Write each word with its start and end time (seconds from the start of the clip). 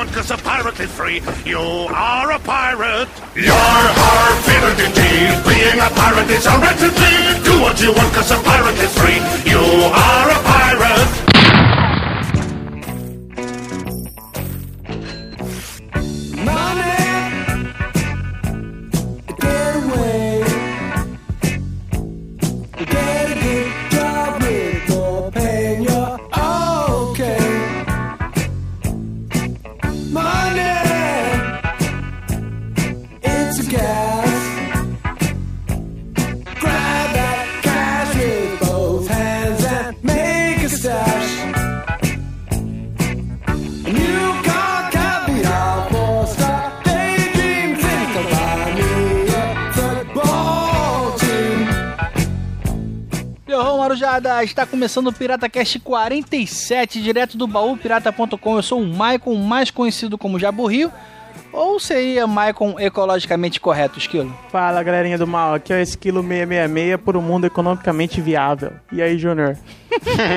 want 0.00 0.12
cause 0.14 0.30
of 0.30 0.42
pirately 0.42 0.86
free. 0.86 1.20
You 1.44 1.60
are 1.92 2.32
a 2.32 2.38
pirate. 2.38 3.08
You're 3.36 3.52
our 3.52 4.32
favorite 4.48 4.80
indeed. 4.88 5.28
Being 5.44 5.76
a 5.76 5.90
pirate 5.92 6.30
is 6.30 6.46
a 6.46 6.56
wretched 6.56 6.94
deed. 6.96 7.44
Do 7.44 7.60
what 7.60 7.76
you 7.82 7.92
want 7.92 8.10
cause 8.14 8.32
of 8.32 8.42
pirately 8.42 8.88
free. 8.96 9.20
You 9.44 9.60
are 9.60 10.28
a 10.30 10.40
pirate. 10.52 11.19
Está 54.42 54.64
começando 54.64 55.08
o 55.08 55.12
Pirata 55.12 55.50
Cast 55.50 55.78
47, 55.80 57.02
direto 57.02 57.36
do 57.36 57.46
baú 57.46 57.76
pirata.com. 57.76 58.56
Eu 58.56 58.62
sou 58.62 58.80
o 58.80 58.86
Maicon, 58.86 59.34
mais 59.36 59.70
conhecido 59.70 60.16
como 60.16 60.38
Jaburrio. 60.38 60.90
Ou 61.52 61.78
seria 61.78 62.26
Maicon 62.26 62.78
ecologicamente 62.78 63.60
correto, 63.60 63.98
Esquilo? 63.98 64.34
Fala, 64.50 64.82
galerinha 64.82 65.18
do 65.18 65.26
mal. 65.26 65.54
Aqui 65.54 65.72
é 65.72 65.76
o 65.76 65.80
Esquilo 65.80 66.22
666 66.22 66.96
por 67.04 67.18
um 67.18 67.22
mundo 67.22 67.46
economicamente 67.46 68.20
viável. 68.20 68.72
E 68.90 69.02
aí, 69.02 69.18
Júnior? 69.18 69.58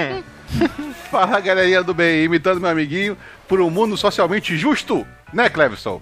Fala, 1.10 1.40
galerinha 1.40 1.82
do 1.82 1.94
bem, 1.94 2.26
imitando 2.26 2.60
meu 2.60 2.70
amiguinho, 2.70 3.18
por 3.48 3.62
um 3.62 3.70
mundo 3.70 3.96
socialmente 3.96 4.58
justo, 4.58 5.08
né, 5.32 5.50
Cleverson? 5.50 6.02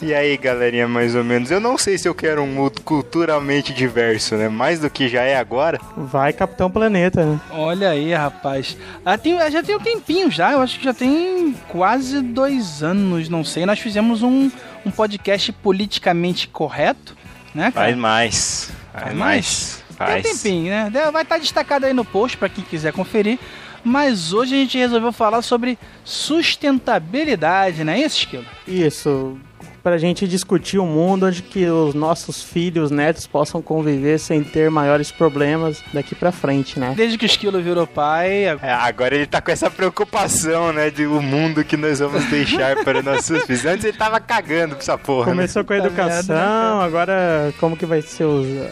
E 0.00 0.14
aí, 0.14 0.36
galerinha, 0.36 0.86
mais 0.86 1.14
ou 1.14 1.24
menos. 1.24 1.50
Eu 1.50 1.60
não 1.60 1.76
sei 1.76 1.98
se 1.98 2.08
eu 2.08 2.14
quero 2.14 2.42
um 2.42 2.46
mundo 2.46 2.80
culturalmente 2.82 3.72
diverso, 3.72 4.36
né? 4.36 4.48
Mais 4.48 4.80
do 4.80 4.88
que 4.88 5.08
já 5.08 5.22
é 5.22 5.36
agora. 5.36 5.78
Vai, 5.96 6.32
Capitão 6.32 6.70
Planeta, 6.70 7.24
né? 7.24 7.40
Olha 7.50 7.90
aí, 7.90 8.14
rapaz. 8.14 8.76
Ah, 9.04 9.18
tem, 9.18 9.36
já 9.50 9.62
tem 9.62 9.76
um 9.76 9.80
tempinho 9.80 10.30
já, 10.30 10.52
eu 10.52 10.60
acho 10.60 10.78
que 10.78 10.84
já 10.84 10.94
tem 10.94 11.54
quase 11.68 12.20
dois 12.20 12.82
anos, 12.82 13.28
não 13.28 13.44
sei. 13.44 13.66
Nós 13.66 13.78
fizemos 13.78 14.22
um, 14.22 14.50
um 14.86 14.90
podcast 14.90 15.52
politicamente 15.52 16.48
correto, 16.48 17.16
né, 17.54 17.70
cara? 17.72 17.86
Faz 17.86 17.96
mais. 17.96 18.70
Faz, 18.92 19.04
Faz 19.04 19.16
mais. 19.16 19.82
Faz. 19.96 20.22
Tem 20.22 20.32
um 20.32 20.34
tempinho, 20.34 20.70
né? 20.70 21.10
Vai 21.12 21.22
estar 21.22 21.38
destacado 21.38 21.84
aí 21.86 21.92
no 21.92 22.04
post 22.04 22.36
para 22.36 22.48
quem 22.48 22.64
quiser 22.64 22.92
conferir. 22.92 23.38
Mas 23.84 24.32
hoje 24.32 24.54
a 24.54 24.58
gente 24.58 24.78
resolveu 24.78 25.12
falar 25.12 25.42
sobre 25.42 25.78
sustentabilidade, 26.04 27.84
não 27.84 27.92
é 27.92 28.00
isso, 28.00 28.18
Esquilo? 28.18 28.44
Isso. 28.66 29.38
Pra 29.82 29.96
gente 29.96 30.28
discutir 30.28 30.78
um 30.78 30.86
mundo 30.86 31.24
onde 31.24 31.40
que 31.40 31.64
os 31.64 31.94
nossos 31.94 32.42
filhos, 32.42 32.90
netos 32.90 33.26
possam 33.26 33.62
conviver 33.62 34.18
sem 34.18 34.44
ter 34.44 34.70
maiores 34.70 35.10
problemas 35.10 35.82
daqui 35.90 36.14
pra 36.14 36.30
frente, 36.30 36.78
né? 36.78 36.92
Desde 36.94 37.16
que 37.16 37.24
o 37.24 37.26
Esquilo 37.26 37.62
virou 37.62 37.86
pai... 37.86 38.44
É, 38.60 38.72
agora 38.74 39.14
ele 39.14 39.24
tá 39.24 39.40
com 39.40 39.50
essa 39.50 39.70
preocupação, 39.70 40.70
né, 40.70 40.90
de 40.90 41.06
o 41.06 41.22
mundo 41.22 41.64
que 41.64 41.78
nós 41.78 41.98
vamos 41.98 42.26
deixar 42.26 42.84
para 42.84 43.02
nossos 43.02 43.42
filhos. 43.44 43.64
Antes 43.64 43.86
ele 43.86 43.96
tava 43.96 44.20
cagando 44.20 44.74
com 44.74 44.82
essa 44.82 44.98
porra. 44.98 45.28
Né? 45.28 45.32
Começou 45.32 45.62
né? 45.62 45.66
com 45.66 45.72
a 45.72 45.78
educação, 45.78 46.36
merda, 46.36 46.78
né, 46.78 46.84
agora 46.84 47.54
como 47.58 47.74
que 47.74 47.86
vai 47.86 48.02
ser 48.02 48.24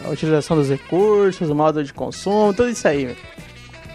a 0.05 0.09
utilização 0.09 0.57
dos 0.57 0.69
recursos, 0.69 1.49
o 1.49 1.55
modo 1.55 1.83
de 1.83 1.91
consumo, 1.91 2.53
tudo 2.53 2.69
isso 2.69 2.87
aí. 2.87 3.17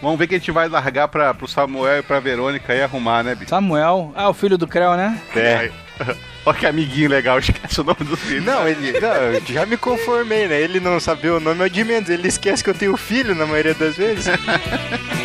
Vamos 0.04 0.19
ver 0.19 0.26
que 0.26 0.34
a 0.34 0.38
gente 0.38 0.50
vai 0.50 0.69
largar 0.69 1.09
pra, 1.09 1.32
pro 1.32 1.48
Samuel 1.48 2.00
e 2.00 2.03
pra 2.03 2.20
Verônica 2.20 2.75
e 2.75 2.82
arrumar, 2.82 3.25
né, 3.25 3.34
bicho? 3.34 3.48
Samuel? 3.48 4.12
Ah, 4.15 4.28
o 4.28 4.34
filho 4.34 4.59
do 4.59 4.69
Creu, 4.69 4.94
né? 4.98 5.19
É. 5.34 5.70
Olha 6.44 6.59
que 6.59 6.66
amiguinho 6.66 7.09
legal, 7.09 7.38
esquece 7.41 7.81
o 7.81 7.84
nome 7.84 8.04
do 8.04 8.15
filho. 8.15 8.42
Não, 8.42 8.69
ele. 8.69 8.92
Não, 9.00 9.54
já 9.54 9.65
me 9.65 9.78
conformei, 9.78 10.47
né? 10.47 10.60
Ele 10.60 10.78
não 10.78 11.00
sabia 11.00 11.34
o 11.34 11.41
nome 11.41 11.65
é 11.65 11.70
de 11.70 11.82
menos, 11.82 12.10
ele 12.10 12.28
esquece 12.28 12.62
que 12.62 12.69
eu 12.69 12.75
tenho 12.75 12.94
filho 12.98 13.34
na 13.34 13.47
maioria 13.47 13.72
das 13.72 13.97
vezes. 13.97 14.26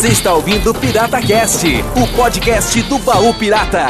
Você 0.00 0.08
está 0.08 0.32
ouvindo 0.32 0.72
Pirata 0.72 1.20
Cast, 1.20 1.66
o 1.94 2.16
podcast 2.16 2.82
do 2.84 2.98
baú 3.00 3.34
pirata. 3.34 3.86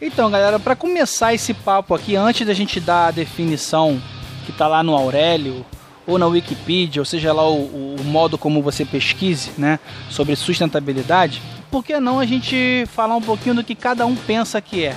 Então, 0.00 0.28
galera, 0.28 0.58
para 0.58 0.74
começar 0.74 1.32
esse 1.32 1.54
papo 1.54 1.94
aqui, 1.94 2.16
antes 2.16 2.44
da 2.44 2.52
gente 2.52 2.80
dar 2.80 3.06
a 3.06 3.10
definição 3.12 4.02
que 4.46 4.50
tá 4.50 4.66
lá 4.66 4.82
no 4.82 4.96
Aurélio 4.96 5.64
ou 6.08 6.18
na 6.18 6.26
Wikipedia, 6.26 7.00
ou 7.00 7.06
seja 7.06 7.32
lá 7.32 7.48
o, 7.48 7.94
o 7.94 8.02
modo 8.02 8.36
como 8.36 8.60
você 8.60 8.84
pesquise, 8.84 9.52
né, 9.56 9.78
sobre 10.10 10.34
sustentabilidade, 10.34 11.40
por 11.70 11.84
que 11.84 11.98
não 12.00 12.18
a 12.18 12.26
gente 12.26 12.84
falar 12.94 13.16
um 13.16 13.22
pouquinho 13.22 13.54
do 13.54 13.64
que 13.64 13.74
cada 13.74 14.06
um 14.06 14.14
pensa 14.14 14.60
que 14.60 14.84
é? 14.84 14.96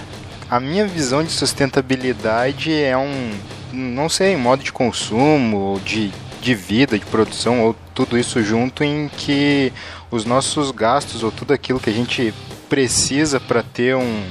A 0.49 0.59
minha 0.59 0.85
visão 0.85 1.23
de 1.23 1.31
sustentabilidade 1.31 2.73
é 2.73 2.97
um, 2.97 3.31
não 3.71 4.09
sei, 4.09 4.35
modo 4.35 4.63
de 4.63 4.71
consumo, 4.71 5.79
de, 5.85 6.11
de 6.41 6.55
vida, 6.55 6.99
de 6.99 7.05
produção, 7.05 7.61
ou 7.61 7.75
tudo 7.93 8.17
isso 8.17 8.43
junto 8.43 8.83
em 8.83 9.09
que 9.09 9.71
os 10.09 10.25
nossos 10.25 10.71
gastos, 10.71 11.23
ou 11.23 11.31
tudo 11.31 11.53
aquilo 11.53 11.79
que 11.79 11.89
a 11.89 11.93
gente 11.93 12.33
precisa 12.69 13.39
para 13.39 13.63
ter 13.63 13.95
um, 13.95 14.23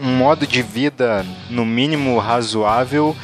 um 0.00 0.16
modo 0.16 0.46
de 0.46 0.62
vida 0.62 1.24
no 1.50 1.64
mínimo 1.64 2.18
razoável 2.18 3.16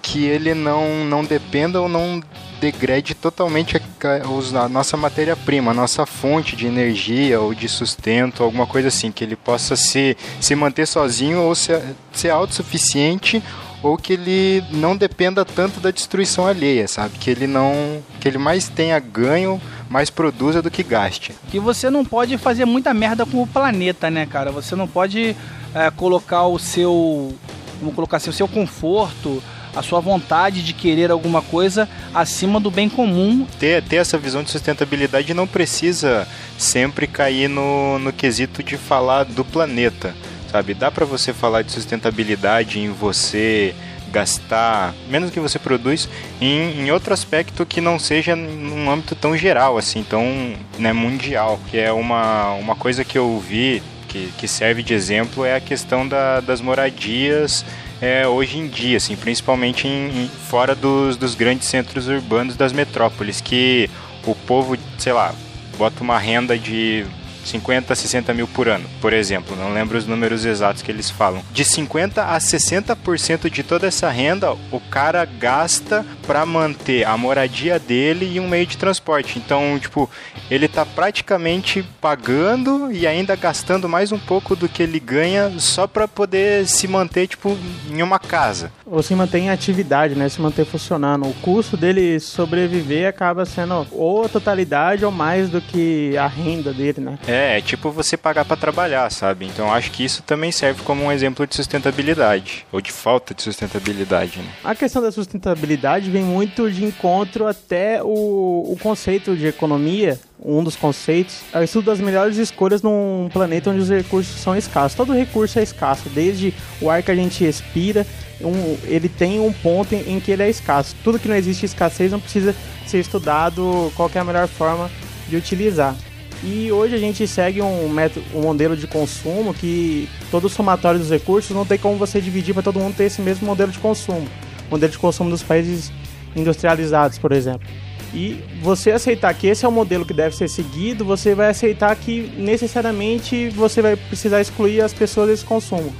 que 0.00 0.24
ele 0.24 0.54
não, 0.54 1.04
não 1.04 1.24
dependa 1.24 1.80
ou 1.80 1.88
não 1.88 2.22
degrade 2.64 3.14
totalmente 3.14 3.76
a, 3.76 4.68
nossa 4.70 4.96
matéria-prima, 4.96 5.72
a 5.72 5.74
nossa 5.74 6.06
fonte 6.06 6.56
de 6.56 6.66
energia 6.66 7.38
ou 7.38 7.52
de 7.54 7.68
sustento, 7.68 8.42
alguma 8.42 8.66
coisa 8.66 8.88
assim, 8.88 9.12
que 9.12 9.22
ele 9.22 9.36
possa 9.36 9.76
se, 9.76 10.16
se 10.40 10.54
manter 10.54 10.86
sozinho 10.86 11.42
ou 11.42 11.54
ser, 11.54 11.82
ser 12.10 12.30
autossuficiente 12.30 13.42
ou 13.82 13.98
que 13.98 14.14
ele 14.14 14.64
não 14.70 14.96
dependa 14.96 15.44
tanto 15.44 15.78
da 15.78 15.90
destruição 15.90 16.46
alheia, 16.46 16.88
sabe? 16.88 17.18
Que 17.18 17.28
ele 17.28 17.46
não, 17.46 18.02
que 18.18 18.26
ele 18.26 18.38
mais 18.38 18.66
tenha 18.66 18.98
ganho, 18.98 19.60
mais 19.90 20.08
produza 20.08 20.62
do 20.62 20.70
que 20.70 20.82
gaste. 20.82 21.34
Que 21.50 21.60
você 21.60 21.90
não 21.90 22.02
pode 22.02 22.38
fazer 22.38 22.64
muita 22.64 22.94
merda 22.94 23.26
com 23.26 23.42
o 23.42 23.46
planeta, 23.46 24.08
né, 24.08 24.24
cara? 24.24 24.50
Você 24.52 24.74
não 24.74 24.88
pode 24.88 25.36
é, 25.74 25.90
colocar 25.90 26.46
o 26.46 26.58
seu, 26.58 27.34
vamos 27.78 27.94
colocar 27.94 28.16
assim, 28.16 28.30
o 28.30 28.32
seu 28.32 28.48
conforto 28.48 29.42
a 29.74 29.82
sua 29.82 30.00
vontade 30.00 30.62
de 30.62 30.72
querer 30.72 31.10
alguma 31.10 31.42
coisa 31.42 31.88
acima 32.14 32.60
do 32.60 32.70
bem 32.70 32.88
comum. 32.88 33.46
Ter, 33.58 33.82
ter 33.82 33.96
essa 33.96 34.16
visão 34.18 34.42
de 34.42 34.50
sustentabilidade 34.50 35.34
não 35.34 35.46
precisa 35.46 36.26
sempre 36.58 37.06
cair 37.06 37.48
no, 37.48 37.98
no 37.98 38.12
quesito 38.12 38.62
de 38.62 38.76
falar 38.76 39.24
do 39.24 39.44
planeta, 39.44 40.14
sabe? 40.50 40.74
Dá 40.74 40.90
para 40.90 41.04
você 41.04 41.32
falar 41.32 41.62
de 41.62 41.72
sustentabilidade 41.72 42.78
em 42.78 42.90
você 42.90 43.74
gastar 44.10 44.94
menos 45.10 45.30
que 45.30 45.40
você 45.40 45.58
produz 45.58 46.08
em, 46.40 46.82
em, 46.82 46.90
outro 46.92 47.12
aspecto 47.12 47.66
que 47.66 47.80
não 47.80 47.98
seja 47.98 48.36
num 48.36 48.88
âmbito 48.88 49.16
tão 49.16 49.36
geral, 49.36 49.76
assim, 49.76 50.04
tão 50.04 50.54
né, 50.78 50.92
mundial, 50.92 51.58
que 51.68 51.76
é 51.76 51.90
uma, 51.90 52.52
uma 52.52 52.76
coisa 52.76 53.04
que 53.04 53.18
eu 53.18 53.40
vi 53.40 53.82
que, 54.06 54.30
que 54.38 54.46
serve 54.46 54.84
de 54.84 54.94
exemplo 54.94 55.44
é 55.44 55.56
a 55.56 55.60
questão 55.60 56.06
da, 56.06 56.38
das 56.38 56.60
moradias 56.60 57.64
é, 58.04 58.28
hoje 58.28 58.58
em 58.58 58.68
dia, 58.68 58.98
assim, 58.98 59.16
principalmente 59.16 59.88
em, 59.88 60.24
em, 60.24 60.28
fora 60.28 60.74
dos, 60.74 61.16
dos 61.16 61.34
grandes 61.34 61.66
centros 61.68 62.06
urbanos 62.06 62.54
das 62.54 62.70
metrópoles, 62.70 63.40
que 63.40 63.88
o 64.26 64.34
povo, 64.34 64.76
sei 64.98 65.14
lá, 65.14 65.34
bota 65.78 66.02
uma 66.02 66.18
renda 66.18 66.58
de 66.58 67.06
50, 67.44 67.94
60 67.94 68.34
mil 68.34 68.46
por 68.48 68.68
ano, 68.68 68.88
por 69.00 69.12
exemplo. 69.12 69.56
Não 69.56 69.72
lembro 69.72 69.98
os 69.98 70.06
números 70.06 70.44
exatos 70.44 70.82
que 70.82 70.90
eles 70.90 71.10
falam. 71.10 71.42
De 71.52 71.64
50 71.64 72.22
a 72.22 72.38
60% 72.38 73.50
de 73.50 73.62
toda 73.62 73.86
essa 73.86 74.08
renda, 74.10 74.52
o 74.70 74.80
cara 74.90 75.24
gasta 75.24 76.04
para 76.26 76.44
manter 76.46 77.06
a 77.06 77.16
moradia 77.16 77.78
dele 77.78 78.30
e 78.34 78.40
um 78.40 78.48
meio 78.48 78.66
de 78.66 78.76
transporte. 78.76 79.38
Então, 79.38 79.78
tipo, 79.78 80.10
ele 80.50 80.68
tá 80.68 80.84
praticamente 80.84 81.84
pagando 82.00 82.90
e 82.92 83.06
ainda 83.06 83.36
gastando 83.36 83.88
mais 83.88 84.12
um 84.12 84.18
pouco 84.18 84.56
do 84.56 84.68
que 84.68 84.82
ele 84.82 85.00
ganha 85.00 85.52
só 85.58 85.86
para 85.86 86.06
poder 86.06 86.66
se 86.66 86.86
manter, 86.88 87.26
tipo, 87.26 87.56
em 87.90 88.02
uma 88.02 88.18
casa. 88.18 88.72
Ou 88.86 89.02
se 89.02 89.14
manter 89.14 89.38
em 89.38 89.50
atividade, 89.50 90.14
né? 90.14 90.28
Se 90.28 90.40
manter 90.40 90.64
funcionando. 90.64 91.26
O 91.26 91.34
custo 91.34 91.76
dele 91.76 92.20
sobreviver 92.20 93.08
acaba 93.08 93.44
sendo 93.44 93.86
ou 93.92 94.24
a 94.24 94.28
totalidade 94.28 95.04
ou 95.04 95.10
mais 95.10 95.48
do 95.48 95.60
que 95.60 96.16
a 96.16 96.26
renda 96.26 96.72
dele, 96.72 97.00
né? 97.00 97.18
É, 97.26 97.33
é 97.34 97.60
tipo 97.60 97.90
você 97.90 98.16
pagar 98.16 98.44
para 98.44 98.56
trabalhar, 98.56 99.10
sabe? 99.10 99.46
Então 99.46 99.72
acho 99.72 99.90
que 99.90 100.04
isso 100.04 100.22
também 100.22 100.52
serve 100.52 100.82
como 100.82 101.04
um 101.04 101.12
exemplo 101.12 101.46
de 101.46 101.54
sustentabilidade, 101.54 102.66
ou 102.72 102.80
de 102.80 102.92
falta 102.92 103.34
de 103.34 103.42
sustentabilidade, 103.42 104.38
né? 104.38 104.48
A 104.62 104.74
questão 104.74 105.02
da 105.02 105.12
sustentabilidade 105.12 106.10
vem 106.10 106.22
muito 106.22 106.70
de 106.70 106.84
encontro 106.84 107.46
até 107.46 108.02
o, 108.02 108.72
o 108.72 108.78
conceito 108.80 109.36
de 109.36 109.46
economia 109.46 110.18
um 110.44 110.62
dos 110.62 110.76
conceitos, 110.76 111.40
é 111.52 111.58
o 111.58 111.62
estudo 111.62 111.86
das 111.86 112.00
melhores 112.00 112.36
escolhas 112.36 112.82
num 112.82 113.30
planeta 113.32 113.70
onde 113.70 113.80
os 113.80 113.88
recursos 113.88 114.36
são 114.40 114.54
escassos. 114.54 114.94
Todo 114.94 115.14
recurso 115.14 115.58
é 115.58 115.62
escasso, 115.62 116.10
desde 116.10 116.52
o 116.82 116.90
ar 116.90 117.02
que 117.02 117.10
a 117.10 117.14
gente 117.14 117.42
respira, 117.42 118.06
um, 118.42 118.76
ele 118.84 119.08
tem 119.08 119.40
um 119.40 119.52
ponto 119.52 119.94
em, 119.94 120.14
em, 120.14 120.20
que 120.20 120.30
ele 120.30 120.42
é 120.42 120.50
escasso. 120.50 120.94
Tudo 121.02 121.18
que 121.18 121.28
não 121.28 121.36
existe 121.36 121.64
escassez 121.64 122.12
não 122.12 122.20
precisa 122.20 122.54
ser 122.86 122.98
estudado 122.98 123.90
qual 123.96 124.10
é 124.14 124.18
a 124.18 124.24
melhor 124.24 124.46
forma 124.46 124.90
de 125.28 125.36
utilizar. 125.36 125.96
E 126.42 126.70
hoje 126.70 126.94
a 126.94 126.98
gente 126.98 127.26
segue 127.26 127.62
um, 127.62 127.88
método, 127.88 128.24
um 128.34 128.42
modelo 128.42 128.76
de 128.76 128.86
consumo 128.86 129.54
que 129.54 130.08
todo 130.30 130.48
somatório 130.48 131.00
dos 131.00 131.10
recursos 131.10 131.54
não 131.54 131.64
tem 131.64 131.78
como 131.78 131.96
você 131.96 132.20
dividir 132.20 132.52
para 132.52 132.62
todo 132.62 132.78
mundo 132.78 132.96
ter 132.96 133.04
esse 133.04 133.22
mesmo 133.22 133.46
modelo 133.46 133.72
de 133.72 133.78
consumo. 133.78 134.26
Modelo 134.70 134.92
de 134.92 134.98
consumo 134.98 135.30
dos 135.30 135.42
países 135.42 135.92
industrializados, 136.36 137.18
por 137.18 137.32
exemplo. 137.32 137.66
E 138.12 138.40
você 138.62 138.92
aceitar 138.92 139.34
que 139.34 139.46
esse 139.46 139.64
é 139.64 139.68
o 139.68 139.72
modelo 139.72 140.04
que 140.04 140.14
deve 140.14 140.36
ser 140.36 140.48
seguido, 140.48 141.04
você 141.04 141.34
vai 141.34 141.50
aceitar 141.50 141.94
que 141.96 142.32
necessariamente 142.36 143.48
você 143.50 143.82
vai 143.82 143.96
precisar 143.96 144.40
excluir 144.40 144.80
as 144.80 144.92
pessoas 144.92 145.28
desse 145.28 145.44
consumo. 145.44 145.92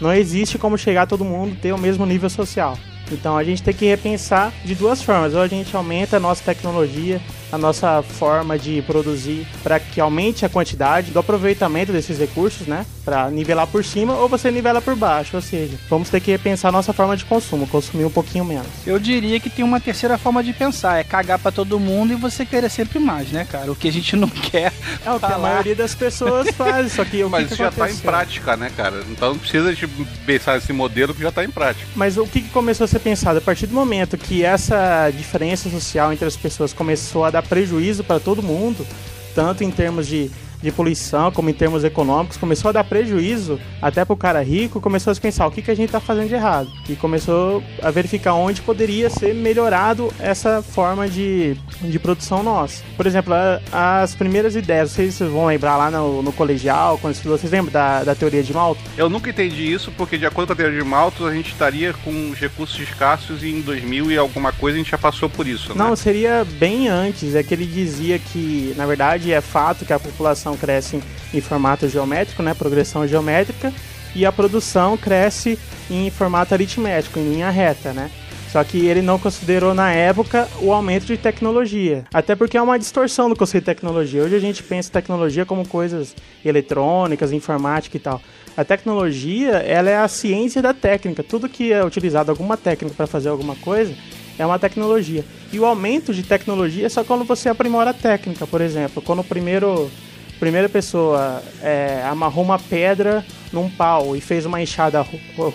Não 0.00 0.12
existe 0.12 0.58
como 0.58 0.76
chegar 0.76 1.02
a 1.02 1.06
todo 1.06 1.24
mundo 1.24 1.56
ter 1.60 1.72
o 1.72 1.78
mesmo 1.78 2.04
nível 2.04 2.28
social. 2.28 2.76
Então 3.10 3.36
a 3.36 3.44
gente 3.44 3.62
tem 3.62 3.74
que 3.74 3.86
repensar 3.86 4.52
de 4.64 4.74
duas 4.74 5.02
formas. 5.02 5.34
Ou 5.34 5.40
a 5.40 5.48
gente 5.48 5.74
aumenta 5.76 6.16
a 6.16 6.20
nossa 6.20 6.42
tecnologia, 6.42 7.20
a 7.52 7.58
nossa 7.58 8.02
forma 8.02 8.58
de 8.58 8.82
produzir 8.82 9.46
para 9.62 9.78
que 9.78 10.00
aumente 10.00 10.44
a 10.44 10.48
quantidade 10.48 11.10
do 11.10 11.18
aproveitamento 11.18 11.92
desses 11.92 12.18
recursos, 12.18 12.66
né? 12.66 12.84
Para 13.04 13.30
nivelar 13.30 13.66
por 13.66 13.84
cima 13.84 14.14
ou 14.14 14.28
você 14.28 14.50
nivela 14.50 14.82
por 14.82 14.96
baixo. 14.96 15.36
Ou 15.36 15.42
seja, 15.42 15.76
vamos 15.88 16.08
ter 16.08 16.20
que 16.20 16.30
repensar 16.30 16.68
a 16.68 16.72
nossa 16.72 16.92
forma 16.92 17.16
de 17.16 17.24
consumo, 17.24 17.66
consumir 17.66 18.04
um 18.04 18.10
pouquinho 18.10 18.44
menos. 18.44 18.66
Eu 18.86 18.98
diria 18.98 19.38
que 19.38 19.50
tem 19.50 19.64
uma 19.64 19.78
terceira 19.78 20.18
forma 20.18 20.42
de 20.42 20.52
pensar: 20.52 20.98
é 20.98 21.04
cagar 21.04 21.38
para 21.38 21.52
todo 21.52 21.78
mundo 21.78 22.12
e 22.12 22.16
você 22.16 22.44
querer 22.44 22.70
sempre 22.70 22.98
mais, 22.98 23.30
né, 23.30 23.46
cara? 23.50 23.70
O 23.70 23.76
que 23.76 23.88
a 23.88 23.92
gente 23.92 24.16
não 24.16 24.28
quer. 24.50 24.72
É 25.04 25.10
o 25.10 25.14
que 25.14 25.20
falar. 25.20 25.34
a 25.34 25.38
maioria 25.38 25.76
das 25.76 25.94
pessoas 25.94 26.48
faz, 26.56 26.92
só 26.92 27.04
que 27.04 27.22
o 27.22 27.30
Mas 27.30 27.48
que 27.48 27.54
isso 27.54 27.56
que 27.56 27.62
já 27.62 27.70
tá 27.70 27.90
em 27.90 27.96
prática, 27.96 28.56
né, 28.56 28.70
cara? 28.76 29.04
Então 29.10 29.30
não 29.30 29.38
precisa 29.38 29.72
de 29.74 29.86
pensar 30.26 30.56
esse 30.56 30.72
modelo 30.72 31.14
que 31.14 31.22
já 31.22 31.30
tá 31.30 31.44
em 31.44 31.50
prática. 31.50 31.86
Mas 31.94 32.16
o 32.16 32.26
que, 32.26 32.40
que 32.40 32.48
começou 32.48 32.84
a 32.84 32.88
ser 32.94 33.00
pensado? 33.00 33.38
A 33.38 33.42
partir 33.42 33.66
do 33.66 33.74
momento 33.74 34.16
que 34.16 34.44
essa 34.44 35.10
diferença 35.10 35.68
social 35.68 36.12
entre 36.12 36.26
as 36.26 36.36
pessoas 36.36 36.72
começou 36.72 37.24
a 37.24 37.30
dar 37.30 37.42
prejuízo 37.42 38.04
para 38.04 38.20
todo 38.20 38.40
mundo, 38.40 38.86
tanto 39.34 39.64
em 39.64 39.70
termos 39.70 40.06
de 40.06 40.30
de 40.64 40.72
poluição, 40.72 41.30
como 41.30 41.50
em 41.50 41.52
termos 41.52 41.84
econômicos, 41.84 42.36
começou 42.36 42.70
a 42.70 42.72
dar 42.72 42.84
prejuízo 42.84 43.60
até 43.80 44.04
para 44.04 44.14
o 44.14 44.16
cara 44.16 44.42
rico, 44.42 44.80
começou 44.80 45.12
a 45.12 45.16
pensar 45.16 45.46
o 45.46 45.50
que, 45.50 45.62
que 45.62 45.70
a 45.70 45.74
gente 45.74 45.86
está 45.86 46.00
fazendo 46.00 46.28
de 46.28 46.34
errado. 46.34 46.70
E 46.88 46.96
começou 46.96 47.62
a 47.82 47.90
verificar 47.90 48.34
onde 48.34 48.62
poderia 48.62 49.10
ser 49.10 49.34
melhorado 49.34 50.12
essa 50.18 50.62
forma 50.62 51.08
de, 51.08 51.54
de 51.82 51.98
produção 51.98 52.42
nossa. 52.42 52.82
Por 52.96 53.06
exemplo, 53.06 53.34
as 53.70 54.14
primeiras 54.14 54.56
ideias, 54.56 54.92
vocês 54.92 55.18
vão 55.18 55.46
lembrar 55.46 55.76
lá 55.76 55.90
no, 55.90 56.22
no 56.22 56.32
colegial, 56.32 56.98
quando 56.98 57.14
estudou, 57.14 57.36
vocês 57.36 57.52
lembram 57.52 57.72
da, 57.72 58.02
da 58.02 58.14
teoria 58.14 58.42
de 58.42 58.52
Malthus? 58.52 58.84
Eu 58.96 59.08
nunca 59.10 59.28
entendi 59.28 59.70
isso, 59.70 59.92
porque 59.92 60.16
de 60.16 60.26
acordo 60.26 60.48
com 60.48 60.52
a 60.54 60.56
teoria 60.56 60.78
de 60.78 60.88
Malthus, 60.88 61.26
a 61.26 61.34
gente 61.34 61.52
estaria 61.52 61.92
com 61.92 62.30
os 62.30 62.38
recursos 62.38 62.78
escassos 62.80 63.42
e 63.42 63.50
em 63.50 63.60
2000 63.60 64.10
e 64.10 64.16
alguma 64.16 64.52
coisa 64.52 64.76
a 64.76 64.78
gente 64.78 64.90
já 64.90 64.98
passou 64.98 65.28
por 65.28 65.46
isso, 65.46 65.70
né? 65.70 65.74
Não, 65.76 65.94
seria 65.94 66.46
bem 66.58 66.88
antes. 66.88 67.34
É 67.34 67.42
que 67.42 67.52
ele 67.52 67.66
dizia 67.66 68.18
que, 68.18 68.72
na 68.76 68.86
verdade, 68.86 69.32
é 69.32 69.40
fato 69.40 69.84
que 69.84 69.92
a 69.92 69.98
população 69.98 70.53
cresce 70.56 71.02
em 71.32 71.40
formato 71.40 71.88
geométrico, 71.88 72.42
né, 72.42 72.54
progressão 72.54 73.06
geométrica, 73.06 73.72
e 74.14 74.24
a 74.24 74.32
produção 74.32 74.96
cresce 74.96 75.58
em 75.90 76.08
formato 76.10 76.54
aritmético, 76.54 77.18
em 77.18 77.30
linha 77.30 77.50
reta, 77.50 77.92
né? 77.92 78.10
Só 78.54 78.62
que 78.62 78.86
ele 78.86 79.02
não 79.02 79.18
considerou 79.18 79.74
na 79.74 79.92
época 79.92 80.48
o 80.60 80.72
aumento 80.72 81.06
de 81.06 81.16
tecnologia. 81.16 82.04
Até 82.14 82.36
porque 82.36 82.56
é 82.56 82.62
uma 82.62 82.78
distorção 82.78 83.28
do 83.28 83.34
conceito 83.34 83.64
de 83.64 83.74
tecnologia. 83.74 84.22
Hoje 84.22 84.36
a 84.36 84.38
gente 84.38 84.62
pensa 84.62 84.92
tecnologia 84.92 85.44
como 85.44 85.66
coisas 85.66 86.14
eletrônicas, 86.44 87.32
informática 87.32 87.96
e 87.96 88.00
tal. 88.00 88.22
A 88.56 88.64
tecnologia, 88.64 89.54
ela 89.54 89.90
é 89.90 89.96
a 89.96 90.06
ciência 90.06 90.62
da 90.62 90.72
técnica. 90.72 91.24
Tudo 91.24 91.48
que 91.48 91.72
é 91.72 91.84
utilizado 91.84 92.30
alguma 92.30 92.56
técnica 92.56 92.94
para 92.94 93.08
fazer 93.08 93.28
alguma 93.28 93.56
coisa 93.56 93.92
é 94.38 94.46
uma 94.46 94.56
tecnologia. 94.56 95.24
E 95.52 95.58
o 95.58 95.66
aumento 95.66 96.14
de 96.14 96.22
tecnologia 96.22 96.86
é 96.86 96.88
só 96.88 97.02
quando 97.02 97.24
você 97.24 97.48
aprimora 97.48 97.90
a 97.90 97.94
técnica, 97.94 98.46
por 98.46 98.60
exemplo. 98.60 99.02
Quando 99.02 99.18
o 99.18 99.24
primeiro 99.24 99.90
primeira 100.38 100.68
pessoa 100.68 101.42
é, 101.62 102.02
amarrou 102.08 102.44
uma 102.44 102.58
pedra 102.58 103.24
num 103.52 103.68
pau 103.68 104.16
e 104.16 104.20
fez 104.20 104.44
uma 104.44 104.60
enxada 104.60 105.04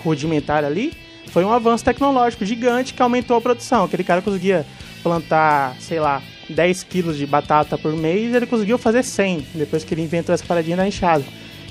rudimentar 0.04 0.64
ali, 0.64 0.94
foi 1.30 1.44
um 1.44 1.52
avanço 1.52 1.86
tecnológico 1.86 2.46
gigante 2.46 2.94
que 2.94 3.02
aumentou 3.02 3.38
a 3.38 3.42
produção. 3.42 3.86
Aquele 3.86 4.04
cara 4.04 4.22
conseguia 4.22 4.66
plantar, 5.04 5.76
sei 5.80 6.00
lá, 6.00 6.22
10 6.50 6.84
quilos 6.84 7.18
de 7.18 7.26
batata 7.26 7.78
por 7.78 7.94
mês, 7.94 8.34
ele 8.34 8.46
conseguiu 8.46 8.78
fazer 8.78 9.04
100 9.04 9.48
depois 9.56 9.84
que 9.84 9.94
ele 9.94 10.02
inventou 10.02 10.34
essa 10.34 10.46
paradinha 10.46 10.78
da 10.78 10.88
enxada. 10.88 11.24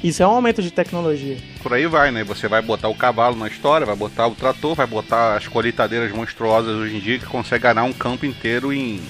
Isso 0.03 0.23
é 0.23 0.27
um 0.27 0.31
aumento 0.31 0.63
de 0.63 0.71
tecnologia. 0.71 1.37
Por 1.61 1.73
aí 1.73 1.87
vai, 1.87 2.13
né? 2.13 2.23
Você 2.23 2.47
vai 2.47 2.63
botar 2.63 2.89
o 2.89 2.95
cavalo 2.95 3.35
na 3.35 3.49
história, 3.49 3.85
vai 3.85 3.97
botar 3.97 4.29
o 4.29 4.35
trator, 4.35 4.77
vai 4.77 4.87
botar 4.87 5.37
as 5.37 5.49
colheitadeiras 5.49 6.13
monstruosas 6.13 6.77
hoje 6.77 6.97
em 6.97 7.01
dia 7.01 7.19
que 7.19 7.27
consegue 7.27 7.65
ganhar 7.65 7.83
um 7.83 7.93
campo 7.93 8.25
inteiro 8.25 8.73
em, 8.73 9.01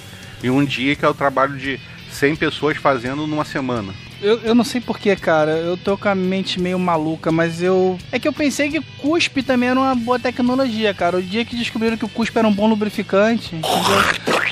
em 0.42 0.48
um 0.48 0.64
dia, 0.64 0.96
que 0.96 1.04
é 1.04 1.08
o 1.08 1.12
trabalho 1.12 1.58
de 1.58 1.78
100 2.10 2.36
pessoas 2.36 2.76
fazendo 2.76 3.26
numa 3.26 3.44
semana. 3.44 3.94
Eu, 4.20 4.40
eu 4.42 4.54
não 4.54 4.64
sei 4.64 4.80
porquê, 4.80 5.14
cara. 5.14 5.52
Eu 5.52 5.76
tô 5.76 5.96
com 5.96 6.08
a 6.08 6.14
mente 6.14 6.60
meio 6.60 6.78
maluca, 6.78 7.30
mas 7.30 7.62
eu. 7.62 7.96
É 8.10 8.18
que 8.18 8.26
eu 8.26 8.32
pensei 8.32 8.68
que 8.68 8.80
cuspe 8.98 9.42
também 9.42 9.68
era 9.68 9.78
uma 9.78 9.94
boa 9.94 10.18
tecnologia, 10.18 10.92
cara. 10.92 11.18
O 11.18 11.22
dia 11.22 11.44
que 11.44 11.56
descobriram 11.56 11.96
que 11.96 12.04
o 12.04 12.08
cuspe 12.08 12.38
era 12.38 12.48
um 12.48 12.52
bom 12.52 12.68
lubrificante? 12.68 13.56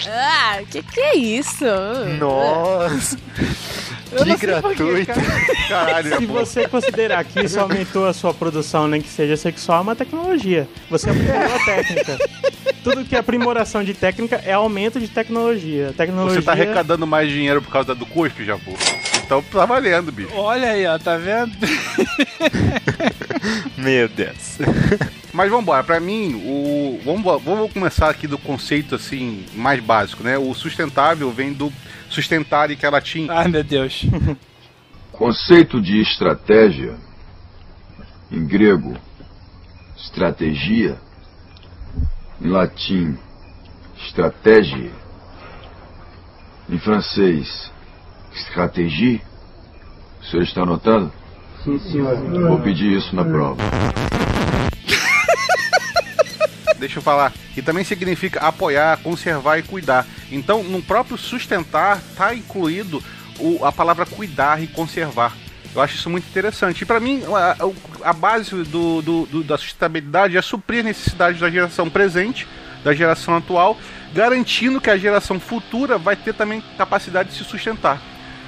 Ah, 0.08 0.60
que 0.70 0.82
que 0.82 1.00
é 1.00 1.16
isso? 1.16 1.64
Nossa! 2.20 3.18
que 4.24 4.36
gratuito. 4.46 4.84
Porquê, 4.84 5.68
Caralho, 5.68 6.16
Se 6.16 6.26
você 6.26 6.68
considerar 6.68 7.24
que 7.24 7.40
isso 7.40 7.58
aumentou 7.58 8.06
a 8.06 8.12
sua 8.12 8.32
produção, 8.32 8.86
nem 8.86 9.02
que 9.02 9.08
seja 9.08 9.36
sexual, 9.36 9.78
é 9.78 9.82
uma 9.82 9.96
tecnologia. 9.96 10.68
Você 10.88 11.10
aprimorou 11.10 11.54
a 11.54 11.64
técnica. 11.64 12.18
Tudo 12.86 13.04
que 13.04 13.16
é 13.16 13.18
aprimoração 13.18 13.82
de 13.82 13.92
técnica 13.92 14.36
é 14.44 14.52
aumento 14.52 15.00
de 15.00 15.08
tecnologia. 15.08 15.92
tecnologia... 15.96 16.40
Você 16.40 16.46
tá 16.46 16.52
arrecadando 16.52 17.04
mais 17.04 17.28
dinheiro 17.28 17.60
por 17.60 17.72
causa 17.72 17.96
do 17.96 18.06
cuspe, 18.06 18.44
Jabu? 18.44 18.76
Então 19.24 19.42
tá 19.42 19.66
valendo, 19.66 20.12
bicho. 20.12 20.30
Olha 20.36 20.70
aí, 20.70 20.86
ó, 20.86 20.96
tá 20.96 21.16
vendo? 21.16 21.50
Meu 23.76 24.08
Deus. 24.08 24.58
Mas 25.32 25.50
vamos 25.50 25.64
embora. 25.64 25.82
Pra 25.82 25.98
mim, 25.98 26.40
o 26.46 27.00
vamos, 27.04 27.42
vamos 27.42 27.72
começar 27.72 28.08
aqui 28.08 28.28
do 28.28 28.38
conceito 28.38 28.94
assim 28.94 29.44
mais 29.52 29.82
básico, 29.82 30.22
né? 30.22 30.38
O 30.38 30.54
sustentável 30.54 31.28
vem 31.32 31.52
do 31.52 31.72
sustentar 32.08 32.70
e 32.70 32.76
que 32.76 32.86
ela 32.86 33.00
tinha. 33.00 33.32
Ai, 33.32 33.48
meu 33.48 33.64
Deus. 33.64 34.06
Conceito 35.10 35.82
de 35.82 36.00
estratégia 36.00 36.94
em 38.30 38.46
grego, 38.46 38.96
estratégia, 39.96 41.00
em 42.40 42.48
latim, 42.48 43.18
estratégia, 43.96 44.92
em 46.68 46.78
francês, 46.78 47.70
Estratégia? 48.36 49.20
O 50.20 50.24
senhor 50.26 50.42
está 50.42 50.62
anotando? 50.62 51.10
Sim, 51.64 51.78
senhor. 51.78 52.16
Vou 52.48 52.60
pedir 52.60 52.92
isso 52.92 53.16
na 53.16 53.24
prova. 53.24 53.56
Deixa 56.78 56.98
eu 56.98 57.02
falar. 57.02 57.32
E 57.56 57.62
também 57.62 57.82
significa 57.82 58.40
apoiar, 58.40 58.98
conservar 58.98 59.58
e 59.58 59.62
cuidar. 59.62 60.06
Então, 60.30 60.62
no 60.62 60.82
próprio 60.82 61.16
sustentar, 61.16 61.96
está 61.96 62.34
incluído 62.34 63.02
o, 63.38 63.64
a 63.64 63.72
palavra 63.72 64.04
cuidar 64.04 64.62
e 64.62 64.66
conservar. 64.66 65.32
Eu 65.76 65.82
acho 65.82 65.94
isso 65.94 66.08
muito 66.08 66.26
interessante. 66.26 66.82
E 66.82 66.84
para 66.86 66.98
mim, 66.98 67.22
a, 67.26 68.08
a 68.08 68.12
base 68.14 68.50
do, 68.64 69.02
do, 69.02 69.26
do, 69.26 69.44
da 69.44 69.58
sustentabilidade 69.58 70.36
é 70.36 70.40
suprir 70.40 70.82
necessidades 70.82 71.38
da 71.38 71.50
geração 71.50 71.90
presente, 71.90 72.48
da 72.82 72.94
geração 72.94 73.36
atual, 73.36 73.76
garantindo 74.14 74.80
que 74.80 74.88
a 74.88 74.96
geração 74.96 75.38
futura 75.38 75.98
vai 75.98 76.16
ter 76.16 76.32
também 76.32 76.62
capacidade 76.78 77.28
de 77.28 77.34
se 77.36 77.44
sustentar. 77.44 78.00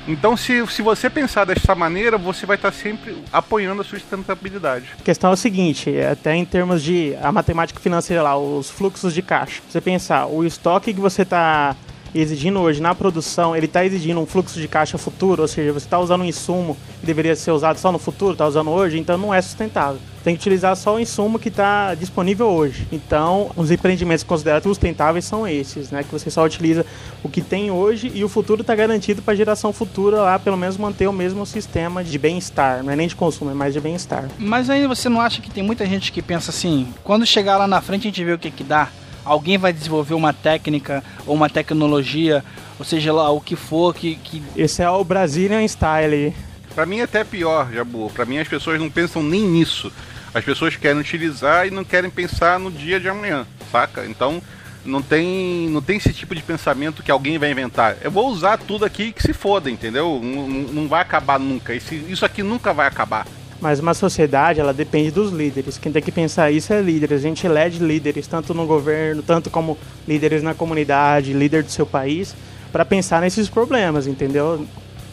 Então, 0.07 0.39
se, 0.39 0.67
se 0.69 0.81
você 0.81 1.11
pensar 1.11 1.45
dessa 1.45 1.75
maneira, 1.75 2.17
você 2.17 2.47
vai 2.47 2.57
estar 2.57 2.73
sempre 2.73 3.23
apoiando 3.31 3.83
a 3.83 3.85
sustentabilidade. 3.85 4.87
A 4.99 5.03
questão 5.03 5.29
é 5.29 5.35
o 5.35 5.37
seguinte, 5.37 5.95
é 5.95 6.13
até 6.13 6.35
em 6.35 6.47
termos 6.47 6.83
de 6.83 7.15
a 7.23 7.31
matemática 7.31 7.79
financeira 7.79 8.23
lá, 8.23 8.39
os 8.39 8.71
fluxos 8.71 9.13
de 9.13 9.21
caixa. 9.21 9.61
Você 9.69 9.83
pensar, 9.83 10.25
o 10.25 10.47
estoque 10.47 10.95
que 10.95 11.01
você 11.01 11.23
está 11.23 11.77
exigindo 12.21 12.59
hoje 12.61 12.81
na 12.81 12.95
produção, 12.95 13.55
ele 13.55 13.67
está 13.67 13.85
exigindo 13.85 14.21
um 14.21 14.27
fluxo 14.27 14.61
de 14.61 14.67
caixa 14.67 14.99
futuro, 14.99 15.43
ou 15.43 15.49
seja, 15.49 15.73
você 15.73 15.87
está 15.87 15.99
usando 15.99 16.23
um 16.23 16.25
insumo 16.25 16.77
que 17.01 17.07
deveria 17.07 17.37
ser 17.37 17.53
usado 17.53 17.79
só 17.79 17.93
no 17.93 17.99
futuro, 17.99 18.33
está 18.33 18.47
usando 18.47 18.71
hoje, 18.71 18.99
então 18.99 19.17
não 19.17 19.33
é 19.33 19.41
sustentável. 19.41 20.01
Tem 20.25 20.35
que 20.35 20.41
utilizar 20.41 20.77
só 20.77 20.97
o 20.97 21.01
insumo 21.01 21.39
que 21.39 21.49
está 21.49 21.95
disponível 21.95 22.49
hoje. 22.49 22.87
Então, 22.93 23.51
os 23.57 23.71
empreendimentos 23.71 24.25
considerados 24.25 24.65
sustentáveis 24.65 25.25
são 25.25 25.47
esses, 25.47 25.91
né? 25.91 26.03
Que 26.03 26.11
você 26.11 26.29
só 26.29 26.45
utiliza 26.45 26.85
o 27.23 27.29
que 27.29 27.41
tem 27.41 27.71
hoje 27.71 28.11
e 28.15 28.23
o 28.25 28.29
futuro 28.29 28.61
está 28.61 28.75
garantido 28.75 29.23
para 29.23 29.33
a 29.33 29.37
geração 29.37 29.73
futura 29.73 30.21
lá, 30.21 30.39
pelo 30.39 30.57
menos 30.57 30.77
manter 30.77 31.07
o 31.07 31.13
mesmo 31.13 31.47
sistema 31.47 32.05
de 32.05 32.19
bem-estar. 32.19 32.83
Não 32.83 32.93
é 32.93 32.97
nem 32.97 33.09
de 33.09 33.17
consumo, 33.17 33.51
é 33.51 33.55
mais 33.55 33.73
de 33.73 33.81
bem-estar. 33.81 34.29
Mas 34.39 34.69
aí 34.69 34.87
você 34.87 35.09
não 35.09 35.21
acha 35.21 35.41
que 35.41 35.51
tem 35.51 35.63
muita 35.63 35.87
gente 35.87 36.13
que 36.13 36.21
pensa 36.21 36.51
assim, 36.51 36.89
quando 37.05 37.25
chegar 37.25 37.57
lá 37.57 37.67
na 37.67 37.81
frente 37.81 38.03
a 38.03 38.11
gente 38.11 38.25
vê 38.25 38.33
o 38.33 38.39
que 38.39 38.51
que 38.51 38.65
dá? 38.65 38.89
Alguém 39.29 39.59
vai 39.59 39.73
desenvolver 39.73 40.15
uma 40.15 40.33
técnica 40.33 41.05
ou 41.27 41.35
uma 41.35 41.49
tecnologia, 41.51 42.43
ou 42.79 42.85
seja 42.85 43.13
lá 43.13 43.31
o 43.31 43.41
que 43.41 43.55
for 43.57 43.95
que, 43.95 44.17
que 44.17 44.43
Esse 44.57 44.83
é 44.83 44.89
o 44.91 45.05
Brazilian 45.05 45.63
Style. 45.67 46.35
Pra 46.75 46.87
mim 46.87 47.01
é 47.01 47.03
até 47.03 47.23
pior, 47.25 47.71
Jabu. 47.73 48.11
Pra 48.15 48.25
mim 48.25 48.39
as 48.39 48.49
pessoas 48.49 48.81
não 48.81 48.89
pensam 48.91 49.23
nem 49.23 49.43
nisso. 49.43 49.93
As 50.33 50.45
pessoas 50.45 50.77
querem 50.77 51.01
utilizar 51.01 51.67
e 51.67 51.71
não 51.71 51.85
querem 51.85 52.11
pensar 52.11 52.59
no 52.59 52.71
dia 52.71 52.99
de 53.01 53.09
amanhã, 53.09 53.47
saca? 53.73 54.07
Então 54.07 54.41
não 54.85 55.03
tem, 55.03 55.69
não 55.71 55.83
tem 55.83 55.97
esse 55.97 56.13
tipo 56.13 56.35
de 56.35 56.43
pensamento 56.43 57.03
que 57.03 57.11
alguém 57.11 57.37
vai 57.39 57.51
inventar. 57.51 57.97
Eu 58.01 58.11
vou 58.11 58.29
usar 58.29 58.57
tudo 58.59 58.85
aqui 58.85 59.13
que 59.13 59.23
se 59.23 59.33
foda, 59.33 59.71
entendeu? 59.71 60.21
Não, 60.23 60.49
não- 60.49 60.73
não 60.73 60.89
vai 60.89 61.03
acabar 61.03 61.39
nunca. 61.39 61.75
Esse, 61.75 61.95
isso 62.09 62.25
aqui 62.25 62.43
nunca 62.43 62.73
vai 62.73 62.87
acabar. 62.87 63.27
Mas 63.61 63.81
uma 63.81 63.93
sociedade, 63.93 64.61
ela 64.61 64.73
depende 64.73 65.11
dos 65.11 65.33
líderes. 65.33 65.79
Quem 65.79 65.91
tem 65.91 66.01
que 66.01 66.13
pensar 66.13 66.51
isso 66.51 66.73
é 66.73 66.81
líderes. 66.81 67.19
A 67.19 67.23
gente 67.23 67.45
elege 67.45 67.83
líderes, 67.83 68.27
tanto 68.27 68.55
no 68.55 68.67
governo, 68.67 69.23
tanto 69.23 69.51
como 69.51 69.77
líderes 70.07 70.43
na 70.43 70.55
comunidade, 70.55 71.33
líder 71.33 71.65
do 71.65 71.71
seu 71.71 71.85
país, 71.85 72.37
para 72.71 72.85
pensar 72.85 73.21
nesses 73.21 73.49
problemas, 73.49 74.07
entendeu? 74.07 74.65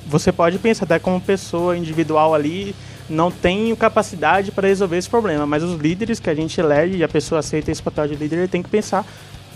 Você 0.06 0.32
pode 0.32 0.60
pensar 0.60 0.86
até 0.86 1.00
como 1.00 1.20
pessoa 1.20 1.75
individual 1.75 2.36
ali, 2.36 2.75
não 3.10 3.32
tem 3.32 3.75
capacidade 3.75 4.52
para 4.52 4.68
resolver 4.68 4.98
esse 4.98 5.10
problema, 5.10 5.46
mas 5.48 5.64
os 5.64 5.80
líderes 5.80 6.20
que 6.20 6.30
a 6.30 6.36
gente 6.36 6.60
elege 6.60 6.98
e 6.98 7.04
a 7.04 7.08
pessoa 7.08 7.40
aceita 7.40 7.72
esse 7.72 7.82
papel 7.82 8.08
de 8.08 8.16
líder, 8.16 8.48
tem 8.48 8.62
que 8.62 8.70
pensar 8.70 9.04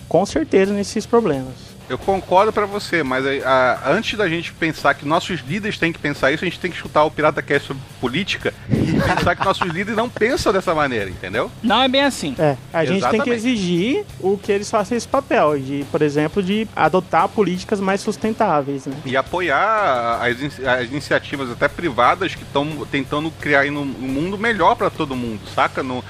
com 0.08 0.26
certeza 0.26 0.74
nesses 0.74 1.06
problemas. 1.06 1.79
Eu 1.90 1.98
concordo 1.98 2.54
pra 2.54 2.68
você, 2.68 3.02
mas 3.02 3.26
a- 3.26 3.80
a- 3.84 3.92
antes 3.92 4.16
da 4.18 4.30
gente 4.30 4.54
pensar 4.54 4.94
que 4.94 5.08
nossos 5.08 5.40
líderes 5.42 5.78
têm 5.80 5.92
que 5.92 5.98
pensar 5.98 6.32
isso, 6.32 6.44
a 6.44 6.48
gente 6.48 6.60
tem 6.60 6.70
que 6.70 6.78
escutar 6.78 7.04
o 7.04 7.10
Pirata 7.10 7.42
Cast 7.42 7.68
sobre 7.70 7.82
política 8.00 8.54
e 8.70 8.92
pensar 9.02 9.36
que 9.36 9.44
nossos 9.44 9.66
líderes 9.68 9.96
não 9.96 10.08
pensam 10.08 10.54
dessa 10.54 10.76
maneira, 10.76 11.10
entendeu? 11.10 11.52
não 11.64 11.82
é 11.82 11.88
bem 11.88 12.04
assim. 12.04 12.36
É, 12.38 12.56
a 12.72 12.86
gente 12.86 13.02
tem 13.10 13.22
que 13.22 13.30
exigir 13.32 14.06
o 14.20 14.38
que 14.38 14.52
eles 14.52 14.70
façam 14.70 14.96
esse 14.96 15.08
papel, 15.08 15.58
de, 15.60 15.84
por 15.92 16.04
exemplo, 16.04 16.44
de 16.44 16.68
adotar 16.76 17.28
políticas 17.28 17.80
mais 17.80 18.02
sustentáveis, 18.02 18.86
né? 18.86 18.96
E 19.04 19.18
apoiar 19.18 20.20
as, 20.22 20.60
as 20.60 20.90
iniciativas 20.92 21.50
até 21.52 21.68
privadas 21.68 22.36
que 22.36 22.44
estão 22.44 22.86
tentando 22.92 23.32
criar 23.32 23.62
aí 23.62 23.72
um, 23.72 23.80
um 23.82 23.84
mundo 24.08 24.38
melhor 24.38 24.76
pra 24.76 24.92
todo 24.92 25.16
mundo, 25.16 25.42
saca? 25.56 25.82
Não, 25.82 26.04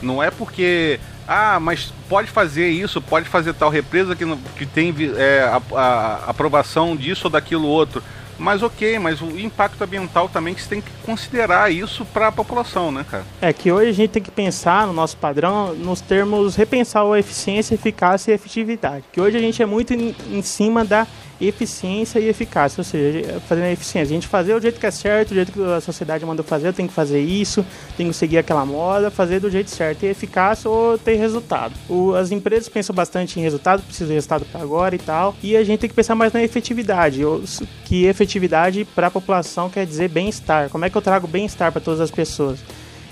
não 0.00 0.22
é 0.22 0.30
porque. 0.30 0.98
Ah, 1.28 1.58
mas 1.60 1.92
pode 2.08 2.30
fazer 2.30 2.68
isso, 2.68 3.00
pode 3.02 3.28
fazer 3.28 3.52
tal 3.54 3.68
represa 3.70 4.14
que, 4.14 4.24
não- 4.24 4.38
que 4.56 4.64
tem 4.66 4.94
é, 5.16 5.40
a, 5.42 5.60
a- 5.78 6.30
aprovação 6.30 6.94
disso 6.96 7.22
ou 7.24 7.30
daquilo 7.30 7.66
outro. 7.66 8.02
Mas 8.38 8.62
ok, 8.62 8.98
mas 8.98 9.22
o 9.22 9.30
impacto 9.40 9.82
ambiental 9.82 10.28
também 10.28 10.52
que 10.54 10.60
você 10.62 10.68
tem 10.68 10.80
que 10.82 10.90
considerar 11.06 11.72
isso 11.72 12.04
para 12.04 12.28
a 12.28 12.32
população, 12.32 12.92
né, 12.92 13.02
cara? 13.10 13.24
É 13.40 13.50
que 13.50 13.72
hoje 13.72 13.88
a 13.88 13.94
gente 13.94 14.10
tem 14.10 14.22
que 14.22 14.30
pensar 14.30 14.86
no 14.86 14.92
nosso 14.92 15.16
padrão 15.16 15.72
nos 15.74 16.02
termos 16.02 16.54
repensar 16.54 17.02
a 17.10 17.18
eficiência, 17.18 17.74
eficácia 17.74 18.30
e 18.30 18.34
efetividade. 18.34 19.04
Que 19.10 19.22
hoje 19.22 19.38
a 19.38 19.40
gente 19.40 19.62
é 19.62 19.66
muito 19.66 19.94
em, 19.94 20.14
em 20.30 20.42
cima 20.42 20.84
da 20.84 21.06
eficiência 21.40 22.18
e 22.18 22.28
eficácia, 22.28 22.80
ou 22.80 22.84
seja, 22.84 23.40
fazendo 23.48 23.64
a 23.64 23.72
eficiência. 23.72 24.12
A 24.14 24.16
gente 24.16 24.26
fazer 24.26 24.54
o 24.54 24.60
jeito 24.60 24.80
que 24.80 24.86
é 24.86 24.90
certo, 24.90 25.32
o 25.32 25.34
jeito 25.34 25.52
que 25.52 25.62
a 25.62 25.80
sociedade 25.80 26.24
mandou 26.24 26.44
fazer, 26.44 26.72
tenho 26.72 26.88
que 26.88 26.94
fazer 26.94 27.20
isso, 27.20 27.64
tenho 27.96 28.10
que 28.10 28.16
seguir 28.16 28.38
aquela 28.38 28.64
moda, 28.64 29.10
fazer 29.10 29.40
do 29.40 29.50
jeito 29.50 29.70
certo, 29.70 29.98
ter 30.00 30.08
eficácia 30.08 30.70
ou 30.70 30.96
ter 30.98 31.16
resultado. 31.16 31.74
O- 31.88 32.14
as 32.14 32.30
empresas 32.30 32.68
pensam 32.68 32.94
bastante 32.94 33.38
em 33.38 33.42
resultado, 33.42 33.82
precisa 33.82 34.06
de 34.08 34.14
resultado 34.14 34.44
para 34.46 34.62
agora 34.62 34.94
e 34.94 34.98
tal, 34.98 35.34
e 35.42 35.56
a 35.56 35.64
gente 35.64 35.80
tem 35.80 35.90
que 35.90 35.96
pensar 35.96 36.14
mais 36.14 36.32
na 36.32 36.42
efetividade, 36.42 37.24
ou 37.24 37.42
que 37.84 38.04
efetividade 38.06 38.84
para 38.94 39.08
a 39.08 39.10
população 39.10 39.68
quer 39.68 39.86
dizer 39.86 40.08
bem-estar. 40.08 40.70
Como 40.70 40.84
é 40.84 40.90
que 40.90 40.96
eu 40.96 41.02
trago 41.02 41.26
bem-estar 41.26 41.70
para 41.72 41.80
todas 41.80 42.00
as 42.00 42.10
pessoas? 42.10 42.58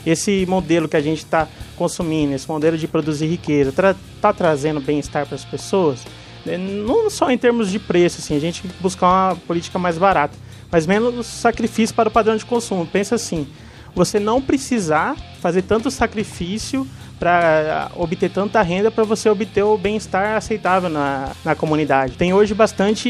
esse 0.06 0.44
modelo 0.46 0.86
que 0.86 0.98
a 0.98 1.00
gente 1.00 1.20
está 1.20 1.48
consumindo, 1.76 2.34
esse 2.34 2.46
modelo 2.46 2.76
de 2.76 2.86
produzir 2.86 3.26
riqueza, 3.26 3.70
está 3.70 4.32
trazendo 4.34 4.78
bem-estar 4.78 5.24
para 5.24 5.34
as 5.34 5.46
pessoas? 5.46 6.00
É, 6.46 6.58
Não 6.58 7.08
só 7.10 7.30
em 7.30 7.38
termos 7.38 7.70
de 7.70 7.78
preço, 7.78 8.20
assim, 8.20 8.36
a 8.36 8.40
gente 8.40 8.62
buscar 8.80 9.06
uma 9.06 9.36
política 9.36 9.78
mais 9.78 9.98
barata, 9.98 10.36
mas 10.70 10.86
menos 10.86 11.26
sacrifício 11.26 11.94
para 11.94 12.08
o 12.08 12.12
padrão 12.12 12.36
de 12.36 12.44
consumo. 12.44 12.86
Pensa 12.86 13.14
assim, 13.14 13.46
você 13.94 14.18
não 14.18 14.40
precisar 14.42 15.16
fazer 15.40 15.62
tanto 15.62 15.90
sacrifício 15.90 16.86
para 17.18 17.90
obter 17.94 18.28
tanta 18.28 18.60
renda 18.60 18.90
para 18.90 19.04
você 19.04 19.28
obter 19.28 19.62
o 19.62 19.78
bem-estar 19.78 20.36
aceitável 20.36 20.90
na, 20.90 21.30
na 21.44 21.54
comunidade. 21.54 22.14
Tem 22.16 22.34
hoje 22.34 22.52
bastante 22.54 23.08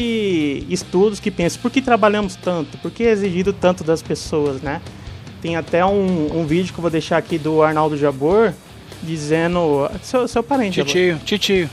estudos 0.69 1.19
que 1.19 1.31
pensam 1.31 1.61
por 1.61 1.71
que 1.71 1.81
trabalhamos 1.81 2.35
tanto, 2.35 2.77
por 2.77 2.91
que 2.91 3.03
é 3.03 3.11
exigido 3.11 3.51
tanto 3.51 3.83
das 3.83 4.01
pessoas, 4.01 4.61
né? 4.61 4.81
Tem 5.41 5.55
até 5.55 5.83
um, 5.83 6.39
um 6.39 6.45
vídeo 6.45 6.71
que 6.71 6.79
eu 6.79 6.81
vou 6.81 6.91
deixar 6.91 7.17
aqui 7.17 7.37
do 7.37 7.61
Arnaldo 7.61 7.97
Jabor 7.97 8.53
dizendo. 9.03 9.89
Seu, 10.01 10.27
seu 10.27 10.43
parente, 10.43 10.77
Jabor. 10.77 10.91
Titio, 10.91 11.19
titio. 11.25 11.69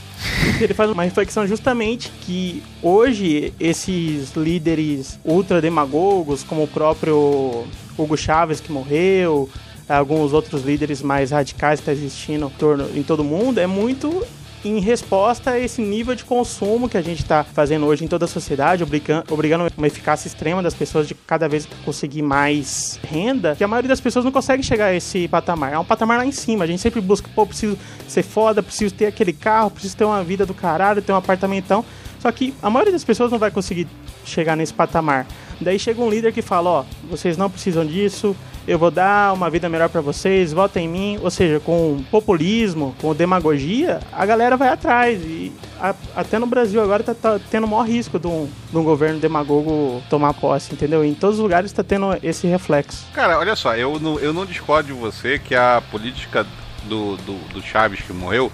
Ele 0.64 0.74
faz 0.74 0.90
uma 0.90 1.02
reflexão 1.02 1.46
justamente 1.46 2.10
que 2.20 2.62
hoje 2.82 3.52
esses 3.58 4.32
líderes 4.34 5.18
ultrademagogos, 5.24 6.44
como 6.44 6.62
o 6.62 6.68
próprio 6.68 7.64
Hugo 7.98 8.16
Chávez 8.16 8.60
que 8.60 8.70
morreu, 8.70 9.48
alguns 9.88 10.32
outros 10.32 10.62
líderes 10.62 11.02
mais 11.02 11.30
radicais 11.30 11.80
que 11.80 11.90
estão 11.90 11.94
existindo 11.94 12.46
em, 12.46 12.58
torno, 12.58 12.88
em 12.94 13.02
todo 13.02 13.24
mundo, 13.24 13.58
é 13.58 13.66
muito 13.66 14.24
em 14.64 14.78
resposta 14.78 15.52
a 15.52 15.58
esse 15.58 15.82
nível 15.82 16.14
de 16.14 16.24
consumo 16.24 16.88
que 16.88 16.96
a 16.96 17.02
gente 17.02 17.22
está 17.22 17.42
fazendo 17.42 17.86
hoje 17.86 18.04
em 18.04 18.08
toda 18.08 18.26
a 18.26 18.28
sociedade, 18.28 18.82
obrigando, 18.82 19.66
uma 19.76 19.86
eficácia 19.86 20.28
extrema 20.28 20.62
das 20.62 20.74
pessoas 20.74 21.08
de 21.08 21.14
cada 21.14 21.48
vez 21.48 21.66
conseguir 21.84 22.22
mais 22.22 22.98
renda, 23.02 23.56
que 23.56 23.64
a 23.64 23.68
maioria 23.68 23.88
das 23.88 24.00
pessoas 24.00 24.24
não 24.24 24.32
consegue 24.32 24.62
chegar 24.62 24.86
a 24.86 24.94
esse 24.94 25.26
patamar. 25.26 25.72
É 25.72 25.78
um 25.78 25.84
patamar 25.84 26.18
lá 26.18 26.26
em 26.26 26.32
cima. 26.32 26.64
A 26.64 26.66
gente 26.66 26.80
sempre 26.80 27.00
busca, 27.00 27.28
pô, 27.34 27.44
preciso 27.46 27.76
ser 28.06 28.22
foda, 28.22 28.62
preciso 28.62 28.94
ter 28.94 29.06
aquele 29.06 29.32
carro, 29.32 29.70
preciso 29.70 29.96
ter 29.96 30.04
uma 30.04 30.22
vida 30.22 30.46
do 30.46 30.54
caralho, 30.54 31.02
ter 31.02 31.12
um 31.12 31.16
apartamentão. 31.16 31.84
Só 32.20 32.30
que 32.30 32.54
a 32.62 32.70
maioria 32.70 32.92
das 32.92 33.02
pessoas 33.02 33.32
não 33.32 33.38
vai 33.38 33.50
conseguir 33.50 33.88
chegar 34.24 34.56
nesse 34.56 34.72
patamar. 34.72 35.26
Daí 35.62 35.78
chega 35.78 36.00
um 36.00 36.10
líder 36.10 36.32
que 36.32 36.42
fala, 36.42 36.70
ó, 36.70 36.84
vocês 37.10 37.36
não 37.36 37.48
precisam 37.50 37.84
disso, 37.86 38.34
eu 38.66 38.78
vou 38.78 38.90
dar 38.90 39.32
uma 39.32 39.50
vida 39.50 39.68
melhor 39.68 39.88
pra 39.88 40.00
vocês, 40.00 40.52
votem 40.52 40.84
em 40.86 40.88
mim. 40.88 41.18
Ou 41.22 41.30
seja, 41.30 41.58
com 41.60 42.02
populismo, 42.10 42.94
com 43.00 43.14
demagogia, 43.14 44.00
a 44.12 44.24
galera 44.26 44.56
vai 44.56 44.68
atrás. 44.68 45.20
E 45.22 45.52
a- 45.80 45.94
até 46.16 46.38
no 46.38 46.46
Brasil 46.46 46.80
agora 46.82 47.02
tá, 47.02 47.14
tá 47.14 47.40
tendo 47.50 47.64
o 47.64 47.68
maior 47.68 47.82
risco 47.86 48.18
de 48.18 48.26
um, 48.26 48.48
de 48.70 48.76
um 48.78 48.84
governo 48.84 49.18
demagogo 49.18 50.02
tomar 50.08 50.34
posse, 50.34 50.72
entendeu? 50.72 51.04
Em 51.04 51.14
todos 51.14 51.36
os 51.36 51.42
lugares 51.42 51.72
tá 51.72 51.82
tendo 51.82 52.06
esse 52.22 52.46
reflexo. 52.46 53.04
Cara, 53.12 53.38
olha 53.38 53.56
só, 53.56 53.74
eu 53.76 53.98
não, 53.98 54.18
eu 54.20 54.32
não 54.32 54.46
discordo 54.46 54.92
de 54.92 54.98
você 54.98 55.38
que 55.38 55.54
a 55.54 55.82
política 55.90 56.46
do, 56.84 57.16
do, 57.18 57.34
do 57.54 57.62
Chaves 57.62 58.00
que 58.00 58.12
morreu, 58.12 58.50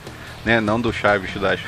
né? 0.49 0.61
Não 0.61 0.81
do 0.81 0.93
Chaves 0.93 1.33
das. 1.41 1.61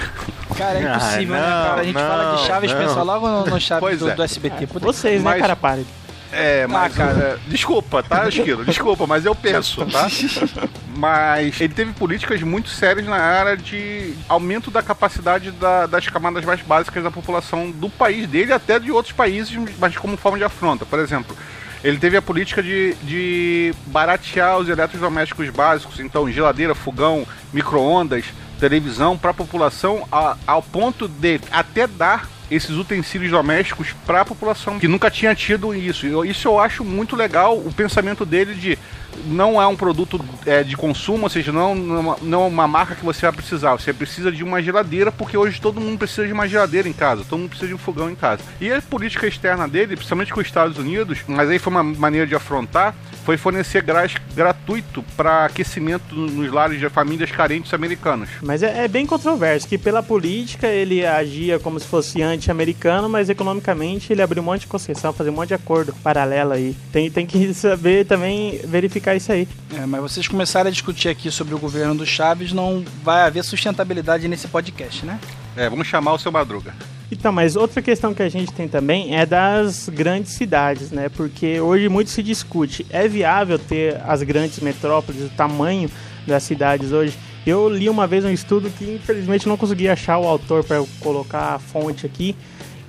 Cara, 0.57 0.79
é 0.79 0.87
Ah, 0.87 0.97
impossível, 0.97 1.35
né, 1.37 1.41
não, 1.41 1.47
cara? 1.69 1.81
A 1.81 1.85
gente 1.85 1.95
fala 1.95 2.25
de 2.37 2.41
não, 2.41 2.47
Chaves, 2.47 2.73
não. 2.73 2.79
pensa 2.79 3.03
logo 3.03 3.29
no, 3.29 3.47
no 3.47 3.61
Chaves 3.61 3.81
Pois 3.81 3.99
do, 4.01 4.11
é. 4.11 4.15
do 4.15 4.23
SBT. 4.23 4.67
Que- 4.67 4.79
Vocês, 4.79 5.23
Mas- 5.23 5.35
né, 5.35 5.41
cara? 5.41 5.55
Pare. 5.57 5.87
É, 6.33 6.65
mas. 6.69 6.95
cara. 6.95 7.13
é, 7.21 7.51
desculpa, 7.51 8.05
tá, 8.05 8.29
Esquilo? 8.29 8.65
Desculpa, 8.65 9.05
mas 9.05 9.25
eu 9.25 9.35
penso, 9.35 9.85
tá? 9.87 10.07
Mas 10.97 11.59
ele 11.61 11.73
teve 11.73 11.93
políticas 11.93 12.41
muito 12.43 12.69
sérias 12.69 13.07
na 13.07 13.17
área 13.17 13.57
de 13.57 14.15
aumento 14.29 14.71
da 14.71 14.83
capacidade 14.83 15.51
da- 15.51 15.87
das 15.87 16.07
camadas 16.09 16.45
mais 16.45 16.61
básicas 16.61 17.03
da 17.03 17.11
população 17.11 17.71
do 17.71 17.89
país 17.89 18.29
dele, 18.29 18.53
até 18.53 18.79
de 18.79 18.93
outros 18.93 19.13
países, 19.15 19.57
mas 19.79 19.97
como 19.97 20.17
forma 20.17 20.37
de 20.39 20.45
afronta. 20.45 20.85
Por 20.85 20.99
exemplo, 20.99 21.35
ele 21.83 21.97
teve 21.99 22.17
a 22.19 22.23
política 22.23 22.63
de, 22.63 22.95
de 23.03 23.75
baratear 23.87 24.59
os 24.59 24.69
eletrodomésticos 24.69 25.49
básicos, 25.49 25.99
então 26.01 26.31
geladeira, 26.31 26.75
fogão, 26.75 27.27
micro-ondas, 27.53 28.25
televisão 28.61 29.17
para 29.17 29.31
a 29.31 29.35
população, 29.35 30.07
a- 30.12 30.37
ao 30.47 30.62
ponto 30.62 31.09
de 31.09 31.40
até 31.50 31.87
dar 31.87 32.29
esses 32.50 32.76
utensílios 32.76 33.31
domésticos 33.31 33.95
para 34.05 34.21
a 34.21 34.25
população 34.25 34.79
que 34.79 34.88
nunca 34.88 35.11
tinha 35.11 35.35
tido 35.35 35.75
isso. 35.75 36.25
Isso 36.25 36.47
eu 36.49 36.59
acho 36.59 36.85
muito 36.85 37.17
legal, 37.17 37.57
o 37.57 37.73
pensamento 37.73 38.26
dele 38.26 38.55
de 38.55 38.79
não 39.26 39.61
é 39.61 39.67
um 39.67 39.76
produto 39.76 40.21
é, 40.47 40.62
de 40.62 40.76
consumo, 40.76 41.25
ou 41.25 41.29
seja, 41.29 41.52
não, 41.52 41.75
não, 41.75 42.17
não 42.23 42.43
é 42.45 42.47
uma 42.47 42.69
marca 42.69 42.95
que 42.95 43.05
você 43.05 43.23
vai 43.23 43.33
precisar. 43.33 43.73
Você 43.73 43.93
precisa 43.93 44.31
de 44.31 44.43
uma 44.43 44.62
geladeira, 44.62 45.12
porque 45.12 45.37
hoje 45.37 45.61
todo 45.61 45.81
mundo 45.81 45.99
precisa 45.99 46.26
de 46.26 46.33
uma 46.33 46.49
geladeira 46.49 46.88
em 46.88 46.93
casa, 46.93 47.25
todo 47.29 47.38
mundo 47.38 47.50
precisa 47.50 47.69
de 47.69 47.75
um 47.75 47.79
fogão 47.79 48.11
em 48.11 48.14
casa. 48.14 48.43
E 48.61 48.73
a 48.73 48.81
política 48.81 49.26
externa 49.26 49.69
dele, 49.69 49.97
principalmente 49.97 50.33
com 50.33 50.40
os 50.40 50.47
Estados 50.47 50.79
Unidos, 50.79 51.19
mas 51.26 51.49
aí 51.49 51.59
foi 51.59 51.73
uma 51.73 51.83
maneira 51.83 52.26
de 52.26 52.35
afrontar, 52.35 52.95
foi 53.25 53.37
fornecer 53.37 53.83
gás 53.83 54.14
gratuito 54.35 55.05
para 55.17 55.45
aquecimento 55.45 56.14
nos 56.14 56.50
lares 56.52 56.79
de 56.79 56.88
famílias 56.88 57.31
carentes 57.31 57.73
americanos. 57.75 58.29
Mas 58.43 58.62
é, 58.62 58.85
é, 58.85 58.88
bem 58.88 59.07
controverso, 59.07 59.69
que 59.69 59.79
pela 59.79 60.02
política 60.02 60.67
ele 60.67 61.05
agia 61.05 61.59
como 61.59 61.79
se 61.79 61.87
fosse 61.87 62.23
anti-americano, 62.23 63.09
mas 63.09 63.29
economicamente 63.29 64.12
ele 64.12 64.23
abriu 64.23 64.43
um 64.43 64.47
monte 64.47 64.62
de 64.62 64.67
concessão, 64.67 65.12
fazer 65.12 65.31
um 65.31 65.35
monte 65.35 65.49
de 65.49 65.55
acordo 65.55 65.95
paralelo 66.02 66.52
aí. 66.52 66.76
Tem, 66.93 67.11
tem 67.11 67.26
que 67.26 67.52
saber 67.55 68.07
também 68.07 68.61
verificar 68.64 69.00
isso 69.16 69.33
aí. 69.33 69.49
É, 69.75 69.87
mas 69.87 70.00
vocês 70.00 70.28
começaram 70.28 70.69
a 70.69 70.71
discutir 70.71 71.09
aqui 71.09 71.30
sobre 71.30 71.54
o 71.54 71.59
governo 71.59 71.95
do 71.95 72.07
Chaves, 72.07 72.52
não 72.52 72.85
vai 73.02 73.23
haver 73.23 73.42
sustentabilidade 73.45 74.28
nesse 74.28 74.49
podcast, 74.49 75.04
né? 75.04 75.19
É, 75.57 75.69
vamos 75.69 75.87
chamar 75.87 76.12
o 76.12 76.19
seu 76.19 76.30
Madruga. 76.30 76.75
Então, 77.11 77.33
mas 77.33 77.57
outra 77.57 77.83
questão 77.83 78.14
que 78.14 78.23
a 78.23 78.28
gente 78.28 78.52
tem 78.52 78.69
também 78.69 79.16
é 79.16 79.26
das 79.26 79.88
grandes 79.88 80.33
cidades, 80.33 80.92
né? 80.92 81.09
Porque 81.09 81.61
hoje 81.61 81.88
muito 81.88 82.11
se 82.11 82.23
discute, 82.23 82.87
é 82.88 83.09
viável 83.09 83.59
ter 83.59 84.00
as 84.07 84.23
grandes 84.23 84.61
metrópoles, 84.61 85.23
o 85.23 85.28
tamanho 85.30 85.90
das 86.26 86.45
cidades 86.45 86.92
hoje? 86.92 87.19
Eu 87.45 87.69
li 87.69 87.88
uma 87.88 88.07
vez 88.07 88.25
um 88.25 88.30
estudo 88.30 88.71
que 88.71 88.85
infelizmente 88.95 89.49
não 89.49 89.57
consegui 89.57 89.88
achar 89.88 90.19
o 90.19 90.26
autor 90.26 90.62
para 90.62 90.85
colocar 91.00 91.54
a 91.54 91.59
fonte 91.59 92.07
aqui, 92.07 92.37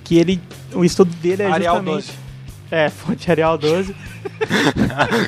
que 0.04 0.18
ele 0.18 0.40
o 0.72 0.84
estudo 0.84 1.12
dele 1.16 1.42
é 1.42 1.46
Arial 1.46 1.76
justamente 1.76 2.06
12. 2.06 2.21
É, 2.72 2.88
fonte 2.88 3.30
Arial 3.30 3.58
12, 3.58 3.94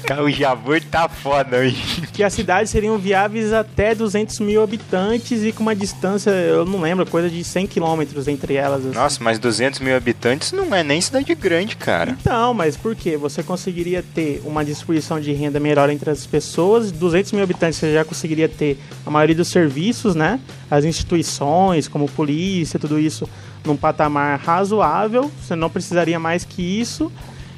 Cara, 0.07 0.25
o 0.25 0.31
Javor 0.31 0.81
tá 0.81 1.09
foda 1.09 1.59
hoje. 1.59 2.03
que 2.13 2.23
as 2.23 2.33
cidades 2.33 2.71
seriam 2.71 2.99
viáveis 2.99 3.53
até 3.53 3.95
200 3.95 4.41
mil 4.41 4.63
habitantes 4.63 5.43
e 5.43 5.53
com 5.53 5.63
uma 5.63 5.75
distância, 5.75 6.31
eu 6.31 6.65
não 6.65 6.81
lembro, 6.81 7.07
coisa 7.07 7.29
de 7.29 7.43
100 7.45 7.67
quilômetros 7.67 8.29
entre 8.29 8.55
elas. 8.55 8.85
assim. 8.85 8.95
Nossa, 8.95 9.23
mas 9.23 9.39
200 9.39 9.81
mil 9.81 9.97
habitantes 9.97 10.53
não 10.53 10.75
é 10.75 10.83
nem 10.83 11.01
cidade 11.01 11.35
grande, 11.35 11.77
cara. 11.77 12.17
Então, 12.21 12.55
mas 12.55 12.77
por 12.77 12.97
quê? 12.97 13.17
Você 13.17 13.43
conseguiria 13.43 14.03
ter 14.15 14.43
uma 14.45 14.65
distribuição 14.65 15.21
de 15.21 15.33
renda 15.33 15.61
melhor 15.61 15.91
entre 15.91 16.11
as 16.11 16.27
pessoas, 16.27 16.91
200 16.91 17.33
mil 17.33 17.43
habitantes 17.43 17.79
você 17.79 17.93
já 17.93 18.05
conseguiria 18.05 18.49
ter 18.49 18.79
a 19.05 19.11
maioria 19.11 19.37
dos 19.37 19.49
serviços, 19.49 20.15
né? 20.15 20.41
As 20.71 20.85
instituições, 20.85 21.89
como 21.89 22.09
polícia, 22.09 22.79
tudo 22.79 22.99
isso, 22.99 23.29
num 23.65 23.77
patamar 23.77 24.39
razoável, 24.41 25.31
você 25.41 25.55
não 25.55 25.71
precisaria 25.71 26.19
mais 26.19 26.45
que 26.45 26.63
isso 26.63 27.13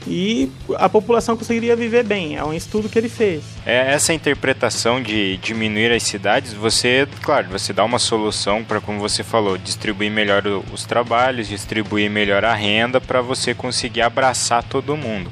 e 0.07 0.51
a 0.77 0.89
população 0.89 1.37
conseguiria 1.37 1.75
viver 1.75 2.05
bem. 2.05 2.37
É 2.37 2.45
um 2.45 2.55
estudo 2.55 2.89
que 2.89 2.99
ele 2.99 3.09
fez. 3.09 3.43
É 3.65 3.93
essa 3.93 4.13
interpretação 4.13 5.03
de 5.03 5.37
diminuir 5.39 5.93
as 5.93 6.03
cidades, 6.03 6.53
você, 6.53 7.09
claro, 7.23 7.49
você 7.49 7.73
dá 7.73 7.85
uma 7.85 7.99
solução 7.99 8.63
para, 8.63 8.81
como 8.81 8.99
você 8.99 9.23
falou, 9.23 9.59
distribuir 9.59 10.11
melhor 10.11 10.45
os 10.73 10.85
trabalhos, 10.85 11.49
distribuir 11.49 12.11
melhor 12.11 12.45
a 12.45 12.55
renda 12.55 13.01
para 13.01 13.21
você 13.21 13.55
conseguir 13.55 14.03
abraçar 14.03 14.63
todo 14.63 14.97
mundo. 14.97 15.31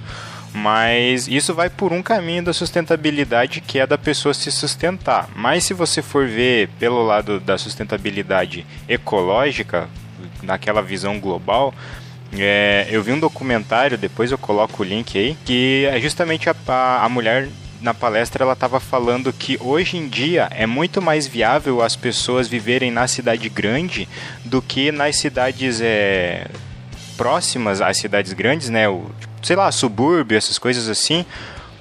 Mas 0.52 1.26
isso 1.26 1.52
vai 1.52 1.68
por 1.68 1.92
um 1.92 2.00
caminho 2.00 2.44
da 2.44 2.52
sustentabilidade 2.52 3.60
que 3.60 3.80
é 3.80 3.86
da 3.86 3.98
pessoa 3.98 4.32
se 4.32 4.52
sustentar. 4.52 5.28
Mas 5.34 5.64
se 5.64 5.74
você 5.74 6.00
for 6.00 6.28
ver 6.28 6.68
pelo 6.78 7.04
lado 7.04 7.40
da 7.40 7.58
sustentabilidade 7.58 8.64
ecológica, 8.88 9.88
naquela 10.44 10.80
visão 10.80 11.18
global, 11.18 11.74
é, 12.38 12.88
eu 12.90 13.02
vi 13.02 13.12
um 13.12 13.18
documentário, 13.18 13.98
depois 13.98 14.30
eu 14.30 14.38
coloco 14.38 14.82
o 14.82 14.86
link 14.86 15.18
aí, 15.18 15.36
que 15.44 15.86
é 15.90 16.00
justamente 16.00 16.48
a, 16.48 16.54
a, 16.68 17.04
a 17.04 17.08
mulher 17.08 17.48
na 17.80 17.92
palestra 17.92 18.44
ela 18.44 18.54
estava 18.54 18.80
falando 18.80 19.30
que 19.32 19.58
hoje 19.60 19.98
em 19.98 20.08
dia 20.08 20.48
é 20.50 20.64
muito 20.64 21.02
mais 21.02 21.26
viável 21.26 21.82
as 21.82 21.94
pessoas 21.94 22.48
viverem 22.48 22.90
na 22.90 23.06
cidade 23.06 23.48
grande 23.50 24.08
do 24.42 24.62
que 24.62 24.90
nas 24.90 25.16
cidades 25.16 25.82
é, 25.82 26.46
próximas 27.16 27.82
às 27.82 27.98
cidades 27.98 28.32
grandes, 28.32 28.70
né? 28.70 28.88
O, 28.88 29.10
sei 29.42 29.54
lá, 29.54 29.70
subúrbio, 29.70 30.38
essas 30.38 30.56
coisas 30.56 30.88
assim, 30.88 31.26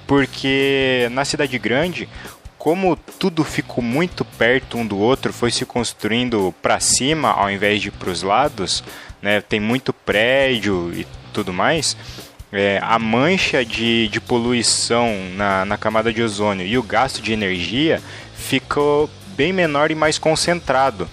porque 0.06 1.08
na 1.10 1.24
cidade 1.24 1.58
grande 1.58 2.06
como 2.64 2.96
tudo 2.96 3.44
ficou 3.44 3.84
muito 3.84 4.24
perto 4.24 4.78
um 4.78 4.86
do 4.86 4.96
outro, 4.96 5.34
foi 5.34 5.50
se 5.50 5.66
construindo 5.66 6.54
para 6.62 6.80
cima 6.80 7.30
ao 7.30 7.50
invés 7.50 7.82
de 7.82 7.90
para 7.90 8.08
os 8.08 8.22
lados, 8.22 8.82
né? 9.24 9.40
Tem 9.40 9.58
muito 9.58 9.92
prédio 9.92 10.92
e 10.94 11.06
tudo 11.32 11.52
mais. 11.52 11.96
É, 12.52 12.78
a 12.82 12.98
mancha 12.98 13.64
de, 13.64 14.06
de 14.08 14.20
poluição 14.20 15.12
na, 15.34 15.64
na 15.64 15.76
camada 15.76 16.12
de 16.12 16.22
ozônio 16.22 16.64
e 16.64 16.78
o 16.78 16.82
gasto 16.82 17.20
de 17.20 17.32
energia 17.32 18.00
ficou 18.36 19.10
bem 19.34 19.52
menor 19.52 19.90
e 19.90 19.94
mais 19.94 20.18
concentrado 20.18 21.08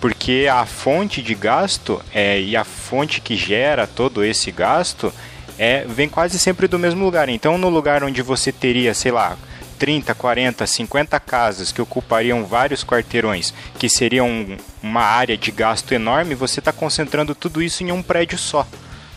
porque 0.00 0.46
a 0.50 0.64
fonte 0.64 1.20
de 1.20 1.34
gasto 1.34 2.00
é, 2.12 2.40
e 2.40 2.56
a 2.56 2.64
fonte 2.64 3.20
que 3.20 3.36
gera 3.36 3.86
todo 3.86 4.24
esse 4.24 4.50
gasto 4.50 5.12
é, 5.58 5.84
vem 5.86 6.08
quase 6.08 6.38
sempre 6.38 6.66
do 6.66 6.78
mesmo 6.78 7.04
lugar. 7.04 7.28
Então, 7.28 7.58
no 7.58 7.68
lugar 7.68 8.02
onde 8.02 8.22
você 8.22 8.50
teria, 8.50 8.94
sei 8.94 9.12
lá, 9.12 9.36
30, 9.78 10.14
40, 10.14 10.66
50 10.66 11.20
casas 11.20 11.72
que 11.72 11.82
ocupariam 11.82 12.44
vários 12.46 12.82
quarteirões, 12.82 13.52
que 13.78 13.88
seriam 13.88 14.56
uma 14.84 15.00
área 15.00 15.36
de 15.36 15.50
gasto 15.50 15.92
enorme, 15.92 16.34
você 16.34 16.60
está 16.60 16.70
concentrando 16.72 17.34
tudo 17.34 17.62
isso 17.62 17.82
em 17.82 17.90
um 17.90 18.02
prédio 18.02 18.36
só. 18.38 18.66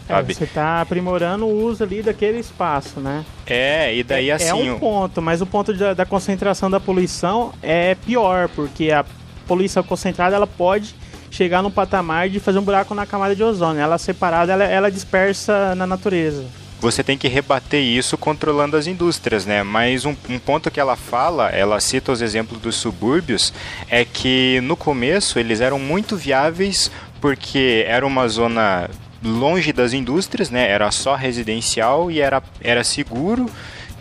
É, 0.08 0.14
Sabe? 0.14 0.34
você 0.34 0.46
está 0.46 0.80
aprimorando 0.80 1.46
o 1.46 1.66
uso 1.66 1.84
ali 1.84 2.02
daquele 2.02 2.40
espaço, 2.40 3.02
né? 3.02 3.26
É, 3.46 3.94
e 3.94 4.04
daí 4.04 4.30
é, 4.30 4.34
assim. 4.34 4.48
é 4.48 4.54
um 4.54 4.76
o- 4.76 4.80
ponto, 4.80 5.22
mas 5.22 5.42
o 5.42 5.46
ponto 5.46 5.74
da, 5.74 5.94
da 5.94 6.06
concentração 6.06 6.72
da 6.72 6.80
poluição 6.80 7.52
é 7.62 7.94
pior, 7.96 8.48
porque 8.48 8.90
a 8.90 9.04
poluição 9.46 9.84
concentrada 9.84 10.34
ela 10.36 10.48
pode 10.48 10.96
chegar 11.30 11.62
no 11.62 11.70
patamar 11.70 12.30
de 12.30 12.40
fazer 12.40 12.58
um 12.58 12.62
buraco 12.64 12.96
na 12.96 13.06
camada 13.06 13.36
de 13.36 13.44
ozônio. 13.44 13.82
Ela 13.82 13.98
separada, 13.98 14.54
ela, 14.54 14.64
ela 14.64 14.90
dispersa 14.90 15.76
na 15.76 15.86
natureza. 15.86 16.46
Você 16.80 17.04
tem 17.04 17.18
que 17.18 17.28
rebater 17.28 17.82
isso 17.82 18.18
controlando 18.18 18.78
as 18.78 18.88
indústrias, 18.88 19.46
né? 19.46 19.64
Mas 19.64 20.06
um, 20.06 20.16
um 20.30 20.38
ponto 20.38 20.70
que 20.70 20.80
ela 20.80 20.96
fala, 20.96 21.50
ela 21.50 21.80
cita 21.80 22.12
os 22.12 22.22
exemplos 22.22 22.60
dos 22.60 22.76
subúrbios, 22.76 23.54
é 23.90 24.06
que 24.06 24.62
no 24.62 24.76
começo 24.76 25.40
eles 25.40 25.62
eram 25.62 25.80
muito 25.80 26.16
viáveis 26.16 26.92
porque 27.20 27.84
era 27.88 28.06
uma 28.06 28.28
zona 28.28 28.90
longe 29.24 29.74
das 29.74 29.94
indústrias, 29.94 30.50
né? 30.50 30.70
Era 30.70 30.92
só 30.92 31.16
residencial 31.16 32.12
e 32.12 32.22
era, 32.22 32.44
era 32.62 32.84
seguro, 32.84 33.50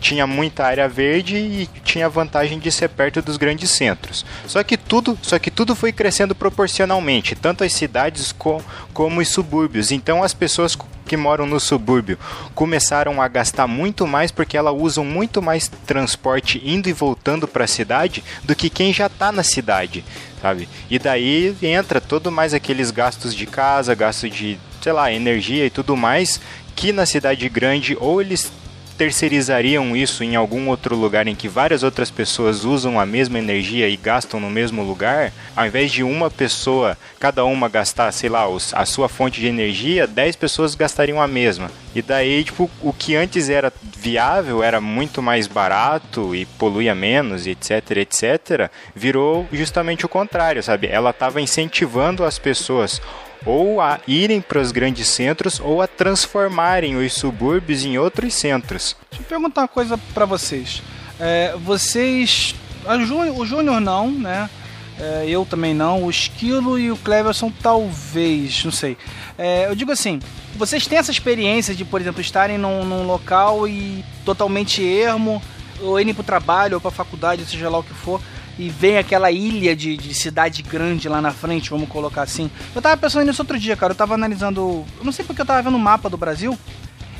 tinha 0.07 0.25
muita 0.25 0.63
área 0.65 0.87
verde 0.87 1.35
e 1.35 1.69
tinha 1.83 2.07
vantagem 2.07 2.59
de 2.59 2.71
ser 2.71 2.87
perto 2.87 3.21
dos 3.21 3.35
grandes 3.35 3.69
centros. 3.71 4.25
Só 4.47 4.63
que 4.63 4.77
tudo, 4.77 5.17
só 5.21 5.37
que 5.37 5.51
tudo 5.51 5.75
foi 5.75 5.91
crescendo 5.91 6.33
proporcionalmente, 6.33 7.35
tanto 7.35 7.61
as 7.65 7.73
cidades 7.73 8.31
co- 8.31 8.61
como 8.93 9.19
os 9.19 9.27
subúrbios. 9.27 9.91
Então 9.91 10.23
as 10.23 10.33
pessoas 10.33 10.77
que 11.05 11.17
moram 11.17 11.45
no 11.45 11.59
subúrbio 11.59 12.17
começaram 12.55 13.21
a 13.21 13.27
gastar 13.27 13.67
muito 13.67 14.07
mais 14.07 14.31
porque 14.31 14.55
elas 14.55 14.73
usam 14.77 15.03
muito 15.03 15.41
mais 15.41 15.69
transporte 15.85 16.61
indo 16.63 16.87
e 16.87 16.93
voltando 16.93 17.45
para 17.45 17.65
a 17.65 17.67
cidade 17.67 18.23
do 18.45 18.55
que 18.55 18.69
quem 18.69 18.93
já 18.93 19.07
está 19.07 19.29
na 19.29 19.43
cidade, 19.43 20.05
sabe? 20.41 20.69
E 20.89 20.97
daí 20.97 21.53
entra 21.61 21.99
todo 21.99 22.31
mais 22.31 22.53
aqueles 22.53 22.91
gastos 22.91 23.35
de 23.35 23.45
casa, 23.45 23.93
gasto 23.93 24.29
de, 24.29 24.57
sei 24.81 24.93
lá, 24.93 25.11
energia 25.11 25.65
e 25.65 25.69
tudo 25.69 25.97
mais, 25.97 26.39
que 26.77 26.93
na 26.93 27.05
cidade 27.05 27.49
grande 27.49 27.97
ou 27.99 28.21
eles 28.21 28.49
terceirizariam 28.97 29.95
isso 29.95 30.23
em 30.23 30.35
algum 30.35 30.67
outro 30.69 30.95
lugar 30.95 31.27
em 31.27 31.35
que 31.35 31.47
várias 31.47 31.83
outras 31.83 32.09
pessoas 32.09 32.65
usam 32.65 32.99
a 32.99 33.05
mesma 33.05 33.37
energia 33.37 33.87
e 33.87 33.95
gastam 33.95 34.39
no 34.39 34.49
mesmo 34.49 34.83
lugar, 34.83 35.31
ao 35.55 35.67
invés 35.67 35.91
de 35.91 36.03
uma 36.03 36.31
pessoa, 36.31 36.97
cada 37.19 37.45
uma 37.45 37.69
gastar, 37.69 38.11
sei 38.11 38.29
lá, 38.29 38.45
a 38.73 38.85
sua 38.85 39.07
fonte 39.07 39.39
de 39.39 39.47
energia, 39.47 40.07
10 40.07 40.35
pessoas 40.35 40.75
gastariam 40.75 41.21
a 41.21 41.27
mesma. 41.27 41.69
E 41.93 42.01
daí, 42.01 42.43
tipo, 42.43 42.69
o 42.81 42.91
que 42.91 43.15
antes 43.15 43.49
era 43.49 43.71
viável, 43.97 44.63
era 44.63 44.81
muito 44.81 45.21
mais 45.21 45.47
barato 45.47 46.35
e 46.35 46.45
poluía 46.45 46.93
menos, 46.93 47.47
etc, 47.47 47.97
etc, 47.97 48.69
virou 48.95 49.47
justamente 49.51 50.05
o 50.05 50.09
contrário, 50.09 50.61
sabe? 50.61 50.87
Ela 50.87 51.11
estava 51.11 51.41
incentivando 51.41 52.23
as 52.23 52.37
pessoas 52.37 53.01
ou 53.47 53.79
a 53.79 53.99
irem 54.07 54.41
para 54.41 54.59
os 54.59 54.71
grandes 54.71 55.07
centros 55.07 55.59
ou 55.59 55.81
a 55.81 55.87
transformarem 55.87 56.97
os 56.97 57.13
subúrbios 57.13 57.85
em 57.85 57.97
outros 57.97 58.33
centros. 58.33 58.95
Deixa 59.09 59.23
eu 59.23 59.27
perguntar 59.27 59.61
uma 59.61 59.67
coisa 59.67 59.97
pra 60.13 60.25
vocês. 60.25 60.83
É, 61.19 61.55
vocês. 61.63 62.53
A 62.85 62.97
Júnior, 62.99 63.39
o 63.39 63.45
Júnior 63.45 63.79
não, 63.79 64.11
né? 64.11 64.49
É, 64.99 65.25
eu 65.27 65.45
também 65.45 65.73
não. 65.73 66.03
O 66.03 66.09
Esquilo 66.09 66.77
e 66.77 66.91
o 66.91 66.97
Cleverson 66.97 67.51
talvez, 67.61 68.63
não 68.65 68.71
sei. 68.71 68.97
É, 69.37 69.67
eu 69.67 69.75
digo 69.75 69.91
assim, 69.91 70.19
vocês 70.55 70.87
têm 70.87 70.97
essa 70.97 71.11
experiência 71.11 71.75
de, 71.75 71.85
por 71.85 72.01
exemplo, 72.01 72.19
estarem 72.19 72.57
num, 72.57 72.83
num 72.83 73.05
local 73.05 73.67
e 73.67 74.03
totalmente 74.25 74.83
ermo, 74.83 75.41
ou 75.81 75.99
irem 75.99 76.13
pro 76.13 76.23
trabalho, 76.23 76.75
ou 76.75 76.81
pra 76.81 76.91
faculdade, 76.91 77.45
seja 77.45 77.69
lá 77.69 77.77
o 77.77 77.83
que 77.83 77.93
for, 77.93 78.19
e 78.59 78.69
vem 78.69 78.97
aquela 78.97 79.31
ilha 79.31 79.75
de, 79.75 79.95
de 79.95 80.13
cidade 80.13 80.63
grande 80.63 81.07
lá 81.07 81.21
na 81.21 81.31
frente, 81.31 81.69
vamos 81.69 81.87
colocar 81.89 82.23
assim. 82.23 82.49
Eu 82.73 82.81
tava 82.81 82.97
pensando 82.97 83.25
nisso 83.25 83.41
outro 83.41 83.59
dia, 83.59 83.75
cara. 83.75 83.91
Eu 83.91 83.95
tava 83.97 84.15
analisando. 84.15 84.83
Eu 84.97 85.03
não 85.03 85.11
sei 85.11 85.23
porque 85.23 85.41
eu 85.41 85.45
tava 85.45 85.61
vendo 85.61 85.75
o 85.75 85.79
mapa 85.79 86.09
do 86.09 86.17
Brasil. 86.17 86.57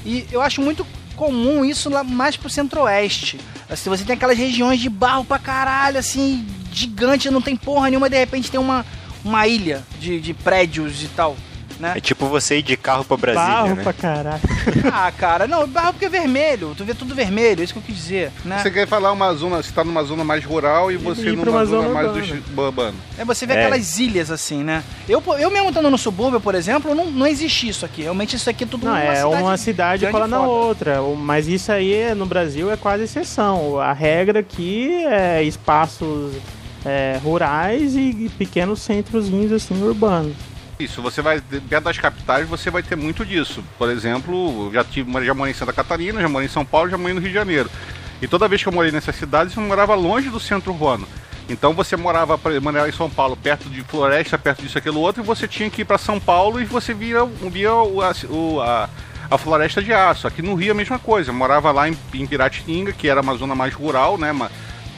E 0.06 0.26
eu 0.32 0.42
acho 0.42 0.62
muito 0.62 0.86
comum 1.16 1.66
isso 1.66 1.90
lá 1.90 2.04
mais 2.04 2.38
pro 2.38 2.50
centro-oeste. 2.50 3.40
Assim, 3.70 3.90
você 3.90 4.04
tem 4.04 4.16
aquelas 4.16 4.38
regiões 4.38 4.80
de 4.80 4.90
barro 4.90 5.26
pra 5.26 5.38
caralho, 5.38 5.98
assim, 5.98 6.46
gigante, 6.72 7.30
não 7.30 7.42
tem 7.42 7.56
porra 7.56 7.90
nenhuma, 7.90 8.10
de 8.10 8.18
repente 8.18 8.50
tem 8.50 8.60
uma, 8.60 8.86
uma 9.26 9.48
ilha 9.48 9.84
de, 10.00 10.22
de 10.22 10.34
prédios 10.34 11.04
e 11.04 11.08
tal 11.08 11.36
né? 11.80 11.94
É 11.96 12.00
tipo 12.02 12.26
você 12.28 12.58
ir 12.58 12.62
de 12.62 12.76
carro 12.78 13.04
pra 13.06 13.18
Brasília, 13.18 13.48
Barro 13.48 13.76
né? 13.76 13.84
pra 13.84 13.94
caralho. 13.94 14.42
ah, 14.92 15.12
cara, 15.12 15.48
não, 15.48 15.68
barro 15.68 15.94
porque 15.94 16.06
é 16.06 16.10
vermelho, 16.10 16.74
tu 16.78 16.84
vê 16.84 16.94
tudo 16.94 17.14
vermelho, 17.16 17.62
é 17.62 17.64
isso 17.64 17.74
que 17.74 17.80
eu 17.80 17.84
quis 17.84 17.96
dizer, 17.96 18.32
né? 18.46 18.60
Você 18.62 18.72
quer 18.72 18.88
falar 18.88 19.12
uma 19.12 19.34
zona, 19.34 19.58
você 19.62 19.72
tá 19.72 19.84
numa 19.84 20.04
zona 20.04 20.24
mais 20.24 20.44
rural 20.44 20.92
e 20.92 20.98
você 20.98 21.30
ir 21.30 21.36
pra 21.36 21.46
numa 21.46 21.58
uma 21.60 21.66
zona, 21.66 21.82
zona 21.84 21.94
mais 21.94 22.08
urbana. 22.08 22.42
do 22.48 22.62
urbano. 22.62 22.98
É, 23.18 23.26
você 23.26 23.46
vê 23.46 23.54
É. 23.54 23.66
aquelas 23.66 24.00
ilhas 24.00 24.32
assim, 24.32 24.64
né? 24.64 24.84
Eu, 25.08 25.24
eu 25.40 25.50
mesmo 25.52 25.70
estando 25.70 25.90
no 25.90 25.98
subúrbio, 25.98 26.40
por 26.42 26.56
exemplo, 26.56 26.94
não, 26.96 27.06
não 27.12 27.28
existe 27.28 27.68
isso 27.70 27.86
aqui. 27.86 28.02
Realmente 28.04 28.36
isso 28.36 28.50
aqui 28.50 28.64
é 28.64 28.68
tudo 28.68 28.86
Não, 28.86 28.94
uma 28.94 29.02
é 29.04 29.16
cidade 29.16 29.44
uma 29.44 29.58
cidade 29.58 30.08
cola 30.08 30.28
e 30.28 30.30
na 30.30 30.42
outra. 30.42 31.02
Mas 31.18 31.48
isso 31.48 31.72
aí 31.72 31.94
é- 31.94 32.16
no 32.16 32.26
Brasil 32.26 32.72
é 32.72 32.78
quase 32.78 33.04
exceção. 33.04 33.80
A 33.80 33.94
regra 33.94 34.40
aqui 34.40 34.92
é 35.06 35.44
espaços 35.44 36.34
é, 36.86 37.20
rurais 37.24 37.96
e, 37.96 38.00
e 38.26 38.32
pequenos 38.38 38.82
centrozinhos 38.82 39.52
assim 39.52 39.82
urbanos. 39.84 40.34
Isso, 40.80 41.02
você 41.02 41.22
vai 41.24 41.42
perto 41.42 41.86
das 41.86 41.98
capitais, 41.98 42.48
você 42.48 42.70
vai 42.70 42.84
ter 42.84 42.96
muito 42.96 43.26
disso. 43.26 43.64
Por 43.80 43.90
exemplo, 43.90 44.70
já 44.72 44.84
tive, 44.84 45.12
já 45.26 45.34
morei 45.34 45.52
em 45.52 45.56
Santa 45.56 45.74
Catarina, 45.74 46.22
já 46.22 46.30
morei 46.30 46.48
em 46.48 46.52
São 46.52 46.64
Paulo, 46.64 46.90
já 46.90 46.98
morei 46.98 47.16
no 47.16 47.20
Rio 47.20 47.30
de 47.30 47.34
Janeiro. 47.36 47.70
E 48.22 48.28
toda 48.28 48.48
vez 48.48 48.62
que 48.62 48.70
eu 48.70 48.74
morei 48.74 48.92
nessas 48.92 49.16
cidades, 49.16 49.56
eu 49.56 49.64
morava 49.64 49.96
longe 49.96 50.30
do 50.30 50.40
centro 50.40 50.72
urbano. 50.72 51.08
Então 51.50 51.74
você 51.74 51.96
morava, 51.96 52.40
morava 52.62 52.90
em 52.90 52.92
São 52.92 53.10
Paulo, 53.10 53.36
perto 53.36 53.70
de 53.70 53.82
floresta, 53.82 54.38
perto 54.38 54.62
disso, 54.62 54.78
aquilo 54.78 55.00
outro, 55.00 55.24
e 55.24 55.26
você 55.26 55.48
tinha 55.48 55.70
que 55.70 55.82
ir 55.82 55.86
para 55.86 55.98
São 55.98 56.20
Paulo 56.20 56.60
e 56.62 56.66
você 56.66 56.94
via, 56.94 57.26
via 57.26 57.74
o, 57.74 58.02
a, 58.02 58.12
o- 58.30 58.62
a, 58.62 58.90
a 59.32 59.38
floresta 59.38 59.82
de 59.82 59.92
aço. 59.94 60.28
Aqui 60.28 60.44
no 60.44 60.54
Rio 60.54 60.74
a 60.74 60.76
mesma 60.76 61.00
coisa. 61.00 61.32
Eu 61.32 61.36
morava 61.36 61.72
lá 61.72 61.90
em, 61.90 61.98
em 62.14 62.28
Piratininga, 62.28 62.92
que 62.94 63.08
era 63.10 63.22
uma 63.22 63.36
zona 63.36 63.56
mais 63.56 63.74
rural, 63.74 64.16
né? 64.18 64.32
Uma 64.32 64.52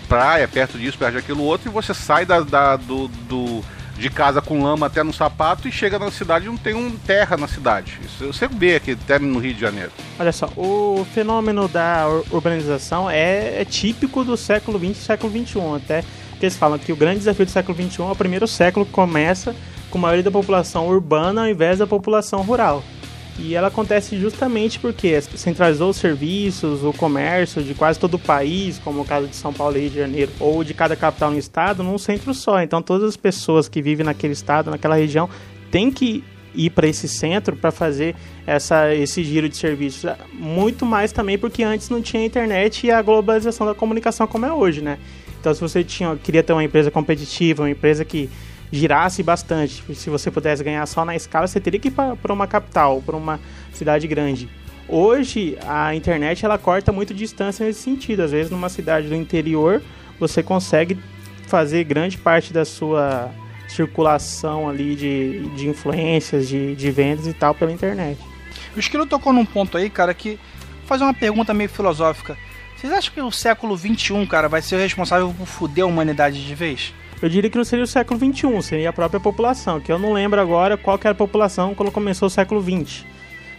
praia, 0.10 0.46
perto 0.48 0.78
disso, 0.78 0.98
perto 0.98 1.14
daquilo 1.16 1.44
outro, 1.44 1.70
e 1.70 1.72
você 1.72 1.94
sai 1.94 2.26
da, 2.26 2.42
da- 2.42 2.76
do, 2.76 3.08
do- 3.08 3.64
de 4.00 4.10
casa 4.10 4.42
com 4.42 4.64
lama 4.64 4.86
até 4.88 5.04
no 5.04 5.12
sapato 5.14 5.68
e 5.68 5.72
chega 5.72 6.00
na 6.00 6.10
cidade 6.10 6.46
e 6.46 6.48
não 6.48 6.58
tem 6.58 6.74
um 6.74 6.90
terra 6.92 7.36
na 7.38 7.48
cidade. 7.48 8.00
Isso 8.04 8.26
você 8.32 8.48
vê 8.48 8.76
aqui 8.76 8.92
até 8.92 9.20
no 9.20 9.38
Rio 9.40 9.54
de 9.54 9.60
Janeiro. 9.60 9.92
Olha 10.20 10.32
só, 10.32 10.48
o 10.56 11.06
fenômeno 11.14 11.68
da 11.68 12.08
ur- 12.08 12.26
urbanização 12.32 13.10
é, 13.10 13.62
é 13.62 13.66
típico 13.66 14.24
do 14.24 14.38
século 14.38 14.80
XX 14.80 14.90
e 14.92 14.96
século 14.96 15.32
XXI. 15.32 15.60
Até 15.76 16.02
que 16.40 16.46
eles 16.46 16.56
falam 16.56 16.80
que 16.80 16.92
o 16.94 16.96
grande 16.96 17.20
desafio 17.20 17.46
do 17.46 17.52
século 17.52 17.78
XXI 17.78 18.02
é 18.02 18.06
o 18.06 18.16
primeiro 18.16 18.48
século 18.48 18.86
que 18.86 18.92
começa 18.94 19.54
com 19.92 19.98
a 19.98 20.02
maioria 20.02 20.24
da 20.24 20.32
população 20.32 20.88
urbana 20.88 21.42
ao 21.42 21.48
invés 21.50 21.80
da 21.80 21.86
população 21.88 22.42
rural. 22.42 22.82
E 23.42 23.56
ela 23.56 23.70
acontece 23.70 24.18
justamente 24.20 24.80
porque 24.80 25.20
centralizou 25.22 25.90
os 25.92 25.98
serviços, 25.98 26.84
o 26.84 26.92
comércio 26.92 27.64
de 27.64 27.74
quase 27.74 27.98
todo 27.98 28.16
o 28.16 28.20
país, 28.20 28.80
como 28.80 29.02
o 29.02 29.06
caso 29.06 29.28
de 29.28 29.36
São 29.36 29.54
Paulo 29.54 29.78
e 29.78 29.82
Rio 29.82 29.90
de 29.90 29.98
Janeiro, 29.98 30.32
ou 30.40 30.64
de 30.64 30.74
cada 30.74 30.96
capital 30.96 31.32
no 31.32 31.38
estado, 31.38 31.82
num 31.82 31.98
centro 31.98 32.34
só. 32.34 32.62
Então 32.62 32.82
todas 32.82 33.08
as 33.10 33.18
pessoas 33.18 33.70
que 33.70 33.82
vivem 33.82 34.06
naquele 34.06 34.34
estado, 34.34 34.70
naquela 34.70 34.96
região, 34.96 35.30
têm 35.72 35.90
que 35.90 36.24
ir 36.54 36.70
para 36.72 36.88
esse 36.88 37.08
centro 37.08 37.56
para 37.56 37.72
fazer 37.72 38.16
essa, 38.46 38.94
esse 38.94 39.24
giro 39.24 39.48
de 39.48 39.56
serviços. 39.56 40.12
Muito 40.34 40.86
mais 40.86 41.12
também 41.12 41.38
porque 41.38 41.64
antes 41.64 41.90
não 41.90 42.02
tinha 42.02 42.26
internet 42.26 42.88
e 42.88 42.92
a 42.92 43.02
globalização 43.02 43.66
da 43.66 43.74
comunicação 43.74 44.28
como 44.28 44.46
é 44.46 44.52
hoje, 44.52 44.82
né? 44.82 44.98
Então 45.40 45.54
se 45.54 45.62
você 45.62 45.84
tinha, 45.84 46.16
queria 46.18 46.44
ter 46.44 46.52
uma 46.52 46.64
empresa 46.64 46.92
competitiva, 46.92 47.64
uma 47.64 47.70
empresa 47.70 48.04
que 48.04 48.30
girasse 48.72 49.24
bastante, 49.24 49.84
se 49.96 50.10
você 50.10 50.30
pudesse 50.30 50.64
ganhar 50.64 50.86
só 50.86 51.04
na 51.04 51.16
escala, 51.16 51.48
você 51.48 51.60
teria 51.60 51.80
que 51.80 51.88
ir 51.88 51.92
para 51.92 52.34
uma 52.34 52.48
capital, 52.48 53.02
para 53.02 53.16
uma 53.16 53.40
cidade 53.74 54.08
grande. 54.08 54.50
Hoje 54.88 55.58
a 55.68 55.94
internet 55.94 56.44
ela 56.44 56.58
corta 56.58 56.92
muito 56.92 57.14
distância 57.14 57.66
nesse 57.66 57.82
sentido. 57.82 58.24
Às 58.24 58.32
vezes 58.32 58.52
numa 58.52 58.70
cidade 58.70 59.08
do 59.08 59.16
interior 59.16 59.82
você 60.20 60.42
consegue 60.42 61.00
fazer 61.48 61.84
grande 61.84 62.18
parte 62.18 62.52
da 62.52 62.66
sua 62.66 63.30
circulação 63.68 64.68
ali 64.68 64.96
de, 64.96 65.48
de 65.56 65.70
influências, 65.70 66.48
de, 66.48 66.76
de 66.76 66.92
vendas 66.92 67.28
e 67.28 67.34
tal 67.34 67.54
pela 67.54 67.72
internet. 67.72 68.20
O 68.76 68.80
Esquilo 68.80 69.06
tocou 69.06 69.32
num 69.32 69.46
ponto 69.46 69.78
aí, 69.78 69.90
cara, 69.90 70.14
que 70.14 70.40
fazer 70.86 71.04
uma 71.04 71.14
pergunta 71.14 71.54
meio 71.54 71.70
filosófica. 71.70 72.36
Vocês 72.76 72.92
acham 72.92 73.14
que 73.14 73.22
o 73.22 73.32
século 73.32 73.78
XXI, 73.78 74.26
cara, 74.26 74.48
vai 74.48 74.62
ser 74.62 74.76
o 74.76 74.80
responsável 74.80 75.34
por 75.38 75.46
foder 75.46 75.84
a 75.84 75.88
humanidade 75.88 76.46
de 76.46 76.56
vez? 76.56 76.94
Eu 77.22 77.28
diria 77.30 77.50
que 77.50 77.58
não 77.58 77.66
seria 77.66 77.84
o 77.84 77.88
século 77.88 78.20
XXI, 78.20 78.62
seria 78.62 78.90
a 78.90 78.94
própria 78.94 79.20
população, 79.20 79.80
que 79.80 79.92
eu 79.92 80.00
não 80.00 80.14
lembro 80.14 80.40
agora 80.40 80.78
qual 80.78 80.98
que 80.98 81.06
era 81.06 81.12
a 81.12 81.18
população 81.18 81.76
quando 81.76 81.92
começou 81.92 82.28
o 82.28 82.30
século 82.30 82.62
XX. 82.62 83.04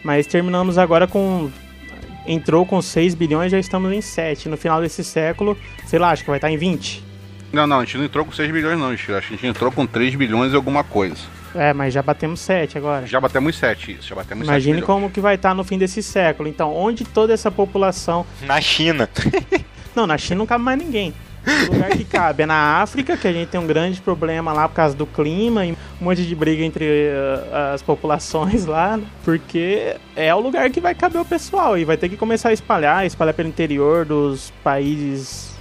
Mas 0.03 0.27
terminamos 0.27 0.79
agora 0.79 1.07
com. 1.07 1.51
Entrou 2.27 2.65
com 2.65 2.81
6 2.81 3.15
bilhões, 3.15 3.51
já 3.51 3.59
estamos 3.59 3.93
em 3.93 4.01
7. 4.01 4.49
No 4.49 4.57
final 4.57 4.81
desse 4.81 5.03
século, 5.03 5.59
sei 5.87 5.99
lá, 5.99 6.11
acho 6.11 6.23
que 6.23 6.31
vai 6.31 6.39
estar 6.39 6.51
em 6.51 6.57
20. 6.57 7.03
Não, 7.53 7.67
não, 7.67 7.81
a 7.81 7.85
gente 7.85 7.99
não 7.99 8.05
entrou 8.05 8.25
com 8.25 8.33
6 8.33 8.51
bilhões, 8.51 8.79
não. 8.79 8.91
Acho 8.91 9.07
que 9.07 9.13
a 9.13 9.21
gente 9.21 9.47
entrou 9.47 9.73
com 9.73 9.87
3 9.87 10.15
bilhões 10.15 10.53
e 10.53 10.57
alguma 10.57 10.85
coisa. 10.85 11.17
É, 11.55 11.73
mas 11.73 11.93
já 11.93 12.03
batemos 12.03 12.41
7 12.41 12.79
agora. 12.79 13.07
Já 13.07 13.21
batemos 13.21 13.57
7, 13.57 13.93
isso, 13.93 14.09
já 14.09 14.15
batemos 14.15 14.47
7 14.47 14.53
Imagine 14.55 14.75
bilhões. 14.75 14.87
como 14.87 15.11
que 15.11 15.21
vai 15.21 15.35
estar 15.35 15.55
no 15.55 15.65
fim 15.65 15.77
desse 15.77 16.03
século. 16.03 16.49
Então, 16.49 16.75
onde 16.75 17.05
toda 17.05 17.33
essa 17.35 17.51
população. 17.51 18.25
Na 18.43 18.61
China. 18.61 19.09
Não, 19.95 20.07
na 20.07 20.17
China 20.17 20.39
não 20.39 20.47
cabe 20.47 20.63
mais 20.63 20.79
ninguém. 20.79 21.13
O 21.47 21.73
lugar 21.73 21.91
que 21.91 22.05
cabe 22.05 22.43
é 22.43 22.47
na 22.47 22.83
África, 22.83 23.17
que 23.17 23.27
a 23.27 23.33
gente 23.33 23.49
tem 23.49 23.61
um 23.61 23.67
grande 23.67 24.01
problema 24.01 24.53
lá 24.53 24.69
por 24.69 24.75
causa 24.75 24.95
do 24.95 25.07
clima 25.07 25.65
e 25.65 25.73
um 25.73 25.77
monte 26.05 26.25
de 26.25 26.35
briga 26.35 26.63
entre 26.63 26.85
eh, 26.85 27.73
as 27.75 27.83
populações 27.83 28.67
lá, 28.67 28.97
né? 28.97 29.05
porque 29.25 29.97
é 30.15 30.35
o 30.35 30.41
lugar 30.41 30.69
que 30.71 30.81
vai 30.81 30.95
caber 30.95 31.21
o 31.21 31.25
pessoal 31.25 31.79
e 31.79 31.85
vai 31.85 31.97
ter 31.97 32.09
que 32.09 32.17
começar 32.17 32.51
a 32.51 32.53
espalhar, 32.53 33.07
espalhar 33.07 33.33
pelo 33.33 33.49
interior 33.49 34.05
dos 34.05 34.53
países 34.63 35.55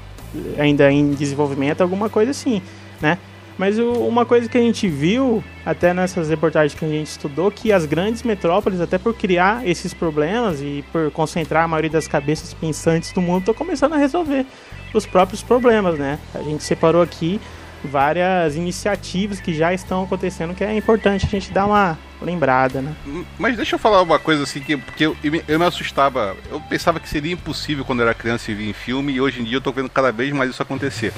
ainda 0.57 0.91
em 0.91 1.11
desenvolvimento, 1.13 1.81
alguma 1.81 2.09
coisa 2.09 2.31
assim, 2.31 2.61
né? 3.01 3.17
Mas 3.57 3.77
uma 3.77 4.25
coisa 4.25 4.47
que 4.47 4.57
a 4.57 4.61
gente 4.61 4.87
viu, 4.87 5.43
até 5.65 5.93
nessas 5.93 6.29
reportagens 6.29 6.73
que 6.73 6.85
a 6.85 6.87
gente 6.87 7.07
estudou, 7.07 7.51
que 7.51 7.73
as 7.73 7.85
grandes 7.85 8.23
metrópoles, 8.23 8.79
até 8.79 8.97
por 8.97 9.13
criar 9.13 9.67
esses 9.67 9.93
problemas 9.93 10.61
e 10.61 10.81
por 10.93 11.11
concentrar 11.11 11.65
a 11.65 11.67
maioria 11.67 11.89
das 11.89 12.07
cabeças 12.07 12.53
pensantes 12.53 13.11
do 13.11 13.19
mundo, 13.19 13.39
estão 13.39 13.53
começando 13.53 13.93
a 13.93 13.97
resolver 13.97 14.45
os 14.93 15.05
próprios 15.05 15.41
problemas, 15.41 15.97
né? 15.99 16.19
A 16.33 16.41
gente 16.41 16.63
separou 16.63 17.01
aqui 17.01 17.39
várias 17.83 18.55
iniciativas 18.55 19.39
que 19.39 19.53
já 19.53 19.73
estão 19.73 20.03
acontecendo, 20.03 20.53
que 20.53 20.63
é 20.63 20.75
importante 20.75 21.25
a 21.25 21.29
gente 21.29 21.51
dar 21.51 21.65
uma 21.65 21.97
lembrada, 22.21 22.81
né? 22.81 22.93
Mas 23.37 23.55
deixa 23.55 23.75
eu 23.75 23.79
falar 23.79 24.01
uma 24.01 24.19
coisa 24.19 24.43
assim, 24.43 24.59
que, 24.59 24.75
porque 24.75 25.05
eu, 25.05 25.15
eu 25.47 25.59
me- 25.59 25.65
assustava. 25.65 26.35
Eu 26.51 26.59
pensava 26.61 26.99
que 26.99 27.07
seria 27.07 27.31
impossível 27.31 27.85
quando 27.85 27.99
eu 28.01 28.07
era 28.07 28.13
criança 28.13 28.53
via 28.53 28.69
em 28.69 28.73
filme, 28.73 29.13
e 29.13 29.21
hoje 29.21 29.39
em 29.41 29.45
dia 29.45 29.57
eu 29.57 29.61
tô 29.61 29.71
vendo 29.71 29.89
cada 29.89 30.11
vez 30.11 30.33
mais 30.33 30.49
isso 30.49 30.61
acontecer. 30.61 31.13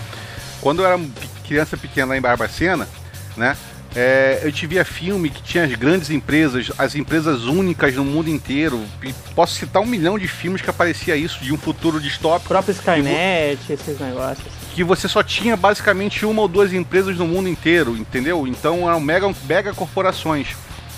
Quando 0.62 0.84
eu 0.84 0.86
era 0.86 1.00
criança 1.48 1.76
pequena 1.76 2.10
lá 2.10 2.18
em 2.18 2.22
Barbacena, 2.22 2.88
né? 3.36 3.58
É, 3.96 4.40
eu 4.44 4.52
te 4.52 4.66
via 4.66 4.86
filme 4.86 5.30
que 5.30 5.44
tinha 5.44 5.66
as 5.66 5.74
grandes 5.76 6.10
empresas, 6.10 6.72
as 6.78 6.96
empresas 6.96 7.44
únicas 7.44 7.94
no 7.96 8.06
mundo 8.06 8.30
inteiro. 8.30 8.82
E 9.04 9.14
posso 9.36 9.56
citar 9.56 9.82
um 9.82 9.86
milhão 9.86 10.18
de 10.18 10.28
filmes 10.28 10.62
que 10.62 10.70
aparecia 10.70 11.16
isso, 11.16 11.44
de 11.44 11.54
um 11.54 11.58
futuro 11.58 11.98
O 11.98 12.02
distópico. 12.02 12.48
próprio 12.50 12.72
Skynet, 12.72 13.60
esses 13.70 14.00
negócios. 14.00 14.48
que 14.74 14.84
você 14.84 15.08
só 15.08 15.22
tinha 15.22 15.58
basicamente 15.58 16.26
uma 16.26 16.42
ou 16.42 16.48
duas 16.48 16.72
empresas 16.72 17.18
no 17.18 17.28
mundo 17.28 17.50
inteiro, 17.50 17.96
entendeu? 17.98 18.48
Então 18.48 18.88
eram 18.88 19.00
mega, 19.02 19.30
mega 19.48 19.74
corporações. 19.74 20.48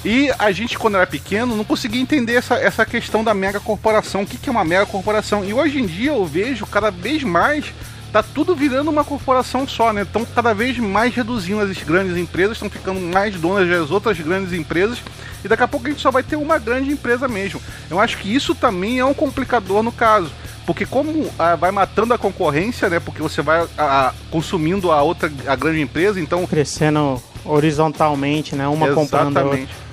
E 0.05 0.29
a 0.37 0.51
gente, 0.51 0.77
quando 0.77 0.95
era 0.97 1.07
pequeno, 1.07 1.55
não 1.55 1.63
conseguia 1.63 2.01
entender 2.01 2.35
essa, 2.35 2.55
essa 2.55 2.85
questão 2.85 3.23
da 3.23 3.33
mega 3.33 3.59
corporação. 3.59 4.23
O 4.23 4.25
que, 4.27 4.37
que 4.37 4.49
é 4.49 4.51
uma 4.51 4.65
mega 4.65 4.85
corporação? 4.85 5.45
E 5.45 5.53
hoje 5.53 5.79
em 5.79 5.85
dia 5.85 6.11
eu 6.11 6.25
vejo 6.25 6.65
cada 6.65 6.91
vez 6.91 7.23
mais. 7.23 7.73
Tá 8.13 8.21
tudo 8.21 8.55
virando 8.55 8.91
uma 8.91 9.03
corporação 9.03 9.67
só, 9.67 9.91
né? 9.91 10.03
Estão 10.03 10.23
cada 10.23 10.53
vez 10.53 10.77
mais 10.77 11.15
reduzindo 11.15 11.61
as 11.61 11.75
grandes 11.79 12.15
empresas, 12.15 12.57
estão 12.57 12.69
ficando 12.69 12.99
mais 12.99 13.35
donas 13.35 13.67
das 13.67 13.89
outras 13.89 14.19
grandes 14.19 14.53
empresas. 14.53 14.99
E 15.43 15.47
daqui 15.47 15.63
a 15.63 15.67
pouco 15.67 15.87
a 15.87 15.89
gente 15.89 15.99
só 15.99 16.11
vai 16.11 16.21
ter 16.21 16.35
uma 16.35 16.59
grande 16.59 16.91
empresa 16.91 17.27
mesmo. 17.27 17.59
Eu 17.89 17.99
acho 17.99 18.19
que 18.19 18.33
isso 18.33 18.53
também 18.53 18.99
é 18.99 19.05
um 19.05 19.15
complicador 19.15 19.81
no 19.81 19.91
caso. 19.91 20.31
Porque 20.63 20.85
como 20.85 21.27
ah, 21.39 21.55
vai 21.55 21.71
matando 21.71 22.13
a 22.13 22.17
concorrência, 22.19 22.87
né? 22.87 22.99
Porque 22.99 23.19
você 23.19 23.41
vai 23.41 23.67
ah, 23.79 24.13
consumindo 24.29 24.91
a 24.91 25.01
outra, 25.01 25.31
a 25.47 25.55
grande 25.55 25.81
empresa, 25.81 26.21
então 26.21 26.45
Crescendo 26.45 27.19
horizontalmente, 27.43 28.55
né? 28.55 28.67
Uma 28.67 28.93
comprando 28.93 29.37
a 29.37 29.43
outra. 29.43 29.83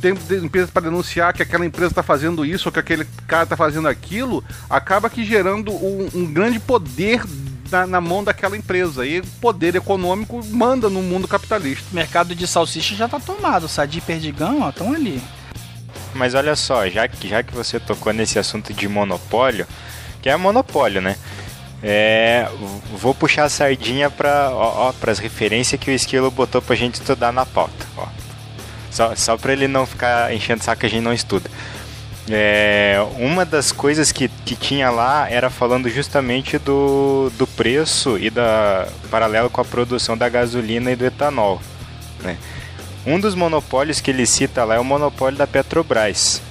Tempo 0.00 0.20
de 0.20 0.36
empresa 0.44 0.70
para 0.72 0.82
denunciar 0.82 1.32
que 1.32 1.42
aquela 1.42 1.66
empresa 1.66 1.92
está 1.92 2.02
fazendo 2.02 2.44
isso 2.44 2.68
ou 2.68 2.72
que 2.72 2.80
aquele 2.80 3.04
cara 3.26 3.44
está 3.44 3.56
fazendo 3.56 3.86
aquilo, 3.86 4.42
acaba 4.68 5.08
que 5.08 5.24
gerando 5.24 5.72
um, 5.72 6.08
um 6.14 6.26
grande 6.26 6.58
poder 6.58 7.22
na, 7.70 7.86
na 7.86 8.00
mão 8.00 8.22
daquela 8.24 8.56
empresa. 8.56 9.06
E 9.06 9.22
poder 9.40 9.74
econômico 9.74 10.44
manda 10.46 10.88
no 10.88 11.02
mundo 11.02 11.28
capitalista. 11.28 11.84
O 11.90 11.94
mercado 11.94 12.34
de 12.34 12.46
salsicha 12.46 12.94
já 12.94 13.08
tá 13.08 13.20
tomado. 13.20 13.68
Sadi 13.68 13.98
e 13.98 14.00
Perdigão, 14.00 14.68
estão 14.68 14.92
ali. 14.92 15.22
Mas 16.14 16.34
olha 16.34 16.56
só, 16.56 16.88
já 16.88 17.06
que, 17.06 17.28
já 17.28 17.42
que 17.42 17.54
você 17.54 17.78
tocou 17.78 18.12
nesse 18.12 18.38
assunto 18.38 18.72
de 18.72 18.88
monopólio, 18.88 19.66
que 20.20 20.28
é 20.28 20.36
monopólio, 20.36 21.00
né? 21.00 21.16
É, 21.82 22.48
vou 22.96 23.14
puxar 23.14 23.44
a 23.44 23.48
sardinha 23.48 24.10
para 24.10 24.50
as 25.06 25.18
referências 25.18 25.80
que 25.80 25.90
o 25.90 25.94
Esquilo 25.94 26.30
botou 26.30 26.60
pra 26.60 26.74
gente 26.74 26.94
estudar 26.94 27.32
na 27.32 27.46
pauta. 27.46 27.86
Ó. 27.96 28.06
Só, 28.90 29.14
só 29.14 29.36
pra 29.36 29.52
ele 29.52 29.68
não 29.68 29.86
ficar 29.86 30.34
enchendo 30.34 30.64
saco 30.64 30.80
que 30.80 30.86
a 30.86 30.90
gente 30.90 31.04
não 31.04 31.12
estuda. 31.12 31.48
É, 32.30 32.98
uma 33.18 33.44
das 33.44 33.72
coisas 33.72 34.12
que, 34.12 34.28
que 34.28 34.54
tinha 34.54 34.90
lá 34.90 35.30
era 35.30 35.48
falando 35.48 35.88
justamente 35.88 36.58
do, 36.58 37.30
do 37.38 37.46
preço 37.46 38.18
e 38.18 38.30
da 38.30 38.88
paralelo 39.10 39.48
com 39.48 39.60
a 39.60 39.64
produção 39.64 40.16
da 40.16 40.28
gasolina 40.28 40.90
e 40.90 40.96
do 40.96 41.04
etanol. 41.04 41.60
Né? 42.22 42.36
Um 43.06 43.18
dos 43.18 43.34
monopólios 43.34 44.00
que 44.00 44.10
ele 44.10 44.26
cita 44.26 44.64
lá 44.64 44.74
é 44.74 44.78
o 44.78 44.84
monopólio 44.84 45.38
da 45.38 45.46
Petrobras, 45.46 46.42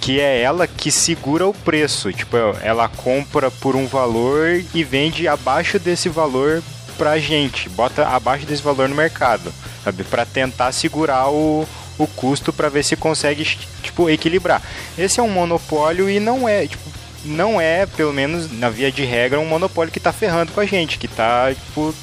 que 0.00 0.20
é 0.20 0.42
ela 0.42 0.66
que 0.66 0.90
segura 0.90 1.46
o 1.46 1.54
preço. 1.54 2.12
Tipo, 2.12 2.36
ela 2.60 2.88
compra 2.88 3.50
por 3.50 3.76
um 3.76 3.86
valor 3.86 4.62
e 4.74 4.84
vende 4.84 5.26
abaixo 5.26 5.78
desse 5.78 6.08
valor 6.08 6.62
pra 6.98 7.18
gente, 7.18 7.68
bota 7.70 8.06
abaixo 8.06 8.44
desse 8.44 8.62
valor 8.62 8.88
no 8.88 8.94
mercado, 8.94 9.52
sabe? 9.82 10.04
Para 10.04 10.26
tentar 10.26 10.72
segurar 10.72 11.30
o, 11.30 11.66
o 11.98 12.06
custo 12.06 12.52
para 12.52 12.68
ver 12.68 12.84
se 12.84 12.96
consegue 12.96 13.44
tipo 13.82 14.08
equilibrar. 14.08 14.62
Esse 14.96 15.20
é 15.20 15.22
um 15.22 15.30
monopólio 15.30 16.08
e 16.08 16.18
não 16.18 16.48
é, 16.48 16.66
tipo, 16.66 16.82
não 17.24 17.60
é, 17.60 17.86
pelo 17.86 18.12
menos 18.12 18.50
na 18.52 18.68
via 18.68 18.90
de 18.90 19.04
regra, 19.04 19.38
um 19.38 19.46
monopólio 19.46 19.92
que 19.92 20.00
tá 20.00 20.12
ferrando 20.12 20.52
com 20.52 20.60
a 20.60 20.66
gente, 20.66 20.98
que 20.98 21.08
tá, 21.08 21.52
tipo, 21.54 21.94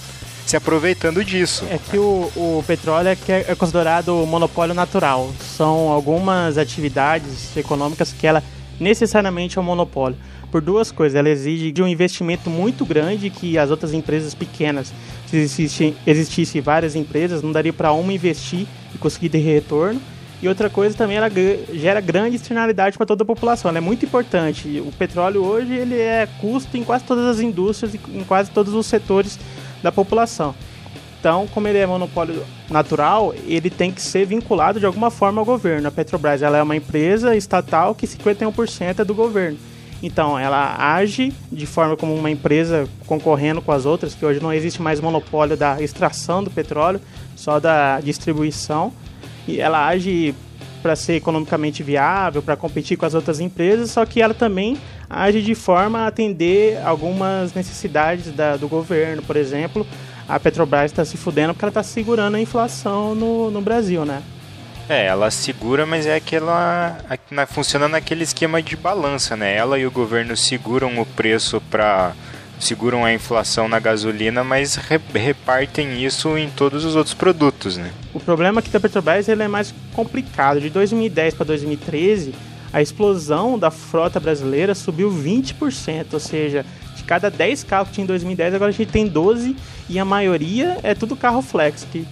se 0.46 0.56
aproveitando 0.56 1.24
disso. 1.24 1.66
É 1.70 1.78
que 1.78 1.98
o, 1.98 2.32
o 2.36 2.64
petróleo 2.66 3.10
é, 3.10 3.16
que 3.16 3.32
é 3.32 3.56
considerado 3.56 4.14
monopólio 4.26 4.74
natural. 4.74 5.32
São 5.40 5.90
algumas 5.90 6.58
atividades 6.58 7.56
econômicas 7.56 8.14
que 8.14 8.26
ela 8.26 8.44
necessariamente 8.80 9.58
é 9.58 9.62
um 9.62 9.66
monopólio. 9.66 10.18
Por 10.52 10.62
duas 10.62 10.92
coisas, 10.92 11.16
ela 11.16 11.30
exige 11.30 11.72
de 11.72 11.84
um 11.84 11.88
investimento 11.88 12.50
muito 12.50 12.84
grande 12.84 13.30
que 13.30 13.58
as 13.58 13.70
outras 13.70 13.94
empresas 13.94 14.34
pequenas, 14.34 14.92
se 15.28 15.38
existissem 15.38 15.96
existisse 16.08 16.60
várias 16.60 16.96
empresas, 16.96 17.44
não 17.44 17.52
daria 17.52 17.72
para 17.72 17.92
uma 17.92 18.12
investir 18.12 18.66
e 18.94 18.98
conseguir 18.98 19.30
ter 19.30 19.40
retorno. 19.40 20.02
E 20.42 20.48
outra 20.48 20.70
coisa 20.70 20.96
também, 20.96 21.18
ela 21.18 21.30
gera 21.74 22.00
grande 22.00 22.38
externalidade 22.38 22.98
para 22.98 23.06
toda 23.06 23.24
a 23.24 23.26
população. 23.26 23.70
Ela 23.70 23.80
é 23.80 23.82
muito 23.82 24.06
importante. 24.06 24.82
O 24.86 24.92
petróleo 24.92 25.44
hoje 25.44 25.74
ele 25.74 26.00
é 26.00 26.28
custo 26.40 26.78
em 26.78 26.84
quase 26.84 27.04
todas 27.04 27.26
as 27.26 27.40
indústrias 27.42 27.94
em 27.94 28.24
quase 28.24 28.50
todos 28.50 28.74
os 28.74 28.86
setores 28.86 29.38
da 29.84 29.92
população. 29.92 30.56
Então, 31.20 31.46
como 31.48 31.68
ele 31.68 31.78
é 31.78 31.86
monopólio 31.86 32.46
natural, 32.70 33.36
ele 33.46 33.70
tem 33.70 33.92
que 33.92 34.02
ser 34.02 34.26
vinculado 34.26 34.80
de 34.80 34.86
alguma 34.86 35.12
forma 35.12 35.42
ao 35.42 35.46
governo. 35.46 35.90
A 35.90 35.92
Petrobras 35.92 36.42
ela 36.42 36.58
é 36.58 36.64
uma 36.64 36.78
empresa 36.78 37.36
estatal 37.36 37.94
que 37.94 38.08
51% 38.08 39.00
é 39.00 39.04
do 39.04 39.14
governo. 39.14 39.58
Então, 40.02 40.40
ela 40.40 40.76
age 40.96 41.34
de 41.52 41.66
forma 41.66 41.98
como 41.98 42.16
uma 42.16 42.32
empresa 42.32 42.88
concorrendo 43.06 43.62
com 43.62 43.72
as 43.72 43.86
outras, 43.86 44.16
que 44.16 44.26
hoje 44.26 44.40
não 44.40 44.54
existe 44.54 44.82
mais 44.82 45.02
monopólio 45.02 45.58
da 45.58 45.82
extração 45.82 46.44
do 46.44 46.50
petróleo, 46.50 47.02
só 47.36 47.60
da 47.60 48.00
distribuição. 48.00 48.94
E 49.48 49.60
ela 49.60 49.86
age 49.86 50.34
para 50.82 50.96
ser 50.96 51.16
economicamente 51.16 51.84
viável, 51.84 52.42
para 52.42 52.56
competir 52.56 52.98
com 52.98 53.06
as 53.06 53.14
outras 53.14 53.42
empresas, 53.42 53.92
só 53.92 54.06
que 54.06 54.22
ela 54.22 54.34
também 54.34 54.78
age 55.10 55.42
de 55.42 55.54
forma 55.54 56.00
a 56.00 56.08
atender 56.08 56.80
algumas 56.86 57.54
necessidades 57.54 58.32
da, 58.32 58.56
do 58.56 58.68
governo, 58.68 59.22
por 59.22 59.36
exemplo. 59.36 59.86
A 60.28 60.40
Petrobras 60.40 60.92
está 60.92 61.04
se 61.04 61.18
fudendo 61.18 61.54
porque 61.54 61.66
ela 61.66 61.72
está 61.72 61.84
segurando 61.84 62.36
a 62.36 62.40
inflação 62.40 63.16
no, 63.16 63.52
no 63.52 63.62
Brasil, 63.62 64.06
né? 64.06 64.22
É, 64.90 65.06
ela 65.06 65.30
segura, 65.30 65.86
mas 65.86 66.08
é 66.08 66.16
aquela. 66.16 66.98
Na, 67.30 67.46
funciona 67.46 67.88
naquele 67.88 68.24
esquema 68.24 68.60
de 68.60 68.76
balança, 68.76 69.38
né? 69.38 69.56
Ela 69.56 69.78
e 69.78 69.86
o 69.86 69.92
governo 69.92 70.36
seguram 70.36 71.00
o 71.00 71.06
preço 71.06 71.62
para. 71.70 72.14
seguram 72.60 73.06
a 73.06 73.14
inflação 73.14 73.68
na 73.68 73.80
gasolina, 73.80 74.44
mas 74.44 74.78
re, 74.78 75.00
repartem 75.14 76.04
isso 76.04 76.36
em 76.36 76.50
todos 76.50 76.84
os 76.86 76.96
outros 76.96 77.14
produtos, 77.14 77.78
né? 77.78 77.92
O 78.16 78.20
problema 78.20 78.62
aqui 78.62 78.72
da 78.72 78.80
Petrobras 78.80 79.30
ele 79.30 79.44
é 79.44 79.48
mais 79.48 79.72
complicado. 79.94 80.60
De 80.60 80.72
2010 80.72 81.36
para 81.36 81.46
2013, 81.46 82.34
a 82.74 82.82
explosão 82.82 83.60
da 83.60 83.70
frota 83.70 84.20
brasileira 84.20 84.74
subiu 84.74 85.12
20%, 85.12 86.14
ou 86.14 86.20
seja, 86.20 86.66
de 86.96 87.04
cada 87.04 87.30
10 87.30 87.64
carros 87.64 87.90
que 87.90 87.96
tinha 87.96 88.06
em 88.06 88.08
2010, 88.08 88.56
agora 88.56 88.70
a 88.70 88.74
gente 88.74 88.92
tem 88.92 89.08
12 89.08 89.56
e 89.88 90.00
a 90.00 90.06
maioria 90.06 90.80
é 90.82 90.96
tudo 90.96 91.16
carro 91.16 91.44
flex, 91.44 91.86
que 91.92 92.08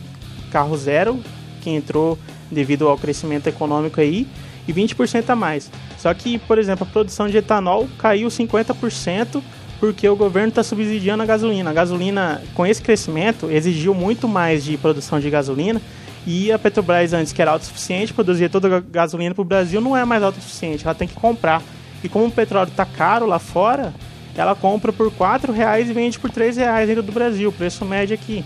carro 0.52 0.78
zero, 0.78 1.20
que 1.62 1.72
entrou 1.72 2.20
devido 2.52 2.88
ao 2.88 2.98
crescimento 2.98 3.48
econômico 3.48 4.00
aí, 4.00 4.28
e 4.68 4.74
20% 4.74 5.30
a 5.30 5.36
mais. 5.36 5.72
Só 5.98 6.14
que, 6.14 6.38
por 6.40 6.58
exemplo, 6.58 6.86
a 6.88 6.92
produção 6.92 7.28
de 7.28 7.38
etanol 7.38 7.88
caiu 7.98 8.28
50% 8.28 9.42
porque 9.80 10.10
o 10.10 10.16
governo 10.16 10.50
está 10.50 10.64
subsidiando 10.64 11.24
a 11.24 11.26
gasolina. 11.26 11.70
A 11.70 11.74
gasolina, 11.74 12.42
com 12.54 12.66
esse 12.66 12.82
crescimento, 12.82 13.50
exigiu 13.50 13.94
muito 13.94 14.28
mais 14.28 14.64
de 14.64 14.76
produção 14.78 15.20
de 15.20 15.30
gasolina 15.30 15.82
e 16.26 16.52
a 16.52 16.60
Petrobras, 16.60 17.14
antes 17.14 17.32
que 17.32 17.42
era 17.42 17.52
autossuficiente, 17.52 18.14
produzia 18.14 18.50
toda 18.50 18.76
a 18.76 18.80
gasolina 18.82 19.34
para 19.34 19.42
o 19.42 19.46
Brasil, 19.46 19.80
não 19.80 19.96
é 19.96 20.04
mais 20.04 20.22
autossuficiente, 20.22 20.84
ela 20.84 20.94
tem 20.94 21.08
que 21.08 21.14
comprar. 21.14 21.62
E 22.04 22.10
como 22.10 22.26
o 22.26 22.32
petróleo 22.32 22.68
está 22.68 22.86
caro 22.86 23.26
lá 23.26 23.40
fora, 23.40 23.94
ela 24.36 24.54
compra 24.54 24.92
por 24.92 25.08
R$ 25.08 25.54
reais 25.54 25.90
e 25.90 25.94
vende 25.94 26.20
por 26.20 26.30
R$ 26.30 26.52
reais 26.52 26.88
dentro 26.88 27.02
do 27.02 27.14
Brasil, 27.14 27.50
preço 27.54 27.86
médio 27.86 28.14
aqui. 28.14 28.44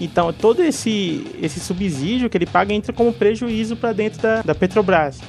Então, 0.00 0.32
todo 0.32 0.62
esse, 0.62 1.26
esse 1.40 1.60
subsídio 1.60 2.28
que 2.28 2.36
ele 2.36 2.46
paga 2.46 2.72
entra 2.72 2.92
como 2.92 3.12
prejuízo 3.12 3.76
para 3.76 3.92
dentro 3.92 4.20
da, 4.20 4.42
da 4.42 4.54
Petrobras. 4.54 5.20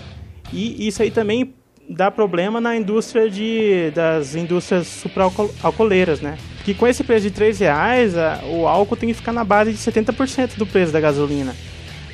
E 0.51 0.87
isso 0.87 1.01
aí 1.01 1.11
também 1.11 1.53
dá 1.89 2.09
problema 2.09 2.59
na 2.59 2.75
indústria 2.75 3.29
de, 3.29 3.91
das 3.91 4.35
indústrias 4.35 4.87
supraalcooleiras, 4.87 6.19
né? 6.19 6.37
Que 6.63 6.73
com 6.73 6.87
esse 6.87 7.03
preço 7.03 7.23
de 7.23 7.31
3 7.31 7.59
reais, 7.59 8.17
a, 8.17 8.41
o 8.45 8.67
álcool 8.67 8.95
tem 8.95 9.09
que 9.09 9.15
ficar 9.15 9.31
na 9.31 9.43
base 9.43 9.71
de 9.71 9.77
70% 9.77 10.57
do 10.57 10.65
preço 10.65 10.91
da 10.91 10.99
gasolina. 10.99 11.55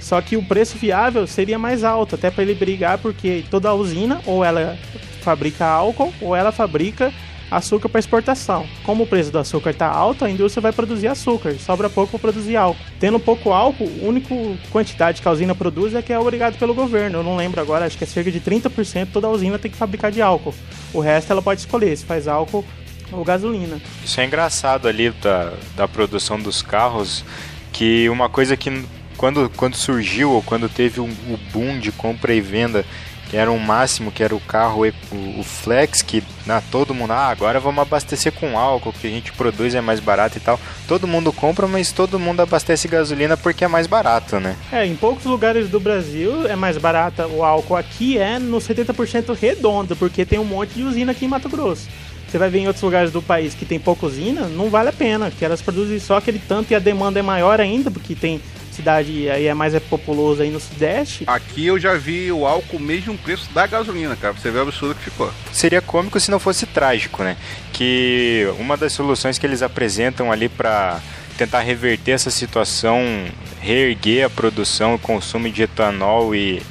Só 0.01 0.19
que 0.19 0.35
o 0.35 0.43
preço 0.43 0.77
viável 0.77 1.25
seria 1.27 1.57
mais 1.57 1.83
alto, 1.83 2.15
até 2.15 2.29
para 2.29 2.43
ele 2.43 2.55
brigar, 2.55 2.97
porque 2.97 3.45
toda 3.49 3.69
a 3.69 3.73
usina, 3.73 4.19
ou 4.25 4.43
ela 4.43 4.77
fabrica 5.21 5.65
álcool, 5.65 6.11
ou 6.19 6.35
ela 6.35 6.51
fabrica 6.51 7.13
açúcar 7.51 7.89
para 7.89 7.99
exportação. 7.99 8.65
Como 8.83 9.03
o 9.03 9.07
preço 9.07 9.29
do 9.29 9.37
açúcar 9.37 9.71
está 9.71 9.87
alto, 9.87 10.23
a 10.23 10.29
indústria 10.29 10.61
vai 10.61 10.71
produzir 10.71 11.07
açúcar, 11.07 11.53
sobra 11.59 11.89
pouco 11.89 12.11
para 12.17 12.31
produzir 12.31 12.55
álcool. 12.55 12.81
Tendo 12.99 13.19
pouco 13.19 13.51
álcool, 13.51 13.91
a 14.01 14.07
única 14.07 14.33
quantidade 14.71 15.21
que 15.21 15.27
a 15.27 15.31
usina 15.31 15.53
produz 15.53 15.93
é 15.93 16.01
que 16.01 16.13
é 16.13 16.17
obrigado 16.17 16.57
pelo 16.57 16.73
governo. 16.73 17.19
Eu 17.19 17.23
não 17.23 17.35
lembro 17.35 17.59
agora, 17.59 17.85
acho 17.85 17.97
que 17.97 18.05
é 18.05 18.07
cerca 18.07 18.31
de 18.31 18.39
30% 18.39 19.09
toda 19.11 19.27
a 19.27 19.29
usina 19.29 19.59
tem 19.59 19.69
que 19.69 19.77
fabricar 19.77 20.11
de 20.11 20.21
álcool. 20.21 20.55
O 20.93 21.01
resto 21.01 21.31
ela 21.31 21.41
pode 21.41 21.59
escolher 21.59 21.95
se 21.97 22.05
faz 22.05 22.27
álcool 22.27 22.65
ou 23.11 23.23
gasolina. 23.25 23.81
Isso 24.03 24.21
é 24.21 24.25
engraçado 24.25 24.87
ali 24.87 25.09
da, 25.09 25.53
da 25.75 25.87
produção 25.87 26.39
dos 26.39 26.61
carros, 26.61 27.25
que 27.73 28.07
uma 28.09 28.29
coisa 28.29 28.55
que 28.55 28.85
quando, 29.17 29.49
quando 29.55 29.75
surgiu 29.75 30.31
ou 30.31 30.41
quando 30.41 30.67
teve 30.69 30.99
um, 30.99 31.09
o 31.09 31.37
boom 31.51 31.79
de 31.79 31.91
compra 31.91 32.33
e 32.33 32.41
venda 32.41 32.85
que 33.31 33.37
era 33.37 33.49
um 33.49 33.57
máximo, 33.57 34.11
que 34.11 34.21
era 34.21 34.35
o 34.35 34.41
carro, 34.41 34.85
o, 34.85 35.39
o 35.39 35.41
Flex, 35.41 36.01
que 36.01 36.21
na, 36.45 36.59
todo 36.59 36.93
mundo, 36.93 37.11
ah, 37.11 37.29
agora 37.29 37.61
vamos 37.61 37.81
abastecer 37.81 38.33
com 38.33 38.59
álcool, 38.59 38.91
que 38.91 39.07
a 39.07 39.09
gente 39.09 39.31
produz 39.31 39.73
é 39.73 39.79
mais 39.79 40.01
barato 40.01 40.37
e 40.37 40.41
tal. 40.41 40.59
Todo 40.85 41.07
mundo 41.07 41.31
compra, 41.31 41.65
mas 41.65 41.93
todo 41.93 42.19
mundo 42.19 42.41
abastece 42.41 42.89
gasolina 42.89 43.37
porque 43.37 43.63
é 43.63 43.69
mais 43.69 43.87
barato, 43.87 44.37
né? 44.37 44.57
É, 44.69 44.85
em 44.85 44.97
poucos 44.97 45.23
lugares 45.23 45.69
do 45.69 45.79
Brasil 45.79 46.45
é 46.45 46.57
mais 46.57 46.77
barato 46.77 47.21
o 47.27 47.41
álcool. 47.41 47.77
Aqui 47.77 48.17
é 48.17 48.37
no 48.37 48.57
70% 48.57 49.33
redondo, 49.33 49.95
porque 49.95 50.25
tem 50.25 50.37
um 50.37 50.43
monte 50.43 50.73
de 50.73 50.83
usina 50.83 51.13
aqui 51.13 51.23
em 51.23 51.29
Mato 51.29 51.47
Grosso. 51.47 51.87
Você 52.27 52.37
vai 52.37 52.49
ver 52.49 52.59
em 52.59 52.67
outros 52.67 52.83
lugares 52.83 53.13
do 53.13 53.21
país 53.21 53.53
que 53.53 53.63
tem 53.63 53.79
pouca 53.79 54.05
usina, 54.05 54.49
não 54.49 54.69
vale 54.69 54.89
a 54.89 54.93
pena, 54.93 55.31
que 55.31 55.45
elas 55.45 55.61
produzem 55.61 55.99
só 55.99 56.17
aquele 56.17 56.39
tanto 56.39 56.71
e 56.71 56.75
a 56.75 56.79
demanda 56.79 57.17
é 57.17 57.21
maior 57.21 57.61
ainda, 57.61 57.89
porque 57.89 58.13
tem 58.13 58.41
cidade 58.71 59.29
aí 59.29 59.47
é 59.47 59.53
mais 59.53 59.73
é 59.73 59.79
populoso 59.79 60.41
aí 60.41 60.49
no 60.49 60.59
Sudeste. 60.59 61.23
Aqui 61.27 61.67
eu 61.67 61.79
já 61.79 61.95
vi 61.95 62.31
o 62.31 62.45
álcool 62.45 62.79
mesmo 62.79 63.17
preço 63.17 63.51
da 63.53 63.67
gasolina, 63.67 64.15
cara. 64.15 64.33
Pra 64.33 64.41
você 64.41 64.51
ver 64.51 64.59
o 64.59 64.63
absurdo 64.63 64.95
que 64.95 65.03
ficou. 65.03 65.31
Seria 65.51 65.81
cômico 65.81 66.19
se 66.19 66.31
não 66.31 66.39
fosse 66.39 66.65
trágico, 66.65 67.23
né? 67.23 67.37
Que 67.73 68.47
uma 68.59 68.77
das 68.77 68.93
soluções 68.93 69.37
que 69.37 69.45
eles 69.45 69.61
apresentam 69.61 70.31
ali 70.31 70.49
para 70.49 70.99
tentar 71.37 71.61
reverter 71.61 72.11
essa 72.11 72.29
situação, 72.29 73.01
reerguer 73.59 74.25
a 74.25 74.29
produção 74.29 74.95
e 74.95 74.99
consumo 74.99 75.49
de 75.49 75.63
etanol 75.63 76.35
e, 76.35 76.61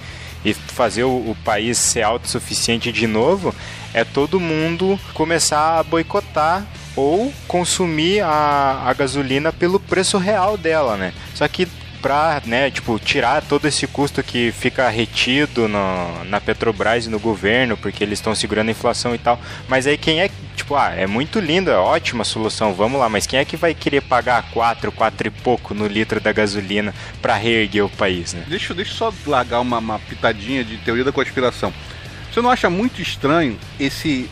e 0.45 0.55
fazer 0.55 1.05
o, 1.05 1.09
o 1.11 1.37
país 1.45 1.77
ser 1.79 2.03
autossuficiente 2.03 2.93
de 2.93 3.07
novo, 3.07 3.55
é 3.93 4.05
todo 4.05 4.39
mundo 4.39 4.99
começar 5.15 5.79
a 5.79 5.83
boicotar 5.83 6.65
ou 6.95 7.33
consumir 7.49 8.21
a, 8.21 8.83
a 8.87 8.93
gasolina 8.93 9.53
pelo 9.53 9.81
preço 9.81 10.19
real 10.19 10.57
dela, 10.57 10.97
né? 10.97 11.13
Só 11.35 11.47
que 11.49 11.67
para, 12.01 12.43
né, 12.47 12.71
tipo, 12.71 12.99
tirar 12.99 13.43
todo 13.43 13.67
esse 13.67 13.87
custo 13.87 14.23
que 14.23 14.53
fica 14.53 14.89
retido 14.89 15.69
no, 15.69 16.25
na 16.25 16.41
Petrobras 16.41 17.07
e 17.07 17.11
no 17.11 17.19
governo, 17.19 17.77
porque 17.77 18.03
eles 18.03 18.19
estão 18.19 18.35
segurando 18.35 18.69
a 18.69 18.73
inflação 18.73 19.15
e 19.15 19.19
tal. 19.19 19.41
Mas 19.69 19.87
aí 19.87 19.97
quem 19.97 20.21
é, 20.21 20.31
tipo, 20.57 20.75
ah, 20.75 20.93
é 20.95 21.07
muito 21.07 21.39
lindo, 21.39 21.71
é 21.71 21.77
ótima 21.77 22.25
solução, 22.25 22.75
vamos 22.75 22.99
lá, 22.99 23.09
mas 23.09 23.27
quem 23.27 23.39
é 23.39 23.45
que 23.45 23.57
vai 23.57 23.75
querer 23.75 24.03
pagar 24.03 24.51
4, 24.51 24.91
4 24.91 25.29
e 25.29 25.31
pouco 25.31 25.75
no 25.75 25.87
litro 25.87 26.21
da 26.21 26.33
gasolina 26.33 26.95
para 27.21 27.37
reerguer 27.37 27.85
o 27.85 27.91
país, 27.91 28.33
né? 28.33 28.45
Deixa, 28.49 28.75
deixa 28.75 28.93
eu 28.93 28.97
só 28.97 29.13
largar 29.27 29.61
uma, 29.61 29.79
uma 29.79 29.99
pitadinha 29.99 30.65
de 30.65 30.77
teoria 30.79 31.05
da 31.05 31.13
conspiração. 31.13 31.73
Você 32.33 32.41
não 32.41 32.51
acha 32.51 32.71
muito 32.71 33.03
estranho 33.03 33.59
esse 33.79 34.31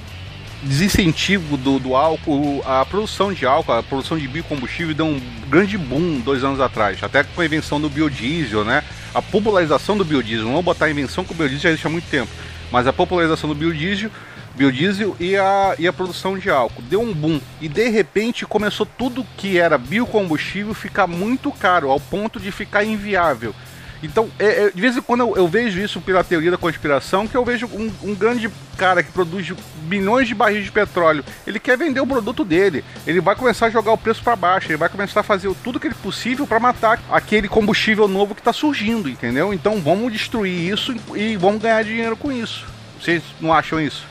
desincentivo 0.62 1.56
do, 1.56 1.78
do 1.78 1.94
álcool, 1.94 2.62
a 2.66 2.84
produção 2.84 3.32
de 3.32 3.46
álcool, 3.46 3.72
a 3.72 3.82
produção 3.82 4.18
de 4.18 4.26
biocombustível 4.26 4.94
deu 4.94 5.06
um 5.06 5.20
grande 5.48 5.78
boom 5.78 6.20
dois 6.20 6.42
anos 6.42 6.60
atrás, 6.60 7.02
até 7.02 7.22
com 7.22 7.40
a 7.40 7.44
invenção 7.44 7.80
do 7.80 7.88
biodiesel, 7.88 8.64
né? 8.64 8.82
A 9.14 9.22
popularização 9.22 9.96
do 9.96 10.04
biodiesel, 10.04 10.46
vamos 10.46 10.64
botar 10.64 10.86
a 10.86 10.90
invenção 10.90 11.24
que 11.24 11.32
o 11.32 11.34
biodiesel 11.34 11.62
já 11.62 11.68
existe 11.70 11.86
há 11.86 11.90
muito 11.90 12.08
tempo. 12.10 12.30
mas 12.70 12.86
a 12.86 12.92
popularização 12.92 13.48
do 13.48 13.54
biodiesel, 13.54 14.10
biodiesel 14.54 15.16
e, 15.20 15.36
a, 15.36 15.74
e 15.78 15.86
a 15.86 15.92
produção 15.92 16.36
de 16.36 16.50
álcool. 16.50 16.82
Deu 16.82 17.00
um 17.00 17.14
boom. 17.14 17.40
E 17.60 17.68
de 17.68 17.88
repente 17.88 18.44
começou 18.44 18.84
tudo 18.84 19.24
que 19.36 19.58
era 19.58 19.78
biocombustível 19.78 20.74
ficar 20.74 21.06
muito 21.06 21.50
caro, 21.52 21.90
ao 21.90 22.00
ponto 22.00 22.40
de 22.40 22.50
ficar 22.50 22.84
inviável. 22.84 23.54
Então, 24.02 24.28
é, 24.38 24.66
é, 24.66 24.70
de 24.70 24.80
vez 24.80 24.96
em 24.96 25.02
quando 25.02 25.20
eu, 25.20 25.36
eu, 25.36 25.48
vejo 25.48 25.80
isso 25.80 26.00
pela 26.00 26.22
teoria 26.22 26.50
da 26.50 26.56
conspiração, 26.56 27.26
que 27.26 27.36
eu 27.36 27.44
vejo 27.44 27.66
um, 27.66 27.90
um, 28.02 28.14
grande 28.14 28.48
cara 28.76 29.02
que 29.02 29.10
produz 29.10 29.52
milhões 29.88 30.28
de 30.28 30.34
barris 30.34 30.64
de 30.64 30.70
petróleo. 30.70 31.24
Ele 31.46 31.58
quer 31.58 31.76
vender 31.76 32.00
o 32.00 32.06
produto 32.06 32.44
dele. 32.44 32.84
Ele 33.06 33.20
vai 33.20 33.34
começar 33.34 33.66
a 33.66 33.70
jogar 33.70 33.92
o 33.92 33.98
preço 33.98 34.22
para 34.22 34.36
baixo. 34.36 34.68
Ele 34.68 34.76
vai 34.76 34.88
começar 34.88 35.20
a 35.20 35.24
fazer 35.24 35.52
tudo 35.64 35.80
que 35.80 35.88
ele 35.88 35.94
possível 35.96 36.46
para 36.46 36.60
matar 36.60 37.00
aquele 37.10 37.48
combustível 37.48 38.06
novo 38.06 38.34
que 38.34 38.40
está 38.40 38.52
surgindo, 38.52 39.08
entendeu? 39.08 39.52
Então, 39.52 39.80
vamos 39.80 40.12
destruir 40.12 40.72
isso 40.72 40.94
e 41.14 41.36
vamos 41.36 41.60
ganhar 41.60 41.82
dinheiro 41.82 42.16
com 42.16 42.30
isso. 42.30 42.66
Vocês 43.00 43.22
não 43.40 43.52
acham 43.52 43.80
isso? 43.80 44.06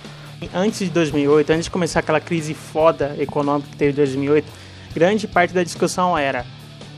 Antes 0.54 0.80
de 0.80 0.90
2008, 0.90 1.52
antes 1.52 1.66
de 1.66 1.72
começar 1.72 2.00
aquela 2.00 2.20
crise 2.20 2.54
foda 2.54 3.16
econômica 3.18 3.70
que 3.72 3.78
teve 3.78 3.94
em 3.94 3.96
2008, 3.96 4.48
grande 4.94 5.28
parte 5.28 5.54
da 5.54 5.64
discussão 5.64 6.18
era 6.18 6.46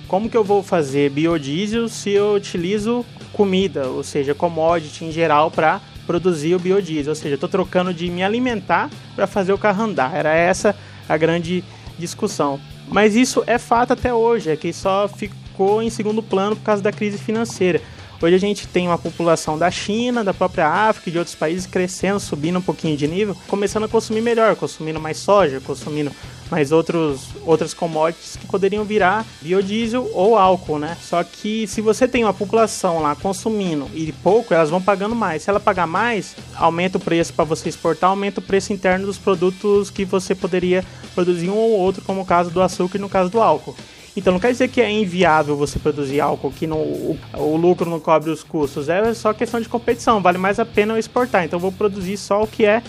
como 0.10 0.28
que 0.28 0.36
eu 0.36 0.44
vou 0.44 0.64
fazer 0.64 1.12
biodiesel 1.12 1.88
se 1.88 2.10
eu 2.10 2.34
utilizo 2.34 3.06
comida, 3.32 3.88
ou 3.88 4.04
seja, 4.04 4.34
commodity 4.34 5.06
em 5.06 5.12
geral 5.12 5.52
para 5.52 5.80
produzir 6.08 6.56
o 6.56 6.60
biodiesel, 6.60 7.12
ou 7.12 7.16
seja, 7.16 7.36
estou 7.36 7.48
trocando 7.48 7.94
de 7.94 8.10
me 8.10 8.24
alimentar 8.24 8.90
para 9.16 9.28
fazer 9.28 9.54
o 9.54 9.58
carro 9.58 9.84
andar. 9.84 10.16
Era 10.16 10.34
essa 10.34 10.76
a 11.08 11.16
grande 11.16 11.64
discussão. 11.98 12.60
Mas 12.88 13.16
isso 13.16 13.44
é 13.46 13.60
fato 13.60 13.94
até 13.94 14.12
hoje, 14.12 14.50
é 14.50 14.58
que 14.58 14.74
só 14.74 15.08
ficou 15.08 15.82
em 15.84 15.92
segundo 15.92 16.24
plano 16.24 16.56
por 16.56 16.64
causa 16.64 16.82
da 16.82 16.92
crise 16.92 17.20
financeira. 17.20 17.80
Hoje 18.20 18.36
a 18.36 18.40
gente 18.40 18.68
tem 18.68 18.88
uma 18.88 18.98
população 18.98 19.58
da 19.58 19.70
China, 19.70 20.24
da 20.24 20.34
própria 20.34 20.68
África 20.68 21.10
e 21.10 21.14
de 21.14 21.20
outros 21.20 21.36
países 21.36 21.68
crescendo, 21.68 22.20
subindo 22.20 22.58
um 22.58 22.62
pouquinho 22.62 22.98
de 22.98 23.08
nível, 23.08 23.38
começando 23.48 23.86
a 23.86 23.88
consumir 23.88 24.22
melhor, 24.22 24.56
consumindo 24.56 25.00
mais 25.00 25.18
soja, 25.18 25.62
consumindo 25.62 26.12
mais 26.50 26.72
outros, 26.72 27.28
outras 27.46 27.74
commodities 27.74 28.36
que 28.36 28.48
poderiam 28.48 28.84
virar 28.84 29.26
biodiesel 29.42 30.10
ou 30.14 30.38
álcool, 30.38 30.80
né? 30.80 30.98
Só 31.02 31.24
que 31.24 31.68
se 31.68 31.82
você 31.82 32.08
tem 32.08 32.24
uma 32.24 32.34
população 32.34 33.02
lá 33.02 33.16
consumindo 33.16 33.88
e 33.94 34.12
pouco, 34.12 34.54
elas 34.54 34.70
vão 34.70 34.82
pagando 34.82 35.16
mais. 35.16 35.44
Se 35.44 35.50
ela 35.50 35.60
pagar 35.60 35.88
mais, 35.88 36.36
aumenta 36.56 36.98
o 36.98 37.02
preço 37.02 37.34
para 37.34 37.46
você 37.46 37.70
exportar, 37.70 38.10
aumenta 38.10 38.40
o 38.40 38.44
preço 38.44 38.74
interno 38.74 39.06
dos 39.06 39.18
produtos 39.18 39.90
que 39.90 40.06
você 40.06 40.34
poderia 40.34 40.84
produzir 41.14 41.50
um 41.50 41.58
ou 41.58 41.72
outro, 41.72 42.04
como 42.04 42.22
o 42.22 42.26
caso 42.26 42.50
do 42.50 42.62
açúcar 42.62 42.98
e 42.98 43.02
no 43.02 43.10
caso 43.10 43.30
do 43.30 43.42
álcool. 43.42 43.76
Então 44.20 44.34
não 44.34 44.40
quer 44.40 44.52
dizer 44.52 44.68
que 44.68 44.82
é 44.82 44.92
inviável 44.92 45.56
você 45.56 45.80
produzir 45.80 46.20
álcool, 46.20 46.52
que 46.52 46.68
não, 46.68 46.78
o, 46.78 47.18
o, 47.38 47.56
lucro 47.56 47.90
não 47.90 48.00
cobre 48.00 48.30
os 48.30 48.44
custos. 48.44 48.90
É 48.90 49.14
só 49.14 49.34
questão 49.34 49.60
de 49.62 49.70
competição. 49.70 50.22
Vale 50.22 50.38
mais 50.38 50.60
a 50.60 50.66
pena 50.66 50.94
eu 50.94 50.98
exportar. 50.98 51.46
Então 51.46 51.58
eu 51.58 51.62
vou 51.62 51.72
produzir 51.72 52.18
só 52.18 52.44
o 52.44 52.48
que 52.48 52.66
é 52.66 52.84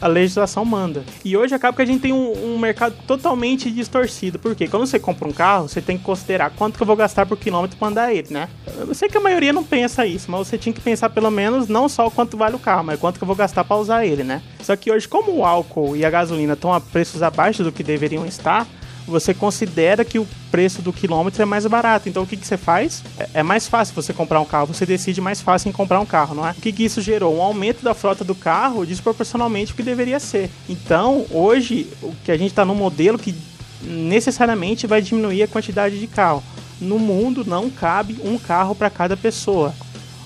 a 0.00 0.08
legislação 0.08 0.64
manda. 0.64 1.04
E 1.24 1.36
hoje 1.36 1.54
acaba 1.54 1.76
que 1.76 1.82
a 1.82 1.84
gente 1.84 2.00
tem 2.00 2.12
um, 2.12 2.54
um 2.54 2.58
mercado 2.58 2.94
totalmente 3.06 3.70
distorcido. 3.70 4.38
Por 4.38 4.54
quê? 4.54 4.66
Quando 4.66 4.86
você 4.86 4.98
compra 4.98 5.28
um 5.28 5.32
carro, 5.32 5.68
você 5.68 5.80
tem 5.80 5.96
que 5.96 6.04
considerar 6.04 6.50
quanto 6.50 6.76
que 6.76 6.82
eu 6.82 6.86
vou 6.86 6.96
gastar 6.96 7.26
por 7.26 7.36
quilômetro 7.36 7.76
para 7.76 7.88
andar 7.88 8.14
ele, 8.14 8.28
né? 8.30 8.48
Eu 8.78 8.94
sei 8.94 9.08
que 9.08 9.16
a 9.16 9.20
maioria 9.20 9.52
não 9.52 9.64
pensa 9.64 10.06
isso, 10.06 10.30
mas 10.30 10.46
você 10.46 10.58
tinha 10.58 10.72
que 10.72 10.80
pensar 10.80 11.10
pelo 11.10 11.30
menos 11.30 11.68
não 11.68 11.88
só 11.88 12.10
quanto 12.10 12.36
vale 12.36 12.56
o 12.56 12.58
carro, 12.58 12.84
mas 12.84 12.98
quanto 12.98 13.18
que 13.18 13.24
eu 13.24 13.26
vou 13.26 13.36
gastar 13.36 13.64
para 13.64 13.76
usar 13.76 14.04
ele, 14.04 14.24
né? 14.24 14.42
Só 14.62 14.76
que 14.76 14.90
hoje, 14.90 15.08
como 15.08 15.32
o 15.32 15.44
álcool 15.44 15.96
e 15.96 16.04
a 16.04 16.10
gasolina 16.10 16.54
estão 16.54 16.72
a 16.72 16.80
preços 16.80 17.22
abaixo 17.22 17.62
do 17.62 17.72
que 17.72 17.82
deveriam 17.82 18.26
estar, 18.26 18.66
você 19.06 19.34
considera 19.34 20.04
que 20.04 20.18
o 20.18 20.26
preço 20.50 20.82
do 20.82 20.92
quilômetro 20.92 21.42
é 21.42 21.44
mais 21.44 21.66
barato. 21.66 22.08
Então 22.08 22.22
o 22.22 22.26
que, 22.26 22.36
que 22.36 22.46
você 22.46 22.56
faz? 22.56 23.02
É, 23.18 23.28
é 23.34 23.42
mais 23.42 23.66
fácil 23.66 23.94
você 23.94 24.12
comprar 24.12 24.40
um 24.40 24.44
carro, 24.44 24.66
você 24.66 24.86
decide 24.86 25.20
mais 25.20 25.40
fácil 25.40 25.68
em 25.68 25.72
comprar 25.72 26.00
um 26.00 26.06
carro, 26.06 26.34
não 26.34 26.46
é? 26.46 26.52
O 26.52 26.54
que, 26.54 26.72
que 26.72 26.84
isso 26.84 27.00
gerou? 27.00 27.36
Um 27.36 27.42
aumento 27.42 27.82
da 27.82 27.94
frota 27.94 28.24
do 28.24 28.34
carro 28.34 28.86
desproporcionalmente 28.86 29.72
o 29.72 29.74
que 29.74 29.82
deveria 29.82 30.20
ser. 30.20 30.50
Então, 30.68 31.26
hoje, 31.30 31.88
o 32.02 32.12
que 32.24 32.30
a 32.30 32.36
gente 32.36 32.50
está 32.50 32.64
num 32.64 32.74
modelo 32.74 33.18
que 33.18 33.34
necessariamente 33.82 34.86
vai 34.86 35.02
diminuir 35.02 35.42
a 35.42 35.48
quantidade 35.48 35.98
de 35.98 36.06
carro. 36.06 36.42
No 36.80 36.98
mundo 36.98 37.44
não 37.44 37.70
cabe 37.70 38.18
um 38.24 38.38
carro 38.38 38.74
para 38.74 38.90
cada 38.90 39.16
pessoa. 39.16 39.74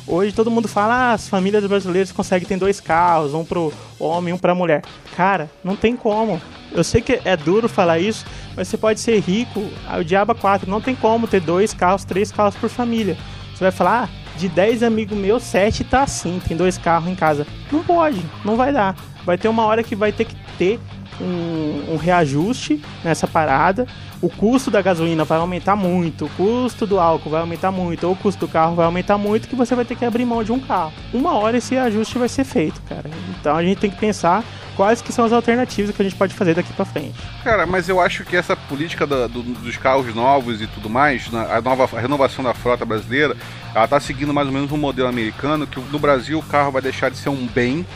Hoje 0.06 0.32
todo 0.32 0.50
mundo 0.50 0.68
fala, 0.68 0.94
ah, 0.94 1.12
as 1.14 1.28
famílias 1.28 1.66
brasileiras 1.66 2.12
conseguem 2.12 2.46
ter 2.46 2.56
dois 2.56 2.78
carros, 2.80 3.34
um 3.34 3.44
pro 3.44 3.72
homem, 3.98 4.32
um 4.32 4.38
pra 4.38 4.54
mulher. 4.54 4.82
Cara, 5.16 5.50
não 5.64 5.74
tem 5.74 5.96
como. 5.96 6.40
Eu 6.72 6.84
sei 6.84 7.00
que 7.00 7.20
é 7.24 7.36
duro 7.36 7.68
falar 7.68 7.98
isso, 7.98 8.24
mas 8.56 8.68
você 8.68 8.76
pode 8.76 9.00
ser 9.00 9.18
rico, 9.20 9.68
o 9.98 10.04
diabo 10.04 10.34
4, 10.34 10.70
não 10.70 10.80
tem 10.80 10.94
como 10.94 11.26
ter 11.26 11.40
dois 11.40 11.72
carros, 11.72 12.04
três 12.04 12.30
carros 12.30 12.54
por 12.56 12.68
família. 12.68 13.16
Você 13.54 13.64
vai 13.64 13.70
falar, 13.70 14.04
ah, 14.04 14.38
de 14.38 14.48
10 14.48 14.82
amigos 14.82 15.16
meus, 15.16 15.42
7 15.42 15.84
tá 15.84 16.02
assim, 16.02 16.40
tem 16.46 16.56
dois 16.56 16.76
carros 16.76 17.08
em 17.08 17.14
casa. 17.14 17.46
Não 17.72 17.82
pode, 17.82 18.22
não 18.44 18.56
vai 18.56 18.72
dar. 18.72 18.94
Vai 19.24 19.38
ter 19.38 19.48
uma 19.48 19.64
hora 19.64 19.82
que 19.82 19.96
vai 19.96 20.12
ter 20.12 20.26
que 20.26 20.36
ter 20.58 20.78
um, 21.20 21.94
um, 21.94 21.96
reajuste 21.96 22.80
nessa 23.04 23.26
parada. 23.26 23.86
O 24.20 24.30
custo 24.30 24.70
da 24.70 24.80
gasolina 24.80 25.24
vai 25.24 25.38
aumentar 25.38 25.76
muito, 25.76 26.24
o 26.24 26.30
custo 26.30 26.86
do 26.86 26.98
álcool 26.98 27.30
vai 27.30 27.40
aumentar 27.40 27.70
muito, 27.70 28.06
ou 28.06 28.14
o 28.14 28.16
custo 28.16 28.46
do 28.46 28.50
carro 28.50 28.74
vai 28.74 28.86
aumentar 28.86 29.18
muito, 29.18 29.46
que 29.46 29.54
você 29.54 29.74
vai 29.74 29.84
ter 29.84 29.94
que 29.94 30.04
abrir 30.04 30.24
mão 30.24 30.42
de 30.42 30.52
um 30.52 30.58
carro. 30.58 30.92
Uma 31.12 31.34
hora 31.34 31.58
esse 31.58 31.76
ajuste 31.76 32.18
vai 32.18 32.28
ser 32.28 32.44
feito, 32.44 32.80
cara. 32.88 33.10
Então 33.38 33.54
a 33.54 33.62
gente 33.62 33.78
tem 33.78 33.90
que 33.90 33.98
pensar 33.98 34.42
quais 34.76 35.00
que 35.02 35.12
são 35.12 35.24
as 35.24 35.32
alternativas 35.32 35.94
que 35.94 36.00
a 36.00 36.04
gente 36.04 36.16
pode 36.16 36.34
fazer 36.34 36.54
daqui 36.54 36.72
para 36.72 36.84
frente. 36.84 37.14
Cara, 37.42 37.66
mas 37.66 37.88
eu 37.88 38.00
acho 38.00 38.24
que 38.24 38.36
essa 38.36 38.54
política 38.54 39.06
do, 39.06 39.42
dos 39.42 39.76
carros 39.76 40.14
novos 40.14 40.60
e 40.60 40.66
tudo 40.66 40.88
mais, 40.88 41.28
a 41.32 41.60
nova 41.60 41.88
a 41.96 42.00
renovação 42.00 42.44
da 42.44 42.52
frota 42.52 42.84
brasileira, 42.84 43.36
ela 43.74 43.88
tá 43.88 43.98
seguindo 44.00 44.32
mais 44.32 44.46
ou 44.46 44.52
menos 44.52 44.70
um 44.72 44.76
modelo 44.76 45.08
americano 45.08 45.66
que 45.66 45.80
no 45.80 45.98
Brasil 45.98 46.38
o 46.38 46.42
carro 46.42 46.72
vai 46.72 46.82
deixar 46.82 47.10
de 47.10 47.16
ser 47.16 47.30
um 47.30 47.46
bem 47.46 47.86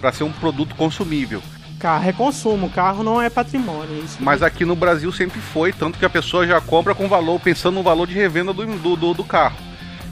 para 0.00 0.12
ser 0.12 0.24
um 0.24 0.32
produto 0.32 0.74
consumível. 0.74 1.42
Carro 1.86 2.08
é 2.08 2.12
consumo, 2.12 2.68
carro 2.68 3.04
não 3.04 3.22
é 3.22 3.30
patrimônio. 3.30 4.02
Isso 4.04 4.16
Mas 4.18 4.42
aqui 4.42 4.64
no 4.64 4.74
Brasil 4.74 5.12
sempre 5.12 5.40
foi, 5.40 5.72
tanto 5.72 6.00
que 6.00 6.04
a 6.04 6.10
pessoa 6.10 6.44
já 6.44 6.60
compra 6.60 6.96
com 6.96 7.06
valor, 7.06 7.38
pensando 7.38 7.76
no 7.76 7.82
valor 7.84 8.08
de 8.08 8.14
revenda 8.14 8.52
do, 8.52 8.66
do, 8.66 8.96
do, 8.96 9.14
do 9.14 9.22
carro. 9.22 9.56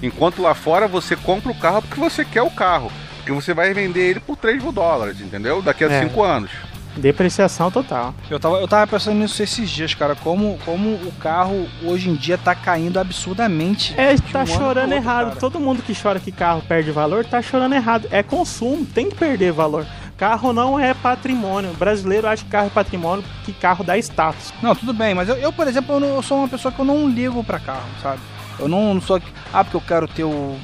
Enquanto 0.01 0.41
lá 0.41 0.55
fora 0.55 0.87
você 0.87 1.17
compra 1.17 1.51
o 1.51 1.55
carro 1.59 1.83
porque 1.83 1.99
você 1.99 2.25
quer 2.25 2.43
o 2.43 2.51
carro. 2.51 2.93
Porque 3.17 3.33
você 3.33 3.53
vai 3.53 3.75
vender 3.75 4.09
ele 4.09 4.21
por 4.21 4.37
3 4.37 4.63
mil 4.63 4.71
dólares, 4.71 5.21
entendeu? 5.21 5.61
Daqui 5.61 5.83
a 5.83 6.01
5 6.01 6.25
é. 6.25 6.31
anos. 6.31 6.51
Depreciação 6.97 7.71
total. 7.71 8.15
Eu 8.31 8.39
tava, 8.39 8.61
eu 8.61 8.69
tava 8.69 8.87
pensando 8.87 9.17
nisso 9.17 9.43
esses 9.43 9.69
dias, 9.69 9.95
cara. 9.95 10.15
Como, 10.15 10.59
como 10.65 10.91
o 10.91 11.13
carro 11.19 11.67
hoje 11.83 12.09
em 12.09 12.15
dia 12.15 12.39
tá 12.39 12.55
caindo 12.55 12.99
absurdamente. 12.99 13.95
É, 13.99 14.15
tá 14.17 14.43
um 14.43 14.47
chorando 14.47 14.93
outro, 14.93 14.95
errado. 14.95 15.27
Cara. 15.29 15.41
Todo 15.41 15.59
mundo 15.59 15.83
que 15.83 15.93
chora 16.01 16.21
que 16.21 16.31
carro 16.31 16.63
perde 16.69 16.91
valor 16.91 17.25
tá 17.25 17.43
chorando 17.43 17.75
errado. 17.75 18.09
É 18.11 18.23
consumo, 18.23 18.87
tem 18.87 19.11
que 19.11 19.17
perder 19.17 19.53
valor. 19.53 19.87
Carro 20.17 20.53
não 20.53 20.79
é 20.79 20.95
patrimônio. 20.95 21.71
O 21.71 21.75
brasileiro 21.75 22.29
acha 22.29 22.45
que 22.45 22.51
carro 22.51 22.69
é 22.69 22.71
patrimônio, 22.71 23.25
que 23.45 23.53
carro 23.53 23.83
dá 23.83 23.99
status. 23.99 24.55
Não, 24.63 24.75
tudo 24.75 24.93
bem, 24.93 25.15
mas 25.15 25.29
eu, 25.29 25.37
eu 25.37 25.53
por 25.53 25.67
exemplo, 25.67 25.97
eu, 25.97 26.01
não, 26.01 26.09
eu, 26.15 26.23
sou 26.23 26.39
uma 26.39 26.49
pessoa 26.49 26.71
que 26.71 26.79
eu 26.79 26.85
não 26.85 27.09
ligo 27.09 27.43
para 27.43 27.59
carro, 27.59 27.89
sabe? 28.01 28.21
Eu 28.59 28.69
não, 28.69 28.95
não 28.95 29.01
sou. 29.01 29.21
Ah, 29.53 29.65
porque 29.65 29.77
eu 29.77 29.81
quero 29.81 30.07
ter 30.07 30.23
o 30.23 30.57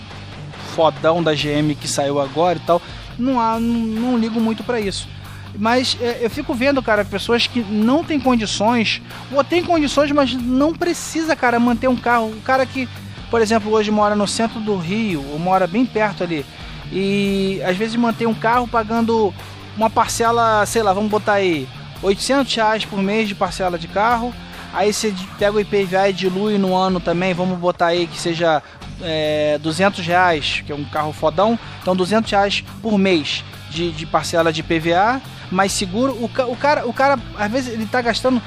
fodão 0.77 1.21
da 1.21 1.35
GM 1.35 1.75
que 1.75 1.89
saiu 1.89 2.21
agora 2.21 2.59
e 2.59 2.63
tal. 2.63 2.81
Não, 3.19 3.41
há, 3.41 3.59
não, 3.59 3.81
não 3.81 4.19
ligo 4.19 4.41
muito 4.41 4.63
para 4.63 4.81
isso. 4.81 5.09
Mas 5.59 5.97
é, 6.01 6.19
eu 6.21 6.31
fico 6.31 6.55
vendo, 6.55 6.83
cara, 6.83 7.05
pessoas 7.05 7.47
que 7.47 7.61
não 7.61 8.05
têm 8.05 8.21
condições, 8.21 9.03
ou 9.33 9.43
tem 9.43 9.65
condições, 9.65 10.11
mas 10.13 10.33
não 10.35 10.73
precisa, 10.73 11.35
cara, 11.35 11.59
manter 11.59 11.89
um 11.89 11.97
carro. 11.97 12.31
O 12.31 12.41
cara 12.43 12.65
que, 12.65 12.89
por 13.31 13.41
exemplo, 13.41 13.71
hoje 13.73 13.91
mora 13.91 14.15
no 14.15 14.27
centro 14.27 14.61
do 14.61 14.77
Rio, 14.77 15.25
ou 15.33 15.39
mora 15.39 15.67
bem 15.67 15.85
perto 15.85 16.23
ali, 16.23 16.45
e 16.93 17.61
às 17.65 17.77
vezes 17.77 17.97
mantém 17.97 18.27
um 18.27 18.35
carro 18.35 18.67
pagando 18.67 19.33
uma 19.77 19.91
parcela, 19.91 20.65
sei 20.67 20.83
lá, 20.83 20.93
vamos 20.93 21.11
botar 21.11 21.35
aí 21.35 21.69
800 22.03 22.55
reais 22.55 22.85
por 22.85 23.01
mês 23.01 23.29
de 23.29 23.35
parcela 23.35 23.79
de 23.79 23.89
carro. 23.89 24.35
Aí 24.73 24.93
você 24.93 25.13
pega 25.39 25.57
o 25.57 25.61
IPVA 25.61 26.11
e 26.11 26.13
dilui 26.13 26.57
no 26.57 26.77
ano 26.77 27.01
também, 27.01 27.35
vamos 27.35 27.59
botar 27.59 27.87
aí 27.87 28.07
que 28.07 28.19
seja 28.19 28.63
é, 29.03 29.59
200 29.59 30.07
reais, 30.07 30.63
que 30.65 30.71
é 30.71 30.75
um 30.75 30.85
carro 30.85 31.13
fodão. 31.13 31.59
Então 31.83 31.97
200 31.97 32.31
reais 32.31 32.65
por 32.81 32.97
mês 32.97 33.45
de, 33.71 33.93
de 33.93 34.07
parcela 34.07 34.53
de 34.53 34.61
IPVA, 34.61 35.23
mais 35.51 35.73
seguro. 35.73 36.13
O, 36.15 36.25
o, 36.25 36.57
cara, 36.57 36.87
o 36.87 36.93
cara, 36.93 37.19
às 37.39 37.51
vezes, 37.51 37.73
ele 37.73 37.87
tá 37.87 38.03
gastando 38.03 38.43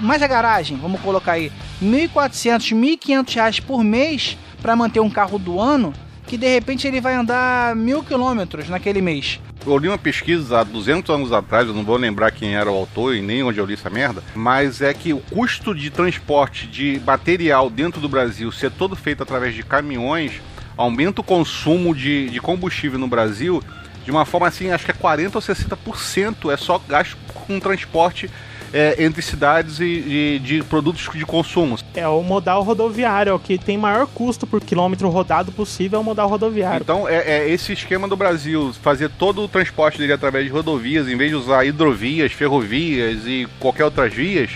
mais 0.00 0.22
a 0.22 0.26
garagem, 0.26 0.78
vamos 0.78 1.00
colocar 1.00 1.32
aí, 1.32 1.52
1.400, 1.82 2.74
1.500 2.74 3.34
reais 3.34 3.60
por 3.60 3.84
mês 3.84 4.38
para 4.62 4.74
manter 4.74 5.00
um 5.00 5.10
carro 5.10 5.38
do 5.38 5.60
ano 5.60 5.92
que 6.30 6.36
de 6.36 6.48
repente 6.48 6.86
ele 6.86 7.00
vai 7.00 7.14
andar 7.14 7.74
mil 7.74 8.04
quilômetros 8.04 8.68
naquele 8.68 9.02
mês. 9.02 9.40
Eu 9.66 9.76
li 9.76 9.88
uma 9.88 9.98
pesquisa 9.98 10.60
há 10.60 10.62
200 10.62 11.12
anos 11.12 11.32
atrás, 11.32 11.66
eu 11.66 11.74
não 11.74 11.82
vou 11.82 11.96
lembrar 11.96 12.30
quem 12.30 12.54
era 12.54 12.70
o 12.70 12.76
autor 12.76 13.16
e 13.16 13.20
nem 13.20 13.42
onde 13.42 13.58
eu 13.58 13.66
li 13.66 13.74
essa 13.74 13.90
merda, 13.90 14.22
mas 14.32 14.80
é 14.80 14.94
que 14.94 15.12
o 15.12 15.18
custo 15.18 15.74
de 15.74 15.90
transporte 15.90 16.68
de 16.68 17.02
material 17.04 17.68
dentro 17.68 18.00
do 18.00 18.08
Brasil 18.08 18.52
ser 18.52 18.70
todo 18.70 18.94
feito 18.94 19.24
através 19.24 19.56
de 19.56 19.64
caminhões 19.64 20.40
aumenta 20.76 21.20
o 21.20 21.24
consumo 21.24 21.92
de, 21.92 22.30
de 22.30 22.40
combustível 22.40 22.98
no 22.98 23.08
Brasil 23.08 23.60
de 24.04 24.10
uma 24.10 24.24
forma 24.24 24.46
assim, 24.46 24.70
acho 24.70 24.84
que 24.84 24.90
é 24.90 24.94
40 24.94 25.38
ou 25.38 25.42
60% 25.42 26.52
é 26.52 26.56
só 26.56 26.78
gasto 26.78 27.16
com 27.46 27.60
transporte 27.60 28.30
é, 28.72 29.02
entre 29.02 29.20
cidades 29.20 29.80
e, 29.80 29.84
e 29.84 30.40
de 30.42 30.62
produtos 30.62 31.08
de 31.12 31.26
consumo. 31.26 31.76
É 31.94 32.06
o 32.06 32.22
modal 32.22 32.62
rodoviário, 32.62 33.30
é 33.30 33.32
o 33.32 33.38
que 33.38 33.58
tem 33.58 33.76
maior 33.76 34.06
custo 34.06 34.46
por 34.46 34.60
quilômetro 34.60 35.08
rodado 35.08 35.52
possível 35.52 35.98
é 35.98 36.02
o 36.02 36.04
modal 36.04 36.28
rodoviário. 36.28 36.82
Então 36.82 37.08
é, 37.08 37.16
é 37.16 37.48
esse 37.50 37.72
esquema 37.72 38.06
do 38.06 38.16
Brasil, 38.16 38.72
fazer 38.80 39.10
todo 39.10 39.42
o 39.42 39.48
transporte 39.48 39.98
dele 39.98 40.12
através 40.12 40.44
de 40.44 40.50
rodovias, 40.50 41.08
em 41.08 41.16
vez 41.16 41.30
de 41.30 41.36
usar 41.36 41.64
hidrovias, 41.64 42.32
ferrovias 42.32 43.26
e 43.26 43.48
qualquer 43.58 43.84
outras 43.84 44.12
vias, 44.14 44.50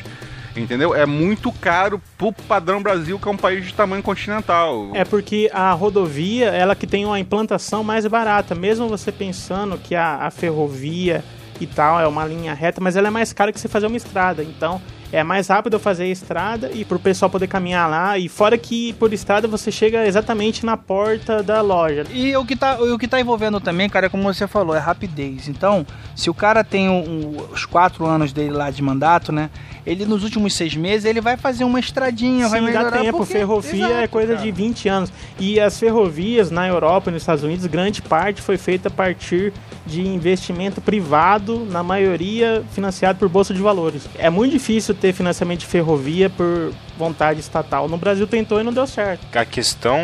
entendeu? 0.56 0.94
É 0.94 1.06
muito 1.06 1.50
caro 1.52 2.00
pro 2.16 2.32
padrão 2.32 2.82
Brasil, 2.82 3.18
que 3.18 3.28
é 3.28 3.30
um 3.30 3.36
país 3.36 3.64
de 3.64 3.74
tamanho 3.74 4.02
continental. 4.02 4.90
É 4.94 5.04
porque 5.04 5.50
a 5.52 5.72
rodovia, 5.72 6.46
ela 6.46 6.74
que 6.74 6.86
tem 6.86 7.04
uma 7.04 7.18
implantação 7.18 7.82
mais 7.82 8.06
barata, 8.06 8.54
mesmo 8.54 8.88
você 8.88 9.10
pensando 9.10 9.78
que 9.78 9.94
a, 9.94 10.16
a 10.16 10.30
ferrovia 10.30 11.24
e 11.60 11.66
tal 11.66 12.00
é 12.00 12.06
uma 12.06 12.24
linha 12.24 12.54
reta, 12.54 12.80
mas 12.80 12.96
ela 12.96 13.08
é 13.08 13.10
mais 13.10 13.32
cara 13.32 13.52
que 13.52 13.60
você 13.60 13.68
fazer 13.68 13.86
uma 13.86 13.96
estrada. 13.96 14.42
Então, 14.42 14.80
é 15.14 15.22
mais 15.22 15.48
rápido 15.48 15.74
eu 15.74 15.80
fazer 15.80 16.04
a 16.04 16.08
estrada 16.08 16.70
e 16.74 16.84
pro 16.84 16.98
pessoal 16.98 17.30
poder 17.30 17.46
caminhar 17.46 17.88
lá. 17.88 18.18
E 18.18 18.28
fora 18.28 18.58
que 18.58 18.92
por 18.94 19.12
estrada 19.12 19.46
você 19.46 19.70
chega 19.70 20.06
exatamente 20.06 20.66
na 20.66 20.76
porta 20.76 21.42
da 21.42 21.60
loja. 21.60 22.04
E 22.12 22.36
o 22.36 22.44
que 22.44 22.56
tá, 22.56 22.74
o 22.80 22.98
que 22.98 23.06
tá 23.06 23.20
envolvendo 23.20 23.60
também, 23.60 23.88
cara, 23.88 24.06
é 24.06 24.08
como 24.08 24.22
você 24.24 24.46
falou, 24.46 24.74
é 24.74 24.78
rapidez. 24.78 25.48
Então, 25.48 25.86
se 26.16 26.28
o 26.28 26.34
cara 26.34 26.64
tem 26.64 26.88
um, 26.88 26.98
um, 27.00 27.36
os 27.52 27.64
quatro 27.64 28.04
anos 28.06 28.32
dele 28.32 28.50
lá 28.50 28.70
de 28.70 28.82
mandato, 28.82 29.30
né? 29.32 29.50
Ele 29.86 30.06
nos 30.06 30.24
últimos 30.24 30.54
seis 30.54 30.74
meses 30.74 31.04
ele 31.04 31.20
vai 31.20 31.36
fazer 31.36 31.62
uma 31.64 31.78
estradinha, 31.78 32.46
Sim, 32.46 32.50
vai 32.50 32.60
melhorar. 32.62 32.90
dá 32.90 32.98
tempo. 33.00 33.18
porque- 33.18 33.34
Ferrovia 33.34 33.84
é 33.86 33.90
Exato, 33.90 34.08
coisa 34.08 34.32
cara. 34.34 34.44
de 34.44 34.50
20 34.50 34.88
anos. 34.88 35.12
E 35.38 35.60
as 35.60 35.78
ferrovias 35.78 36.50
na 36.50 36.66
Europa 36.66 37.10
e 37.10 37.12
nos 37.12 37.22
Estados 37.22 37.44
Unidos, 37.44 37.66
grande 37.66 38.00
parte 38.00 38.40
foi 38.40 38.56
feita 38.56 38.88
a 38.88 38.90
partir 38.90 39.52
de 39.86 40.00
investimento 40.06 40.80
privado, 40.80 41.66
na 41.70 41.82
maioria 41.82 42.62
financiado 42.72 43.18
por 43.18 43.28
bolsa 43.28 43.52
de 43.52 43.60
valores. 43.60 44.08
É 44.18 44.30
muito 44.30 44.52
difícil 44.52 44.94
ter 45.04 45.12
financiamento 45.12 45.60
de 45.60 45.66
ferrovia 45.66 46.30
por 46.30 46.72
vontade 46.96 47.38
estatal. 47.38 47.86
No 47.88 47.98
Brasil 47.98 48.26
tentou 48.26 48.58
e 48.58 48.64
não 48.64 48.72
deu 48.72 48.86
certo. 48.86 49.20
A 49.36 49.44
questão, 49.44 49.98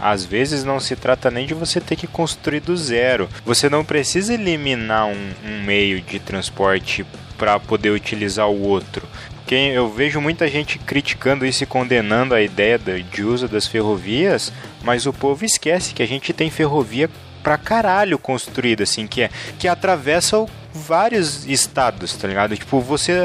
às 0.00 0.24
vezes, 0.24 0.62
não 0.62 0.78
se 0.78 0.94
trata 0.94 1.32
nem 1.32 1.48
de 1.48 1.52
você 1.52 1.80
ter 1.80 1.96
que 1.96 2.06
construir 2.06 2.60
do 2.60 2.76
zero. 2.76 3.28
Você 3.44 3.68
não 3.68 3.84
precisa 3.84 4.34
eliminar 4.34 5.06
um, 5.08 5.30
um 5.44 5.64
meio 5.64 6.00
de 6.00 6.20
transporte 6.20 7.04
para 7.36 7.58
poder 7.58 7.90
utilizar 7.90 8.48
o 8.48 8.62
outro. 8.62 9.02
Porque 9.34 9.56
eu 9.56 9.90
vejo 9.92 10.20
muita 10.20 10.46
gente 10.46 10.78
criticando 10.78 11.44
isso 11.44 11.64
e 11.64 11.66
condenando 11.66 12.32
a 12.32 12.40
ideia 12.40 12.78
de 12.78 13.24
uso 13.24 13.48
das 13.48 13.66
ferrovias, 13.66 14.52
mas 14.84 15.06
o 15.06 15.12
povo 15.12 15.44
esquece 15.44 15.92
que 15.92 16.04
a 16.04 16.06
gente 16.06 16.32
tem 16.32 16.50
ferrovia 16.50 17.10
pra 17.42 17.58
caralho 17.58 18.16
construída, 18.16 18.84
assim, 18.84 19.08
que 19.08 19.22
é 19.22 19.30
que 19.58 19.66
atravessa 19.66 20.38
o- 20.38 20.48
vários 20.76 21.46
estados, 21.46 22.14
tá 22.14 22.28
ligado? 22.28 22.56
Tipo, 22.56 22.80
você 22.80 23.24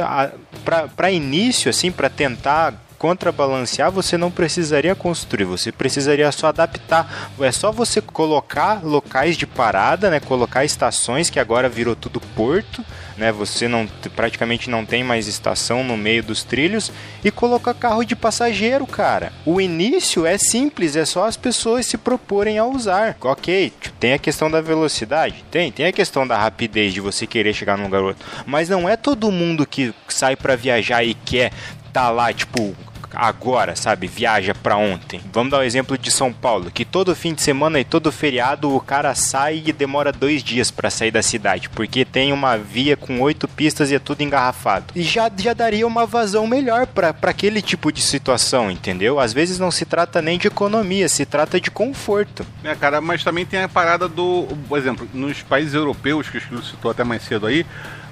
pra, 0.64 0.88
pra 0.88 1.12
início, 1.12 1.70
assim, 1.70 1.92
pra 1.92 2.10
tentar 2.10 2.74
contrabalancear, 3.02 3.90
você 3.90 4.16
não 4.16 4.30
precisaria 4.30 4.94
construir, 4.94 5.44
você 5.44 5.72
precisaria 5.72 6.32
só 6.32 6.50
adaptar. 6.50 7.32
É 7.40 7.52
só 7.52 7.72
você 7.72 8.00
colocar 8.00 8.86
locais 8.86 9.36
de 9.36 9.48
parada, 9.48 10.12
né? 10.12 10.20
Colocar 10.20 10.64
estações 10.64 11.28
que 11.28 11.40
agora 11.40 11.68
virou 11.68 11.96
tudo 11.96 12.22
porto, 12.36 12.86
né? 13.18 13.32
Você 13.32 13.68
não 13.68 13.88
praticamente 14.16 14.70
não 14.70 14.86
tem 14.86 15.04
mais 15.04 15.28
estação 15.28 15.84
no 15.84 15.98
meio 15.98 16.22
dos 16.22 16.44
trilhos 16.44 16.92
e 17.24 17.32
colocar 17.32 17.74
carro 17.74 18.04
de 18.04 18.16
passageiro, 18.16 18.86
cara. 18.86 19.34
O 19.48 19.60
início 19.60 20.24
é 20.24 20.38
simples, 20.38 20.96
é 20.96 21.04
só 21.04 21.26
as 21.26 21.36
pessoas 21.36 21.88
se 21.88 21.98
proporem 21.98 22.60
a 22.60 22.66
usar. 22.66 23.18
OK, 23.20 23.74
tem 24.00 24.14
a 24.14 24.20
questão 24.20 24.52
da 24.52 24.62
velocidade, 24.62 25.44
tem, 25.50 25.72
tem 25.72 25.88
a 25.88 25.92
questão 25.92 26.28
da 26.28 26.38
rapidez 26.38 26.94
de 26.94 27.02
você 27.02 27.26
querer 27.26 27.56
chegar 27.56 27.80
num 27.80 27.92
outro, 28.04 28.24
mas 28.46 28.70
não 28.70 28.88
é 28.88 28.96
todo 28.96 29.32
mundo 29.32 29.66
que 29.66 29.92
sai 30.08 30.36
pra 30.36 30.56
viajar 30.56 31.04
e 31.04 31.16
quer 31.16 31.52
tá 31.92 32.10
lá, 32.10 32.32
tipo, 32.32 32.74
agora, 33.14 33.76
sabe? 33.76 34.08
Viaja 34.08 34.54
pra 34.54 34.78
ontem. 34.78 35.22
Vamos 35.32 35.52
dar 35.52 35.60
o 35.60 35.64
exemplo 35.64 35.98
de 35.98 36.12
São 36.12 36.34
Paulo, 36.34 36.72
que 36.72 36.86
todo 36.86 37.16
fim 37.16 37.34
de 37.34 37.42
semana 37.42 37.80
e 37.80 37.84
todo 37.84 38.12
feriado 38.12 38.76
o 38.76 38.80
cara 38.80 39.14
sai 39.16 39.64
e 39.66 39.74
demora 39.74 40.12
dois 40.12 40.44
dias 40.44 40.72
pra 40.72 40.90
sair 40.90 41.12
da 41.12 41.22
cidade, 41.22 41.70
porque 41.70 42.04
tem 42.04 42.34
uma 42.34 42.58
via 42.58 42.98
com 42.98 43.22
oito 43.22 43.48
pistas 43.48 43.92
e 43.92 43.96
é 43.96 44.00
tudo 44.00 44.22
engarrafado. 44.22 44.86
E 44.96 45.04
já, 45.04 45.32
já 45.38 45.54
daria 45.54 45.86
uma 45.86 46.06
vazão 46.06 46.48
melhor 46.48 46.88
pra 46.88 47.14
pra 47.14 47.32
aquele 47.32 47.62
tipo 47.62 47.92
de 47.92 48.02
situação, 48.02 48.72
entendeu? 48.72 49.20
Às 49.20 49.34
vezes 49.34 49.60
não 49.60 49.72
se 49.72 49.86
trata 49.86 50.22
nem 50.22 50.38
de 50.38 50.48
economia, 50.48 51.08
se 51.08 51.26
trata 51.26 51.60
de 51.60 51.70
conforto. 51.70 52.46
É, 52.64 52.76
cara, 52.76 53.02
mas 53.02 53.24
também 53.24 53.46
tem 53.46 53.62
a 53.62 53.70
parada 53.70 54.08
do. 54.08 54.48
Por 54.68 54.78
exemplo, 54.78 55.08
nos 55.14 55.42
países 55.42 55.74
europeus, 55.74 56.30
que 56.30 56.38
o 56.38 56.64
citou 56.64 56.92
até 56.92 57.04
mais 57.04 57.24
cedo 57.24 57.46
aí, 57.48 57.66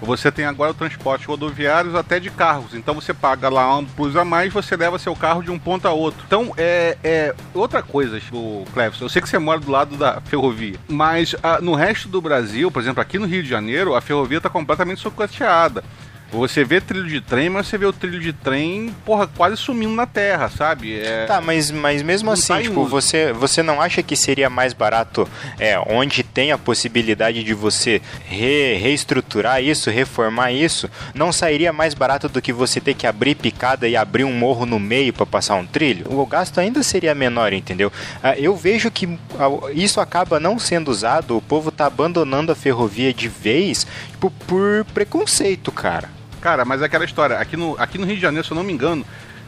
você 0.05 0.31
tem 0.31 0.45
agora 0.45 0.71
o 0.71 0.73
transporte 0.73 1.27
rodoviários 1.27 1.95
até 1.95 2.19
de 2.19 2.29
carros. 2.29 2.73
Então 2.73 2.93
você 2.93 3.13
paga 3.13 3.49
lá 3.49 3.77
um 3.77 3.85
plus 3.85 4.15
a 4.15 4.23
mais, 4.23 4.53
você 4.53 4.75
leva 4.75 4.99
seu 4.99 5.15
carro 5.15 5.43
de 5.43 5.51
um 5.51 5.59
ponto 5.59 5.87
a 5.87 5.91
outro. 5.91 6.23
Então 6.25 6.53
é, 6.57 6.97
é 7.03 7.35
outra 7.53 7.81
coisa, 7.81 8.19
o 8.31 8.65
Cleves. 8.73 8.99
Eu 9.01 9.09
sei 9.09 9.21
que 9.21 9.29
você 9.29 9.37
mora 9.37 9.59
do 9.59 9.71
lado 9.71 9.97
da 9.97 10.21
ferrovia, 10.21 10.77
mas 10.87 11.35
ah, 11.43 11.59
no 11.61 11.75
resto 11.75 12.07
do 12.07 12.21
Brasil, 12.21 12.71
por 12.71 12.81
exemplo, 12.81 13.01
aqui 13.01 13.19
no 13.19 13.25
Rio 13.25 13.43
de 13.43 13.49
Janeiro, 13.49 13.95
a 13.95 14.01
ferrovia 14.01 14.37
está 14.37 14.49
completamente 14.49 15.01
socateada. 15.01 15.83
Você 16.32 16.63
vê 16.63 16.80
trilho 16.80 17.07
de 17.07 17.21
trem, 17.21 17.49
mas 17.49 17.67
você 17.67 17.77
vê 17.77 17.86
o 17.86 17.93
trilho 17.93 18.19
de 18.19 18.32
trem, 18.32 18.93
porra, 19.03 19.25
quase 19.27 19.57
sumindo 19.57 19.93
na 19.93 20.05
terra, 20.05 20.47
sabe? 20.49 20.99
É... 20.99 21.25
Tá, 21.25 21.41
mas, 21.41 21.71
mas 21.71 22.01
mesmo 22.03 22.30
assim, 22.32 22.53
tá 22.53 22.61
tipo, 22.61 22.82
uso. 22.82 22.89
você, 22.91 23.34
você 23.34 23.63
não 23.63 23.82
acha 23.82 24.03
que 24.03 24.15
seria 24.15 24.49
mais 24.49 24.71
barato 24.73 25.27
é, 25.59 25.80
onde 25.80 26.21
tem 26.21 26.51
a 26.51 26.57
possibilidade 26.57 27.43
de 27.43 27.53
você 27.53 27.99
re- 28.25 28.75
reestruturar 28.75 29.63
isso, 29.63 29.89
reformar 29.89 30.51
isso? 30.51 30.89
Não 31.15 31.32
sairia 31.32 31.73
mais 31.73 31.93
barato 31.95 32.30
do 32.30 32.41
que 32.41 32.53
você 32.53 32.80
ter 32.80 32.93
que 32.93 33.07
abrir 33.07 33.34
picada 33.36 33.88
e 33.88 33.95
abrir 33.97 34.23
um 34.23 34.34
morro 34.34 34.65
no 34.65 34.80
meio 34.80 35.11
para 35.11 35.25
passar 35.25 35.55
um 35.55 35.65
trilho? 35.65 36.05
O 36.11 36.25
gasto 36.27 36.59
ainda 36.59 36.84
seria 36.84 37.15
menor, 37.15 37.53
entendeu? 37.53 37.91
Ah, 38.21 38.38
Eu 38.38 38.55
vejo 38.55 38.91
que 38.91 39.07
ah, 39.39 39.71
isso 39.73 39.99
acaba 39.99 40.39
não 40.39 40.59
sendo 40.59 40.89
usado, 40.91 41.36
o 41.36 41.41
povo 41.41 41.71
tá 41.71 41.88
abandonando 41.88 42.51
a 42.51 42.55
ferrovia 42.55 43.11
de 43.13 43.27
vez, 43.27 43.88
tipo, 44.11 44.30
por 44.45 44.86
preconceito, 44.93 45.71
cara. 45.71 46.18
Cara, 46.41 46.63
mas 46.65 46.81
é 46.81 46.85
aquela 46.85 47.05
história, 47.05 47.37
aqui 47.37 47.57
no, 47.57 47.75
aqui 47.77 47.97
no 47.97 48.05
Rio 48.05 48.15
de 48.15 48.21
Janeiro, 48.21 48.45
se 48.45 48.51
eu 48.51 48.55
não 48.55 48.63
me 48.63 48.71
engano, 48.71 49.05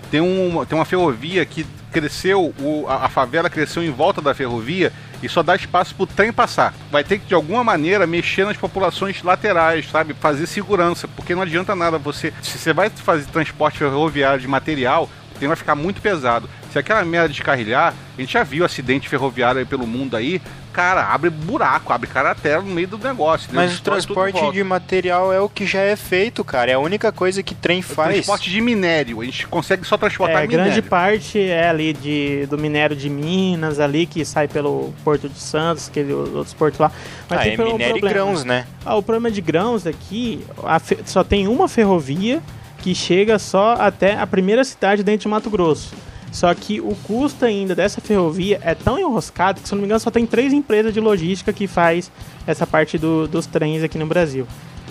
tem, 0.10 0.20
um, 0.20 0.66
tem 0.66 0.78
uma 0.78 0.86
ferrovia 0.86 1.46
que 1.46 1.66
cresceu, 1.92 2.54
o, 2.60 2.86
a, 2.88 3.06
a 3.06 3.10
favela 3.10 3.50
cresceu 3.50 3.84
em 3.84 3.92
volta 3.92 4.22
da 4.22 4.34
ferrovia 4.34 4.92
e 5.24 5.30
só 5.30 5.44
dá 5.44 5.56
espaço 5.56 5.94
pro 5.96 6.06
trem 6.06 6.34
passar. 6.34 6.74
Vai 6.90 7.04
ter 7.04 7.20
que, 7.20 7.28
de 7.28 7.34
alguma 7.34 7.64
maneira, 7.64 8.08
mexer 8.08 8.46
nas 8.46 8.58
populações 8.58 9.22
laterais, 9.24 9.90
sabe? 9.90 10.14
Fazer 10.14 10.48
segurança, 10.48 11.08
porque 11.08 11.36
não 11.36 11.44
adianta 11.44 11.76
nada 11.76 11.98
você. 11.98 12.34
Se 12.42 12.58
você 12.58 12.74
vai 12.74 12.90
fazer 12.90 13.26
transporte 13.28 13.78
ferroviário 13.78 14.42
de 14.42 14.48
material, 14.48 15.10
trem 15.42 15.48
vai 15.48 15.58
ficar 15.58 15.74
muito 15.76 16.02
pesado. 16.02 16.48
Se 16.72 16.78
aquela 16.80 17.04
merda 17.04 17.30
descarrilhar, 17.30 17.94
a 18.18 18.22
gente 18.22 18.32
já 18.34 18.44
viu 18.44 18.64
acidente 18.64 19.10
ferroviário 19.10 19.60
aí 19.60 19.66
pelo 19.66 19.86
mundo 19.88 20.16
aí, 20.16 20.40
cara, 20.72 21.04
abre 21.04 21.30
buraco, 21.30 21.92
abre 21.92 22.08
cratera 22.08 22.62
no 22.62 22.68
meio 22.70 22.88
do 22.88 22.98
negócio. 22.98 23.46
entendeu? 23.48 23.64
Mas 23.66 23.78
o 23.78 23.82
transporte 23.82 24.52
de 24.52 24.64
material 24.64 25.34
é 25.34 25.40
o 25.42 25.50
que 25.50 25.66
já 25.66 25.82
é 25.82 25.96
feito, 25.96 26.44
cara. 26.46 26.72
É 26.72 26.74
a 26.76 26.80
única 26.80 27.12
coisa 27.12 27.42
que 27.44 27.54
trem 27.56 27.82
faz. 27.82 28.14
Transporte 28.14 28.50
de 28.52 28.62
minério. 28.62 29.20
A 29.20 29.26
gente 29.26 29.48
consegue 29.48 29.84
só 29.86 29.98
transportar 29.98 30.44
É, 30.44 30.48
minério. 30.48 30.66
grande 30.66 30.82
parte 30.82 31.40
é 31.40 31.68
ali 31.68 31.92
de, 31.92 32.46
do 32.46 32.58
minério 32.58 32.96
de 32.96 33.10
Minas, 33.10 33.80
ali 33.80 34.06
que 34.06 34.24
sai 34.24 34.48
pelo 34.48 34.94
Porto 35.04 35.28
de 35.28 35.40
Santos, 35.40 35.90
aquele 35.90 36.14
outros 36.14 36.54
portos 36.54 36.80
lá. 36.80 36.92
Mas 37.28 37.40
ah, 37.40 37.44
tem 37.44 37.54
é 37.56 37.62
um 37.62 37.72
minério 37.74 37.98
e 37.98 38.00
problema. 38.00 38.10
grãos, 38.26 38.44
né? 38.46 38.66
Ah, 38.86 38.96
o 38.96 39.02
problema 39.04 39.30
de 39.32 39.42
grãos 39.42 39.86
aqui, 39.88 40.46
a 40.64 40.80
fe- 40.80 41.00
só 41.06 41.24
tem 41.24 41.48
uma 41.48 41.68
ferrovia 41.68 42.42
que 42.82 42.96
chega 42.96 43.38
só 43.40 43.74
até 43.74 44.16
a 44.18 44.26
primeira 44.26 44.64
cidade 44.64 45.04
dentro 45.04 45.22
de 45.24 45.28
Mato 45.28 45.50
Grosso. 45.50 45.94
Só 46.32 46.54
que 46.54 46.80
o 46.80 46.96
custo 47.04 47.44
ainda 47.46 47.76
dessa 47.76 48.00
ferrovia 48.00 48.60
é 48.64 48.74
tão 48.74 48.98
enroscado 48.98 49.60
que, 49.62 49.68
se 49.68 49.74
não 49.76 49.80
me 49.82 49.86
engano, 49.86 50.00
só 50.00 50.10
tem 50.10 50.26
três 50.26 50.54
empresas 50.54 50.94
de 50.94 51.00
logística 51.00 51.52
que 51.52 51.68
faz 51.68 52.10
essa 52.48 52.66
parte 52.66 52.98
do- 52.98 53.28
dos 53.28 53.46
trens 53.46 53.84
aqui 53.84 53.98
no 53.98 54.06
Brasil. 54.06 54.48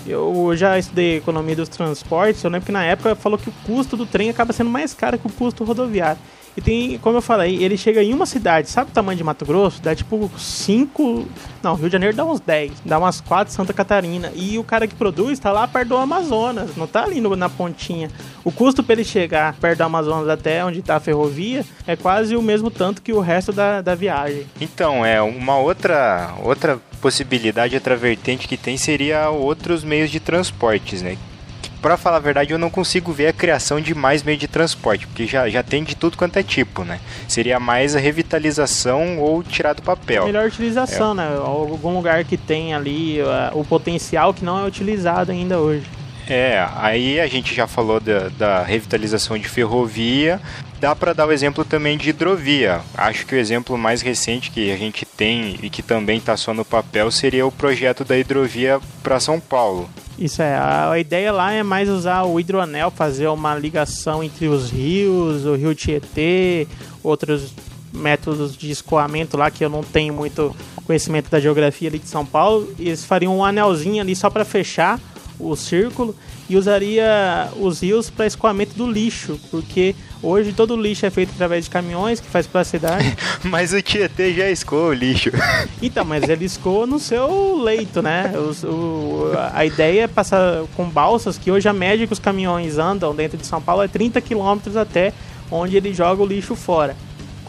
Eu 0.06 0.52
já 0.54 0.78
estudei 0.78 1.16
economia 1.16 1.56
dos 1.56 1.68
transportes, 1.68 2.42
eu 2.44 2.50
lembro 2.50 2.66
que 2.66 2.72
na 2.72 2.84
época 2.84 3.14
falou 3.14 3.38
que 3.38 3.48
o 3.48 3.54
custo 3.66 3.96
do 3.96 4.06
trem 4.06 4.28
acaba 4.30 4.52
sendo 4.52 4.70
mais 4.70 4.92
caro 4.94 5.18
que 5.18 5.26
o 5.26 5.30
custo 5.32 5.64
rodoviário. 5.64 6.20
E 6.56 6.60
tem, 6.60 6.98
como 6.98 7.16
eu 7.18 7.22
falei, 7.22 7.62
ele 7.62 7.76
chega 7.76 8.02
em 8.02 8.12
uma 8.12 8.26
cidade, 8.26 8.68
sabe 8.68 8.90
o 8.90 8.92
tamanho 8.94 9.16
de 9.16 9.22
Mato 9.22 9.44
Grosso? 9.46 9.80
Dá 9.80 9.94
tipo 9.94 10.28
5. 10.36 11.26
Não, 11.62 11.74
Rio 11.74 11.86
de 11.88 11.92
Janeiro 11.92 12.16
dá 12.16 12.24
uns 12.24 12.40
10, 12.40 12.72
dá 12.84 12.98
umas 12.98 13.20
4 13.20 13.52
Santa 13.54 13.72
Catarina. 13.72 14.32
E 14.34 14.58
o 14.58 14.64
cara 14.64 14.86
que 14.88 14.94
produz 14.94 15.38
tá 15.38 15.52
lá 15.52 15.68
perto 15.68 15.88
do 15.90 15.96
Amazonas, 15.96 16.74
não 16.76 16.86
tá 16.86 17.04
ali 17.04 17.20
no- 17.20 17.36
na 17.36 17.48
pontinha. 17.48 18.10
O 18.44 18.50
custo 18.50 18.82
para 18.82 18.94
ele 18.94 19.04
chegar 19.04 19.54
perto 19.54 19.78
do 19.78 19.84
Amazonas 19.84 20.28
até 20.28 20.64
onde 20.64 20.82
tá 20.82 20.96
a 20.96 21.00
ferrovia 21.00 21.64
é 21.86 21.94
quase 21.96 22.34
o 22.34 22.42
mesmo 22.42 22.70
tanto 22.70 23.00
que 23.00 23.12
o 23.12 23.20
resto 23.20 23.52
da, 23.52 23.80
da 23.80 23.94
viagem. 23.94 24.44
Então, 24.60 25.04
é 25.06 25.22
uma 25.22 25.56
outra 25.56 26.34
outra 26.42 26.80
possibilidade, 27.00 27.74
outra 27.74 27.96
vertente 27.96 28.46
que 28.48 28.56
tem 28.56 28.76
seria 28.76 29.30
outros 29.30 29.82
meios 29.84 30.10
de 30.10 30.18
transportes, 30.20 31.00
né? 31.00 31.16
Pra 31.80 31.96
falar 31.96 32.18
a 32.18 32.20
verdade, 32.20 32.52
eu 32.52 32.58
não 32.58 32.68
consigo 32.68 33.12
ver 33.12 33.28
a 33.28 33.32
criação 33.32 33.80
de 33.80 33.94
mais 33.94 34.22
meios 34.22 34.40
de 34.40 34.46
transporte, 34.46 35.06
porque 35.06 35.26
já, 35.26 35.48
já 35.48 35.62
tem 35.62 35.82
de 35.82 35.94
tudo 35.94 36.16
quanto 36.16 36.38
é 36.38 36.42
tipo, 36.42 36.84
né? 36.84 37.00
Seria 37.26 37.58
mais 37.58 37.96
a 37.96 37.98
revitalização 37.98 39.18
ou 39.18 39.42
tirar 39.42 39.72
do 39.72 39.82
papel. 39.82 40.26
Melhor 40.26 40.46
utilização, 40.46 41.14
né? 41.14 41.26
Algum 41.38 41.94
lugar 41.94 42.24
que 42.24 42.36
tem 42.36 42.74
ali 42.74 43.20
uh, 43.22 43.58
o 43.58 43.64
potencial 43.64 44.34
que 44.34 44.44
não 44.44 44.58
é 44.58 44.66
utilizado 44.66 45.32
ainda 45.32 45.58
hoje. 45.58 45.86
É, 46.28 46.64
aí 46.76 47.18
a 47.18 47.26
gente 47.26 47.52
já 47.52 47.66
falou 47.66 47.98
da, 47.98 48.28
da 48.28 48.62
revitalização 48.62 49.36
de 49.36 49.48
ferrovia. 49.48 50.40
Dá 50.78 50.94
para 50.94 51.12
dar 51.12 51.26
o 51.26 51.32
exemplo 51.32 51.64
também 51.64 51.98
de 51.98 52.10
hidrovia. 52.10 52.82
Acho 52.94 53.26
que 53.26 53.34
o 53.34 53.38
exemplo 53.38 53.76
mais 53.76 54.00
recente 54.00 54.50
que 54.50 54.70
a 54.70 54.76
gente 54.76 55.04
tem 55.04 55.58
e 55.60 55.68
que 55.68 55.82
também 55.82 56.18
está 56.18 56.36
só 56.36 56.54
no 56.54 56.64
papel 56.64 57.10
seria 57.10 57.44
o 57.44 57.50
projeto 57.50 58.04
da 58.04 58.16
hidrovia 58.16 58.78
para 59.02 59.18
São 59.18 59.40
Paulo. 59.40 59.90
Isso 60.20 60.42
é, 60.42 60.54
a, 60.54 60.90
a 60.90 60.98
ideia 60.98 61.32
lá 61.32 61.50
é 61.50 61.62
mais 61.62 61.88
usar 61.88 62.24
o 62.24 62.38
hidroanel, 62.38 62.90
fazer 62.90 63.26
uma 63.28 63.54
ligação 63.54 64.22
entre 64.22 64.48
os 64.48 64.70
rios, 64.70 65.46
o 65.46 65.54
rio 65.54 65.74
Tietê, 65.74 66.68
outros 67.02 67.54
métodos 67.90 68.54
de 68.56 68.70
escoamento 68.70 69.36
lá 69.36 69.50
que 69.50 69.64
eu 69.64 69.70
não 69.70 69.82
tenho 69.82 70.12
muito 70.12 70.54
conhecimento 70.84 71.30
da 71.30 71.40
geografia 71.40 71.88
ali 71.88 71.98
de 71.98 72.06
São 72.06 72.26
Paulo. 72.26 72.70
E 72.78 72.88
eles 72.88 73.04
fariam 73.04 73.38
um 73.38 73.44
anelzinho 73.44 74.02
ali 74.02 74.14
só 74.14 74.28
para 74.28 74.44
fechar 74.44 75.00
o 75.40 75.56
círculo 75.56 76.14
e 76.48 76.56
usaria 76.56 77.48
os 77.58 77.80
rios 77.82 78.10
para 78.10 78.26
escoamento 78.26 78.74
do 78.74 78.90
lixo, 78.90 79.38
porque 79.50 79.94
hoje 80.22 80.52
todo 80.52 80.74
o 80.74 80.80
lixo 80.80 81.06
é 81.06 81.10
feito 81.10 81.30
através 81.34 81.64
de 81.64 81.70
caminhões 81.70 82.20
que 82.20 82.28
faz 82.28 82.46
para 82.46 82.60
a 82.60 82.64
cidade. 82.64 83.16
Mas 83.44 83.72
o 83.72 83.80
Tietê 83.80 84.34
já 84.34 84.50
escoa 84.50 84.88
o 84.88 84.92
lixo. 84.92 85.30
Então, 85.82 86.04
mas 86.04 86.28
ele 86.28 86.44
escoa 86.44 86.86
no 86.86 86.98
seu 86.98 87.56
leito, 87.62 88.02
né? 88.02 88.32
Os- 88.36 88.62
o- 88.64 89.32
a 89.52 89.64
ideia 89.64 90.02
é 90.02 90.06
passar 90.06 90.62
com 90.76 90.84
balsas, 90.88 91.38
que 91.38 91.50
hoje 91.50 91.68
a 91.68 91.72
média 91.72 92.06
que 92.06 92.12
os 92.12 92.18
caminhões 92.18 92.76
andam 92.78 93.14
dentro 93.14 93.38
de 93.38 93.46
São 93.46 93.60
Paulo 93.62 93.82
é 93.82 93.88
30 93.88 94.20
quilômetros 94.20 94.76
até 94.76 95.12
onde 95.50 95.76
ele 95.76 95.92
joga 95.94 96.22
o 96.22 96.26
lixo 96.26 96.54
fora. 96.54 96.94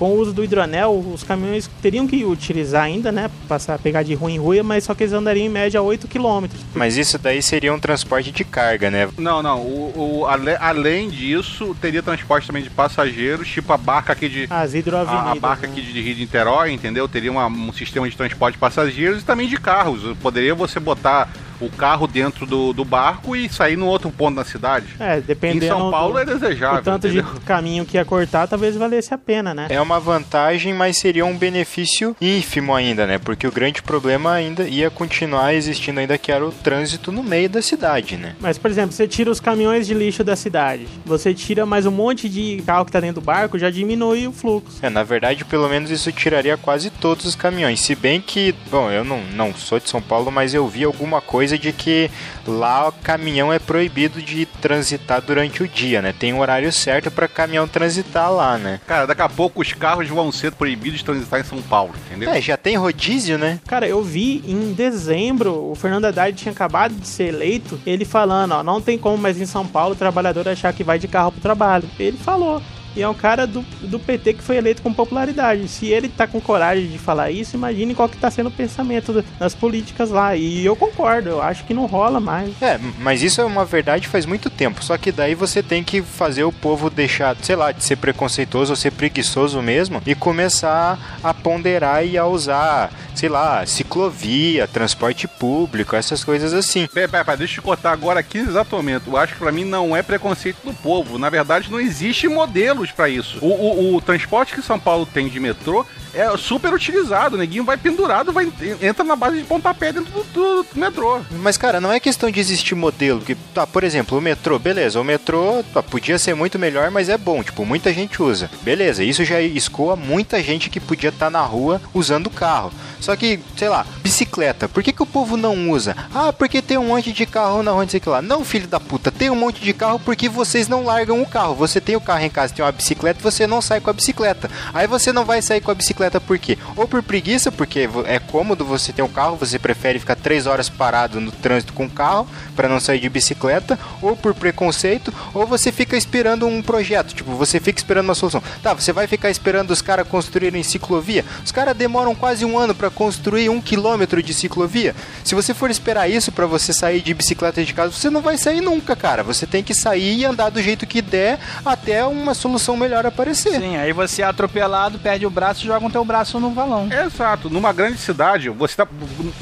Com 0.01 0.13
o 0.13 0.17
uso 0.17 0.33
do 0.33 0.43
hidroanel, 0.43 0.97
os 1.13 1.21
caminhões 1.21 1.69
teriam 1.79 2.07
que 2.07 2.25
utilizar 2.25 2.85
ainda, 2.85 3.11
né? 3.11 3.29
Passar, 3.47 3.77
pegar 3.77 4.01
de 4.01 4.15
rua 4.15 4.31
em 4.31 4.39
rua, 4.39 4.63
mas 4.63 4.83
só 4.83 4.95
que 4.95 5.03
eles 5.03 5.13
andariam 5.13 5.45
em 5.45 5.49
média 5.49 5.79
8 5.79 6.07
quilômetros. 6.07 6.59
Mas 6.73 6.97
isso 6.97 7.19
daí 7.19 7.39
seria 7.39 7.71
um 7.71 7.77
transporte 7.79 8.31
de 8.31 8.43
carga, 8.43 8.89
né? 8.89 9.07
Não, 9.15 9.43
não. 9.43 9.59
O, 9.59 10.21
o- 10.21 10.25
ale- 10.25 10.57
além 10.59 11.07
disso, 11.07 11.77
teria 11.79 12.01
transporte 12.01 12.47
também 12.47 12.63
de 12.63 12.69
passageiros, 12.71 13.47
tipo 13.47 13.71
a 13.73 13.77
barca 13.77 14.13
aqui 14.13 14.27
de. 14.27 14.47
As 14.49 14.73
hidroavenidas. 14.73 15.27
A, 15.27 15.31
a 15.33 15.35
barca 15.35 15.67
né? 15.67 15.73
aqui 15.73 15.83
de 15.83 16.01
Rio 16.01 16.15
de 16.15 16.21
Niterói, 16.21 16.71
entendeu? 16.71 17.07
Teria 17.07 17.31
uma- 17.31 17.45
um 17.45 17.71
sistema 17.71 18.09
de 18.09 18.17
transporte 18.17 18.55
de 18.55 18.59
passageiros 18.59 19.21
e 19.21 19.23
também 19.23 19.47
de 19.47 19.57
carros. 19.57 20.01
Poderia 20.17 20.55
você 20.55 20.79
botar 20.79 21.29
o 21.61 21.69
carro 21.69 22.07
dentro 22.07 22.45
do, 22.45 22.73
do 22.73 22.83
barco 22.83 23.35
e 23.35 23.47
sair 23.49 23.77
no 23.77 23.87
outro 23.87 24.09
ponto 24.11 24.35
da 24.35 24.43
cidade. 24.43 24.87
É, 24.99 25.19
dependendo 25.21 25.65
em 25.65 25.67
São 25.67 25.91
Paulo 25.91 26.13
do, 26.13 26.19
é 26.19 26.25
desejável. 26.25 26.79
o 26.79 26.83
tanto 26.83 27.07
entendeu? 27.07 27.33
de 27.33 27.39
caminho 27.41 27.85
que 27.85 27.97
ia 27.97 28.05
cortar, 28.05 28.47
talvez 28.47 28.75
valesse 28.75 29.13
a 29.13 29.17
pena, 29.17 29.53
né? 29.53 29.67
É 29.69 29.79
uma 29.79 29.99
vantagem, 29.99 30.73
mas 30.73 30.97
seria 30.97 31.25
um 31.25 31.37
benefício 31.37 32.15
ínfimo 32.19 32.73
ainda, 32.73 33.05
né? 33.05 33.17
Porque 33.17 33.47
o 33.47 33.51
grande 33.51 33.81
problema 33.81 34.33
ainda 34.33 34.63
ia 34.63 34.89
continuar 34.89 35.53
existindo 35.53 35.99
ainda 35.99 36.17
que 36.17 36.31
era 36.31 36.45
o 36.45 36.51
trânsito 36.51 37.11
no 37.11 37.23
meio 37.23 37.49
da 37.49 37.61
cidade, 37.61 38.17
né? 38.17 38.35
Mas, 38.39 38.57
por 38.57 38.69
exemplo, 38.69 38.91
você 38.91 39.07
tira 39.07 39.29
os 39.29 39.39
caminhões 39.39 39.87
de 39.87 39.93
lixo 39.93 40.23
da 40.23 40.35
cidade, 40.35 40.87
você 41.05 41.33
tira 41.33 41.65
mais 41.65 41.85
um 41.85 41.91
monte 41.91 42.27
de 42.27 42.61
carro 42.65 42.85
que 42.85 42.91
tá 42.91 42.99
dentro 42.99 43.21
do 43.21 43.25
barco, 43.25 43.59
já 43.59 43.69
diminui 43.69 44.27
o 44.27 44.31
fluxo. 44.31 44.79
É, 44.81 44.89
na 44.89 45.03
verdade, 45.03 45.45
pelo 45.45 45.67
menos 45.69 45.89
isso 45.89 46.11
tiraria 46.11 46.57
quase 46.57 46.89
todos 46.89 47.25
os 47.25 47.35
caminhões. 47.35 47.79
Se 47.79 47.95
bem 47.95 48.21
que, 48.21 48.53
bom, 48.69 48.89
eu 48.89 49.03
não, 49.03 49.21
não 49.33 49.53
sou 49.53 49.79
de 49.79 49.89
São 49.89 50.01
Paulo, 50.01 50.31
mas 50.31 50.53
eu 50.53 50.67
vi 50.67 50.83
alguma 50.83 51.21
coisa 51.21 51.50
de 51.57 51.71
que 51.71 52.09
lá 52.47 52.87
o 52.87 52.91
caminhão 52.91 53.51
é 53.51 53.59
proibido 53.59 54.21
de 54.21 54.45
transitar 54.45 55.21
durante 55.21 55.63
o 55.63 55.67
dia, 55.67 56.01
né? 56.01 56.13
Tem 56.17 56.33
um 56.33 56.39
horário 56.39 56.71
certo 56.71 57.11
para 57.11 57.27
caminhão 57.27 57.67
transitar 57.67 58.31
lá, 58.31 58.57
né? 58.57 58.79
Cara, 58.87 59.05
daqui 59.05 59.21
a 59.21 59.29
pouco 59.29 59.61
os 59.61 59.73
carros 59.73 60.07
vão 60.07 60.31
ser 60.31 60.51
proibidos 60.51 60.99
de 60.99 61.05
transitar 61.05 61.39
em 61.39 61.43
São 61.43 61.61
Paulo, 61.61 61.93
entendeu? 62.07 62.29
É, 62.29 62.41
já 62.41 62.57
tem 62.57 62.75
rodízio, 62.75 63.37
né? 63.37 63.59
Cara, 63.67 63.87
eu 63.87 64.03
vi 64.03 64.43
em 64.45 64.73
dezembro, 64.73 65.71
o 65.71 65.75
Fernando 65.75 66.05
Haddad 66.05 66.35
tinha 66.37 66.51
acabado 66.51 66.93
de 66.93 67.07
ser 67.07 67.25
eleito, 67.25 67.79
ele 67.85 68.05
falando, 68.05 68.53
ó, 68.53 68.63
não 68.63 68.81
tem 68.81 68.97
como 68.97 69.17
mais 69.17 69.39
em 69.39 69.45
São 69.45 69.65
Paulo 69.65 69.93
o 69.93 69.97
trabalhador 69.97 70.47
achar 70.47 70.73
que 70.73 70.83
vai 70.83 70.99
de 70.99 71.07
carro 71.07 71.31
pro 71.31 71.41
trabalho. 71.41 71.89
Ele 71.99 72.17
falou. 72.17 72.61
E 72.95 73.01
é 73.01 73.07
um 73.07 73.13
cara 73.13 73.47
do, 73.47 73.61
do 73.81 73.99
PT 73.99 74.33
que 74.33 74.43
foi 74.43 74.57
eleito 74.57 74.81
com 74.81 74.93
popularidade. 74.93 75.67
Se 75.67 75.87
ele 75.87 76.09
tá 76.09 76.27
com 76.27 76.41
coragem 76.41 76.87
de 76.89 76.97
falar 76.97 77.31
isso, 77.31 77.55
imagine 77.55 77.95
qual 77.95 78.09
que 78.09 78.17
tá 78.17 78.29
sendo 78.29 78.47
o 78.47 78.51
pensamento 78.51 79.13
da- 79.13 79.23
das 79.39 79.55
políticas 79.55 80.09
lá. 80.09 80.35
E 80.35 80.65
eu 80.65 80.75
concordo, 80.75 81.29
eu 81.29 81.41
acho 81.41 81.63
que 81.63 81.73
não 81.73 81.85
rola 81.85 82.19
mais. 82.19 82.61
É, 82.61 82.77
mas 82.99 83.21
isso 83.21 83.39
é 83.41 83.45
uma 83.45 83.63
verdade 83.65 84.07
faz 84.07 84.25
muito 84.25 84.49
tempo. 84.49 84.83
Só 84.83 84.97
que 84.97 85.11
daí 85.11 85.35
você 85.35 85.63
tem 85.63 85.83
que 85.83 86.01
fazer 86.01 86.43
o 86.43 86.51
povo 86.51 86.89
deixar, 86.89 87.35
sei 87.41 87.55
lá, 87.55 87.71
de 87.71 87.83
ser 87.83 87.95
preconceituoso 87.95 88.73
ou 88.73 88.75
ser 88.75 88.91
preguiçoso 88.91 89.61
mesmo 89.61 90.01
e 90.05 90.13
começar 90.13 91.17
a 91.23 91.33
ponderar 91.33 92.05
e 92.05 92.17
a 92.17 92.25
usar, 92.25 92.91
sei 93.15 93.29
lá, 93.29 93.65
ciclovia, 93.65 94.67
transporte 94.67 95.27
público, 95.27 95.95
essas 95.95 96.23
coisas 96.23 96.53
assim. 96.53 96.87
Pera, 96.87 97.07
pera, 97.07 97.25
pera, 97.25 97.37
deixa 97.37 97.53
eu 97.53 97.55
te 97.55 97.61
cortar 97.61 97.91
agora 97.91 98.19
aqui 98.19 98.39
momento. 98.75 99.03
Eu 99.07 99.17
acho 99.17 99.33
que 99.33 99.39
pra 99.39 99.51
mim 99.51 99.63
não 99.63 99.95
é 99.95 100.01
preconceito 100.01 100.57
do 100.63 100.73
povo. 100.73 101.17
Na 101.17 101.29
verdade, 101.29 101.71
não 101.71 101.79
existe 101.79 102.27
modelos 102.27 102.80
pra 102.89 103.09
isso. 103.09 103.37
O, 103.41 103.47
o- 103.47 103.95
o 103.97 104.01
transporte 104.01 104.55
que 104.55 104.61
São 104.61 104.79
Paulo 104.79 105.05
tem 105.05 105.27
de 105.27 105.39
metrô 105.39 105.85
é 106.13 106.35
super 106.37 106.73
utilizado. 106.73 107.35
O 107.35 107.39
neguinho 107.39 107.63
vai 107.63 107.77
pendurado, 107.77 108.31
vai, 108.31 108.51
entra 108.81 109.03
na 109.03 109.15
base 109.15 109.37
de 109.37 109.43
pontapé 109.43 109.91
dentro 109.93 110.11
do, 110.11 110.23
do- 110.33 110.63
do 110.63 110.79
metrô. 110.79 111.19
Mas, 111.31 111.57
cara, 111.57 111.79
não 111.81 111.91
é 111.91 111.99
questão 111.99 112.29
de 112.29 112.39
existir 112.39 112.75
modelo. 112.75 113.19
Porque, 113.19 113.35
tá, 113.53 113.65
por 113.65 113.83
exemplo, 113.83 114.17
o 114.17 114.21
metrô, 114.21 114.57
beleza, 114.59 114.99
o 114.99 115.03
metrô 115.03 115.63
tá, 115.73 115.81
podia 115.81 116.17
ser 116.19 116.33
muito 116.35 116.57
melhor, 116.59 116.91
mas 116.91 117.09
é 117.09 117.17
bom, 117.17 117.41
tipo, 117.43 117.65
muita 117.65 117.93
gente 117.93 118.21
usa. 118.21 118.49
Beleza, 118.61 119.03
isso 119.03 119.23
já 119.23 119.41
escoa 119.41 119.95
muita 119.95 120.41
gente 120.41 120.69
que 120.69 120.79
podia 120.79 121.09
estar 121.09 121.29
na 121.29 121.41
rua 121.41 121.81
usando 121.93 122.27
o 122.27 122.31
carro. 122.31 122.71
Só 122.99 123.15
que, 123.15 123.39
sei 123.57 123.67
lá, 123.69 123.85
bicicleta, 124.03 124.69
por 124.69 124.83
que, 124.83 124.91
que 124.93 125.01
o 125.01 125.05
povo 125.07 125.35
não 125.35 125.71
usa? 125.71 125.95
Ah, 126.13 126.31
porque 126.31 126.61
tem 126.61 126.77
um 126.77 126.87
monte 126.87 127.11
de 127.11 127.25
carro 127.25 127.63
na 127.63 127.71
rua, 127.71 127.81
não 127.83 127.89
sei 127.89 127.97
o 127.99 128.01
que 128.01 128.09
lá. 128.09 128.21
Não, 128.21 128.45
filho 128.45 128.67
da 128.67 128.79
puta, 128.79 129.11
tem 129.11 129.29
um 129.29 129.35
monte 129.35 129.61
de 129.61 129.73
carro 129.73 129.99
porque 129.99 130.29
vocês 130.29 130.67
não 130.67 130.83
largam 130.83 131.21
o 131.21 131.25
carro. 131.25 131.55
Você 131.55 131.81
tem 131.81 131.95
o 131.95 132.01
carro 132.01 132.23
em 132.23 132.29
casa, 132.29 132.53
tem 132.53 132.63
uma 132.63 132.71
bicicleta, 132.71 133.19
você 133.21 133.47
não 133.47 133.61
sai 133.61 133.79
com 133.79 133.89
a 133.89 133.93
bicicleta. 133.93 134.49
Aí 134.73 134.85
você 134.85 135.11
não 135.11 135.25
vai 135.25 135.41
sair 135.41 135.61
com 135.61 135.71
a 135.71 135.75
bicicleta 135.75 136.00
por 136.21 136.37
quê? 136.39 136.57
Ou 136.75 136.87
por 136.87 137.03
preguiça, 137.03 137.51
porque 137.51 137.89
é 138.05 138.19
cômodo 138.19 138.65
você 138.65 138.91
ter 138.91 139.01
um 139.01 139.07
carro, 139.07 139.35
você 139.35 139.59
prefere 139.59 139.99
ficar 139.99 140.15
três 140.15 140.47
horas 140.47 140.69
parado 140.69 141.19
no 141.19 141.31
trânsito 141.31 141.73
com 141.73 141.85
o 141.85 141.89
carro 141.89 142.27
para 142.55 142.67
não 142.67 142.79
sair 142.79 142.99
de 142.99 143.09
bicicleta, 143.09 143.77
ou 144.01 144.15
por 144.15 144.33
preconceito, 144.33 145.13
ou 145.33 145.45
você 145.45 145.71
fica 145.71 145.95
esperando 145.97 146.47
um 146.47 146.61
projeto, 146.61 147.13
tipo, 147.13 147.31
você 147.31 147.59
fica 147.59 147.79
esperando 147.79 148.05
uma 148.05 148.15
solução. 148.15 148.41
Tá, 148.61 148.73
você 148.73 148.91
vai 148.91 149.07
ficar 149.07 149.29
esperando 149.29 149.71
os 149.71 149.81
caras 149.81 150.07
construírem 150.07 150.63
ciclovia? 150.63 151.25
Os 151.43 151.51
caras 151.51 151.75
demoram 151.75 152.15
quase 152.15 152.45
um 152.45 152.57
ano 152.57 152.73
para 152.73 152.89
construir 152.89 153.49
um 153.49 153.61
quilômetro 153.61 154.21
de 154.21 154.33
ciclovia. 154.33 154.95
Se 155.23 155.35
você 155.35 155.53
for 155.53 155.69
esperar 155.69 156.09
isso 156.09 156.31
para 156.31 156.45
você 156.45 156.73
sair 156.73 157.01
de 157.01 157.13
bicicleta 157.13 157.63
de 157.63 157.73
casa, 157.73 157.91
você 157.91 158.09
não 158.09 158.21
vai 158.21 158.37
sair 158.37 158.61
nunca, 158.61 158.95
cara. 158.95 159.23
Você 159.23 159.45
tem 159.45 159.63
que 159.63 159.73
sair 159.73 160.19
e 160.19 160.25
andar 160.25 160.49
do 160.49 160.61
jeito 160.61 160.85
que 160.85 161.01
der 161.01 161.39
até 161.65 162.05
uma 162.05 162.33
solução 162.33 162.77
melhor 162.77 163.05
aparecer. 163.05 163.59
Sim, 163.59 163.77
aí 163.77 163.93
você 163.93 164.21
é 164.21 164.25
atropelado, 164.25 164.99
perde 164.99 165.25
o 165.25 165.29
braço 165.29 165.63
e 165.63 165.67
joga 165.67 165.85
o 165.85 165.90
teu 165.91 166.05
braço 166.05 166.39
no 166.39 166.51
valão. 166.51 166.89
Exato. 166.91 167.49
Numa 167.49 167.73
grande 167.73 167.97
cidade, 167.97 168.49
você 168.49 168.75
tá. 168.75 168.87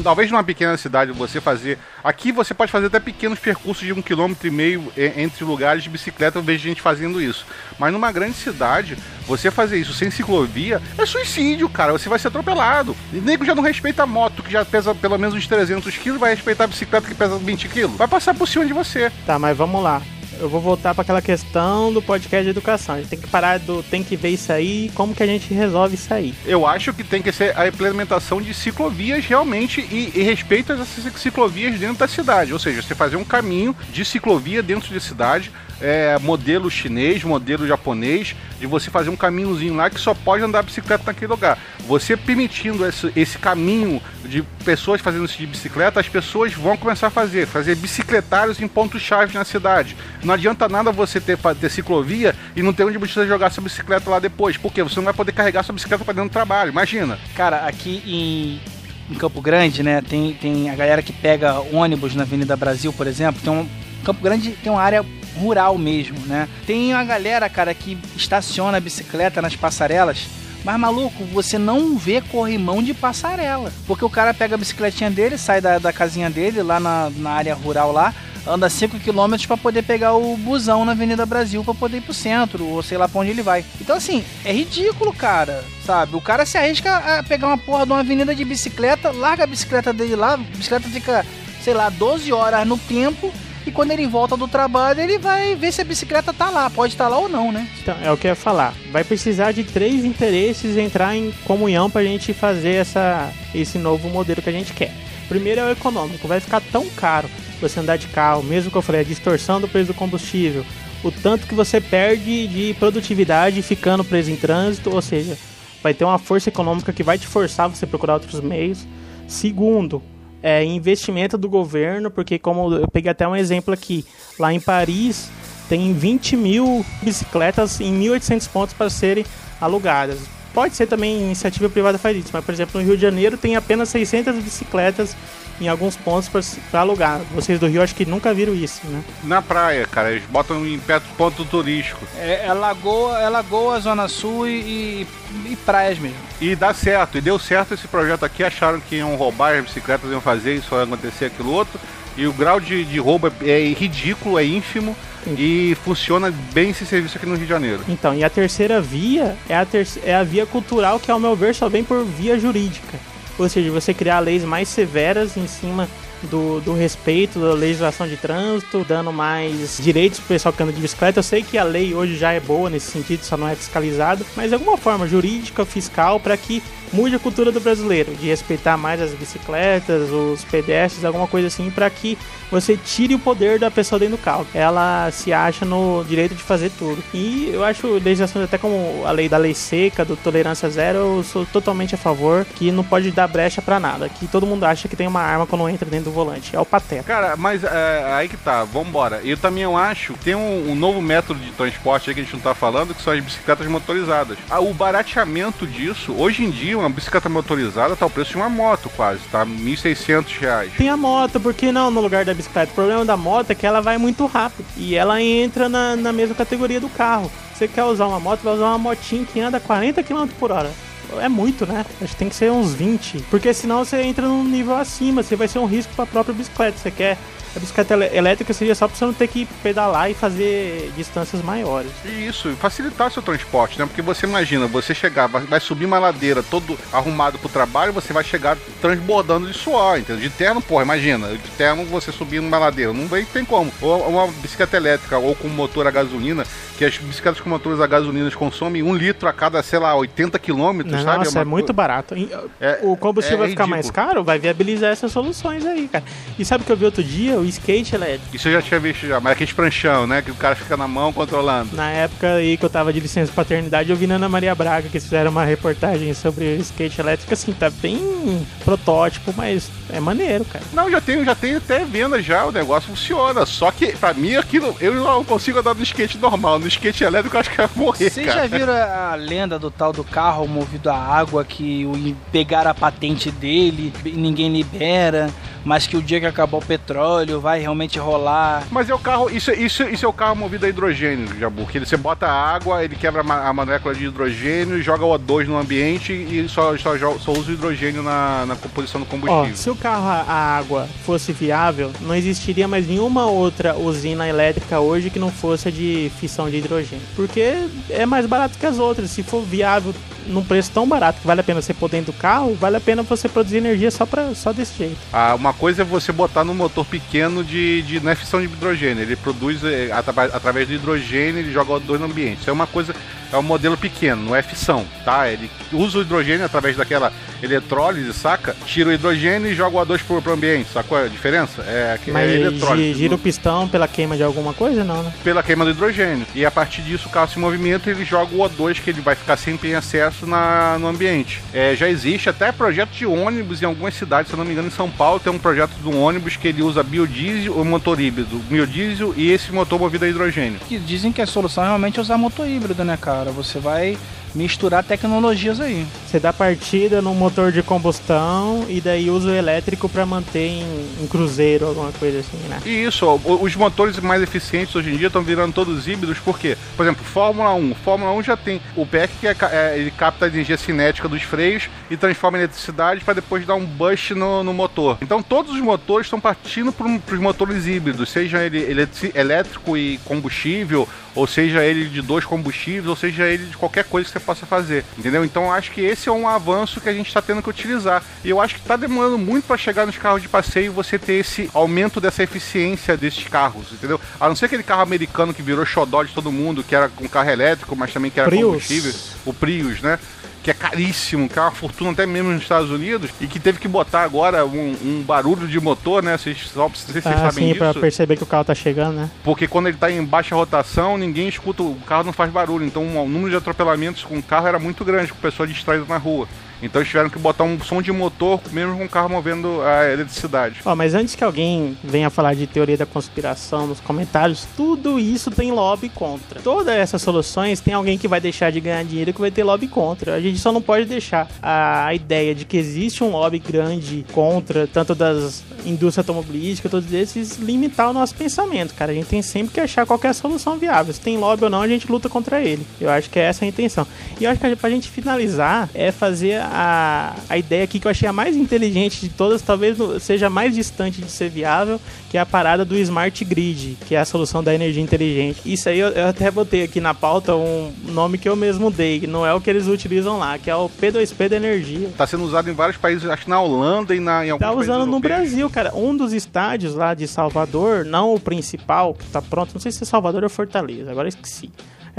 Talvez 0.04 0.30
numa 0.32 0.44
pequena 0.44 0.76
cidade 0.78 1.12
você 1.12 1.40
fazer. 1.40 1.78
Aqui 2.04 2.32
você 2.32 2.54
pode 2.54 2.72
fazer 2.72 2.88
até 2.88 3.00
pequenos 3.00 3.40
percursos 3.40 3.86
de 3.86 3.94
um 3.94 4.02
quilômetro 4.02 4.48
e 4.48 4.52
meio 4.52 4.92
entre 4.98 5.44
lugares 5.44 5.84
de 5.84 5.90
bicicleta, 5.90 6.38
eu 6.38 6.44
vejo 6.44 6.64
gente 6.64 6.82
fazendo 6.82 7.22
isso. 7.22 7.46
Mas 7.78 7.94
numa 7.94 8.12
grande 8.12 8.36
cidade, 8.36 8.98
você 9.28 9.52
fazer 9.52 9.78
isso 9.78 9.94
sem 9.94 10.10
ciclovia 10.10 10.82
é 10.98 11.06
suicídio, 11.06 11.70
cara. 11.70 11.92
Você 11.92 12.10
vai 12.10 12.20
ser 12.20 12.30
atropelado. 12.30 12.96
E 13.14 13.18
nego 13.18 13.46
já 13.46 13.54
não 13.54 13.64
respeita 13.64 14.04
a 14.04 14.08
moto, 14.08 14.44
que 14.44 14.52
já 14.52 14.66
pesa 14.66 14.96
pelo 14.96 15.18
menos 15.18 15.36
uns 15.36 15.48
300 15.48 15.96
quilos, 15.98 16.20
vai 16.20 16.34
respeitar 16.34 16.66
a 16.66 16.68
bicicleta 16.68 17.08
que 17.08 17.16
pesa 17.16 17.38
20 17.38 17.68
quilos. 17.70 17.98
Vai 17.98 18.08
passar 18.08 18.34
por 18.34 18.48
cima 18.48 18.66
de 18.66 18.74
você. 18.74 19.12
Tá, 19.26 19.38
mas 19.38 19.56
vamos 19.56 19.84
lá. 19.84 20.02
Eu 20.40 20.48
vou 20.48 20.62
voltar 20.62 20.96
para 20.96 21.02
aquela 21.02 21.22
questão 21.22 21.92
do 21.92 22.02
podcast 22.02 22.44
de 22.44 22.50
educação. 22.50 22.96
A 22.96 22.98
gente 23.00 23.10
tem 23.10 23.20
que 23.20 23.28
parar 23.28 23.60
do. 23.60 23.84
tem 23.84 24.04
que 24.04 24.16
ver 24.16 24.30
isso 24.30 24.52
aí 24.52 24.90
como 24.96 25.14
que 25.14 25.22
a 25.22 25.28
gente 25.28 25.54
resolve 25.54 25.96
isso 25.96 26.14
aí. 26.14 26.34
Eu 26.46 26.66
acho 26.66 26.94
que 26.94 27.04
tem 27.04 27.22
que 27.22 27.32
ser 27.32 27.58
a 27.58 27.68
implementação 27.68 28.42
de 28.42 28.54
ciclovias 28.54 29.26
realmente 29.26 29.82
e, 29.82 30.12
e 30.16 30.24
respeito 30.24 30.72
essas 30.72 31.14
ciclovias 31.20 31.78
dentro 31.78 31.98
da 31.98 32.08
cidade. 32.08 32.54
Ou 32.54 32.60
seja, 32.60 32.82
você 32.82 32.96
fazer 32.96 33.18
um 33.18 33.26
caminho 33.26 33.76
de 33.92 34.06
ciclovia 34.06 34.64
dentro 34.64 34.94
da 34.94 35.00
cidade, 35.00 35.52
é, 35.82 36.18
modelo 36.20 36.70
chinês, 36.70 37.24
modelo 37.24 37.68
japonês, 37.68 38.36
de 38.60 38.68
você 38.68 38.90
fazer 38.90 39.10
um 39.10 39.16
caminhozinho 39.16 39.76
lá 39.76 39.90
que 39.90 40.00
só 40.00 40.14
pode 40.14 40.44
andar 40.44 40.64
bicicleta 40.64 41.04
naquele 41.06 41.32
lugar. 41.32 41.58
Você 41.88 42.16
permitindo 42.16 42.86
esse, 42.86 43.12
esse 43.16 43.38
caminho 43.38 44.02
de 44.26 44.44
pessoas 44.64 45.02
fazendo 45.02 45.26
isso 45.26 45.38
de 45.38 45.48
bicicleta, 45.48 46.00
as 46.00 46.10
pessoas 46.10 46.54
vão 46.54 46.78
começar 46.78 47.08
a 47.08 47.10
fazer, 47.12 47.48
fazer 47.48 47.76
bicicletários 47.76 48.62
em 48.62 48.68
pontos-chave 48.68 49.34
na 49.34 49.46
cidade. 49.46 49.96
Não 50.24 50.34
adianta 50.34 50.68
nada 50.68 50.92
você 50.92 51.20
ter, 51.20 51.38
ter 51.60 51.70
ciclovia 51.70 52.36
e 52.56 52.62
não 52.62 52.74
ter 52.74 52.84
onde 52.84 52.98
você 52.98 53.26
jogar 53.26 53.50
sua 53.50 53.64
bicicleta 53.64 54.10
lá 54.10 54.20
depois. 54.20 54.58
Porque 54.58 54.84
você 54.84 54.98
não 54.98 55.06
vai 55.06 55.14
poder 55.14 55.32
carregar 55.32 55.64
sua 55.64 55.74
bicicleta 55.74 56.04
para 56.04 56.14
dentro 56.14 56.30
do 56.30 56.34
trabalho. 56.34 56.70
Imagina. 56.70 57.18
Cara, 57.36 57.66
aqui 57.66 58.04
em, 58.06 59.14
em 59.14 59.18
Campo 59.18 59.42
Grande, 59.42 59.82
né, 59.82 60.02
tem, 60.02 60.34
tem 60.34 60.70
a 60.70 60.76
galera 60.76 61.02
que 61.02 61.14
pega 61.14 61.60
ônibus 61.60 62.16
na 62.16 62.24
Avenida 62.24 62.56
Brasil, 62.56 62.92
por 62.94 63.08
exemplo, 63.08 63.42
tem 63.42 63.52
um 63.52 63.68
Campo 64.04 64.22
Grande 64.22 64.52
tem 64.52 64.72
uma 64.72 64.82
área 64.82 65.06
rural 65.40 65.78
mesmo, 65.78 66.20
né? 66.26 66.48
Tem 66.66 66.94
a 66.94 67.04
galera, 67.04 67.50
cara, 67.50 67.74
que 67.74 67.98
estaciona 68.16 68.78
a 68.78 68.82
bicicleta 68.82 69.42
nas 69.42 69.56
passarelas. 69.56 70.28
Mas 70.64 70.80
maluco, 70.80 71.24
você 71.26 71.58
não 71.58 71.98
vê 71.98 72.22
corrimão 72.22 72.84
de 72.84 72.94
passarela. 72.94 73.72
Porque 73.88 74.04
o 74.04 74.10
cara 74.10 74.34
pega 74.34 74.56
a 74.56 74.58
bicicletinha 74.58 75.10
dele, 75.10 75.38
sai 75.38 75.62
da, 75.62 75.80
da 75.80 75.94
casinha 75.94 76.30
dele 76.30 76.62
lá 76.62 76.80
na, 76.80 77.10
na 77.16 77.32
área 77.32 77.56
rural 77.56 77.92
lá, 77.92 78.14
anda 78.46 78.70
5 78.70 79.00
km 79.00 79.48
para 79.48 79.58
poder 79.58 79.84
pegar 79.84 80.14
o 80.14 80.36
busão 80.38 80.84
na 80.84 80.92
Avenida 80.92 81.26
Brasil 81.26 81.64
para 81.64 81.74
poder 81.74 81.98
ir 81.98 82.02
pro 82.02 82.14
centro, 82.14 82.66
ou 82.66 82.84
sei 82.84 82.98
lá 82.98 83.08
pra 83.08 83.22
onde 83.22 83.32
ele 83.32 83.42
vai. 83.42 83.64
Então, 83.80 83.96
assim, 83.96 84.24
é 84.44 84.52
ridículo, 84.52 85.14
cara, 85.14 85.64
sabe? 85.86 86.16
O 86.16 86.22
cara 86.22 86.46
se 86.46 86.58
arrisca 86.58 86.96
a 86.96 87.24
pegar 87.24 87.48
uma 87.48 87.58
porra 87.58 87.86
de 87.86 87.92
uma 87.92 88.00
avenida 88.00 88.36
de 88.36 88.44
bicicleta, 88.44 89.12
larga 89.12 89.44
a 89.44 89.48
bicicleta 89.48 89.94
dele 89.94 90.16
lá, 90.16 90.34
a 90.34 90.38
bicicleta 90.38 90.90
fica, 90.90 91.26
sei 91.62 91.74
lá, 91.74 91.90
12 91.90 92.32
horas 92.34 92.68
no 92.68 92.78
tempo. 92.78 93.32
E 93.70 93.72
quando 93.72 93.92
ele 93.92 94.08
volta 94.08 94.36
do 94.36 94.48
trabalho, 94.48 95.00
ele 95.00 95.20
vai 95.20 95.56
ver 95.56 95.72
se 95.72 95.80
a 95.80 95.84
bicicleta 95.84 96.34
tá 96.34 96.50
lá. 96.50 96.72
Pode 96.72 96.96
estar 96.96 97.04
tá 97.04 97.10
lá 97.12 97.20
ou 97.20 97.30
não, 97.30 97.52
né? 97.52 97.70
Então, 97.80 97.96
é 98.02 98.12
o 98.12 98.18
que 98.18 98.26
eu 98.26 98.30
ia 98.30 98.36
falar. 98.36 98.74
Vai 98.92 99.04
precisar 99.04 99.52
de 99.52 99.64
três 99.64 100.04
interesses 100.04 100.76
entrar 100.76 101.16
em 101.16 101.32
comunhão 101.46 101.88
pra 101.88 102.04
gente 102.04 102.34
fazer 102.34 102.78
essa, 102.78 103.32
esse 103.54 103.78
novo 103.78 104.10
modelo 104.10 104.42
que 104.42 104.50
a 104.50 104.52
gente 104.52 104.74
quer. 104.74 104.92
Primeiro 105.28 105.62
é 105.62 105.66
o 105.66 105.70
econômico. 105.70 106.28
Vai 106.28 106.40
ficar 106.40 106.62
tão 106.72 106.90
caro 106.90 107.30
você 107.62 107.80
andar 107.80 107.98
de 107.98 108.08
carro, 108.08 108.42
mesmo 108.42 108.72
que 108.72 108.78
eu 108.78 108.82
falei, 108.82 109.02
a 109.02 109.04
distorção 109.04 109.62
do 109.62 109.68
preço 109.68 109.90
do 109.90 109.94
combustível, 109.94 110.66
o 111.04 111.12
tanto 111.12 111.46
que 111.46 111.54
você 111.54 111.80
perde 111.80 112.48
de 112.48 112.74
produtividade 112.80 113.62
ficando 113.62 114.04
preso 114.04 114.32
em 114.32 114.36
trânsito, 114.36 114.90
ou 114.92 115.02
seja, 115.02 115.38
vai 115.84 115.94
ter 115.94 116.06
uma 116.06 116.18
força 116.18 116.50
econômica 116.50 116.92
que 116.92 117.04
vai 117.04 117.20
te 117.20 117.28
forçar 117.28 117.70
você 117.70 117.86
procurar 117.86 118.16
outros 118.16 118.42
meios. 118.42 118.88
Segundo, 119.28 120.02
é 120.42 120.64
investimento 120.64 121.38
do 121.38 121.50
governo, 121.50 122.10
porque 122.10 122.40
como 122.40 122.74
eu 122.74 122.88
peguei 122.88 123.12
até 123.12 123.28
um 123.28 123.36
exemplo 123.36 123.74
aqui, 123.74 124.06
lá 124.38 124.54
em 124.54 124.60
Paris 124.60 125.30
tem 125.68 125.94
20 125.94 126.36
mil 126.36 126.86
bicicletas 127.02 127.80
em 127.80 127.94
1.800 128.00 128.50
pontos 128.50 128.74
para 128.74 128.90
serem 128.90 129.26
alugadas. 129.62 130.20
Pode 130.54 130.76
ser 130.76 130.88
também 130.88 131.22
iniciativa 131.22 131.70
privada 131.70 131.98
faz 131.98 132.18
isso, 132.18 132.30
mas 132.34 132.44
por 132.44 132.54
exemplo 132.54 132.80
no 132.80 132.86
Rio 132.86 132.96
de 132.96 133.02
Janeiro 133.04 133.38
tem 133.38 133.56
apenas 133.56 133.90
600 133.90 134.36
bicicletas 134.44 135.16
em 135.60 135.68
alguns 135.68 135.96
pontos 135.96 136.30
para 136.72 136.80
alugar. 136.80 137.20
Vocês 137.34 137.60
do 137.60 137.68
Rio 137.68 137.82
acho 137.82 137.96
que 137.96 138.06
nunca 138.06 138.34
viram 138.34 138.54
isso, 138.54 138.82
né? 138.86 139.02
Na 139.24 139.42
praia, 139.42 139.86
cara, 139.86 140.12
eles 140.12 140.24
botam 140.30 140.66
em 140.66 140.80
perto 140.80 141.06
ponto 141.18 141.44
turístico. 141.46 142.00
É, 142.18 142.46
é 142.46 142.54
Lagoa, 142.54 143.20
é 143.20 143.30
Lagoa, 143.30 143.80
Zona 143.80 144.08
Sul 144.08 144.48
e, 144.48 145.08
e, 145.46 145.56
praias 145.66 146.00
mesmo. 146.00 146.18
E 146.40 146.56
dá 146.56 146.74
certo, 146.74 147.18
e 147.18 147.22
deu 147.22 147.38
certo 147.38 147.74
esse 147.74 147.88
projeto 147.88 148.24
aqui, 148.24 148.44
acharam 148.44 148.80
que 148.80 148.96
iam 148.96 149.16
roubar 149.16 149.58
as 149.58 149.66
bicicletas, 149.66 150.10
iam 150.10 150.22
fazer 150.22 150.56
isso, 150.56 150.76
ia 150.76 150.84
acontecer 150.84 151.26
aquilo 151.26 151.52
outro. 151.52 151.80
E 152.18 152.28
o 152.28 152.34
grau 152.34 152.60
de, 152.60 152.84
de 152.84 153.00
roubo 153.00 153.32
é, 153.42 153.50
é 153.50 153.74
ridículo, 153.74 154.40
é 154.40 154.46
ínfimo. 154.46 154.96
Sim. 155.24 155.36
E 155.38 155.78
funciona 155.84 156.34
bem 156.54 156.70
esse 156.70 156.86
serviço 156.86 157.18
aqui 157.18 157.26
no 157.26 157.36
Rio 157.36 157.44
de 157.44 157.50
Janeiro. 157.50 157.82
Então, 157.90 158.16
e 158.16 158.24
a 158.24 158.30
terceira 158.30 158.80
via 158.80 159.36
é 159.50 159.58
a, 159.58 159.66
ter 159.66 159.86
é 160.06 160.16
a 160.16 160.24
via 160.24 160.46
cultural, 160.46 160.98
que 160.98 161.12
ao 161.12 161.20
meu 161.20 161.36
ver 161.36 161.54
só 161.54 161.68
vem 161.68 161.84
por 161.84 162.06
via 162.06 162.40
jurídica 162.40 162.98
ou 163.44 163.50
seja, 163.50 163.72
você 163.72 163.94
criar 163.94 164.20
leis 164.20 164.44
mais 164.44 164.68
severas 164.68 165.38
em 165.38 165.48
cima 165.48 165.88
do, 166.24 166.60
do 166.60 166.74
respeito 166.74 167.40
da 167.40 167.54
legislação 167.54 168.08
de 168.08 168.18
trânsito, 168.18 168.86
dando 168.88 169.12
mais 169.12 169.78
direitos 169.82 170.20
pro 170.20 170.28
pessoal 170.28 170.52
que 170.52 170.62
anda 170.62 170.74
de 170.74 170.82
bicicleta. 170.82 171.20
Eu 171.20 171.24
sei 171.24 171.42
que 171.44 171.58
a 171.58 171.64
lei 171.64 171.94
hoje 171.94 172.18
já 172.18 172.34
é 172.34 172.40
boa 172.40 172.70
nesse 172.70 172.92
sentido, 172.92 173.24
só 173.24 173.38
não 173.38 173.48
é 173.48 173.56
fiscalizado, 173.56 174.26
mas 174.36 174.50
de 174.50 174.56
alguma 174.56 174.78
forma 174.78 175.08
jurídica, 175.08 175.66
fiscal, 175.66 176.20
para 176.20 176.36
que 176.36 176.62
mude 176.92 177.16
a 177.16 177.20
cultura 177.20 177.52
do 177.52 177.60
brasileiro, 177.60 178.14
de 178.16 178.28
respeitar 178.28 178.78
mais 178.78 179.02
as 179.02 179.12
bicicletas, 179.12 180.10
os 180.10 180.44
pedestres, 180.44 181.06
alguma 181.06 181.28
coisa 181.28 181.48
assim, 181.48 181.70
para 181.70 181.90
que 181.90 182.18
você 182.52 182.78
tire 182.78 183.16
o 183.16 183.20
poder 183.20 183.60
da 183.60 183.70
pessoa 183.70 184.00
dentro 184.00 184.18
do 184.18 184.24
carro. 184.24 184.46
Ela 184.54 185.10
se 185.12 185.32
acha 185.32 185.66
no 185.66 186.04
direito 186.08 186.36
de 186.36 186.44
fazer 186.44 186.72
tudo. 186.78 187.04
E 187.14 187.50
eu 187.54 187.64
acho 187.64 187.88
legislações 187.88 188.46
até 188.46 188.58
como 188.58 189.04
a 189.06 189.12
lei 189.12 189.30
da 189.30 189.38
lei 189.38 189.54
seca, 189.54 190.04
do 190.04 190.16
tolerância 190.16 190.70
zero, 190.70 191.00
eu 191.00 191.24
sou 191.24 191.46
totalmente 191.46 191.96
a 191.96 191.98
favor 191.98 192.46
que 192.46 192.72
não 192.72 192.84
pode 192.84 193.12
dar 193.12 193.28
brecha 193.28 193.62
para 193.62 193.80
nada. 193.80 194.10
Que 194.10 194.28
todo 194.28 194.48
mundo 194.48 194.64
acha 194.64 194.88
que 194.88 194.96
tem 194.96 195.08
uma 195.08 195.22
arma 195.22 195.46
quando 195.46 195.70
entra 195.70 195.90
dentro 195.90 196.06
do 196.06 196.12
volante. 196.12 196.56
É 196.56 196.60
o 196.60 196.66
pateta. 196.66 197.04
Cara, 197.04 197.36
mas 197.38 197.64
é, 197.64 198.14
aí 198.14 198.28
que 198.28 198.38
tá, 198.38 198.64
vambora. 198.64 199.22
Eu 199.24 199.38
também 199.38 199.64
eu 199.64 199.78
acho 199.78 200.14
que 200.14 200.26
tem 200.26 200.36
um, 200.36 200.72
um, 200.72 200.76
novo 200.76 201.02
método 201.02 201.40
de 201.40 201.52
transporte 201.52 202.10
aí 202.10 202.14
que 202.16 202.22
a 202.22 202.24
gente 202.24 202.34
não 202.34 202.42
tá 202.42 202.56
falando, 202.56 202.96
que 202.96 203.02
são 203.02 203.14
as 203.14 203.24
bicicletas 203.24 203.68
motorizadas. 203.68 204.38
Ah, 204.50 204.60
o 204.60 204.74
barateamento 204.74 205.68
disso, 205.68 206.14
hoje 206.18 206.44
em 206.44 206.50
dia, 206.50 206.79
uma 206.80 206.90
bicicleta 206.90 207.30
motorizada 207.30 207.96
tá 207.96 208.06
o 208.06 208.10
preço 208.10 208.32
de 208.32 208.38
uma 208.38 208.50
moto 208.50 208.90
quase, 208.96 209.22
tá? 209.32 209.46
1.600 209.46 210.40
reais. 210.40 210.72
Tem 210.78 210.90
a 210.90 210.98
moto, 210.98 211.40
por 211.40 211.54
que 211.54 211.72
não 211.72 211.92
no 211.92 212.02
lugar 212.02 212.26
da 212.26 212.34
bicicleta? 212.34 212.72
O 212.72 212.76
problema 212.76 213.06
da 213.06 213.18
moto 213.18 213.52
é 213.52 213.56
que 213.56 213.66
ela 213.66 213.82
vai 213.82 213.98
muito 213.98 214.26
rápido 214.26 214.66
e 214.78 214.96
ela 214.96 215.22
entra 215.22 215.70
na, 215.70 215.96
na 215.96 216.12
mesma 216.12 216.36
categoria 216.36 216.80
do 216.80 216.90
carro. 216.90 217.32
Você 217.54 217.68
quer 217.68 217.84
usar 217.84 218.08
uma 218.08 218.20
moto, 218.20 218.42
vai 218.42 218.54
usar 218.54 218.68
uma 218.68 218.78
motinha 218.78 219.26
que 219.26 219.40
anda 219.40 219.60
40 219.60 220.02
km 220.04 220.28
por 220.40 220.52
hora. 220.52 220.72
É 221.20 221.28
muito, 221.28 221.66
né? 221.66 221.86
Acho 222.02 222.14
que 222.14 222.20
tem 222.20 222.30
que 222.30 222.36
ser 222.36 222.52
uns 222.52 222.74
20. 222.74 223.26
Porque 223.30 223.54
senão 223.54 223.84
você 223.84 224.02
entra 224.02 224.28
num 224.28 224.44
nível 224.44 224.76
acima, 224.76 225.24
você 225.24 225.36
vai 225.36 225.48
ser 225.48 225.60
um 225.60 225.66
risco 225.66 225.94
para 225.96 226.04
a 226.04 226.08
própria 226.08 226.36
bicicleta. 226.36 226.78
Você 226.78 226.92
quer 226.92 227.18
a 227.56 227.60
bicicleta 227.60 227.94
elétrica 228.14 228.54
seria 228.54 228.76
só 228.76 228.88
para 228.88 228.98
você 228.98 229.06
não 229.06 229.14
ter 229.14 229.28
que 229.28 229.46
pedalar 229.64 230.10
e 230.10 230.14
fazer 230.14 230.92
distâncias 230.96 231.42
maiores. 231.42 231.92
Isso, 232.06 232.50
facilitar 232.56 233.12
seu 233.12 233.22
transporte, 233.22 233.80
né? 233.80 233.86
Porque 233.86 234.02
você 234.02 234.26
imagina, 234.26 234.68
você 234.68 234.94
chegar, 234.94 235.28
vai 235.28 235.60
subir 235.60 235.86
uma 235.86 236.00
ladeira 236.00 236.44
todo 236.44 236.78
arrumado 236.92 237.40
pro 237.40 237.50
trabalho, 237.50 237.94
você 237.94 238.14
vai 238.14 238.24
chegar 238.24 238.58
transbordando 238.82 239.48
de 239.48 239.54
suor, 239.54 239.98
entendeu? 239.98 240.22
De 240.22 240.30
terno, 240.30 240.62
porra, 240.62 240.84
imagina, 240.84 241.30
de 241.30 241.50
terno 241.58 241.86
você 241.86 242.12
subir 242.12 242.42
numa 242.42 242.58
ladeira, 242.58 242.94
não 242.94 243.08
vem, 243.08 243.26
tem 243.26 243.44
como. 243.44 243.72
Ou 243.82 244.08
uma 244.08 244.28
bicicleta 244.28 244.78
elétrica 244.78 245.18
ou 245.18 245.36
com 245.36 245.48
motor 245.48 245.88
a 245.88 245.92
gasolina, 245.92 246.46
que 246.78 246.86
as 246.86 246.98
bicicletas 246.98 247.42
com 247.42 247.50
motores 247.50 247.82
a 247.82 247.88
gasolina 247.88 248.30
consomem 248.32 248.84
um 248.84 248.96
litro 248.96 249.28
a 249.28 249.34
cada, 249.34 249.62
sei 249.64 249.80
lá, 249.80 249.96
80 249.96 250.38
quilômetros, 250.40 251.02
sabe? 251.02 251.26
Nossa, 251.26 251.40
é, 251.40 251.42
é 251.42 251.46
muito 251.46 251.74
barato. 251.74 252.16
É, 252.62 252.80
o 252.84 252.96
combustível 252.96 253.38
é 253.38 253.42
vai 253.42 253.50
ficar 253.50 253.68
mais 253.68 253.90
caro, 253.90 254.24
vai 254.24 254.40
viabilizar 254.40 254.92
essas 254.92 255.12
soluções 255.12 255.66
aí, 255.66 255.88
cara. 255.88 256.04
E 256.38 256.46
sabe 256.46 256.64
o 256.64 256.66
que 256.66 256.72
eu 256.72 256.78
vi 256.78 256.86
outro 256.86 257.04
dia? 257.04 257.39
O 257.40 257.46
skate 257.46 257.96
elétrico. 257.96 258.36
Isso 258.36 258.48
eu 258.48 258.54
já 258.54 258.62
tinha 258.62 258.80
visto 258.80 259.08
já, 259.08 259.20
mas 259.20 259.34
aquele 259.34 259.54
pranchão, 259.54 260.06
né? 260.06 260.22
Que 260.22 260.32
o 260.32 260.36
cara 260.36 260.56
fica 260.56 260.76
na 260.76 260.88
mão 260.88 261.12
controlando. 261.14 261.76
Na 261.76 261.90
época 261.90 262.34
aí 262.36 262.58
que 262.58 262.66
eu 262.66 262.70
tava 262.70 262.92
de 262.94 263.00
licença 263.00 263.32
paternidade, 263.34 263.90
eu 263.90 263.96
vi 263.96 264.08
na 264.08 264.16
Ana 264.16 264.30
Maria 264.30 264.54
Braga 264.56 264.90
que 264.90 264.98
eles 264.98 265.04
fizeram 265.04 265.32
uma 265.32 265.46
reportagem 265.46 266.14
sobre 266.14 266.46
o 266.58 266.62
skate 266.62 267.00
elétrico, 267.00 267.34
assim, 267.34 267.52
tá 267.54 267.70
bem 267.70 268.46
protótipo, 268.64 269.34
mas 269.36 269.70
é 269.92 270.00
maneiro, 270.00 270.46
cara. 270.46 270.64
Não, 270.74 270.90
já 270.90 271.02
tenho, 271.02 271.24
já 271.26 271.36
tenho 271.36 271.58
até 271.58 271.84
venda 271.86 272.22
já, 272.22 272.46
o 272.46 272.52
negócio 272.52 272.90
funciona. 272.90 273.46
Só 273.46 273.72
que, 273.72 273.88
pra 273.94 274.14
mim, 274.14 274.36
aquilo, 274.36 274.76
eu 274.80 274.94
não 274.96 275.24
consigo 275.24 275.60
andar 275.60 275.74
no 275.76 275.84
skate 275.84 276.18
normal. 276.18 276.60
No 276.60 276.68
skate 276.68 277.04
elétrico 277.04 277.36
eu 277.36 277.40
acho 277.40 277.50
que 277.50 277.58
vai 277.58 277.70
morrer. 277.76 278.10
Vocês 278.10 278.26
já 278.26 278.46
viram 278.48 278.74
a 278.74 279.16
lenda 279.16 279.58
do 279.58 279.72
tal 279.72 279.92
do 279.92 280.04
carro 280.04 280.48
movido 280.48 280.90
a 280.90 280.98
água 280.98 281.44
que 281.44 281.88
pegaram 282.32 282.72
a 282.72 282.74
patente 282.74 283.32
dele 283.32 283.94
e 284.06 284.12
ninguém 284.12 284.52
libera? 284.52 285.30
Mas 285.70 285.86
que 285.86 285.96
o 285.96 286.02
dia 286.02 286.20
que 286.20 286.26
acabar 286.26 286.58
o 286.58 286.62
petróleo 286.62 287.40
vai 287.40 287.60
realmente 287.60 288.00
rolar. 288.00 288.64
Mas 288.72 288.90
é 288.90 288.96
o 288.96 288.98
carro, 288.98 289.30
isso, 289.30 289.52
isso, 289.52 289.84
isso 289.84 290.04
é 290.04 290.10
o 290.10 290.12
carro 290.12 290.36
movido 290.36 290.66
a 290.66 290.70
hidrogênio, 290.70 291.28
Jabu, 291.40 291.68
que 291.68 291.80
você 291.80 291.96
bota 291.96 292.26
água, 292.26 292.84
ele 292.84 292.96
quebra 292.96 293.22
a 293.22 293.54
molécula 293.54 293.94
de 293.94 294.06
hidrogênio 294.06 294.82
joga 294.82 295.06
o 295.06 295.14
O2 295.14 295.46
no 295.46 295.60
ambiente 295.60 296.12
e 296.12 296.50
só, 296.50 296.76
só, 296.76 296.98
só 296.98 297.32
usa 297.32 297.52
o 297.52 297.54
hidrogênio 297.54 298.02
na, 298.02 298.48
na 298.48 298.56
composição 298.56 299.00
do 299.00 299.06
combustível. 299.06 299.54
Ó, 299.54 299.56
se 299.56 299.70
o 299.70 299.76
carro 299.76 300.08
a 300.08 300.58
água 300.58 300.90
fosse 301.06 301.32
viável, 301.32 301.92
não 302.02 302.16
existiria 302.16 302.68
mais 302.68 302.88
nenhuma 302.88 303.28
outra 303.28 303.78
usina 303.78 304.28
elétrica 304.28 304.80
hoje 304.80 305.12
que 305.12 305.20
não 305.20 305.30
fosse 305.30 305.72
de 305.72 306.12
fissão 306.20 306.50
de 306.50 306.58
hidrogênio. 306.58 307.06
Porque 307.16 307.68
é 307.92 308.08
mais 308.08 308.26
barato 308.26 308.58
que 308.58 308.66
as 308.66 308.80
outras. 308.80 309.12
Se 309.12 309.22
for 309.22 309.44
viável 309.44 309.94
num 310.30 310.44
preço 310.44 310.72
tão 310.72 310.88
barato 310.88 311.22
que 311.22 311.28
vale 311.28 311.42
a 311.42 311.44
pena 311.44 311.62
você 311.62 311.74
pôr 311.74 311.90
dentro 311.90 312.12
do 312.12 312.18
carro, 312.18 312.56
vale 312.56 312.78
a 312.78 312.80
pena 312.80 313.04
você 313.04 313.28
produzir 313.28 313.58
energia 313.58 313.92
só, 313.92 314.06
pra, 314.06 314.34
só 314.34 314.54
desse 314.54 314.78
jeito. 314.78 314.98
Ah, 315.12 315.36
uma 315.36 315.54
coisa 315.54 315.82
é 315.82 315.86
você 315.86 316.12
botar 316.12 316.44
no 316.44 316.54
motor 316.54 316.86
pequeno 316.86 317.44
de, 317.44 317.82
de 317.82 318.00
não 318.00 318.12
é 318.12 318.16
fissão 318.16 318.40
de 318.40 318.46
hidrogênio, 318.46 319.04
ele 319.04 319.16
produz 319.16 319.64
é, 319.64 319.92
através 319.92 320.68
do 320.68 320.74
hidrogênio, 320.74 321.40
ele 321.40 321.52
joga 321.52 321.74
o 321.74 321.98
no 321.98 322.06
ambiente. 322.06 322.42
Isso 322.42 322.50
é 322.50 322.54
uma 322.54 322.68
coisa 322.68 322.96
é 323.32 323.38
um 323.38 323.44
modelo 323.44 323.78
pequeno, 323.78 324.24
não 324.24 324.36
é 324.36 324.42
fissão, 324.42 324.86
tá? 325.06 325.30
Ele 325.30 325.50
usa 325.72 326.00
o 326.00 326.02
hidrogênio 326.02 326.46
através 326.46 326.76
daquela 326.76 327.12
eletrólise, 327.42 328.14
saca? 328.14 328.56
Tira 328.66 328.90
o 328.90 328.94
hidrogênio 328.94 329.52
e 329.52 329.56
joga 329.56 329.78
o 329.78 329.86
O2 329.86 330.02
pro, 330.06 330.22
pro 330.22 330.34
ambiente, 330.34 330.70
sacou 330.72 330.98
a 330.98 331.08
diferença? 331.08 331.62
É, 331.64 331.98
que 332.04 332.12
Mas 332.12 332.30
é 332.30 332.36
eletrólise. 332.36 333.00
gira 333.00 333.16
o 333.16 333.18
pistão 333.18 333.68
pela 333.68 333.88
queima 333.88 334.18
de 334.18 334.24
alguma 334.24 334.54
coisa, 334.54 334.84
não, 334.84 335.04
né? 335.04 335.14
Pela 335.24 335.44
queima 335.44 335.64
do 335.64 335.72
hidrogênio. 335.72 336.26
E 336.34 336.46
a 336.46 336.52
partir 336.52 336.82
disso 336.82 337.08
o 337.08 337.12
carro 337.12 337.30
se 337.30 337.40
movimenta 337.40 337.90
e 337.90 337.94
ele 337.94 338.06
joga 338.06 338.36
o 338.36 338.40
O2 338.40 338.82
que 338.82 338.90
ele 338.90 339.02
vai 339.02 339.16
ficar 339.16 339.38
sempre 339.38 339.70
em 339.70 339.76
acesso 339.76 340.26
na, 340.26 340.78
no 340.80 340.88
ambiente. 340.88 341.42
É, 341.54 341.76
já 341.76 341.90
existe 341.90 342.30
até 342.30 342.52
projeto 342.52 342.92
de 342.92 343.06
ônibus 343.06 343.62
em 343.62 343.66
algumas 343.66 343.94
cidades, 343.94 344.30
se 344.30 344.34
eu 344.34 344.38
não 344.38 344.46
me 344.46 344.52
engano, 344.52 344.68
em 344.68 344.72
São 344.72 344.90
Paulo 344.90 345.20
tem 345.20 345.32
um 345.32 345.40
projeto 345.40 345.72
de 345.72 345.88
um 345.88 346.02
ônibus 346.02 346.36
que 346.36 346.48
ele 346.48 346.62
usa 346.62 346.84
biodiesel 346.84 347.58
ou 347.58 347.64
motor 347.64 348.00
híbrido. 348.00 348.40
Biodiesel 348.50 349.14
e 349.16 349.32
esse 349.32 349.52
motor 349.52 349.80
movido 349.80 350.06
a 350.06 350.08
hidrogênio. 350.08 350.60
Dizem 350.70 351.12
que 351.12 351.22
a 351.22 351.28
solução 351.28 351.64
é 351.64 351.68
realmente 351.68 352.00
usar 352.00 352.18
motor 352.18 352.48
híbrido, 352.48 352.84
né, 352.84 352.98
cara? 353.00 353.19
Você 353.26 353.60
vai 353.60 353.98
misturar 354.34 354.84
tecnologias 354.84 355.60
aí. 355.60 355.86
Você 356.08 356.20
dá 356.20 356.32
partida 356.32 357.02
no 357.02 357.14
motor 357.14 357.52
de 357.52 357.62
combustão 357.62 358.66
e 358.68 358.82
daí 358.82 359.10
usa 359.10 359.30
o 359.30 359.36
elétrico 359.36 359.88
para 359.88 360.06
manter 360.06 360.48
em, 360.48 360.64
em, 361.02 361.08
cruzeiro, 361.08 361.68
alguma 361.68 361.92
coisa 361.94 362.20
assim, 362.20 362.38
né? 362.48 362.60
E 362.66 362.84
isso, 362.84 363.06
ó, 363.06 363.20
os 363.42 363.56
motores 363.56 363.98
mais 364.00 364.22
eficientes 364.22 364.76
hoje 364.76 364.92
em 364.92 364.98
dia 364.98 365.08
estão 365.08 365.22
virando 365.22 365.54
todos 365.54 365.88
híbridos, 365.88 366.20
porque, 366.20 366.58
por 366.76 366.84
exemplo, 366.84 367.04
Fórmula 367.04 367.54
1. 367.54 367.76
Fórmula 367.76 368.12
1 368.14 368.24
já 368.24 368.38
tem 368.38 368.62
o 368.76 368.86
PEC 368.86 369.10
que 369.20 369.28
é, 369.28 369.36
é, 369.52 369.78
ele 369.78 369.92
capta 369.92 370.26
a 370.26 370.28
energia 370.28 370.58
cinética 370.58 371.08
dos 371.08 371.22
freios 371.22 371.70
e 371.90 371.98
transforma 371.98 372.38
em 372.38 372.42
eletricidade 372.42 373.04
para 373.04 373.16
depois 373.16 373.46
dar 373.46 373.56
um 373.56 373.66
boost 373.66 374.14
no, 374.14 374.44
no, 374.44 374.54
motor. 374.54 374.98
Então 375.02 375.22
todos 375.22 375.54
os 375.54 375.62
motores 375.62 376.08
estão 376.08 376.20
partindo 376.20 376.72
para 376.72 376.88
os 376.88 377.20
motores 377.20 377.66
híbridos, 377.66 378.10
seja 378.10 378.44
ele, 378.44 378.60
ele 378.60 378.88
elétrico 379.16 379.78
e 379.78 379.98
combustível 380.06 380.88
ou 381.16 381.28
seja 381.28 381.64
ele 381.64 381.86
de 381.86 382.02
dois 382.02 382.26
combustíveis, 382.26 382.88
ou 382.88 382.96
seja 382.96 383.28
ele 383.28 383.46
de 383.46 383.58
qualquer 383.58 383.84
coisa 383.84 384.08
que 384.08 384.14
você 384.14 384.19
possa 384.20 384.46
fazer, 384.46 384.86
entendeu? 384.98 385.24
Então 385.24 385.52
acho 385.52 385.72
que 385.72 385.82
esse 385.82 386.10
é 386.10 386.12
um 386.12 386.28
avanço 386.28 386.82
que 386.82 386.90
a 386.90 386.94
gente 386.94 387.08
está 387.08 387.22
tendo 387.22 387.42
que 387.42 387.50
utilizar. 387.50 388.04
E 388.24 388.30
eu 388.30 388.40
acho 388.40 388.56
que 388.56 388.62
está 388.62 388.76
demorando 388.76 389.18
muito 389.18 389.46
para 389.46 389.58
chegar 389.58 389.86
nos 389.86 389.98
carros 389.98 390.22
de 390.22 390.30
passeio 390.30 390.72
você 390.72 390.98
ter 390.98 391.14
esse 391.14 391.50
aumento 391.54 392.00
dessa 392.00 392.24
eficiência 392.24 392.98
desses 392.98 393.28
carros, 393.28 393.72
entendeu? 393.72 394.00
A 394.20 394.28
não 394.28 394.36
ser 394.36 394.46
aquele 394.46 394.64
carro 394.64 394.82
americano 394.82 395.34
que 395.34 395.42
virou 395.42 395.66
xodó 395.66 396.04
de 396.04 396.14
todo 396.14 396.32
mundo, 396.32 396.64
que 396.64 396.76
era 396.76 396.92
um 397.02 397.08
carro 397.08 397.30
elétrico, 397.30 397.76
mas 397.76 397.94
também 397.94 398.12
que 398.12 398.20
era 398.20 398.30
Prius. 398.30 398.46
combustível, 398.46 398.94
o 399.26 399.34
Prius, 399.34 399.82
né? 399.82 400.00
Que 400.44 400.52
é 400.52 400.54
caríssimo, 400.54 401.28
que 401.28 401.38
é 401.38 401.42
uma 401.42 401.52
fortuna 401.52 401.92
até 401.92 402.06
mesmo 402.06 402.32
nos 402.32 402.42
Estados 402.42 402.72
Unidos, 402.72 403.12
e 403.20 403.28
que 403.28 403.40
teve 403.40 403.60
que 403.60 403.68
botar 403.68 404.04
agora 404.04 404.46
um, 404.46 404.76
um 404.84 405.04
barulho 405.06 405.48
de 405.48 405.60
motor, 405.60 406.02
né? 406.02 406.18
Vocês, 406.18 406.50
só, 406.54 406.68
vocês 406.68 407.06
ah, 407.06 407.12
sabem 407.12 407.32
sim, 407.32 407.54
disso. 407.54 407.60
pra 407.60 407.74
perceber 407.74 408.16
que 408.16 408.24
o 408.24 408.28
carro 408.28 408.46
tá 408.46 408.56
chegando, 408.56 408.96
né? 408.96 409.10
Porque 409.24 409.48
quando 409.48 409.68
ele 409.68 409.78
tá 409.78 409.92
em 409.92 410.04
baixa 410.04 410.36
rotação, 410.36 410.98
ninguém 410.98 411.28
escuta, 411.28 411.64
o 411.64 411.76
carro 411.86 412.04
não 412.04 412.14
faz 412.14 412.32
barulho. 412.32 412.66
Então 412.66 412.84
o 412.84 413.08
número 413.08 413.32
de 413.32 413.36
atropelamentos 413.36 414.04
com 414.04 414.18
o 414.18 414.24
carro 414.24 414.48
era 414.48 414.60
muito 414.60 414.86
grande, 414.86 415.12
com 415.12 415.20
pessoa 415.20 415.48
distraída 415.48 415.86
na 415.88 415.98
rua. 415.98 416.28
Então 416.62 416.82
eles 416.82 416.90
tiveram 416.90 417.10
que 417.10 417.20
botar 417.20 417.44
um 417.44 417.60
som 417.60 417.82
de 417.82 417.92
motor, 417.92 418.40
mesmo 418.52 418.78
com 418.78 418.86
o 418.86 418.90
carro 418.90 419.10
movendo 419.10 419.62
a 419.62 419.92
eletricidade. 419.92 420.62
Ó, 420.66 420.76
mas 420.76 420.94
antes 420.94 421.16
que 421.16 421.24
alguém 421.24 421.78
venha 421.84 422.10
falar 422.10 422.34
de 422.34 422.48
teoria 422.48 422.78
da 422.78 422.86
conspiração 422.86 423.68
nos 423.68 423.80
comentários, 423.80 424.48
tudo 424.56 425.00
isso 425.00 425.32
tem 425.32 425.52
lobby 425.52 425.90
contra. 425.90 426.42
Todas 426.42 426.76
essas 426.76 427.02
soluções 427.02 427.60
tem 427.60 427.74
alguém 427.74 427.98
que 427.98 428.08
vai 428.08 428.20
deixar 428.20 428.52
de 428.52 428.60
ganhar 428.60 428.84
dinheiro 428.84 429.14
que 429.14 429.22
vai 429.22 429.32
ter 429.32 429.44
lobby 429.44 429.68
contra. 429.68 430.16
A 430.16 430.22
gente 430.22 430.40
só 430.40 430.52
não 430.52 430.62
pode 430.62 430.86
deixar 430.86 431.28
a 431.42 431.94
ideia 431.94 432.36
de 432.36 432.46
que 432.46 432.58
existe 432.58 433.04
um 433.04 433.12
lobby 433.12 433.40
grande 433.40 434.06
contra, 434.12 434.68
tanto 434.68 434.94
das 434.94 435.44
indústrias 435.66 435.98
automobilísticas, 436.00 436.72
todos 436.72 436.92
esses, 436.94 437.38
limitar 437.38 437.90
o 437.90 437.94
nosso 437.94 438.16
pensamento, 438.16 438.74
cara. 438.74 438.92
A 438.92 438.96
gente 438.96 439.08
tem 439.08 439.22
sempre 439.22 439.54
que 439.54 439.60
achar 439.60 439.86
qualquer 439.86 440.14
solução 440.14 440.58
viável. 440.58 440.94
Se 440.94 441.02
tem 441.02 441.18
lobby 441.18 441.46
ou 441.46 441.50
não, 441.50 441.62
a 441.62 441.68
gente 441.68 441.92
luta 441.92 442.10
contra 442.10 442.42
ele. 442.42 442.66
Eu 442.80 442.90
acho 442.90 443.10
que 443.10 443.20
é 443.20 443.24
essa 443.24 443.46
a 443.46 443.48
intenção. 443.48 443.86
E 444.20 444.24
eu 444.24 444.32
acho 444.32 444.40
que 444.40 444.56
pra 444.56 444.70
gente 444.70 444.90
finalizar 444.90 445.70
é 445.74 445.92
fazer 445.92 446.42
a, 446.52 447.16
a 447.30 447.38
ideia 447.38 447.64
aqui 447.64 447.80
que 447.80 447.88
eu 447.88 447.92
achei 447.92 448.08
a 448.08 448.14
mais 448.14 448.36
inteligente 448.36 449.02
de 449.02 449.10
todas, 449.10 449.42
talvez 449.42 449.78
seja 450.02 450.30
mais 450.30 450.56
distante 450.56 451.02
de 451.02 451.12
ser 451.12 451.30
viável, 451.30 451.80
que 452.10 452.18
é 452.18 452.22
a 452.22 452.26
parada 452.26 452.66
do 452.66 452.78
Smart 452.78 453.24
Grid, 453.24 453.78
que 453.88 453.96
é 453.96 454.00
a 454.00 454.06
solução 454.06 454.44
da 454.44 454.54
energia 454.54 454.82
inteligente. 454.82 455.42
Isso 455.46 455.70
aí 455.70 455.80
eu, 455.80 455.90
eu 455.90 456.08
até 456.08 456.30
botei 456.32 456.64
aqui 456.64 456.82
na 456.82 456.94
pauta 456.94 457.36
um 457.36 457.72
nome 457.90 458.18
que 458.18 458.28
eu 458.28 458.36
mesmo 458.36 458.72
dei, 458.72 459.00
que 459.00 459.08
não 459.08 459.26
é 459.26 459.34
o 459.34 459.40
que 459.40 459.50
eles 459.50 459.68
utilizam 459.68 460.18
lá, 460.18 460.38
que 460.38 460.50
é 460.50 460.56
o 460.56 460.70
P2P 460.70 461.30
da 461.30 461.36
energia. 461.36 461.88
Está 461.88 462.08
sendo 462.08 462.24
usado 462.24 462.50
em 462.50 462.54
vários 462.54 462.78
países, 462.78 463.08
acho 463.08 463.24
que 463.24 463.30
na 463.30 463.42
Holanda 463.42 463.96
e 463.96 464.00
na, 464.00 464.26
em 464.26 464.32
alguns 464.32 464.46
Tá 464.46 464.52
usando 464.52 464.86
no 464.86 465.00
Brasil, 465.00 465.50
cara. 465.50 465.76
Um 465.76 465.96
dos 465.96 466.14
estádios 466.14 466.74
lá 466.74 466.94
de 466.94 467.08
Salvador, 467.08 467.86
não 467.86 468.14
o 468.14 468.20
principal, 468.20 468.94
que 468.94 469.06
tá 469.06 469.22
pronto, 469.22 469.54
não 469.54 469.62
sei 469.62 469.72
se 469.72 469.84
é 469.84 469.86
Salvador 469.86 470.24
ou 470.24 470.30
Fortaleza, 470.30 470.90
agora 470.90 471.08
esqueci 471.08 471.50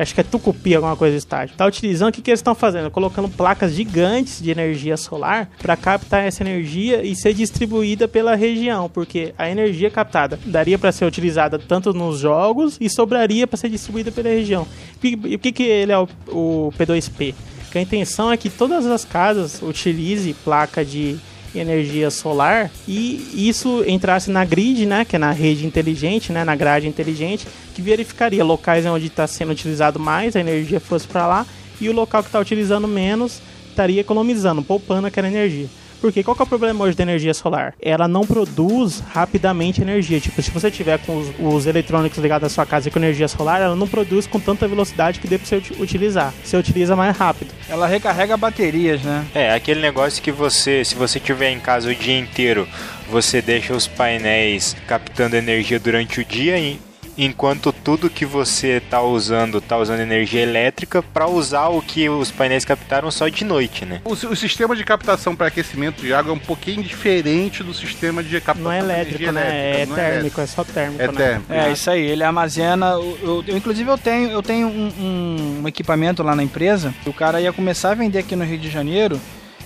acho 0.02 0.14
que 0.14 0.20
é 0.20 0.24
Tucupi, 0.24 0.74
alguma 0.74 0.96
coisa 0.96 1.14
do 1.14 1.18
estádio. 1.18 1.54
Tá 1.56 1.66
utilizando, 1.66 2.08
o 2.08 2.12
que, 2.12 2.22
que 2.22 2.30
eles 2.30 2.40
estão 2.40 2.54
fazendo? 2.54 2.90
Colocando 2.90 3.28
placas 3.28 3.72
gigantes 3.72 4.42
de 4.42 4.50
energia 4.50 4.96
solar 4.96 5.50
para 5.60 5.76
captar 5.76 6.24
essa 6.24 6.42
energia 6.42 7.02
e 7.02 7.14
ser 7.14 7.34
distribuída 7.34 8.08
pela 8.08 8.34
região, 8.34 8.88
porque 8.88 9.34
a 9.36 9.50
energia 9.50 9.90
captada 9.90 10.38
daria 10.44 10.78
para 10.78 10.92
ser 10.92 11.04
utilizada 11.04 11.58
tanto 11.58 11.92
nos 11.92 12.18
jogos 12.18 12.76
e 12.80 12.88
sobraria 12.88 13.46
para 13.46 13.56
ser 13.56 13.68
distribuída 13.68 14.10
pela 14.10 14.28
região. 14.28 14.66
E 15.02 15.34
o 15.34 15.38
que, 15.38 15.52
que 15.52 15.62
ele 15.62 15.92
é 15.92 15.98
o, 15.98 16.08
o 16.28 16.72
P2P? 16.78 17.34
Que 17.70 17.78
a 17.78 17.82
intenção 17.82 18.32
é 18.32 18.36
que 18.36 18.50
todas 18.50 18.84
as 18.86 19.04
casas 19.04 19.62
utilize 19.62 20.34
placa 20.44 20.84
de 20.84 21.18
energia 21.54 22.10
solar 22.10 22.70
e 22.86 23.48
isso 23.48 23.84
entrasse 23.86 24.30
na 24.30 24.44
grid, 24.44 24.86
né, 24.86 25.04
que 25.04 25.16
é 25.16 25.18
na 25.18 25.32
rede 25.32 25.66
inteligente, 25.66 26.32
né, 26.32 26.44
na 26.44 26.54
grade 26.54 26.86
inteligente, 26.86 27.46
que 27.74 27.82
verificaria 27.82 28.44
locais 28.44 28.86
onde 28.86 29.06
está 29.06 29.26
sendo 29.26 29.52
utilizado 29.52 29.98
mais, 29.98 30.36
a 30.36 30.40
energia 30.40 30.78
fosse 30.78 31.06
para 31.06 31.26
lá, 31.26 31.46
e 31.80 31.88
o 31.88 31.92
local 31.92 32.22
que 32.22 32.28
está 32.28 32.38
utilizando 32.38 32.86
menos 32.86 33.40
estaria 33.68 34.00
economizando, 34.00 34.62
poupando 34.62 35.06
aquela 35.06 35.28
energia. 35.28 35.66
Porque 36.00 36.22
qual 36.22 36.34
que 36.34 36.42
é 36.42 36.44
o 36.44 36.48
problema 36.48 36.84
hoje 36.84 36.96
da 36.96 37.02
energia 37.02 37.34
solar? 37.34 37.74
Ela 37.80 38.08
não 38.08 38.22
produz 38.22 39.00
rapidamente 39.12 39.82
energia. 39.82 40.20
Tipo, 40.20 40.40
se 40.42 40.50
você 40.50 40.70
tiver 40.70 40.98
com 40.98 41.18
os, 41.18 41.28
os 41.38 41.66
eletrônicos 41.66 42.18
ligados 42.18 42.46
à 42.46 42.48
sua 42.48 42.64
casa 42.64 42.90
com 42.90 42.98
energia 42.98 43.28
solar, 43.28 43.60
ela 43.60 43.76
não 43.76 43.86
produz 43.86 44.26
com 44.26 44.40
tanta 44.40 44.66
velocidade 44.66 45.20
que 45.20 45.28
dê 45.28 45.38
pra 45.38 45.46
você 45.46 45.62
utilizar. 45.78 46.32
Você 46.42 46.56
utiliza 46.56 46.96
mais 46.96 47.16
rápido. 47.16 47.52
Ela 47.68 47.86
recarrega 47.86 48.36
baterias, 48.36 49.02
né? 49.02 49.26
É, 49.34 49.52
aquele 49.54 49.80
negócio 49.80 50.22
que 50.22 50.32
você, 50.32 50.84
se 50.84 50.94
você 50.94 51.20
tiver 51.20 51.50
em 51.50 51.60
casa 51.60 51.90
o 51.90 51.94
dia 51.94 52.18
inteiro, 52.18 52.66
você 53.10 53.42
deixa 53.42 53.74
os 53.74 53.86
painéis 53.86 54.76
captando 54.86 55.36
energia 55.36 55.78
durante 55.78 56.20
o 56.20 56.24
dia 56.24 56.58
e 56.58 56.78
enquanto 57.24 57.72
tudo 57.72 58.08
que 58.08 58.24
você 58.24 58.78
está 58.78 59.02
usando 59.02 59.58
está 59.58 59.76
usando 59.76 60.00
energia 60.00 60.40
elétrica 60.40 61.02
para 61.02 61.26
usar 61.28 61.68
o 61.68 61.82
que 61.82 62.08
os 62.08 62.30
painéis 62.30 62.64
captaram 62.64 63.10
só 63.10 63.28
de 63.28 63.44
noite, 63.44 63.84
né? 63.84 64.00
O, 64.04 64.12
o 64.12 64.36
sistema 64.36 64.74
de 64.74 64.82
captação 64.84 65.36
para 65.36 65.48
aquecimento 65.48 66.00
de 66.00 66.14
água 66.14 66.32
é 66.32 66.34
um 66.34 66.38
pouquinho 66.38 66.82
diferente 66.82 67.62
do 67.62 67.74
sistema 67.74 68.22
de 68.22 68.40
captação 68.40 68.64
não 68.64 68.72
é 68.72 68.78
elétrico, 68.78 69.32
né? 69.32 69.40
Elétrica. 69.40 70.00
É, 70.00 70.06
é 70.06 70.10
térmico, 70.10 70.40
é, 70.40 70.44
é 70.44 70.46
só 70.46 70.64
térmico. 70.64 71.02
É 71.02 71.06
né? 71.08 71.12
térmico. 71.12 71.52
É 71.52 71.72
isso 71.72 71.90
aí. 71.90 72.02
Ele 72.02 72.24
armazena. 72.24 72.92
Eu, 72.92 73.18
eu, 73.22 73.44
eu, 73.48 73.56
inclusive 73.56 73.90
eu 73.90 73.98
tenho 73.98 74.30
eu 74.30 74.42
tenho 74.42 74.68
um, 74.68 74.92
um, 74.98 75.60
um 75.62 75.68
equipamento 75.68 76.22
lá 76.22 76.34
na 76.34 76.42
empresa. 76.42 76.94
O 77.04 77.12
cara 77.12 77.40
ia 77.40 77.52
começar 77.52 77.90
a 77.90 77.94
vender 77.94 78.18
aqui 78.18 78.34
no 78.34 78.44
Rio 78.44 78.58
de 78.58 78.70
Janeiro 78.70 79.20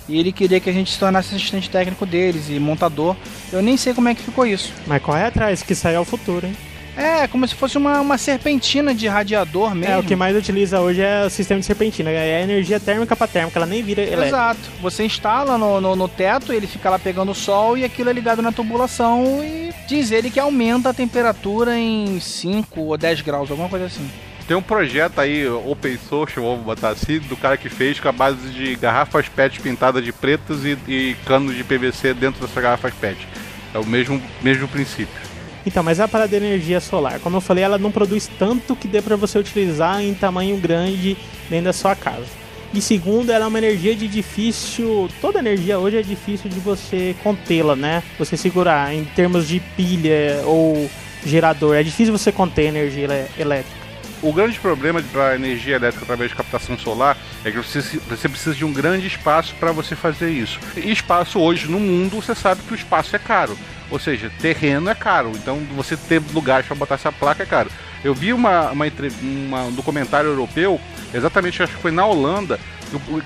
e 0.07 0.19
ele 0.19 0.31
queria 0.31 0.59
que 0.59 0.69
a 0.69 0.73
gente 0.73 0.91
se 0.91 0.99
tornasse 0.99 1.33
assistente 1.33 1.69
técnico 1.69 2.05
deles 2.05 2.49
e 2.49 2.59
montador. 2.59 3.15
Eu 3.51 3.61
nem 3.61 3.77
sei 3.77 3.93
como 3.93 4.09
é 4.09 4.15
que 4.15 4.21
ficou 4.21 4.45
isso. 4.45 4.73
Mas 4.85 5.01
corre 5.01 5.23
atrás, 5.23 5.63
que 5.63 5.73
isso 5.73 5.87
aí 5.87 5.95
é 5.95 5.99
o 5.99 6.05
futuro, 6.05 6.45
hein? 6.45 6.55
É, 6.97 7.27
como 7.27 7.47
se 7.47 7.53
fosse 7.55 7.77
uma, 7.77 7.99
uma 7.99 8.17
serpentina 8.17 8.93
de 8.93 9.07
radiador 9.07 9.75
mesmo. 9.75 9.93
É, 9.93 9.97
o 9.97 10.03
que 10.03 10.15
mais 10.15 10.35
utiliza 10.35 10.79
hoje 10.79 11.01
é 11.01 11.25
o 11.25 11.29
sistema 11.29 11.59
de 11.59 11.65
serpentina. 11.65 12.09
É 12.09 12.41
energia 12.41 12.79
térmica 12.79 13.15
para 13.15 13.27
térmica, 13.27 13.59
ela 13.59 13.65
nem 13.65 13.83
vira 13.83 14.01
elétrica. 14.01 14.27
Exato. 14.27 14.59
Você 14.81 15.03
instala 15.03 15.57
no, 15.57 15.81
no, 15.81 15.95
no, 15.95 16.07
teto, 16.07 16.53
ele 16.53 16.67
fica 16.67 16.89
lá 16.89 16.97
pegando 16.97 17.31
o 17.31 17.35
sol 17.35 17.77
e 17.77 17.83
aquilo 17.83 18.09
é 18.09 18.13
ligado 18.13 18.41
na 18.41 18.51
tubulação 18.51 19.43
e 19.43 19.73
diz 19.87 20.11
ele 20.11 20.29
que 20.29 20.39
aumenta 20.39 20.89
a 20.89 20.93
temperatura 20.93 21.77
em 21.77 22.19
5 22.19 22.81
ou 22.81 22.97
10 22.97 23.21
graus, 23.21 23.51
alguma 23.51 23.69
coisa 23.69 23.85
assim. 23.85 24.09
Tem 24.47 24.55
um 24.55 24.61
projeto 24.61 25.19
aí, 25.19 25.47
open 25.47 25.97
source, 25.97 26.35
vamos 26.35 26.63
botar 26.63 26.89
assim, 26.89 27.19
do 27.19 27.35
cara 27.35 27.57
que 27.57 27.67
fez 27.67 27.99
com 27.99 28.07
a 28.07 28.11
base 28.11 28.49
de 28.49 28.75
garrafas 28.75 29.27
PET 29.27 29.59
pintadas 29.59 30.03
de 30.03 30.13
pretas 30.13 30.63
e, 30.63 30.77
e 30.87 31.15
canos 31.25 31.55
de 31.55 31.63
PVC 31.63 32.13
dentro 32.13 32.45
dessas 32.45 32.63
garrafas 32.63 32.93
PET. 32.93 33.27
É 33.73 33.79
o 33.79 33.85
mesmo, 33.85 34.21
mesmo 34.43 34.67
princípio. 34.67 35.34
Então, 35.65 35.81
mas 35.81 35.99
a 35.99 36.07
parada 36.07 36.29
de 36.29 36.45
energia 36.45 36.79
solar, 36.79 37.19
como 37.19 37.37
eu 37.37 37.41
falei, 37.41 37.63
ela 37.63 37.77
não 37.77 37.91
produz 37.91 38.29
tanto 38.37 38.75
que 38.75 38.87
dê 38.87 39.01
para 39.01 39.15
você 39.15 39.39
utilizar 39.39 40.01
em 40.01 40.13
tamanho 40.13 40.57
grande 40.57 41.17
dentro 41.49 41.65
da 41.65 41.73
sua 41.73 41.95
casa. 41.95 42.45
E 42.73 42.81
segundo, 42.81 43.31
ela 43.31 43.45
é 43.45 43.47
uma 43.47 43.57
energia 43.57 43.95
de 43.95 44.07
difícil. 44.07 45.09
Toda 45.21 45.39
energia 45.39 45.79
hoje 45.79 45.97
é 45.97 46.01
difícil 46.01 46.49
de 46.49 46.59
você 46.59 47.15
contê-la, 47.23 47.75
né? 47.75 48.03
Você 48.19 48.35
segurar 48.35 48.93
em 48.93 49.05
termos 49.05 49.47
de 49.47 49.59
pilha 49.59 50.41
ou 50.45 50.89
gerador. 51.25 51.75
É 51.75 51.83
difícil 51.83 52.11
você 52.11 52.31
conter 52.31 52.65
energia 52.65 53.29
elétrica. 53.39 53.85
O 54.21 54.33
grande 54.33 54.59
problema 54.59 55.01
para 55.11 55.35
energia 55.35 55.75
elétrica 55.75 56.03
através 56.03 56.31
de 56.31 56.35
captação 56.35 56.77
solar 56.77 57.17
é 57.43 57.51
que 57.51 57.57
você, 57.57 57.81
você 58.09 58.27
precisa 58.27 58.55
de 58.55 58.65
um 58.65 58.73
grande 58.73 59.07
espaço 59.07 59.53
para 59.59 59.71
você 59.71 59.95
fazer 59.95 60.29
isso. 60.29 60.59
E 60.75 60.91
espaço 60.91 61.39
hoje 61.39 61.69
no 61.69 61.79
mundo, 61.79 62.15
você 62.21 62.35
sabe 62.35 62.61
que 62.63 62.73
o 62.73 62.75
espaço 62.75 63.15
é 63.15 63.19
caro. 63.19 63.57
Ou 63.91 63.99
seja, 63.99 64.31
terreno 64.41 64.89
é 64.89 64.95
caro. 64.95 65.31
Então 65.35 65.59
você 65.75 65.95
ter 65.95 66.21
lugares 66.33 66.65
para 66.65 66.75
botar 66.75 66.95
essa 66.95 67.11
placa 67.11 67.43
é 67.43 67.45
caro. 67.45 67.69
Eu 68.03 68.13
vi 68.13 68.33
uma, 68.33 68.71
uma, 68.71 68.85
uma, 69.21 69.63
um 69.63 69.71
documentário 69.71 70.29
europeu, 70.29 70.79
exatamente 71.13 71.61
acho 71.63 71.75
que 71.75 71.81
foi 71.81 71.91
na 71.91 72.05
Holanda, 72.05 72.59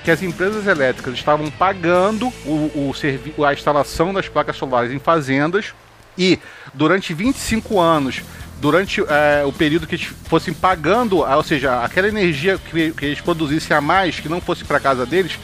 que 0.04 0.12
as 0.12 0.24
empresas 0.24 0.68
elétricas 0.68 1.14
estavam 1.14 1.52
pagando 1.52 2.28
o, 2.46 2.94
o, 3.38 3.46
a 3.46 3.54
instalação 3.54 4.14
das 4.14 4.30
placas 4.30 4.56
solares 4.56 4.92
em 4.92 5.00
fazendas 5.00 5.74
e 6.18 6.40
durante 6.74 7.14
25 7.14 7.80
anos 7.80 8.22
durante 8.60 9.02
é, 9.02 9.44
o 9.46 9.54
período 9.54 9.88
que 9.88 9.96
eles 9.96 10.12
fossem 10.26 10.54
pagando, 10.54 11.20
ou 11.20 11.44
seja, 11.44 11.82
aquela 11.84 12.08
energia 12.08 12.58
que, 12.58 12.92
que 12.92 13.06
eles 13.06 13.22
produzissem 13.22 13.76
a 13.76 13.82
mais, 13.82 14.20
que 14.20 14.28
não 14.28 14.42
fosse 14.42 14.66
para 14.66 14.80
casa 14.80 15.06
deles, 15.06 15.40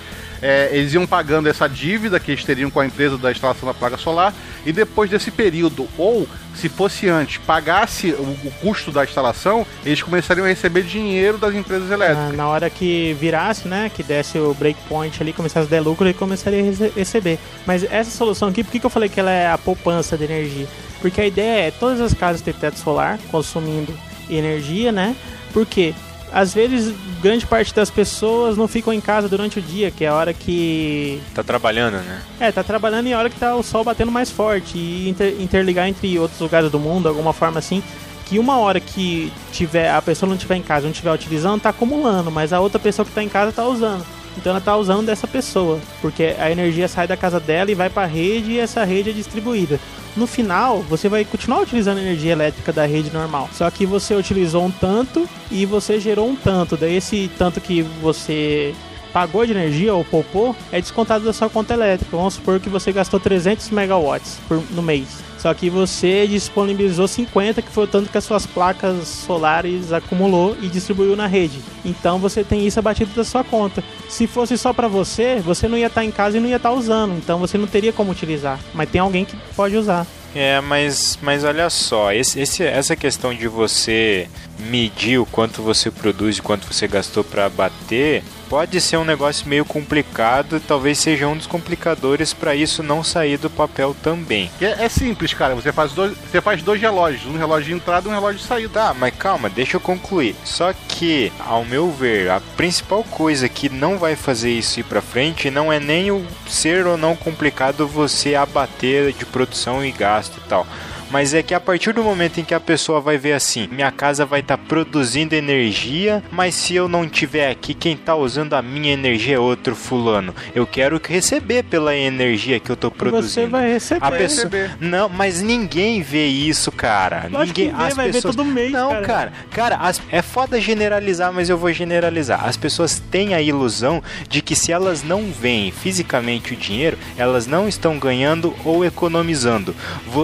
é, 0.45 0.69
eles 0.71 0.93
iam 0.93 1.07
pagando 1.07 1.49
essa 1.49 1.67
dívida 1.67 2.19
que 2.19 2.31
eles 2.31 2.43
teriam 2.43 2.69
com 2.69 2.79
a 2.79 2.85
empresa 2.85 3.17
da 3.17 3.31
instalação 3.31 3.67
da 3.67 3.73
placa 3.73 3.97
solar 3.97 4.33
e 4.65 4.71
depois 4.71 5.09
desse 5.09 5.31
período, 5.31 5.87
ou 5.97 6.27
se 6.53 6.69
fosse 6.69 7.09
antes, 7.09 7.37
pagasse 7.37 8.11
o, 8.11 8.21
o 8.21 8.51
custo 8.61 8.91
da 8.91 9.03
instalação, 9.03 9.65
eles 9.83 10.01
começariam 10.03 10.45
a 10.45 10.47
receber 10.49 10.83
dinheiro 10.83 11.37
das 11.37 11.53
empresas 11.55 11.89
elétricas. 11.89 12.29
Na, 12.29 12.33
na 12.33 12.47
hora 12.47 12.69
que 12.69 13.15
virasse, 13.19 13.67
né, 13.67 13.89
que 13.93 14.03
desse 14.03 14.37
o 14.37 14.53
breakpoint 14.53 15.21
ali, 15.21 15.33
começasse 15.33 15.67
a 15.67 15.69
dar 15.69 15.81
lucro, 15.83 16.05
ele 16.05 16.13
começaria 16.13 16.59
a 16.61 16.63
rece- 16.63 16.91
receber. 16.95 17.39
Mas 17.65 17.83
essa 17.83 18.11
solução 18.11 18.47
aqui, 18.49 18.63
por 18.63 18.71
que, 18.71 18.79
que 18.79 18.85
eu 18.85 18.89
falei 18.89 19.09
que 19.09 19.19
ela 19.19 19.31
é 19.31 19.49
a 19.51 19.57
poupança 19.57 20.15
de 20.17 20.23
energia? 20.25 20.67
Porque 21.01 21.19
a 21.19 21.25
ideia 21.25 21.67
é 21.67 21.71
todas 21.71 21.99
as 21.99 22.13
casas 22.13 22.41
ter 22.41 22.53
teto 22.53 22.79
solar 22.79 23.17
consumindo 23.31 23.93
energia, 24.29 24.91
né? 24.91 25.15
Porque 25.53 25.93
às 26.31 26.53
vezes 26.53 26.93
grande 27.21 27.45
parte 27.45 27.73
das 27.73 27.89
pessoas 27.89 28.57
não 28.57 28.67
ficam 28.67 28.91
em 28.93 28.99
casa 29.01 29.27
durante 29.29 29.59
o 29.59 29.61
dia, 29.61 29.89
que 29.91 30.03
é 30.05 30.07
a 30.09 30.13
hora 30.13 30.33
que 30.33 31.21
Tá 31.33 31.43
trabalhando, 31.43 31.95
né? 31.95 32.21
é, 32.39 32.51
tá 32.51 32.63
trabalhando 32.63 33.07
em 33.07 33.13
hora 33.15 33.29
que 33.29 33.39
tá 33.39 33.55
o 33.55 33.63
sol 33.63 33.83
batendo 33.83 34.11
mais 34.11 34.29
forte 34.29 34.77
e 34.77 35.09
inter- 35.09 35.35
interligar 35.39 35.87
entre 35.87 36.17
outros 36.19 36.39
lugares 36.39 36.69
do 36.71 36.79
mundo, 36.79 37.07
alguma 37.07 37.33
forma 37.33 37.59
assim, 37.59 37.81
que 38.25 38.37
uma 38.39 38.57
hora 38.57 38.79
que 38.79 39.31
tiver 39.51 39.89
a 39.91 40.01
pessoa 40.01 40.29
não 40.29 40.37
tiver 40.37 40.55
em 40.55 40.61
casa, 40.63 40.83
não 40.85 40.91
estiver 40.91 41.11
utilizando, 41.13 41.61
tá 41.61 41.69
acumulando, 41.69 42.31
mas 42.31 42.51
a 42.53 42.59
outra 42.59 42.79
pessoa 42.79 43.05
que 43.05 43.11
tá 43.11 43.21
em 43.23 43.29
casa 43.29 43.51
tá 43.51 43.63
usando. 43.65 44.05
Então 44.37 44.51
ela 44.51 44.59
tá 44.59 44.75
usando 44.75 45.05
dessa 45.05 45.27
pessoa, 45.27 45.79
porque 46.01 46.35
a 46.37 46.51
energia 46.51 46.87
sai 46.89 47.07
da 47.07 47.15
casa 47.15 47.39
dela 47.39 47.71
e 47.71 47.75
vai 47.75 47.89
para 47.89 48.03
a 48.03 48.07
rede 48.07 48.51
e 48.51 48.59
essa 48.59 48.83
rede 48.83 49.11
é 49.11 49.13
distribuída. 49.13 49.79
No 50.15 50.25
final, 50.25 50.81
você 50.83 51.09
vai 51.09 51.25
continuar 51.25 51.61
utilizando 51.61 51.97
a 51.97 52.01
energia 52.01 52.31
elétrica 52.31 52.71
da 52.71 52.85
rede 52.85 53.11
normal. 53.11 53.49
Só 53.53 53.69
que 53.69 53.85
você 53.85 54.15
utilizou 54.15 54.63
um 54.63 54.71
tanto 54.71 55.27
e 55.51 55.65
você 55.65 55.99
gerou 55.99 56.29
um 56.29 56.35
tanto. 56.35 56.77
Daí 56.77 56.95
esse 56.95 57.29
tanto 57.37 57.59
que 57.59 57.81
você 57.81 58.73
pagou 59.15 59.45
de 59.45 59.53
energia 59.53 59.93
ou 59.95 60.03
poupou 60.03 60.53
é 60.73 60.81
descontado 60.81 61.23
da 61.23 61.31
sua 61.31 61.49
conta 61.49 61.73
elétrica. 61.73 62.17
Vamos 62.17 62.33
supor 62.33 62.59
que 62.59 62.67
você 62.67 62.91
gastou 62.91 63.17
300 63.17 63.69
megawatts 63.69 64.39
por, 64.45 64.61
no 64.71 64.81
mês. 64.81 65.07
Só 65.39 65.53
que 65.53 65.69
você 65.69 66.27
disponibilizou 66.27 67.07
50, 67.07 67.61
que 67.61 67.71
foi 67.71 67.85
o 67.85 67.87
tanto 67.87 68.09
que 68.09 68.17
as 68.17 68.25
suas 68.25 68.45
placas 68.45 69.07
solares 69.07 69.93
acumulou 69.93 70.57
e 70.61 70.67
distribuiu 70.67 71.15
na 71.15 71.27
rede. 71.27 71.59
Então 71.85 72.19
você 72.19 72.43
tem 72.43 72.67
isso 72.67 72.77
abatido 72.77 73.11
da 73.15 73.23
sua 73.23 73.41
conta. 73.43 73.81
Se 74.09 74.27
fosse 74.27 74.57
só 74.57 74.73
para 74.73 74.89
você, 74.89 75.35
você 75.37 75.65
não 75.69 75.77
ia 75.77 75.87
estar 75.87 76.03
em 76.03 76.11
casa 76.11 76.37
e 76.37 76.41
não 76.41 76.49
ia 76.49 76.57
estar 76.57 76.71
usando. 76.73 77.13
Então 77.17 77.39
você 77.39 77.57
não 77.57 77.67
teria 77.67 77.93
como 77.93 78.11
utilizar. 78.11 78.59
Mas 78.73 78.89
tem 78.89 78.99
alguém 78.99 79.23
que 79.23 79.37
pode 79.55 79.77
usar. 79.77 80.05
É, 80.33 80.59
mas, 80.59 81.17
mas 81.21 81.45
olha 81.45 81.69
só, 81.69 82.11
esse, 82.11 82.37
esse- 82.41 82.63
essa 82.63 82.93
questão 82.93 83.33
de 83.33 83.47
você 83.47 84.27
medir 84.59 85.17
o 85.19 85.25
quanto 85.25 85.61
você 85.61 85.89
produz 85.89 86.37
e 86.37 86.41
quanto 86.41 86.65
você 86.73 86.85
gastou 86.89 87.23
para 87.23 87.47
bater 87.47 88.21
pode 88.49 88.79
ser 88.81 88.97
um 88.97 89.05
negócio 89.05 89.47
meio 89.47 89.65
complicado, 89.65 90.59
talvez 90.59 90.99
seja 90.99 91.27
um 91.27 91.37
dos 91.37 91.47
complicadores 91.47 92.33
para 92.33 92.55
isso 92.55 92.83
não 92.83 93.03
sair 93.03 93.37
do 93.37 93.49
papel 93.49 93.95
também. 94.03 94.49
É, 94.61 94.85
é 94.85 94.89
simples, 94.89 95.33
cara. 95.33 95.55
Você 95.55 95.71
faz, 95.71 95.91
dois, 95.91 96.15
você 96.17 96.41
faz 96.41 96.61
dois 96.61 96.81
relógios, 96.81 97.25
um 97.25 97.37
relógio 97.37 97.67
de 97.67 97.73
entrada 97.73 98.07
e 98.07 98.11
um 98.11 98.13
relógio 98.13 98.39
de 98.39 98.45
saída. 98.45 98.65
Tá, 98.75 98.93
mas 98.93 99.13
calma, 99.15 99.49
deixa 99.49 99.77
eu 99.77 99.81
concluir. 99.81 100.35
Só 100.43 100.73
que, 100.87 101.31
ao 101.39 101.63
meu 101.63 101.91
ver, 101.91 102.29
a 102.29 102.41
principal 102.57 103.03
coisa 103.03 103.47
que 103.47 103.69
não 103.69 103.97
vai 103.97 104.15
fazer 104.15 104.51
isso 104.51 104.79
ir 104.79 104.83
pra 104.83 105.01
frente 105.01 105.49
não 105.49 105.71
é 105.71 105.79
nem 105.79 106.11
o 106.11 106.25
ser 106.47 106.85
ou 106.85 106.97
não 106.97 107.15
complicado 107.15 107.87
você 107.87 108.35
abater 108.35 109.13
de 109.13 109.25
produção 109.25 109.85
e 109.85 109.91
gasto 109.91 110.37
e 110.37 110.49
tal. 110.49 110.65
Mas 111.11 111.33
é 111.33 111.41
que 111.43 111.53
a 111.53 111.59
partir 111.59 111.93
do 111.93 112.03
momento 112.03 112.39
em 112.39 112.43
que 112.43 112.53
a 112.53 112.59
pessoa 112.59 112.99
vai 112.99 113.17
ver 113.17 113.33
assim, 113.33 113.67
minha 113.71 113.91
casa 113.91 114.25
vai 114.25 114.39
estar 114.39 114.57
produzindo 114.57 115.33
energia, 115.35 116.23
mas 116.31 116.55
se 116.55 116.75
eu 116.75 116.87
não 116.87 117.07
tiver 117.07 117.49
aqui, 117.49 117.73
quem 117.73 117.95
tá 117.95 118.15
usando 118.15 118.53
a 118.53 118.61
minha 118.61 118.91
energia 118.91 119.35
é 119.35 119.39
outro 119.39 119.75
fulano. 119.75 120.33
Eu 120.53 120.65
quero 120.65 120.99
receber 121.03 121.63
pela 121.63 121.95
energia 121.95 122.59
que 122.59 122.69
eu 122.69 122.75
tô 122.75 122.89
produzindo. 122.91 123.29
Você 123.29 123.47
vai 123.47 123.71
receber. 123.71 124.05
A 124.05 124.11
pessoa... 124.11 124.45
receber. 124.45 124.77
Não, 124.79 125.07
mas 125.07 125.41
ninguém 125.41 126.01
vê 126.01 126.25
isso, 126.27 126.71
cara. 126.71 127.27
Lógico 127.31 127.59
ninguém. 127.59 127.73
que 127.75 127.83
vê, 127.83 127.93
vai 127.93 128.11
ver 128.11 128.21
todo 128.21 128.43
mês, 128.45 128.71
Não, 128.71 128.89
cara. 128.89 129.05
cara. 129.05 129.33
Cara, 129.51 129.75
as- 129.77 130.01
é 130.11 130.21
foda 130.21 130.59
generalizar, 130.59 131.31
mas 131.31 131.49
eu 131.49 131.57
vou 131.57 131.71
generalizar. 131.71 132.45
As 132.45 132.57
pessoas 132.57 133.01
têm 133.11 133.33
a 133.33 133.41
ilusão 133.41 134.01
de 134.27 134.41
que 134.41 134.55
se 134.55 134.71
elas 134.71 135.03
não 135.03 135.31
veem 135.31 135.71
fisicamente 135.71 136.53
o 136.53 136.57
dinheiro, 136.57 136.97
elas 137.17 137.47
não 137.47 137.67
estão 137.67 137.97
ganhando 137.99 138.55
ou 138.65 138.83
economizando. 138.83 139.75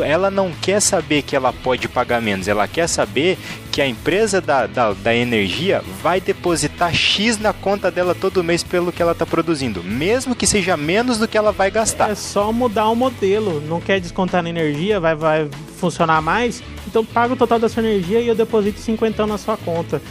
Ela 0.06 0.30
não 0.32 0.52
quer 0.52 0.71
saber 0.80 1.24
que 1.24 1.36
ela 1.36 1.52
pode 1.52 1.88
pagar 1.88 2.22
menos, 2.22 2.48
ela 2.48 2.68
quer 2.68 2.88
saber 2.88 3.38
que 3.72 3.82
a 3.82 3.88
empresa 3.88 4.42
da, 4.42 4.68
da, 4.68 4.92
da 4.92 5.16
energia 5.16 5.82
vai 6.04 6.20
depositar 6.20 6.94
X 6.94 7.40
na 7.40 7.54
conta 7.54 7.90
dela 7.90 8.14
todo 8.14 8.44
mês 8.44 8.64
pelo 8.64 8.92
que 8.92 9.02
ela 9.02 9.14
está 9.14 9.26
produzindo, 9.26 9.82
mesmo 9.82 10.36
que 10.36 10.46
seja 10.46 10.76
menos 10.76 11.18
do 11.18 11.28
que 11.28 11.38
ela 11.38 11.54
vai 11.54 11.72
gastar. 11.72 12.12
É 12.12 12.16
só 12.16 12.52
mudar 12.52 12.90
o 12.90 12.96
modelo. 12.96 13.62
Não 13.62 13.80
quer 13.80 14.02
descontar 14.02 14.44
na 14.44 14.50
energia, 14.50 15.00
vai, 15.00 15.16
vai 15.16 15.50
funcionar 15.78 16.22
mais. 16.22 16.62
Então 16.86 17.06
paga 17.06 17.34
o 17.34 17.38
total 17.38 17.60
da 17.60 17.70
sua 17.70 17.82
energia 17.82 18.20
e 18.20 18.28
eu 18.28 18.36
deposito 18.36 18.80
50 18.80 19.26
na 19.26 19.38
sua 19.38 19.56
conta. 19.56 20.02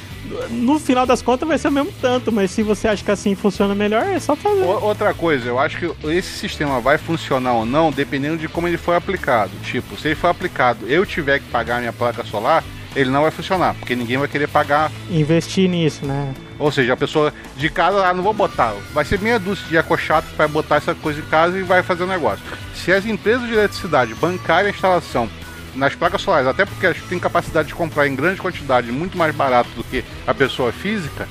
No 0.49 0.79
final 0.79 1.05
das 1.05 1.21
contas 1.21 1.47
vai 1.47 1.59
ser 1.59 1.69
o 1.69 1.73
mesmo 1.73 1.93
tanto, 2.01 2.33
mas 2.33 2.51
se 2.53 2.63
você 2.63 2.89
acha 2.89 3.05
que 3.05 3.11
assim 3.11 3.35
funciona 3.35 3.75
melhor, 3.75 4.07
é 4.07 4.19
só 4.19 4.35
fazer. 4.37 4.63
Outra 4.65 5.13
coisa, 5.13 5.49
eu 5.49 5.59
acho 5.59 5.77
que 5.77 6.09
esse 6.09 6.39
sistema 6.39 6.81
vai 6.81 6.97
funcionar 6.97 7.53
ou 7.55 7.67
não 7.67 7.91
dependendo 7.91 8.39
de 8.39 8.49
como 8.49 8.69
ele 8.69 8.79
foi 8.79 8.97
aplicado. 8.97 9.51
Tipo, 9.65 9.97
se 9.97 10.09
ele 10.09 10.15
for 10.15 10.29
aplicado, 10.29 10.87
eu 10.89 11.05
tiver 11.05 11.41
que 11.41 11.47
pagar 11.47 11.81
minha 11.81 11.93
placa 11.93 12.25
solar, 12.25 12.63
ele 12.95 13.11
não 13.11 13.22
vai 13.22 13.30
funcionar, 13.30 13.74
porque 13.74 13.95
ninguém 13.95 14.18
vai 14.18 14.28
querer 14.28 14.49
pagar. 14.49 14.91
Investir 15.11 15.68
nisso, 15.68 16.05
né? 16.05 16.34
Ou 16.59 16.70
seja, 16.70 16.93
a 16.93 16.97
pessoa 16.97 17.32
de 17.57 17.70
casa, 17.70 18.07
ah, 18.07 18.12
não 18.12 18.22
vou 18.22 18.34
botar. 18.34 18.74
Vai 18.93 19.05
ser 19.05 19.18
meia 19.20 19.38
dúzia 19.38 19.66
de 19.68 19.78
acochato 19.78 20.28
que 20.28 20.36
vai 20.36 20.49
botar 20.49 20.76
essa 20.76 20.95
coisa 20.95 21.20
em 21.20 21.24
casa 21.24 21.59
e 21.59 21.62
vai 21.62 21.82
fazer 21.82 22.03
o 22.03 22.07
negócio. 22.07 22.45
Se 22.74 22.93
as 22.93 23.07
empresas 23.07 23.47
de 23.47 23.55
eletricidade 23.55 24.14
bancarem 24.14 24.70
a 24.70 24.74
instalação 24.74 25.28
nas 25.74 25.95
placas 25.95 26.20
solares, 26.20 26.49
até 26.49 26.64
porque 26.64 26.84
elas 26.84 26.99
têm 27.09 27.18
capacidade 27.18 27.68
de 27.68 27.74
comprar 27.74 28.07
em 28.07 28.14
grande 28.14 28.41
quantidade, 28.41 28.91
muito 28.91 29.16
mais 29.16 29.34
barato 29.34 29.70
do 29.70 29.84
que 29.84 30.05
a 30.26 30.34
pessoa 30.34 30.72
física, 30.72 31.28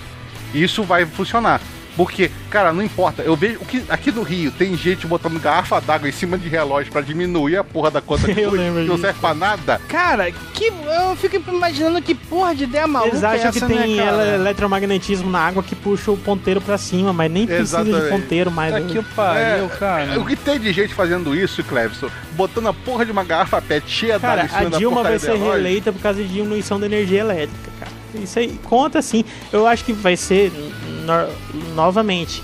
isso 0.53 0.83
vai 0.83 1.05
funcionar. 1.05 1.61
Porque, 1.99 2.31
cara, 2.49 2.71
não 2.71 2.81
importa. 2.81 3.21
Eu 3.23 3.35
vejo 3.35 3.59
o 3.59 3.65
que 3.65 3.83
aqui 3.89 4.09
no 4.09 4.21
Rio 4.21 4.51
tem 4.53 4.73
gente 4.77 5.05
botando 5.05 5.37
garrafa 5.37 5.81
d'água 5.81 6.07
em 6.07 6.13
cima 6.13 6.37
de 6.37 6.47
relógio 6.47 6.93
pra 6.93 7.01
diminuir 7.01 7.57
a 7.57 7.63
porra 7.63 7.91
da 7.91 7.99
conta 7.99 8.25
de 8.33 8.39
Eu 8.39 8.51
luz, 8.51 8.61
lembro 8.61 8.83
que 8.83 8.87
não 8.87 8.97
serve 8.97 9.19
pra 9.19 9.33
nada. 9.33 9.81
Cara, 9.89 10.31
que 10.31 10.67
eu 10.67 11.15
fico 11.17 11.35
imaginando 11.51 12.01
que 12.01 12.15
porra 12.15 12.55
de 12.55 12.63
ideia 12.63 12.87
maluca 12.87 13.09
Eles 13.09 13.21
acham 13.25 13.45
é 13.45 13.47
essa, 13.49 13.59
que 13.59 13.65
tem 13.73 13.97
né, 13.97 14.05
cara? 14.05 14.23
ele- 14.27 14.35
eletromagnetismo 14.35 15.29
na 15.29 15.39
água 15.39 15.61
que 15.61 15.75
puxa 15.75 16.09
o 16.09 16.15
ponteiro 16.15 16.61
pra 16.61 16.77
cima, 16.77 17.11
mas 17.11 17.29
nem 17.29 17.45
precisa 17.45 17.83
de 17.83 17.89
Exatamente. 17.89 18.13
ponteiro 18.21 18.49
mais. 18.49 18.71
Tá 18.73 18.79
que 18.79 18.97
o 18.97 19.03
pariu, 19.03 19.67
cara. 19.67 20.19
O 20.21 20.25
que 20.25 20.37
tem 20.37 20.57
de 20.57 20.71
gente 20.71 20.93
fazendo 20.93 21.35
isso, 21.35 21.61
Cleveson? 21.65 22.07
Botando 22.31 22.67
a 22.69 22.73
porra 22.73 23.05
de 23.05 23.11
uma 23.11 23.25
garrafa 23.25 23.61
pet 23.61 23.83
cheia 23.91 24.17
d'água 24.17 24.37
Cara, 24.37 24.45
em 24.45 24.63
cima 24.65 24.75
a 24.77 24.79
Dilma 24.79 25.03
vai 25.03 25.19
ser 25.19 25.37
do 25.37 25.43
reeleita 25.43 25.91
por 25.91 26.01
causa 26.01 26.23
de 26.23 26.29
diminuição 26.29 26.79
da 26.79 26.85
energia 26.85 27.19
elétrica, 27.19 27.69
cara. 27.77 27.91
Isso 28.23 28.39
aí 28.39 28.57
conta 28.63 29.01
sim. 29.01 29.25
Eu 29.51 29.67
acho 29.67 29.83
que 29.83 29.91
vai 29.93 30.15
ser 30.15 30.51
no- 31.09 31.73
novamente 31.75 32.41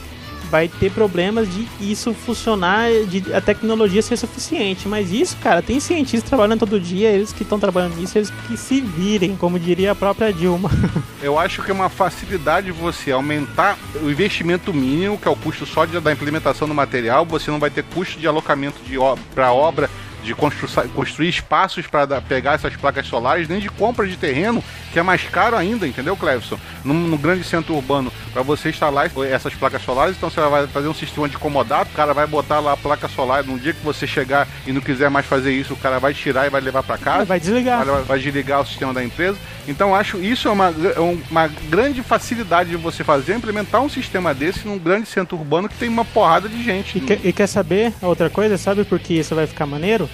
vai 0.49 0.67
ter 0.67 0.91
problemas 0.91 1.51
de 1.51 1.67
isso 1.81 2.13
funcionar, 2.13 2.87
de 3.09 3.33
a 3.33 3.41
tecnologia 3.41 3.99
ser 4.01 4.15
suficiente. 4.15 4.87
Mas 4.87 5.11
isso, 5.11 5.35
cara, 5.37 5.59
tem 5.61 5.79
cientistas 5.79 6.29
trabalhando 6.29 6.59
todo 6.59 6.79
dia, 6.79 7.09
eles 7.09 7.33
que 7.33 7.41
estão 7.41 7.59
trabalhando 7.59 7.95
nisso, 7.95 8.15
eles 8.17 8.31
que 8.47 8.55
se 8.55 8.79
virem, 8.79 9.35
como 9.35 9.59
diria 9.59 9.91
a 9.91 9.95
própria 9.95 10.31
Dilma. 10.31 10.69
Eu 11.21 11.39
acho 11.39 11.63
que 11.63 11.71
é 11.71 11.73
uma 11.73 11.89
facilidade 11.89 12.71
você 12.71 13.11
aumentar 13.11 13.75
o 14.03 14.09
investimento 14.09 14.71
mínimo, 14.71 15.17
que 15.17 15.27
é 15.27 15.31
o 15.31 15.35
custo 15.35 15.65
só 15.65 15.83
de- 15.83 15.99
da 15.99 16.11
implementação 16.13 16.67
do 16.67 16.75
material. 16.75 17.25
Você 17.25 17.49
não 17.49 17.59
vai 17.59 17.71
ter 17.71 17.83
custo 17.83 18.19
de 18.19 18.27
alocamento 18.27 18.77
de 18.85 18.97
para 19.33 19.51
obra, 19.51 19.89
de 20.25 20.33
constru- 20.35 20.89
construir 20.89 21.29
espaços 21.29 21.87
para 21.87 22.19
pegar 22.21 22.53
essas 22.53 22.75
placas 22.75 23.05
solares, 23.07 23.47
nem 23.47 23.59
de 23.59 23.69
compra 23.69 24.07
de 24.07 24.17
terreno, 24.17 24.63
que 24.91 24.99
é 24.99 25.03
mais 25.03 25.23
caro 25.23 25.55
ainda, 25.55 25.87
entendeu, 25.87 26.17
Cleveson? 26.17 26.57
No, 26.83 26.93
no 26.93 27.17
grande 27.17 27.43
centro 27.43 27.75
urbano, 27.75 28.11
para 28.33 28.41
você 28.41 28.69
instalar 28.69 29.09
essas 29.31 29.53
placas 29.53 29.81
solares, 29.83 30.15
então 30.17 30.29
você 30.29 30.41
vai 30.41 30.67
fazer 30.67 30.87
um 30.87 30.93
sistema 30.93 31.29
de 31.29 31.37
comodato, 31.37 31.91
o 31.91 31.95
cara 31.95 32.13
vai 32.13 32.25
botar 32.27 32.59
lá 32.59 32.73
a 32.73 32.77
placa 32.77 33.07
solar. 33.07 33.43
No 33.43 33.59
dia 33.59 33.73
que 33.73 33.83
você 33.83 34.05
chegar 34.07 34.47
e 34.65 34.71
não 34.71 34.81
quiser 34.81 35.09
mais 35.09 35.25
fazer 35.25 35.51
isso, 35.53 35.73
o 35.73 35.77
cara 35.77 35.99
vai 35.99 36.13
tirar 36.13 36.47
e 36.47 36.49
vai 36.49 36.59
levar 36.61 36.83
para 36.83 36.97
casa 36.97 37.25
Vai 37.25 37.39
desligar. 37.39 37.85
vai, 37.85 38.01
vai 38.03 38.19
desligar 38.19 38.61
o 38.61 38.65
sistema 38.65 38.93
da 38.93 39.03
empresa. 39.03 39.37
Então 39.67 39.95
acho 39.95 40.17
isso 40.17 40.47
é 40.47 40.51
uma, 40.51 40.73
é 40.95 40.99
um- 40.99 41.21
uma 41.29 41.47
grande 41.47 42.01
facilidade 42.03 42.69
de 42.69 42.75
você 42.77 43.03
fazer, 43.03 43.35
implementar 43.35 43.81
um 43.81 43.89
sistema 43.89 44.33
desse 44.33 44.67
num 44.67 44.77
grande 44.77 45.07
centro 45.07 45.37
urbano 45.37 45.67
que 45.69 45.75
tem 45.75 45.89
uma 45.89 46.05
porrada 46.05 46.47
de 46.49 46.63
gente. 46.63 46.97
E, 46.97 47.01
que- 47.01 47.19
e 47.27 47.33
quer 47.33 47.47
saber 47.47 47.93
outra 48.01 48.29
coisa? 48.29 48.57
Sabe 48.57 48.83
por 48.83 48.99
que 48.99 49.13
isso 49.13 49.35
vai 49.35 49.45
ficar 49.47 49.65
maneiro? 49.65 50.09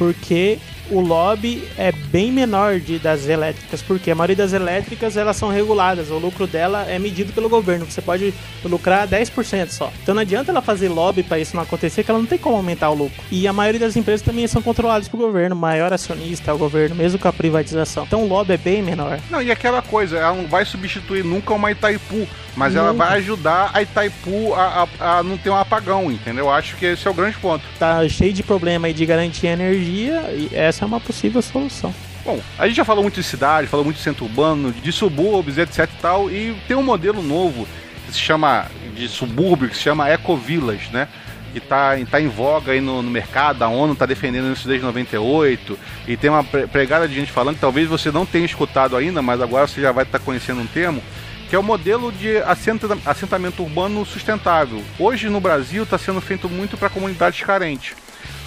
Porque 0.00 0.58
o 0.90 1.00
lobby 1.00 1.62
é 1.78 1.92
bem 1.92 2.30
menor 2.32 2.80
de, 2.80 2.98
das 2.98 3.26
elétricas, 3.26 3.80
porque 3.82 4.10
a 4.10 4.14
maioria 4.14 4.36
das 4.36 4.52
elétricas 4.52 5.16
elas 5.16 5.36
são 5.36 5.48
reguladas, 5.48 6.10
o 6.10 6.18
lucro 6.18 6.46
dela 6.46 6.84
é 6.88 6.98
medido 6.98 7.32
pelo 7.32 7.48
governo, 7.48 7.86
você 7.88 8.00
pode 8.02 8.34
lucrar 8.64 9.06
10% 9.08 9.68
só. 9.70 9.92
Então 10.02 10.14
não 10.14 10.22
adianta 10.22 10.50
ela 10.50 10.60
fazer 10.62 10.88
lobby 10.88 11.22
para 11.22 11.38
isso 11.38 11.54
não 11.56 11.62
acontecer, 11.62 12.02
que 12.04 12.10
ela 12.10 12.18
não 12.20 12.26
tem 12.26 12.38
como 12.38 12.56
aumentar 12.56 12.90
o 12.90 12.94
lucro. 12.94 13.22
E 13.30 13.46
a 13.46 13.52
maioria 13.52 13.80
das 13.80 13.96
empresas 13.96 14.24
também 14.24 14.46
são 14.46 14.60
controladas 14.62 15.08
pelo 15.08 15.22
governo, 15.24 15.54
o 15.54 15.58
maior 15.58 15.92
acionista 15.92 16.50
é 16.50 16.54
o 16.54 16.58
governo, 16.58 16.94
mesmo 16.96 17.18
com 17.18 17.28
a 17.28 17.32
privatização. 17.32 18.04
Então 18.06 18.22
o 18.24 18.28
lobby 18.28 18.52
é 18.54 18.56
bem 18.56 18.82
menor. 18.82 19.18
Não, 19.30 19.40
e 19.42 19.50
aquela 19.50 19.82
coisa, 19.82 20.18
ela 20.18 20.34
não 20.34 20.46
vai 20.46 20.64
substituir 20.64 21.24
nunca 21.24 21.54
uma 21.54 21.70
Itaipu, 21.70 22.26
mas 22.56 22.74
ela 22.74 22.92
Nunca. 22.92 23.04
vai 23.06 23.18
ajudar 23.18 23.70
a 23.72 23.80
Itaipu 23.82 24.52
a, 24.54 24.88
a- 25.00 25.18
a 25.18 25.22
não 25.22 25.36
ter 25.38 25.50
um 25.50 25.56
apagão, 25.56 26.10
entendeu? 26.10 26.46
Eu 26.46 26.50
acho 26.50 26.76
que 26.76 26.84
esse 26.84 27.06
é 27.06 27.10
o 27.10 27.14
grande 27.14 27.36
ponto. 27.38 27.64
Tá 27.78 28.06
cheio 28.08 28.32
de 28.32 28.42
problema 28.42 28.88
aí 28.88 28.92
de 28.92 29.06
garantir 29.06 29.46
energia 29.46 30.20
e 30.32 30.48
essa 30.52 30.79
é 30.84 30.86
uma 30.86 31.00
possível 31.00 31.40
solução. 31.42 31.94
Bom, 32.24 32.40
a 32.58 32.66
gente 32.66 32.76
já 32.76 32.84
falou 32.84 33.02
muito 33.02 33.14
de 33.14 33.22
cidade, 33.22 33.66
falou 33.66 33.84
muito 33.84 33.96
de 33.96 34.02
centro 34.02 34.24
urbano, 34.26 34.72
de 34.72 34.92
subúrbios, 34.92 35.56
etc 35.58 35.78
e 35.84 36.00
tal, 36.02 36.30
e 36.30 36.54
tem 36.68 36.76
um 36.76 36.82
modelo 36.82 37.22
novo 37.22 37.66
que 38.06 38.12
se 38.12 38.18
chama 38.18 38.66
de 38.94 39.08
subúrbio, 39.08 39.68
que 39.68 39.76
se 39.76 39.82
chama 39.82 40.08
Ecovillas, 40.10 40.88
né? 40.90 41.08
Que 41.52 41.58
tá, 41.60 41.92
tá 42.10 42.20
em 42.20 42.28
voga 42.28 42.72
aí 42.72 42.80
no, 42.80 43.02
no 43.02 43.10
mercado, 43.10 43.62
a 43.62 43.68
ONU 43.68 43.94
tá 43.96 44.06
defendendo 44.06 44.52
isso 44.52 44.68
desde 44.68 44.84
98, 44.84 45.78
e 46.06 46.16
tem 46.16 46.30
uma 46.30 46.44
pre- 46.44 46.66
pregada 46.66 47.08
de 47.08 47.14
gente 47.14 47.32
falando 47.32 47.54
que 47.56 47.60
talvez 47.60 47.88
você 47.88 48.12
não 48.12 48.24
tenha 48.26 48.44
escutado 48.44 48.96
ainda, 48.96 49.20
mas 49.22 49.40
agora 49.40 49.66
você 49.66 49.80
já 49.80 49.90
vai 49.90 50.04
estar 50.04 50.18
conhecendo 50.20 50.60
um 50.60 50.66
termo, 50.66 51.02
que 51.48 51.56
é 51.56 51.58
o 51.58 51.62
modelo 51.62 52.12
de 52.12 52.36
assenta- 52.38 52.96
assentamento 53.04 53.62
urbano 53.64 54.06
sustentável. 54.06 54.80
Hoje 54.98 55.28
no 55.28 55.40
Brasil 55.40 55.82
está 55.82 55.98
sendo 55.98 56.20
feito 56.20 56.48
muito 56.48 56.76
para 56.76 56.88
comunidades 56.88 57.40
carentes. 57.42 57.96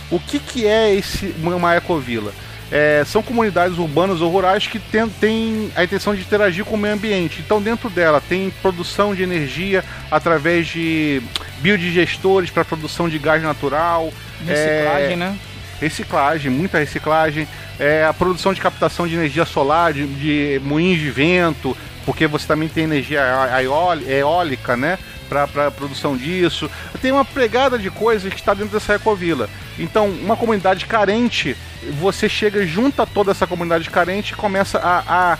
O 0.09 0.19
que, 0.19 0.39
que 0.39 0.67
é 0.67 0.93
esse 0.93 1.33
uma 1.41 1.75
ecovila? 1.75 2.33
É, 2.71 3.03
são 3.05 3.21
comunidades 3.21 3.77
urbanas 3.77 4.19
ou 4.19 4.31
rurais 4.31 4.65
que 4.65 4.79
têm, 4.79 5.71
a 5.75 5.83
intenção 5.83 6.15
de 6.15 6.21
interagir 6.21 6.65
com 6.65 6.75
o 6.75 6.77
meio 6.77 6.95
ambiente. 6.95 7.41
Então, 7.45 7.61
dentro 7.61 7.89
dela, 7.89 8.19
tem 8.19 8.51
produção 8.61 9.13
de 9.13 9.21
energia 9.21 9.83
através 10.09 10.67
de 10.67 11.21
biodigestores 11.59 12.49
para 12.49 12.65
produção 12.65 13.07
de 13.07 13.19
gás 13.19 13.43
natural. 13.43 14.11
Reciclagem, 14.45 15.13
é, 15.13 15.15
né? 15.15 15.37
Reciclagem, 15.79 16.51
muita 16.51 16.79
reciclagem. 16.79 17.47
É, 17.79 18.05
a 18.05 18.13
produção 18.13 18.53
de 18.53 18.61
captação 18.61 19.07
de 19.07 19.13
energia 19.13 19.45
solar, 19.45 19.93
de, 19.93 20.07
de 20.07 20.61
moinhos 20.63 20.99
de 20.99 21.11
vento, 21.11 21.77
porque 22.05 22.27
você 22.27 22.47
também 22.47 22.69
tem 22.69 22.85
energia 22.85 23.21
eólica 24.07 24.75
né? 24.75 24.97
Para 25.33 25.67
a 25.67 25.71
produção 25.71 26.15
disso. 26.15 26.69
Tem 27.01 27.11
uma 27.11 27.25
pregada 27.25 27.77
de 27.77 27.89
coisas 27.89 28.31
que 28.31 28.39
está 28.39 28.53
dentro 28.53 28.73
dessa 28.73 28.95
ecovila. 28.95 29.49
Então, 29.77 30.07
uma 30.07 30.37
comunidade 30.37 30.85
carente, 30.85 31.57
você 31.99 32.29
chega, 32.29 32.65
junta 32.65 33.05
toda 33.05 33.31
essa 33.31 33.47
comunidade 33.47 33.89
carente 33.89 34.33
e 34.33 34.35
começa 34.35 34.79
a. 34.79 35.33
a 35.33 35.37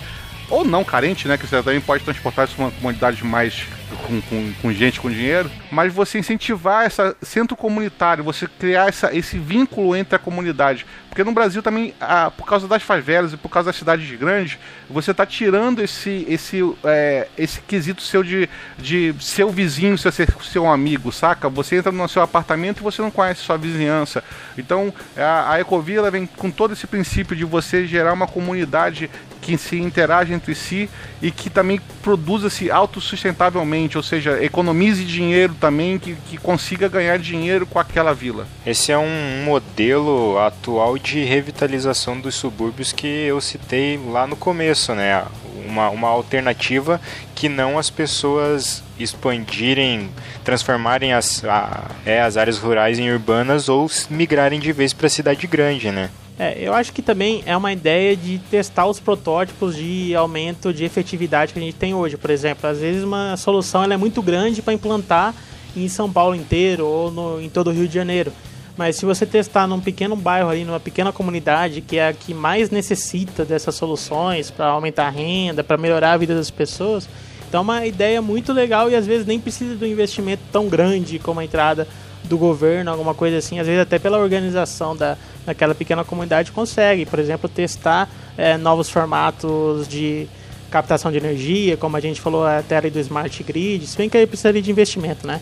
ou 0.50 0.64
não 0.64 0.84
carente, 0.84 1.26
né? 1.26 1.38
Que 1.38 1.46
você 1.46 1.62
também 1.62 1.80
pode 1.80 2.04
transportar 2.04 2.44
isso 2.44 2.54
para 2.54 2.66
uma 2.66 2.70
comunidade 2.70 3.24
mais 3.24 3.66
com, 4.06 4.20
com, 4.22 4.52
com 4.60 4.72
gente 4.72 5.00
com 5.00 5.10
dinheiro, 5.10 5.50
mas 5.74 5.92
você 5.92 6.18
incentivar 6.18 6.86
esse 6.86 7.14
centro 7.22 7.56
comunitário, 7.56 8.24
você 8.24 8.46
criar 8.46 8.88
essa, 8.88 9.14
esse 9.14 9.36
vínculo 9.38 9.96
entre 9.96 10.16
a 10.16 10.18
comunidade. 10.18 10.86
Porque 11.08 11.22
no 11.22 11.32
Brasil 11.32 11.62
também, 11.62 11.94
ah, 12.00 12.30
por 12.30 12.46
causa 12.46 12.66
das 12.66 12.82
favelas 12.82 13.32
e 13.32 13.36
por 13.36 13.48
causa 13.48 13.68
das 13.68 13.76
cidades 13.76 14.10
grandes, 14.18 14.58
você 14.88 15.10
está 15.10 15.24
tirando 15.24 15.80
esse, 15.80 16.26
esse, 16.28 16.60
é, 16.84 17.28
esse 17.36 17.60
quesito 17.60 18.02
seu 18.02 18.22
de, 18.22 18.48
de 18.78 19.14
seu 19.20 19.50
vizinho 19.50 19.98
seu, 19.98 20.10
seu 20.42 20.66
amigo, 20.66 21.12
saca? 21.12 21.48
Você 21.48 21.76
entra 21.76 21.92
no 21.92 22.08
seu 22.08 22.22
apartamento 22.22 22.78
e 22.78 22.82
você 22.82 23.02
não 23.02 23.10
conhece 23.10 23.42
sua 23.42 23.56
vizinhança. 23.56 24.24
Então 24.56 24.92
a, 25.16 25.52
a 25.52 25.60
Ecovila 25.60 26.10
vem 26.10 26.26
com 26.26 26.50
todo 26.50 26.72
esse 26.72 26.86
princípio 26.86 27.36
de 27.36 27.44
você 27.44 27.86
gerar 27.86 28.12
uma 28.12 28.26
comunidade 28.26 29.10
que 29.40 29.58
se 29.58 29.78
interage 29.78 30.32
entre 30.32 30.54
si 30.54 30.88
e 31.20 31.30
que 31.30 31.50
também 31.50 31.80
produza-se 32.02 32.70
autossustentavelmente, 32.70 33.96
ou 33.96 34.02
seja, 34.02 34.42
economize 34.42 35.04
dinheiro 35.04 35.54
também, 35.64 35.98
que, 35.98 36.14
que 36.28 36.36
consiga 36.36 36.88
ganhar 36.88 37.18
dinheiro 37.18 37.64
com 37.64 37.78
aquela 37.78 38.12
vila. 38.12 38.46
Esse 38.66 38.92
é 38.92 38.98
um 38.98 39.44
modelo 39.46 40.38
atual 40.38 40.98
de 40.98 41.24
revitalização 41.24 42.20
dos 42.20 42.34
subúrbios 42.34 42.92
que 42.92 43.06
eu 43.06 43.40
citei 43.40 43.98
lá 44.10 44.26
no 44.26 44.36
começo, 44.36 44.94
né? 44.94 45.24
Uma, 45.66 45.88
uma 45.88 46.08
alternativa 46.08 47.00
que 47.34 47.48
não 47.48 47.78
as 47.78 47.88
pessoas 47.88 48.82
expandirem, 48.98 50.10
transformarem 50.44 51.14
as, 51.14 51.42
a, 51.46 51.90
é, 52.04 52.20
as 52.20 52.36
áreas 52.36 52.58
rurais 52.58 52.98
em 52.98 53.10
urbanas 53.10 53.70
ou 53.70 53.90
migrarem 54.10 54.60
de 54.60 54.70
vez 54.70 54.92
para 54.92 55.06
a 55.06 55.10
cidade 55.10 55.46
grande, 55.46 55.90
né? 55.90 56.10
É, 56.38 56.58
eu 56.60 56.74
acho 56.74 56.92
que 56.92 57.00
também 57.00 57.42
é 57.46 57.56
uma 57.56 57.72
ideia 57.72 58.14
de 58.14 58.38
testar 58.50 58.86
os 58.86 59.00
protótipos 59.00 59.74
de 59.76 60.14
aumento 60.14 60.74
de 60.74 60.84
efetividade 60.84 61.54
que 61.54 61.58
a 61.58 61.62
gente 61.62 61.76
tem 61.76 61.94
hoje. 61.94 62.18
Por 62.18 62.28
exemplo, 62.28 62.68
às 62.68 62.80
vezes 62.80 63.02
uma 63.02 63.34
solução 63.38 63.82
ela 63.82 63.94
é 63.94 63.96
muito 63.96 64.20
grande 64.20 64.60
para 64.60 64.74
implantar 64.74 65.34
em 65.76 65.88
São 65.88 66.12
Paulo 66.12 66.34
inteiro 66.34 66.86
ou 66.86 67.10
no, 67.10 67.40
em 67.40 67.48
todo 67.48 67.68
o 67.68 67.72
Rio 67.72 67.88
de 67.88 67.94
Janeiro. 67.94 68.32
Mas 68.76 68.96
se 68.96 69.06
você 69.06 69.24
testar 69.24 69.66
num 69.66 69.80
pequeno 69.80 70.16
bairro 70.16 70.50
ali, 70.50 70.64
numa 70.64 70.80
pequena 70.80 71.12
comunidade, 71.12 71.80
que 71.80 71.96
é 71.96 72.08
a 72.08 72.12
que 72.12 72.34
mais 72.34 72.70
necessita 72.70 73.44
dessas 73.44 73.74
soluções 73.74 74.50
para 74.50 74.66
aumentar 74.66 75.06
a 75.06 75.10
renda, 75.10 75.62
para 75.62 75.76
melhorar 75.76 76.12
a 76.12 76.16
vida 76.16 76.34
das 76.34 76.50
pessoas, 76.50 77.08
então 77.48 77.60
é 77.60 77.62
uma 77.62 77.86
ideia 77.86 78.20
muito 78.20 78.52
legal 78.52 78.90
e 78.90 78.96
às 78.96 79.06
vezes 79.06 79.24
nem 79.26 79.38
precisa 79.38 79.76
de 79.76 79.84
um 79.84 79.88
investimento 79.88 80.42
tão 80.50 80.68
grande 80.68 81.20
como 81.20 81.38
a 81.38 81.44
entrada 81.44 81.86
do 82.24 82.36
governo, 82.36 82.90
alguma 82.90 83.14
coisa 83.14 83.36
assim, 83.36 83.60
às 83.60 83.66
vezes 83.66 83.82
até 83.82 83.98
pela 83.98 84.18
organização 84.18 84.96
da, 84.96 85.16
daquela 85.46 85.74
pequena 85.74 86.02
comunidade 86.02 86.50
consegue, 86.50 87.06
por 87.06 87.18
exemplo, 87.18 87.48
testar 87.48 88.10
é, 88.36 88.56
novos 88.56 88.90
formatos 88.90 89.86
de 89.86 90.26
captação 90.70 91.12
de 91.12 91.18
energia, 91.18 91.76
como 91.76 91.96
a 91.96 92.00
gente 92.00 92.20
falou 92.20 92.44
até 92.44 92.76
ali 92.76 92.90
do 92.90 92.98
Smart 92.98 93.42
Grid, 93.44 93.86
se 93.86 93.96
bem 93.96 94.08
que 94.08 94.16
aí 94.16 94.26
precisaria 94.26 94.60
de 94.60 94.70
investimento, 94.70 95.24
né? 95.24 95.40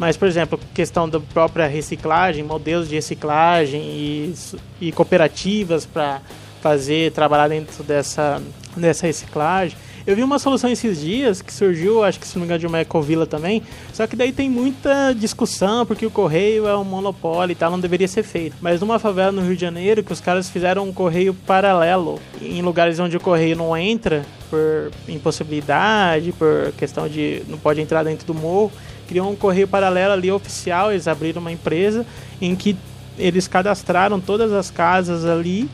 Mas, 0.00 0.16
por 0.16 0.26
exemplo, 0.26 0.58
questão 0.72 1.06
da 1.06 1.20
própria 1.20 1.66
reciclagem, 1.66 2.42
modelos 2.42 2.88
de 2.88 2.94
reciclagem 2.94 3.82
e, 3.82 4.34
e 4.80 4.92
cooperativas 4.92 5.84
para 5.84 6.22
fazer, 6.62 7.12
trabalhar 7.12 7.48
dentro 7.48 7.84
dessa, 7.84 8.40
dessa 8.74 9.06
reciclagem. 9.06 9.76
Eu 10.10 10.16
vi 10.16 10.24
uma 10.24 10.40
solução 10.40 10.68
esses 10.68 11.00
dias 11.00 11.40
que 11.40 11.54
surgiu, 11.54 12.02
acho 12.02 12.18
que 12.18 12.26
se 12.26 12.34
não 12.34 12.40
me 12.40 12.46
engano, 12.46 12.58
de 12.58 12.66
uma 12.66 12.80
ecovila 12.80 13.28
também. 13.28 13.62
Só 13.92 14.08
que 14.08 14.16
daí 14.16 14.32
tem 14.32 14.50
muita 14.50 15.12
discussão, 15.12 15.86
porque 15.86 16.04
o 16.04 16.10
correio 16.10 16.66
é 16.66 16.76
um 16.76 16.82
monopólio 16.82 17.52
e 17.52 17.54
tal, 17.54 17.70
não 17.70 17.78
deveria 17.78 18.08
ser 18.08 18.24
feito. 18.24 18.56
Mas 18.60 18.80
numa 18.80 18.98
favela 18.98 19.30
no 19.30 19.40
Rio 19.40 19.54
de 19.54 19.60
Janeiro, 19.60 20.02
que 20.02 20.12
os 20.12 20.20
caras 20.20 20.50
fizeram 20.50 20.88
um 20.88 20.92
correio 20.92 21.32
paralelo 21.32 22.18
em 22.42 22.60
lugares 22.60 22.98
onde 22.98 23.16
o 23.16 23.20
correio 23.20 23.54
não 23.54 23.76
entra 23.76 24.26
por 24.50 24.90
impossibilidade, 25.08 26.32
por 26.32 26.72
questão 26.76 27.08
de 27.08 27.44
não 27.46 27.56
pode 27.56 27.80
entrar 27.80 28.02
dentro 28.02 28.26
do 28.26 28.34
morro, 28.34 28.72
criou 29.06 29.30
um 29.30 29.36
correio 29.36 29.68
paralelo 29.68 30.12
ali 30.12 30.32
oficial. 30.32 30.90
Eles 30.90 31.06
abriram 31.06 31.40
uma 31.40 31.52
empresa 31.52 32.04
em 32.42 32.56
que 32.56 32.76
eles 33.16 33.46
cadastraram 33.46 34.18
todas 34.18 34.52
as 34.52 34.72
casas 34.72 35.24
ali 35.24 35.70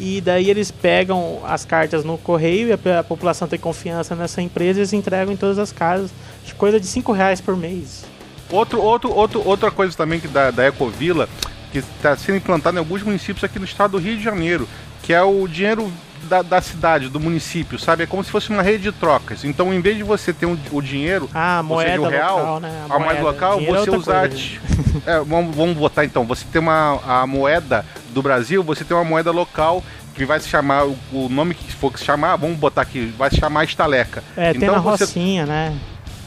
e 0.00 0.20
daí 0.22 0.48
eles 0.48 0.70
pegam 0.70 1.40
as 1.44 1.66
cartas 1.66 2.02
no 2.04 2.16
correio 2.16 2.68
e 2.68 2.72
a, 2.72 3.00
a 3.00 3.04
população 3.04 3.46
tem 3.46 3.58
confiança 3.58 4.16
nessa 4.16 4.40
empresa 4.40 4.78
e 4.78 4.80
eles 4.80 4.94
entregam 4.94 5.34
em 5.34 5.36
todas 5.36 5.58
as 5.58 5.70
casas. 5.70 6.10
Coisa 6.56 6.80
de 6.80 6.86
5 6.86 7.12
reais 7.12 7.40
por 7.40 7.56
mês. 7.56 8.04
Outro, 8.50 8.82
outro, 8.82 9.12
outro, 9.12 9.46
outra 9.46 9.70
coisa 9.70 9.96
também 9.96 10.18
que 10.18 10.26
da, 10.26 10.50
da 10.50 10.66
Ecovila, 10.66 11.28
que 11.70 11.78
está 11.78 12.16
sendo 12.16 12.36
implantada 12.36 12.76
em 12.76 12.80
alguns 12.80 13.02
municípios 13.02 13.44
aqui 13.44 13.58
no 13.58 13.64
estado 13.64 13.92
do 13.92 13.98
Rio 13.98 14.16
de 14.16 14.22
Janeiro, 14.22 14.66
que 15.02 15.12
é 15.12 15.22
o 15.22 15.46
dinheiro 15.46 15.90
da, 16.28 16.42
da 16.42 16.60
cidade, 16.60 17.08
do 17.08 17.18
município, 17.20 17.78
sabe? 17.78 18.02
É 18.04 18.06
como 18.06 18.22
se 18.22 18.30
fosse 18.30 18.50
uma 18.50 18.62
rede 18.62 18.84
de 18.84 18.92
trocas. 18.92 19.44
Então, 19.44 19.72
em 19.72 19.80
vez 19.80 19.96
de 19.96 20.02
você 20.02 20.32
ter 20.32 20.46
um, 20.46 20.56
o 20.70 20.80
dinheiro, 20.82 21.28
Ah, 21.34 21.58
a 21.58 21.62
moeda 21.62 21.90
seja, 21.90 22.00
o 22.02 22.08
real, 22.08 22.38
local, 22.38 22.60
né? 22.60 22.86
a 22.88 22.98
moeda 22.98 23.20
local, 23.22 23.58
Dinheiro 23.58 23.76
é 23.76 23.80
você 23.84 23.90
outra 23.90 23.98
usar. 23.98 24.28
coisa, 24.28 24.44
É, 25.06 25.20
vamos, 25.20 25.54
vamos 25.54 25.76
botar 25.76 26.04
então. 26.04 26.24
Você 26.26 26.44
tem 26.50 26.60
uma 26.60 27.00
a 27.06 27.26
moeda 27.26 27.84
do 28.10 28.20
Brasil, 28.22 28.62
você 28.62 28.84
tem 28.84 28.96
uma 28.96 29.04
moeda 29.04 29.30
local 29.30 29.82
que 30.14 30.24
vai 30.24 30.38
se 30.40 30.48
chamar, 30.48 30.84
o, 30.86 30.96
o 31.12 31.28
nome 31.28 31.54
que 31.54 31.72
for 31.72 31.92
que 31.92 31.98
se 31.98 32.04
chamar, 32.04 32.36
vamos 32.36 32.58
botar 32.58 32.82
aqui, 32.82 33.12
vai 33.16 33.30
se 33.30 33.36
chamar 33.36 33.64
estaleca. 33.64 34.22
É, 34.36 34.52
tem 34.52 34.62
então, 34.62 34.74
na 34.74 34.80
você 34.80 35.04
Rocinha, 35.04 35.46
né? 35.46 35.74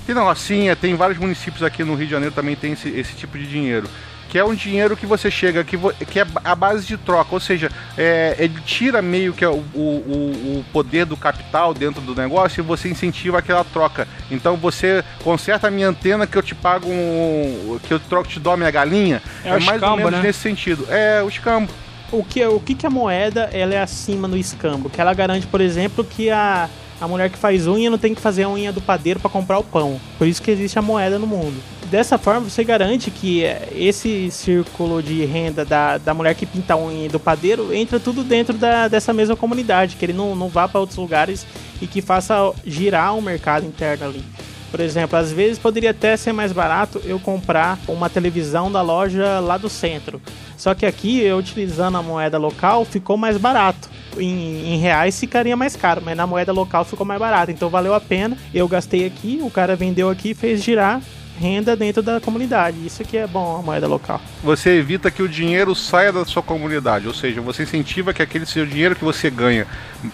tem 0.06 0.16
na 0.16 0.22
Rocinha, 0.22 0.76
tem 0.76 0.96
vários 0.96 1.18
municípios 1.20 1.62
aqui 1.64 1.84
no 1.84 1.94
Rio 1.96 2.06
de 2.08 2.12
Janeiro 2.12 2.34
também 2.34 2.56
tem 2.56 2.74
esse, 2.74 2.90
esse 2.90 3.14
tipo 3.14 3.38
de 3.38 3.46
dinheiro. 3.48 3.88
Que 4.34 4.40
é 4.40 4.44
um 4.44 4.56
dinheiro 4.56 4.98
que 4.98 5.06
você 5.06 5.30
chega, 5.30 5.64
que, 5.64 5.78
vo- 5.78 5.94
que 5.94 6.20
é 6.20 6.26
a 6.44 6.56
base 6.56 6.88
de 6.88 6.98
troca, 6.98 7.36
ou 7.36 7.40
seja, 7.40 7.70
é, 7.96 8.36
ele 8.40 8.60
tira 8.66 9.00
meio 9.00 9.32
que 9.32 9.46
o, 9.46 9.64
o, 9.76 9.78
o 9.78 10.66
poder 10.74 11.06
do 11.06 11.16
capital 11.16 11.72
dentro 11.72 12.02
do 12.02 12.16
negócio 12.16 12.60
e 12.60 12.64
você 12.64 12.90
incentiva 12.90 13.38
aquela 13.38 13.64
troca. 13.64 14.08
Então 14.32 14.58
você 14.58 15.04
conserta 15.24 15.68
a 15.68 15.70
minha 15.70 15.88
antena 15.88 16.26
que 16.26 16.36
eu 16.36 16.42
te 16.42 16.56
pago 16.56 16.90
um, 16.90 17.78
que 17.84 17.94
eu 17.94 18.00
troco, 18.00 18.28
te 18.28 18.40
dou 18.40 18.54
a 18.54 18.58
minha 18.58 18.72
galinha. 18.72 19.22
É 19.46 19.50
o 19.50 19.62
mais 19.62 19.68
ou 19.68 19.76
escambo, 19.76 19.98
menos 19.98 20.14
né? 20.14 20.22
nesse 20.24 20.40
sentido. 20.40 20.88
É 20.90 21.22
o 21.22 21.30
escambo. 21.30 21.72
O 22.12 22.24
que, 22.24 22.44
o 22.44 22.60
que, 22.60 22.74
que 22.74 22.88
a 22.88 22.90
moeda 22.90 23.52
ela 23.54 23.76
é 23.76 23.82
acima 23.84 24.28
no 24.28 24.36
escambo? 24.36 24.90
Que 24.90 25.00
ela 25.00 25.14
garante, 25.14 25.46
por 25.46 25.62
exemplo, 25.62 26.04
que 26.04 26.32
a, 26.32 26.68
a 27.00 27.08
mulher 27.08 27.30
que 27.30 27.38
faz 27.38 27.68
unha 27.68 27.88
não 27.88 28.00
tem 28.00 28.16
que 28.16 28.22
fazer 28.22 28.42
a 28.46 28.50
unha 28.50 28.74
do 28.74 28.82
padeiro 28.82 29.20
para 29.20 29.30
comprar 29.30 29.60
o 29.60 29.64
pão. 29.64 30.02
Por 30.18 30.26
isso 30.26 30.42
que 30.42 30.50
existe 30.50 30.80
a 30.80 30.82
moeda 30.82 31.20
no 31.20 31.28
mundo. 31.28 31.62
Dessa 31.94 32.18
forma 32.18 32.50
você 32.50 32.64
garante 32.64 33.12
que 33.12 33.44
é, 33.44 33.70
esse 33.76 34.32
círculo 34.32 35.04
de 35.04 35.24
renda 35.26 35.64
da, 35.64 36.00
da 36.00 36.12
mulher 36.12 36.34
que 36.34 36.44
pinta 36.44 36.74
a 36.74 36.78
unha 36.78 37.06
e 37.06 37.08
do 37.08 37.20
padeiro 37.20 37.72
entra 37.72 38.00
tudo 38.00 38.24
dentro 38.24 38.58
da, 38.58 38.88
dessa 38.88 39.14
mesma 39.14 39.36
comunidade, 39.36 39.96
que 39.96 40.04
ele 40.04 40.12
não, 40.12 40.36
não 40.36 40.50
vá 40.50 40.68
para 40.68 40.80
outros 40.80 40.98
lugares 40.98 41.46
e 41.80 41.86
que 41.86 42.02
faça 42.02 42.52
girar 42.66 43.16
o 43.16 43.22
mercado 43.22 43.68
interno 43.68 44.06
ali. 44.06 44.24
Por 44.72 44.80
exemplo, 44.80 45.20
às 45.20 45.32
vezes 45.32 45.60
poderia 45.60 45.92
até 45.92 46.18
ser 46.18 46.34
mais 46.34 46.52
barato 46.52 47.00
eu 47.06 47.20
comprar 47.20 47.78
uma 47.88 48.10
televisão 48.10 48.72
da 48.72 48.82
loja 48.82 49.40
lá 49.40 49.56
do 49.56 49.70
centro. 49.70 50.20
Só 50.58 50.74
que 50.74 50.88
aqui, 50.88 51.20
eu 51.20 51.38
utilizando 51.38 51.96
a 51.96 52.02
moeda 52.02 52.40
local, 52.40 52.86
ficou 52.86 53.18
mais 53.18 53.38
barato. 53.38 53.88
Em, 54.18 54.74
em, 54.74 54.78
reais 54.80 55.20
ficaria 55.20 55.56
mais 55.56 55.76
caro, 55.76 56.02
mas 56.04 56.18
na 56.18 56.26
moeda 56.26 56.52
local 56.52 56.84
ficou 56.86 57.06
mais 57.06 57.20
barato. 57.20 57.52
Então 57.52 57.70
valeu 57.70 57.94
a 57.94 58.02
pena. 58.02 58.36
Eu 58.52 58.68
gastei 58.68 59.06
aqui, 59.06 59.40
o 59.44 59.52
cara 59.52 59.76
vendeu 59.76 60.10
aqui 60.10 60.34
fez 60.34 60.64
girar 60.64 61.00
renda 61.40 61.76
dentro 61.76 62.02
da 62.02 62.20
comunidade. 62.20 62.86
Isso 62.86 63.04
que 63.04 63.18
é 63.18 63.28
bom 63.28 63.58
a 63.60 63.62
moeda 63.62 63.88
local. 63.88 64.22
Você 64.44 64.72
evita 64.72 65.12
que 65.12 65.22
o 65.22 65.30
dinheiro 65.30 65.76
saia 65.76 66.12
da 66.12 66.26
sua 66.26 66.44
comunidade, 66.44 67.08
ou 67.08 67.14
seja, 67.14 67.42
você 67.42 67.64
incentiva 67.64 68.14
que 68.14 68.22
aquele 68.22 68.46
seu 68.46 68.66
dinheiro 68.66 68.96
que 68.96 69.04
você 69.04 69.30
ganha 69.30 69.68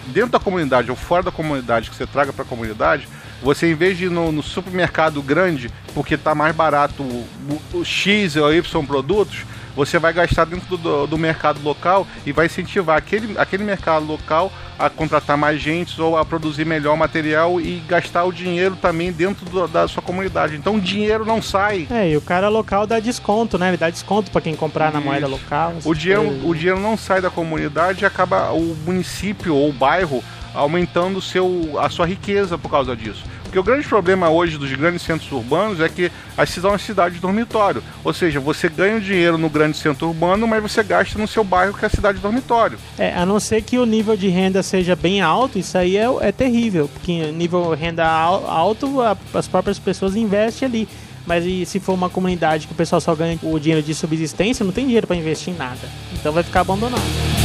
dentro 0.08 0.30
da 0.30 0.40
comunidade 0.40 0.90
ou 0.90 0.96
fora 0.96 1.22
da 1.22 1.30
comunidade 1.30 1.90
que 1.90 1.96
você 1.96 2.06
traga 2.06 2.32
para 2.32 2.44
a 2.44 2.48
comunidade, 2.48 3.08
você 3.42 3.70
em 3.70 3.74
vez 3.74 3.96
de 3.96 4.06
ir 4.06 4.10
no, 4.10 4.30
no 4.30 4.42
supermercado 4.42 5.22
grande 5.22 5.70
porque 5.94 6.14
está 6.14 6.34
mais 6.34 6.54
barato 6.54 7.02
o, 7.02 7.26
o 7.72 7.84
X 7.84 8.36
ou 8.36 8.52
Y 8.52 8.86
produtos, 8.86 9.44
você 9.80 9.98
vai 9.98 10.12
gastar 10.12 10.44
dentro 10.44 10.76
do, 10.76 11.06
do, 11.06 11.16
mercado 11.16 11.62
local 11.62 12.06
e 12.26 12.32
vai 12.32 12.46
incentivar 12.46 12.98
aquele, 12.98 13.38
aquele 13.38 13.64
mercado 13.64 14.04
local 14.04 14.52
a 14.78 14.90
contratar 14.90 15.38
mais 15.38 15.58
gente 15.58 15.98
ou 16.00 16.18
a 16.18 16.24
produzir 16.24 16.66
melhor 16.66 16.98
material 16.98 17.58
e 17.58 17.82
gastar 17.88 18.24
o 18.24 18.32
dinheiro 18.32 18.76
também 18.76 19.10
dentro 19.10 19.46
do, 19.46 19.66
da 19.66 19.88
sua 19.88 20.02
comunidade. 20.02 20.54
Então 20.54 20.76
o 20.76 20.80
dinheiro 20.80 21.24
não 21.24 21.40
sai. 21.40 21.86
É, 21.90 22.10
e 22.10 22.16
o 22.16 22.20
cara 22.20 22.50
local 22.50 22.86
dá 22.86 23.00
desconto, 23.00 23.56
né? 23.56 23.68
Ele 23.68 23.78
dá 23.78 23.88
desconto 23.88 24.30
para 24.30 24.42
quem 24.42 24.54
comprar 24.54 24.88
Isso. 24.88 24.94
na 24.94 25.00
moeda 25.00 25.26
local. 25.26 25.72
O 25.82 25.94
dinheiro, 25.94 26.46
o 26.46 26.54
dinheiro 26.54 26.78
não 26.78 26.96
sai 26.96 27.22
da 27.22 27.30
comunidade 27.30 28.02
e 28.02 28.06
acaba 28.06 28.52
o 28.52 28.76
município 28.84 29.54
ou 29.54 29.70
o 29.70 29.72
bairro 29.72 30.22
aumentando 30.54 31.22
seu, 31.22 31.78
a 31.80 31.88
sua 31.88 32.06
riqueza 32.06 32.58
por 32.58 32.70
causa 32.70 32.94
disso. 32.94 33.24
Porque 33.50 33.58
o 33.58 33.64
grande 33.64 33.84
problema 33.84 34.30
hoje 34.30 34.56
dos 34.56 34.72
grandes 34.72 35.02
centros 35.02 35.30
urbanos 35.32 35.80
é 35.80 35.88
que 35.88 36.08
as 36.36 36.50
cidades 36.50 36.60
são 36.60 36.70
uma 36.70 36.78
cidade 36.78 37.16
de 37.16 37.20
dormitório. 37.20 37.82
Ou 38.04 38.14
seja, 38.14 38.38
você 38.38 38.68
ganha 38.68 39.00
dinheiro 39.00 39.36
no 39.36 39.50
grande 39.50 39.76
centro 39.76 40.06
urbano, 40.06 40.46
mas 40.46 40.62
você 40.62 40.84
gasta 40.84 41.18
no 41.18 41.26
seu 41.26 41.42
bairro 41.42 41.74
que 41.74 41.84
é 41.84 41.88
a 41.88 41.90
cidade 41.90 42.18
de 42.18 42.22
dormitório. 42.22 42.78
É, 42.96 43.12
a 43.12 43.26
não 43.26 43.40
ser 43.40 43.62
que 43.62 43.76
o 43.76 43.84
nível 43.84 44.16
de 44.16 44.28
renda 44.28 44.62
seja 44.62 44.94
bem 44.94 45.20
alto, 45.20 45.58
isso 45.58 45.76
aí 45.76 45.96
é, 45.96 46.06
é 46.20 46.30
terrível. 46.30 46.88
Porque 46.92 47.32
nível 47.32 47.70
renda 47.74 48.06
alto, 48.06 49.00
a, 49.00 49.16
as 49.34 49.48
próprias 49.48 49.80
pessoas 49.80 50.14
investem 50.14 50.68
ali. 50.68 50.88
Mas 51.26 51.44
e 51.44 51.66
se 51.66 51.80
for 51.80 51.94
uma 51.94 52.08
comunidade 52.08 52.68
que 52.68 52.72
o 52.72 52.76
pessoal 52.76 53.00
só 53.00 53.16
ganha 53.16 53.36
o 53.42 53.58
dinheiro 53.58 53.84
de 53.84 53.96
subsistência, 53.96 54.64
não 54.64 54.70
tem 54.70 54.84
dinheiro 54.84 55.08
para 55.08 55.16
investir 55.16 55.52
em 55.52 55.56
nada. 55.56 55.88
Então 56.14 56.30
vai 56.32 56.44
ficar 56.44 56.60
abandonado. 56.60 57.39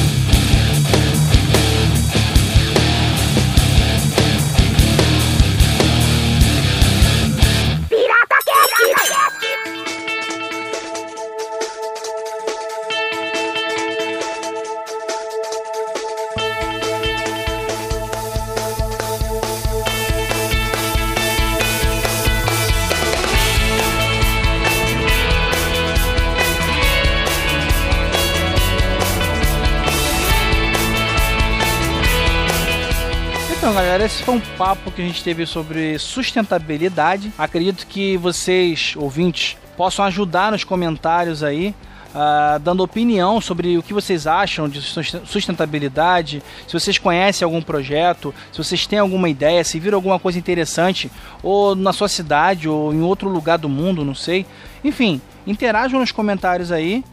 Foi 34.26 34.34
um 34.34 34.40
papo 34.58 34.90
que 34.90 35.04
a 35.04 35.06
gente 35.06 35.24
teve 35.24 35.46
sobre 35.46 36.00
sustentabilidade. 36.00 37.32
Acredito 37.38 37.86
que 37.86 38.18
vocês, 38.18 38.96
ouvintes, 38.98 39.56
possam 39.78 40.04
ajudar 40.06 40.52
nos 40.52 40.64
comentários 40.64 41.44
aí. 41.44 41.76
Uh, 42.16 42.58
dando 42.60 42.82
opinião 42.82 43.40
sobre 43.42 43.78
o 43.78 43.84
que 43.84 43.94
vocês 43.94 44.26
acham 44.26 44.70
de 44.70 44.82
sustentabilidade, 44.82 46.42
se 46.66 46.72
vocês 46.72 46.98
conhecem 46.98 47.46
algum 47.46 47.62
projeto, 47.62 48.34
se 48.54 48.58
vocês 48.58 48.88
têm 48.88 49.00
alguma 49.00 49.28
ideia, 49.28 49.66
se 49.66 49.78
viram 49.82 49.98
alguma 49.98 50.18
coisa 50.18 50.40
interessante, 50.40 51.12
ou 51.44 51.76
na 51.76 51.92
sua 51.92 52.08
cidade, 52.08 52.70
ou 52.70 52.94
em 52.94 53.02
outro 53.02 53.28
lugar 53.28 53.58
do 53.58 53.68
mundo, 53.68 54.06
não 54.06 54.16
sei. 54.16 54.46
Enfim, 54.82 55.22
interajam 55.46 56.00
nos 56.00 56.14
comentários 56.14 56.72
aí. 56.72 57.04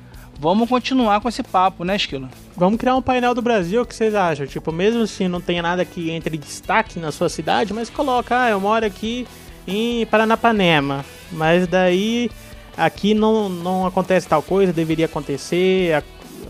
Vamos 0.43 0.69
continuar 0.69 1.21
com 1.21 1.29
esse 1.29 1.41
papo, 1.41 1.85
né, 1.85 1.95
Esquilo? 1.95 2.29
Vamos 2.57 2.77
criar 2.77 2.97
um 2.97 3.01
painel 3.01 3.33
do 3.33 3.41
Brasil, 3.41 3.81
o 3.81 3.87
que 3.87 3.95
vocês 3.95 4.13
acham? 4.13 4.45
Tipo, 4.45 4.73
mesmo 4.73 5.07
se 5.07 5.29
não 5.29 5.41
tenha 5.41 5.63
nada 5.63 5.85
que 5.85 6.11
entre 6.11 6.37
destaque 6.37 6.99
na 6.99 7.13
sua 7.13 7.29
cidade, 7.29 7.73
mas 7.73 7.89
coloca, 7.89 8.43
ah, 8.43 8.51
eu 8.51 8.59
moro 8.59 8.85
aqui 8.85 9.25
em 9.69 10.05
Paranapanema, 10.07 11.05
mas 11.31 11.69
daí 11.69 12.29
aqui 12.77 13.15
não, 13.15 13.49
não 13.49 13.87
acontece 13.87 14.27
tal 14.27 14.43
coisa, 14.43 14.73
deveria 14.73 15.07
acontecer, 15.07 15.95
a, 15.95 16.03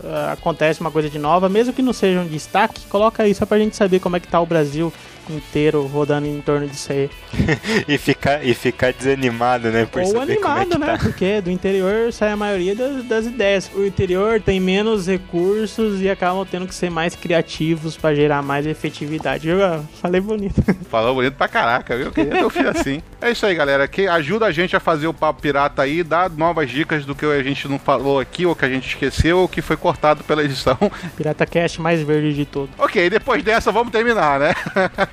a, 0.03 0.31
acontece 0.31 0.81
uma 0.81 0.89
coisa 0.89 1.07
de 1.07 1.19
nova, 1.19 1.47
mesmo 1.47 1.71
que 1.71 1.83
não 1.83 1.93
seja 1.93 2.19
um 2.19 2.27
destaque, 2.27 2.87
coloca 2.87 3.21
aí 3.21 3.35
só 3.35 3.45
pra 3.45 3.59
gente 3.59 3.75
saber 3.75 3.99
como 3.99 4.15
é 4.15 4.19
que 4.19 4.27
tá 4.27 4.41
o 4.41 4.45
Brasil 4.47 4.91
inteiro 5.31 5.85
rodando 5.85 6.27
em 6.27 6.41
torno 6.41 6.67
disso 6.67 6.91
aí. 6.91 7.09
e, 7.87 7.97
ficar, 7.97 8.43
e 8.45 8.53
ficar 8.53 8.91
desanimado, 8.91 9.69
né? 9.69 9.85
Por 9.85 10.01
Ou 10.01 10.17
é 10.17 10.21
animado, 10.21 10.75
é 10.75 10.77
né? 10.77 10.85
Tá. 10.85 10.97
Porque 10.97 11.41
do 11.41 11.51
interior 11.51 12.11
sai 12.11 12.31
a 12.31 12.37
maioria 12.37 12.75
das, 12.75 13.03
das, 13.05 13.25
ideias. 13.25 13.69
O 13.73 13.85
interior 13.85 14.41
tem 14.41 14.59
menos 14.59 15.07
recursos 15.07 16.01
e 16.01 16.09
acabam 16.09 16.45
tendo 16.49 16.67
que 16.67 16.75
ser 16.75 16.89
mais 16.89 17.15
criativos 17.15 17.95
para 17.95 18.15
gerar 18.15 18.41
mais 18.41 18.65
efetividade. 18.65 19.47
Eu 19.47 19.85
falei 20.01 20.21
bonito. 20.21 20.61
Falou 20.89 21.15
bonito 21.15 21.33
pra 21.33 21.47
caraca, 21.47 21.97
viu? 21.97 22.11
Queria 22.11 22.31
ter 22.31 22.45
um 22.45 22.49
filho 22.49 22.69
assim. 22.69 23.01
É 23.21 23.31
isso 23.31 23.45
aí, 23.45 23.55
galera. 23.55 23.87
Que 23.87 24.07
ajuda 24.07 24.45
a 24.45 24.51
gente 24.51 24.75
a 24.75 24.79
fazer 24.79 25.07
o 25.07 25.13
papo 25.13 25.41
pirata 25.41 25.81
aí, 25.81 26.03
dá 26.03 26.29
novas 26.29 26.69
dicas 26.69 27.05
do 27.05 27.15
que 27.15 27.25
a 27.25 27.41
gente 27.41 27.67
não 27.67 27.79
falou 27.79 28.19
aqui, 28.19 28.45
ou 28.45 28.55
que 28.55 28.65
a 28.65 28.69
gente 28.69 28.87
esqueceu, 28.87 29.39
ou 29.39 29.47
que 29.47 29.61
foi 29.61 29.77
cortado 29.77 30.23
pela 30.23 30.43
edição. 30.43 30.77
Pirata 31.15 31.45
Cast 31.45 31.81
mais 31.81 32.01
verde 32.01 32.33
de 32.33 32.45
todo. 32.45 32.69
Ok, 32.77 33.09
depois 33.09 33.43
dessa 33.43 33.71
vamos 33.71 33.91
terminar, 33.91 34.39
né? 34.39 34.53